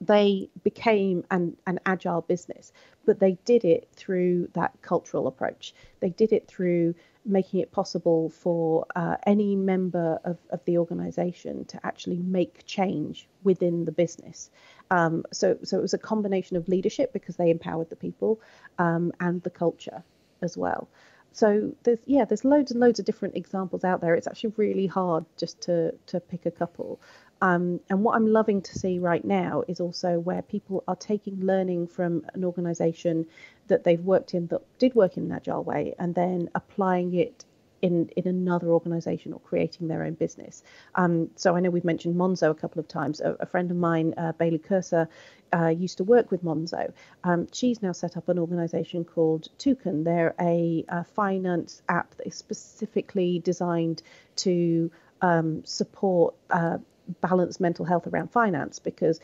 they 0.00 0.48
became 0.64 1.24
an, 1.30 1.56
an 1.66 1.80
agile 1.84 2.22
business, 2.22 2.72
but 3.04 3.20
they 3.20 3.36
did 3.44 3.64
it 3.64 3.88
through 3.94 4.48
that 4.54 4.72
cultural 4.80 5.26
approach. 5.26 5.74
They 6.00 6.08
did 6.08 6.32
it 6.32 6.48
through 6.48 6.94
making 7.24 7.60
it 7.60 7.70
possible 7.70 8.30
for 8.30 8.86
uh, 8.96 9.16
any 9.26 9.54
member 9.56 10.18
of, 10.24 10.38
of 10.50 10.64
the 10.64 10.78
organization 10.78 11.64
to 11.66 11.84
actually 11.84 12.18
make 12.18 12.64
change 12.66 13.28
within 13.42 13.84
the 13.84 13.92
business. 13.92 14.50
Um, 14.90 15.24
so, 15.32 15.58
so 15.62 15.78
it 15.78 15.82
was 15.82 15.94
a 15.94 15.98
combination 15.98 16.56
of 16.56 16.68
leadership 16.68 17.12
because 17.12 17.36
they 17.36 17.50
empowered 17.50 17.90
the 17.90 17.96
people 17.96 18.40
um, 18.78 19.12
and 19.20 19.42
the 19.42 19.50
culture 19.50 20.02
as 20.42 20.56
well. 20.56 20.88
So 21.32 21.72
there's 21.84 21.98
yeah, 22.06 22.24
there's 22.24 22.44
loads 22.44 22.70
and 22.70 22.80
loads 22.80 22.98
of 22.98 23.06
different 23.06 23.36
examples 23.36 23.84
out 23.84 24.00
there. 24.00 24.14
It's 24.14 24.26
actually 24.26 24.54
really 24.56 24.86
hard 24.86 25.24
just 25.36 25.60
to 25.62 25.92
to 26.06 26.20
pick 26.20 26.46
a 26.46 26.50
couple. 26.50 27.00
Um, 27.42 27.80
and 27.88 28.04
what 28.04 28.16
I'm 28.16 28.26
loving 28.26 28.60
to 28.62 28.78
see 28.78 28.98
right 28.98 29.24
now 29.24 29.64
is 29.66 29.80
also 29.80 30.18
where 30.18 30.42
people 30.42 30.84
are 30.86 30.96
taking 30.96 31.40
learning 31.40 31.86
from 31.86 32.26
an 32.34 32.44
organization 32.44 33.26
that 33.68 33.84
they've 33.84 34.00
worked 34.00 34.34
in 34.34 34.48
that 34.48 34.60
did 34.78 34.94
work 34.94 35.16
in 35.16 35.24
an 35.24 35.32
agile 35.32 35.64
way 35.64 35.94
and 35.98 36.14
then 36.14 36.50
applying 36.54 37.14
it 37.14 37.46
in, 37.82 38.08
in 38.16 38.26
another 38.26 38.68
organization 38.68 39.32
or 39.32 39.40
creating 39.40 39.88
their 39.88 40.04
own 40.04 40.14
business. 40.14 40.62
Um, 40.94 41.30
so 41.36 41.56
I 41.56 41.60
know 41.60 41.70
we've 41.70 41.84
mentioned 41.84 42.16
Monzo 42.16 42.50
a 42.50 42.54
couple 42.54 42.80
of 42.80 42.88
times. 42.88 43.20
A, 43.20 43.36
a 43.40 43.46
friend 43.46 43.70
of 43.70 43.76
mine, 43.76 44.14
uh, 44.16 44.32
Bailey 44.32 44.58
Cursor, 44.58 45.08
uh, 45.52 45.68
used 45.68 45.98
to 45.98 46.04
work 46.04 46.30
with 46.30 46.44
Monzo. 46.44 46.92
Um, 47.24 47.48
she's 47.52 47.82
now 47.82 47.92
set 47.92 48.16
up 48.16 48.28
an 48.28 48.38
organization 48.38 49.04
called 49.04 49.48
Toucan. 49.58 50.04
They're 50.04 50.34
a, 50.40 50.84
a 50.88 51.04
finance 51.04 51.82
app 51.88 52.14
that 52.16 52.26
is 52.26 52.36
specifically 52.36 53.40
designed 53.40 54.02
to 54.36 54.90
um, 55.22 55.64
support 55.64 56.34
uh, 56.50 56.78
balance 57.20 57.60
mental 57.60 57.84
health 57.84 58.06
around 58.06 58.30
finance 58.30 58.78
because 58.78 59.20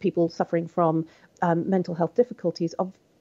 people 0.00 0.28
suffering 0.28 0.68
from 0.68 1.06
um, 1.42 1.68
mental 1.70 1.94
health 1.94 2.14
difficulties 2.14 2.74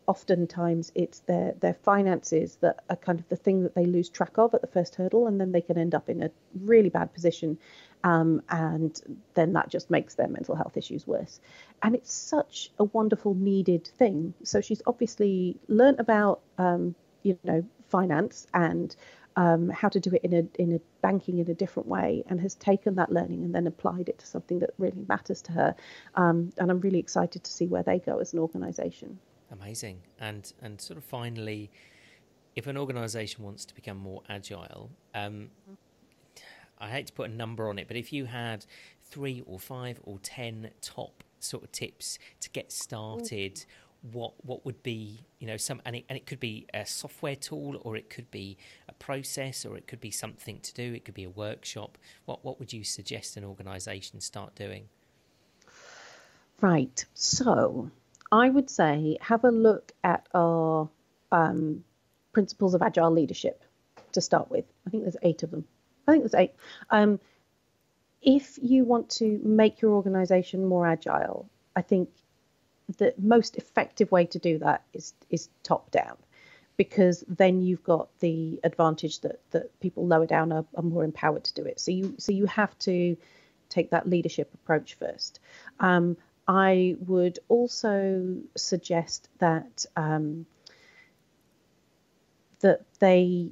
oftentimes 0.07 0.91
it's 0.95 1.19
their 1.21 1.53
their 1.59 1.73
finances 1.73 2.57
that 2.61 2.79
are 2.89 2.95
kind 2.95 3.19
of 3.19 3.27
the 3.29 3.35
thing 3.35 3.63
that 3.63 3.75
they 3.75 3.85
lose 3.85 4.09
track 4.09 4.38
of 4.38 4.53
at 4.53 4.61
the 4.61 4.67
first 4.67 4.95
hurdle 4.95 5.27
and 5.27 5.39
then 5.39 5.51
they 5.51 5.61
can 5.61 5.77
end 5.77 5.93
up 5.93 6.09
in 6.09 6.23
a 6.23 6.31
really 6.61 6.89
bad 6.89 7.13
position 7.13 7.57
um, 8.03 8.41
and 8.49 9.01
then 9.34 9.53
that 9.53 9.69
just 9.69 9.89
makes 9.89 10.15
their 10.15 10.27
mental 10.27 10.55
health 10.55 10.77
issues 10.77 11.05
worse 11.05 11.41
and 11.84 11.93
it's 11.93 12.11
such 12.11 12.71
a 12.79 12.84
wonderful 12.85 13.34
needed 13.34 13.85
thing 13.97 14.34
so 14.43 14.61
she's 14.61 14.81
obviously 14.88 15.57
learnt 15.67 15.99
about 15.99 16.39
um, 16.57 16.95
you 17.23 17.38
know 17.43 17.63
finance 17.89 18.47
and 18.53 18.95
um, 19.38 19.69
how 19.69 19.88
to 19.89 19.99
do 19.99 20.09
it 20.13 20.23
in 20.23 20.34
a 20.34 20.61
in 20.61 20.73
a 20.73 20.79
banking 21.01 21.38
in 21.38 21.49
a 21.49 21.53
different 21.53 21.88
way, 21.88 22.23
and 22.27 22.41
has 22.41 22.55
taken 22.55 22.95
that 22.95 23.11
learning 23.11 23.43
and 23.43 23.53
then 23.53 23.67
applied 23.67 24.09
it 24.09 24.17
to 24.17 24.25
something 24.25 24.59
that 24.59 24.71
really 24.79 25.05
matters 25.07 25.43
to 25.43 25.51
her. 25.51 25.75
Um, 26.15 26.51
and 26.57 26.71
I'm 26.71 26.81
really 26.81 26.97
excited 26.97 27.43
to 27.43 27.51
see 27.51 27.67
where 27.67 27.84
they 27.84 27.99
go 27.99 28.17
as 28.17 28.34
an 28.34 28.39
organisation. 28.39 29.19
Amazing, 29.51 30.01
and 30.19 30.51
and 30.61 30.79
sort 30.79 30.97
of 30.97 31.03
finally, 31.03 31.71
if 32.55 32.67
an 32.67 32.77
organisation 32.77 33.43
wants 33.43 33.65
to 33.65 33.75
become 33.75 33.97
more 33.97 34.21
agile, 34.27 34.89
um, 35.15 35.49
I 36.79 36.89
hate 36.89 37.07
to 37.07 37.13
put 37.13 37.29
a 37.29 37.33
number 37.33 37.69
on 37.69 37.79
it, 37.79 37.87
but 37.87 37.97
if 37.97 38.11
you 38.11 38.25
had 38.25 38.65
three 39.03 39.41
or 39.45 39.59
five 39.59 39.99
or 40.03 40.19
ten 40.19 40.71
top 40.81 41.23
sort 41.39 41.63
of 41.63 41.71
tips 41.71 42.19
to 42.41 42.49
get 42.49 42.71
started 42.71 43.63
what 44.11 44.33
what 44.45 44.65
would 44.65 44.81
be 44.83 45.19
you 45.39 45.47
know 45.47 45.57
some 45.57 45.81
and 45.85 45.95
it, 45.95 46.05
and 46.09 46.17
it 46.17 46.25
could 46.25 46.39
be 46.39 46.65
a 46.73 46.85
software 46.85 47.35
tool 47.35 47.79
or 47.83 47.95
it 47.95 48.09
could 48.09 48.29
be 48.31 48.57
a 48.87 48.93
process 48.93 49.65
or 49.65 49.75
it 49.75 49.87
could 49.87 49.99
be 49.99 50.11
something 50.11 50.59
to 50.59 50.73
do 50.73 50.93
it 50.93 51.03
could 51.03 51.15
be 51.15 51.23
a 51.23 51.29
workshop 51.29 51.97
what 52.25 52.43
what 52.45 52.59
would 52.59 52.71
you 52.71 52.83
suggest 52.83 53.37
an 53.37 53.43
organization 53.43 54.19
start 54.21 54.55
doing? 54.55 54.87
Right. 56.61 57.05
So 57.13 57.91
i 58.31 58.49
would 58.49 58.69
say 58.69 59.17
have 59.21 59.43
a 59.43 59.51
look 59.51 59.91
at 60.03 60.27
our 60.33 60.89
um, 61.31 61.83
principles 62.33 62.73
of 62.73 62.81
agile 62.81 63.11
leadership 63.11 63.63
to 64.13 64.21
start 64.21 64.49
with. 64.49 64.65
I 64.85 64.89
think 64.89 65.03
there's 65.03 65.17
eight 65.21 65.43
of 65.43 65.51
them. 65.51 65.65
I 66.07 66.11
think 66.11 66.23
there's 66.23 66.35
eight. 66.35 66.53
Um, 66.89 67.19
if 68.21 68.57
you 68.61 68.85
want 68.85 69.09
to 69.09 69.39
make 69.43 69.81
your 69.81 69.91
organization 69.91 70.65
more 70.65 70.87
agile 70.87 71.47
i 71.75 71.81
think 71.81 72.09
the 72.97 73.13
most 73.17 73.57
effective 73.57 74.11
way 74.11 74.25
to 74.25 74.39
do 74.39 74.57
that 74.57 74.83
is 74.93 75.13
is 75.29 75.49
top 75.61 75.91
down 75.91 76.17
because 76.77 77.23
then 77.27 77.61
you've 77.61 77.83
got 77.83 78.07
the 78.19 78.59
advantage 78.63 79.19
that 79.21 79.39
that 79.51 79.79
people 79.79 80.07
lower 80.07 80.25
down 80.25 80.51
are, 80.51 80.65
are, 80.75 80.83
more 80.83 81.03
empowered 81.03 81.43
to 81.43 81.53
do 81.53 81.65
it. 81.65 81.79
So 81.79 81.91
you 81.91 82.15
so 82.17 82.31
you 82.31 82.45
have 82.45 82.77
to 82.79 83.17
take 83.69 83.89
that 83.89 84.07
leadership 84.07 84.53
approach 84.53 84.93
first. 84.93 85.39
Um, 85.79 86.15
i 86.47 86.95
would 86.99 87.39
also 87.49 88.37
suggest 88.55 89.29
that 89.39 89.85
um, 89.95 90.45
that 92.59 92.81
they 92.99 93.49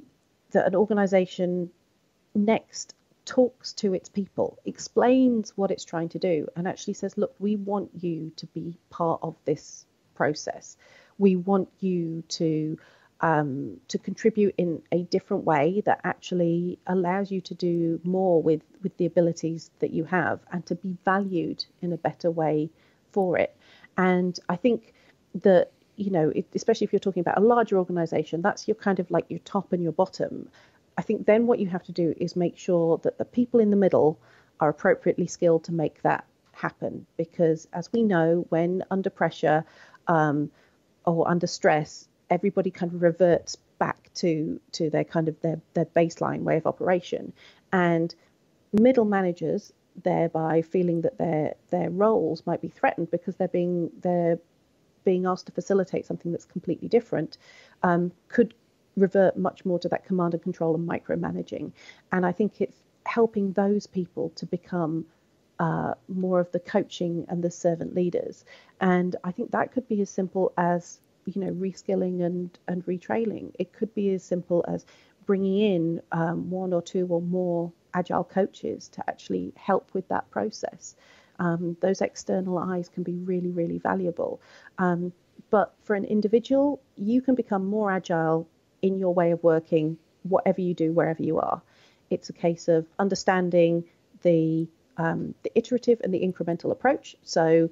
that 0.52 0.66
an 0.66 0.74
organization 0.74 1.70
next 2.34 2.94
talks 3.26 3.72
to 3.74 3.92
its 3.92 4.08
people, 4.08 4.58
explains 4.64 5.50
what 5.56 5.70
it's 5.70 5.84
trying 5.84 6.08
to 6.10 6.18
do, 6.18 6.48
and 6.56 6.66
actually 6.66 6.94
says, 6.94 7.18
Look, 7.18 7.34
we 7.38 7.56
want 7.56 7.90
you 8.00 8.32
to 8.36 8.46
be 8.46 8.78
part 8.88 9.20
of 9.22 9.34
this 9.44 9.84
process. 10.14 10.76
We 11.18 11.36
want 11.36 11.68
you 11.80 12.22
to 12.28 12.78
um, 13.20 13.80
to 13.88 13.98
contribute 13.98 14.54
in 14.58 14.82
a 14.92 15.02
different 15.04 15.44
way 15.44 15.82
that 15.86 16.00
actually 16.04 16.78
allows 16.86 17.30
you 17.30 17.40
to 17.42 17.54
do 17.54 18.00
more 18.04 18.42
with 18.42 18.62
with 18.82 18.96
the 18.98 19.06
abilities 19.06 19.70
that 19.80 19.90
you 19.90 20.04
have 20.04 20.40
and 20.52 20.64
to 20.66 20.74
be 20.74 20.96
valued 21.04 21.64
in 21.80 21.92
a 21.92 21.96
better 21.96 22.30
way 22.30 22.70
for 23.16 23.38
it. 23.38 23.56
And 23.96 24.38
I 24.54 24.56
think 24.56 24.92
that 25.42 25.72
you 25.96 26.10
know, 26.10 26.30
especially 26.54 26.84
if 26.84 26.92
you're 26.92 27.06
talking 27.08 27.22
about 27.22 27.38
a 27.38 27.40
larger 27.54 27.78
organization, 27.78 28.42
that's 28.42 28.68
your 28.68 28.74
kind 28.74 29.00
of 29.00 29.10
like 29.10 29.24
your 29.30 29.40
top 29.40 29.72
and 29.72 29.82
your 29.82 29.92
bottom. 29.92 30.50
I 30.98 31.02
think 31.02 31.24
then 31.24 31.46
what 31.46 31.58
you 31.58 31.68
have 31.68 31.84
to 31.84 31.92
do 31.92 32.14
is 32.18 32.36
make 32.36 32.58
sure 32.58 32.98
that 32.98 33.16
the 33.16 33.24
people 33.24 33.60
in 33.60 33.70
the 33.70 33.76
middle 33.76 34.18
are 34.60 34.68
appropriately 34.68 35.26
skilled 35.26 35.64
to 35.64 35.72
make 35.72 36.02
that 36.02 36.26
happen. 36.52 37.06
Because 37.16 37.66
as 37.72 37.90
we 37.94 38.02
know, 38.02 38.44
when 38.50 38.84
under 38.90 39.08
pressure 39.08 39.64
um, 40.06 40.50
or 41.06 41.26
under 41.28 41.46
stress, 41.46 42.08
everybody 42.28 42.70
kind 42.70 42.92
of 42.92 43.02
reverts 43.02 43.56
back 43.78 44.10
to 44.16 44.60
to 44.72 44.90
their 44.90 45.04
kind 45.04 45.28
of 45.28 45.40
their 45.40 45.60
their 45.72 45.86
baseline 45.86 46.42
way 46.42 46.58
of 46.58 46.66
operation, 46.66 47.32
and 47.72 48.14
middle 48.72 49.04
managers 49.06 49.72
thereby 50.02 50.62
feeling 50.62 51.00
that 51.02 51.18
their 51.18 51.54
their 51.70 51.90
roles 51.90 52.44
might 52.46 52.60
be 52.60 52.68
threatened 52.68 53.10
because 53.10 53.36
they're 53.36 53.48
being 53.48 53.90
they're 54.00 54.38
being 55.04 55.26
asked 55.26 55.46
to 55.46 55.52
facilitate 55.52 56.04
something 56.04 56.32
that's 56.32 56.44
completely 56.44 56.88
different 56.88 57.38
um, 57.82 58.12
could 58.28 58.54
revert 58.96 59.36
much 59.36 59.64
more 59.64 59.78
to 59.78 59.88
that 59.88 60.04
command 60.04 60.34
and 60.34 60.42
control 60.42 60.74
and 60.74 60.88
micromanaging. 60.88 61.72
And 62.12 62.26
I 62.26 62.32
think 62.32 62.60
it's 62.60 62.82
helping 63.04 63.52
those 63.52 63.86
people 63.86 64.30
to 64.36 64.46
become 64.46 65.06
uh, 65.58 65.94
more 66.08 66.40
of 66.40 66.50
the 66.52 66.60
coaching 66.60 67.24
and 67.28 67.42
the 67.42 67.50
servant 67.50 67.94
leaders. 67.94 68.44
And 68.80 69.16
I 69.24 69.32
think 69.32 69.52
that 69.52 69.72
could 69.72 69.88
be 69.88 70.00
as 70.00 70.10
simple 70.10 70.52
as 70.58 71.00
you 71.24 71.40
know 71.40 71.52
reskilling 71.52 72.24
and 72.24 72.58
and 72.68 72.84
retraining. 72.86 73.52
It 73.58 73.72
could 73.72 73.94
be 73.94 74.12
as 74.14 74.22
simple 74.22 74.64
as 74.68 74.84
bringing 75.26 75.58
in 75.58 76.02
um, 76.12 76.50
one 76.50 76.72
or 76.72 76.82
two 76.82 77.06
or 77.08 77.20
more 77.20 77.72
agile 77.94 78.24
coaches 78.24 78.88
to 78.88 79.08
actually 79.08 79.52
help 79.56 79.90
with 79.92 80.06
that 80.08 80.30
process. 80.30 80.94
Um, 81.38 81.76
those 81.80 82.00
external 82.00 82.58
eyes 82.58 82.88
can 82.88 83.02
be 83.02 83.14
really 83.14 83.50
really 83.50 83.78
valuable. 83.78 84.40
Um, 84.78 85.12
but 85.50 85.74
for 85.82 85.94
an 85.94 86.04
individual, 86.04 86.80
you 86.96 87.20
can 87.20 87.34
become 87.34 87.66
more 87.66 87.90
agile 87.90 88.48
in 88.82 88.98
your 88.98 89.14
way 89.14 89.30
of 89.30 89.42
working, 89.42 89.98
whatever 90.22 90.60
you 90.60 90.74
do, 90.74 90.92
wherever 90.92 91.22
you 91.22 91.38
are. 91.38 91.62
It's 92.10 92.30
a 92.30 92.32
case 92.32 92.68
of 92.68 92.86
understanding 92.98 93.84
the 94.22 94.68
um, 94.96 95.34
the 95.42 95.52
iterative 95.54 96.00
and 96.02 96.12
the 96.12 96.20
incremental 96.20 96.70
approach. 96.70 97.16
So, 97.22 97.68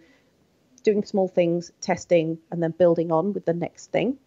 doing 0.82 1.05
small 1.05 1.28
things, 1.28 1.72
testing, 1.81 2.39
and 2.51 2.62
then 2.62 2.72
building 2.72 3.10
on 3.10 3.32
with 3.32 3.47
the 3.47 3.55
next 3.55 3.90
thing, 3.90 4.18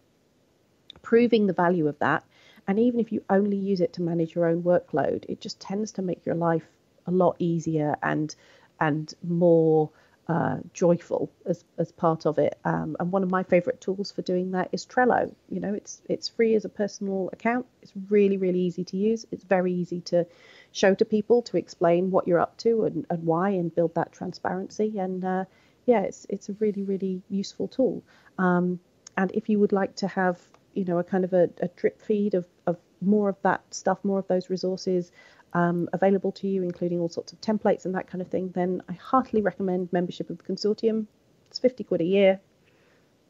proving 1.02 1.46
the 1.46 1.52
value 1.52 1.86
of 1.86 1.98
that. 2.00 2.24
And 2.68 2.78
even 2.78 3.00
if 3.00 3.10
you 3.12 3.24
only 3.30 3.56
use 3.56 3.80
it 3.80 3.94
to 3.94 4.02
manage 4.02 4.34
your 4.34 4.46
own 4.46 4.62
workload, 4.62 5.24
it 5.28 5.40
just 5.40 5.58
tends 5.58 5.92
to 5.92 6.02
make 6.02 6.26
your 6.26 6.34
life 6.34 6.68
a 7.06 7.10
lot 7.10 7.36
easier 7.38 7.96
and 8.02 8.34
and 8.78 9.12
more 9.24 9.90
uh, 10.28 10.58
joyful 10.74 11.32
as, 11.46 11.64
as 11.78 11.90
part 11.90 12.26
of 12.26 12.38
it. 12.38 12.58
Um, 12.64 12.96
and 13.00 13.10
one 13.10 13.22
of 13.22 13.30
my 13.30 13.42
favorite 13.42 13.80
tools 13.80 14.12
for 14.12 14.20
doing 14.20 14.50
that 14.50 14.68
is 14.72 14.84
Trello. 14.84 15.34
You 15.48 15.60
know, 15.60 15.72
it's 15.72 16.02
it's 16.10 16.28
free 16.28 16.54
as 16.54 16.66
a 16.66 16.68
personal 16.68 17.30
account. 17.32 17.64
It's 17.80 17.92
really 18.10 18.36
really 18.36 18.60
easy 18.60 18.84
to 18.84 18.96
use. 18.98 19.24
It's 19.32 19.44
very 19.44 19.72
easy 19.72 20.02
to 20.02 20.26
show 20.72 20.94
to 20.94 21.04
people 21.06 21.40
to 21.42 21.56
explain 21.56 22.10
what 22.10 22.28
you're 22.28 22.38
up 22.38 22.58
to 22.58 22.84
and, 22.84 23.06
and 23.08 23.24
why 23.24 23.48
and 23.50 23.74
build 23.74 23.94
that 23.94 24.12
transparency. 24.12 24.98
And 24.98 25.24
uh, 25.24 25.44
yeah, 25.86 26.02
it's 26.02 26.26
it's 26.28 26.50
a 26.50 26.56
really 26.60 26.82
really 26.82 27.22
useful 27.30 27.66
tool. 27.66 28.02
Um, 28.36 28.78
and 29.16 29.32
if 29.32 29.48
you 29.48 29.58
would 29.58 29.72
like 29.72 29.96
to 29.96 30.08
have 30.08 30.38
you 30.78 30.84
know 30.84 30.98
a 30.98 31.04
kind 31.04 31.24
of 31.24 31.32
a, 31.32 31.50
a 31.60 31.68
drip 31.68 32.00
feed 32.00 32.34
of, 32.34 32.46
of 32.66 32.76
more 33.00 33.28
of 33.28 33.36
that 33.42 33.62
stuff, 33.70 33.98
more 34.04 34.18
of 34.18 34.28
those 34.28 34.48
resources 34.50 35.12
um, 35.52 35.88
available 35.92 36.32
to 36.32 36.48
you, 36.48 36.62
including 36.62 37.00
all 37.00 37.08
sorts 37.08 37.32
of 37.32 37.40
templates 37.40 37.84
and 37.84 37.94
that 37.94 38.06
kind 38.06 38.20
of 38.22 38.28
thing, 38.28 38.50
then 38.54 38.82
I 38.88 38.92
heartily 38.92 39.42
recommend 39.42 39.92
membership 39.92 40.30
of 40.30 40.38
the 40.38 40.44
consortium. 40.44 41.06
It's 41.48 41.58
50 41.58 41.84
quid 41.84 42.00
a 42.00 42.04
year. 42.04 42.40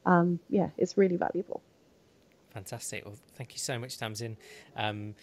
Um, 0.04 0.40
yeah, 0.48 0.70
it's 0.76 0.96
really 0.96 1.16
valuable. 1.16 1.62
Fantastic. 2.50 3.04
Well, 3.04 3.16
thank 3.34 3.52
you 3.52 3.58
so 3.58 3.78
much, 3.78 3.98
Tamsin. 3.98 4.36
Um, 4.76 5.14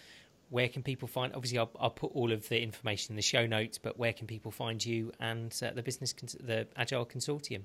where 0.49 0.69
can 0.69 0.83
people 0.83 1.07
find? 1.07 1.33
Obviously, 1.33 1.57
I'll, 1.57 1.71
I'll, 1.79 1.89
put 1.89 2.11
all 2.13 2.31
of 2.31 2.47
the 2.49 2.61
information 2.61 3.13
in 3.13 3.15
the 3.15 3.21
show 3.23 3.47
notes, 3.47 3.77
but 3.77 3.97
where 3.97 4.13
can 4.13 4.27
people 4.27 4.51
find 4.51 4.83
you 4.85 5.11
and 5.19 5.53
uh, 5.65 5.71
the 5.71 5.81
business, 5.81 6.13
the 6.13 6.67
Agile 6.77 7.05
Consortium? 7.05 7.63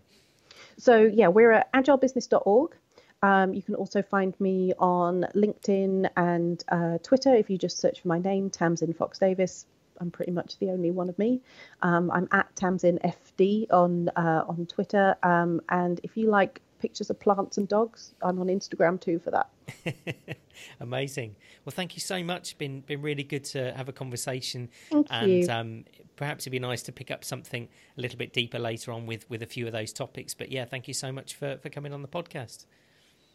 So 0.79 1.03
yeah, 1.03 1.29
we're 1.29 1.53
at 1.53 1.73
agilebusiness.org. 1.73 2.77
Um, 3.23 3.53
you 3.53 3.63
can 3.63 3.75
also 3.75 4.03
find 4.03 4.39
me 4.41 4.73
on 4.79 5.27
LinkedIn 5.35 6.09
and 6.17 6.65
uh, 6.69 6.99
Twitter 7.03 7.35
if 7.35 7.51
you 7.51 7.59
just 7.59 7.79
search 7.79 8.01
for 8.01 8.09
my 8.09 8.19
name, 8.19 8.51
Tamsin 8.51 8.93
Fox 8.95 9.19
Davies. 9.19 9.67
I'm 10.01 10.11
pretty 10.11 10.33
much 10.33 10.59
the 10.59 10.71
only 10.71 10.91
one 10.91 11.11
of 11.11 11.19
me. 11.19 11.43
Um, 11.83 12.11
I'm 12.11 12.27
at 12.33 12.55
Tamsin 12.57 12.99
FD 13.05 13.67
on 13.71 14.09
uh, 14.11 14.45
on 14.49 14.67
Twitter, 14.67 15.15
um, 15.23 15.61
and 15.69 16.01
if 16.03 16.17
you 16.17 16.31
like 16.31 16.63
pictures 16.81 17.11
of 17.11 17.21
plants 17.21 17.59
and 17.59 17.69
dogs, 17.69 18.15
I'm 18.23 18.41
on 18.41 18.47
Instagram 18.47 18.99
too 18.99 19.19
for 19.19 19.31
that. 19.31 19.51
Amazing. 20.81 21.37
Well, 21.65 21.73
thank 21.77 21.95
you 21.95 22.01
so 22.01 22.23
much. 22.23 22.57
Been 22.57 22.81
been 22.81 23.03
really 23.03 23.23
good 23.23 23.45
to 23.47 23.73
have 23.75 23.91
a 23.91 23.93
conversation, 23.93 24.71
thank 24.91 25.07
and 25.11 25.31
you. 25.31 25.49
Um, 25.51 25.85
perhaps 26.17 26.45
it'd 26.45 26.53
be 26.53 26.59
nice 26.59 26.83
to 26.85 26.93
pick 26.93 27.11
up 27.11 27.25
something 27.25 27.69
a 27.97 28.01
little 28.01 28.19
bit 28.19 28.33
deeper 28.33 28.59
later 28.59 28.93
on 28.93 29.05
with 29.07 29.29
with 29.29 29.43
a 29.43 29.47
few 29.47 29.67
of 29.67 29.73
those 29.73 29.93
topics. 29.93 30.33
But 30.33 30.51
yeah, 30.51 30.65
thank 30.65 30.89
you 30.89 30.95
so 30.95 31.13
much 31.13 31.35
for 31.35 31.59
for 31.59 31.69
coming 31.69 31.93
on 31.93 32.01
the 32.01 32.09
podcast. 32.09 32.65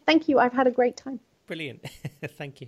Thank 0.05 0.27
you. 0.29 0.39
I've 0.39 0.53
had 0.53 0.67
a 0.67 0.71
great 0.71 0.97
time. 0.97 1.19
Brilliant. 1.47 1.83
Thank 2.37 2.61
you. 2.61 2.67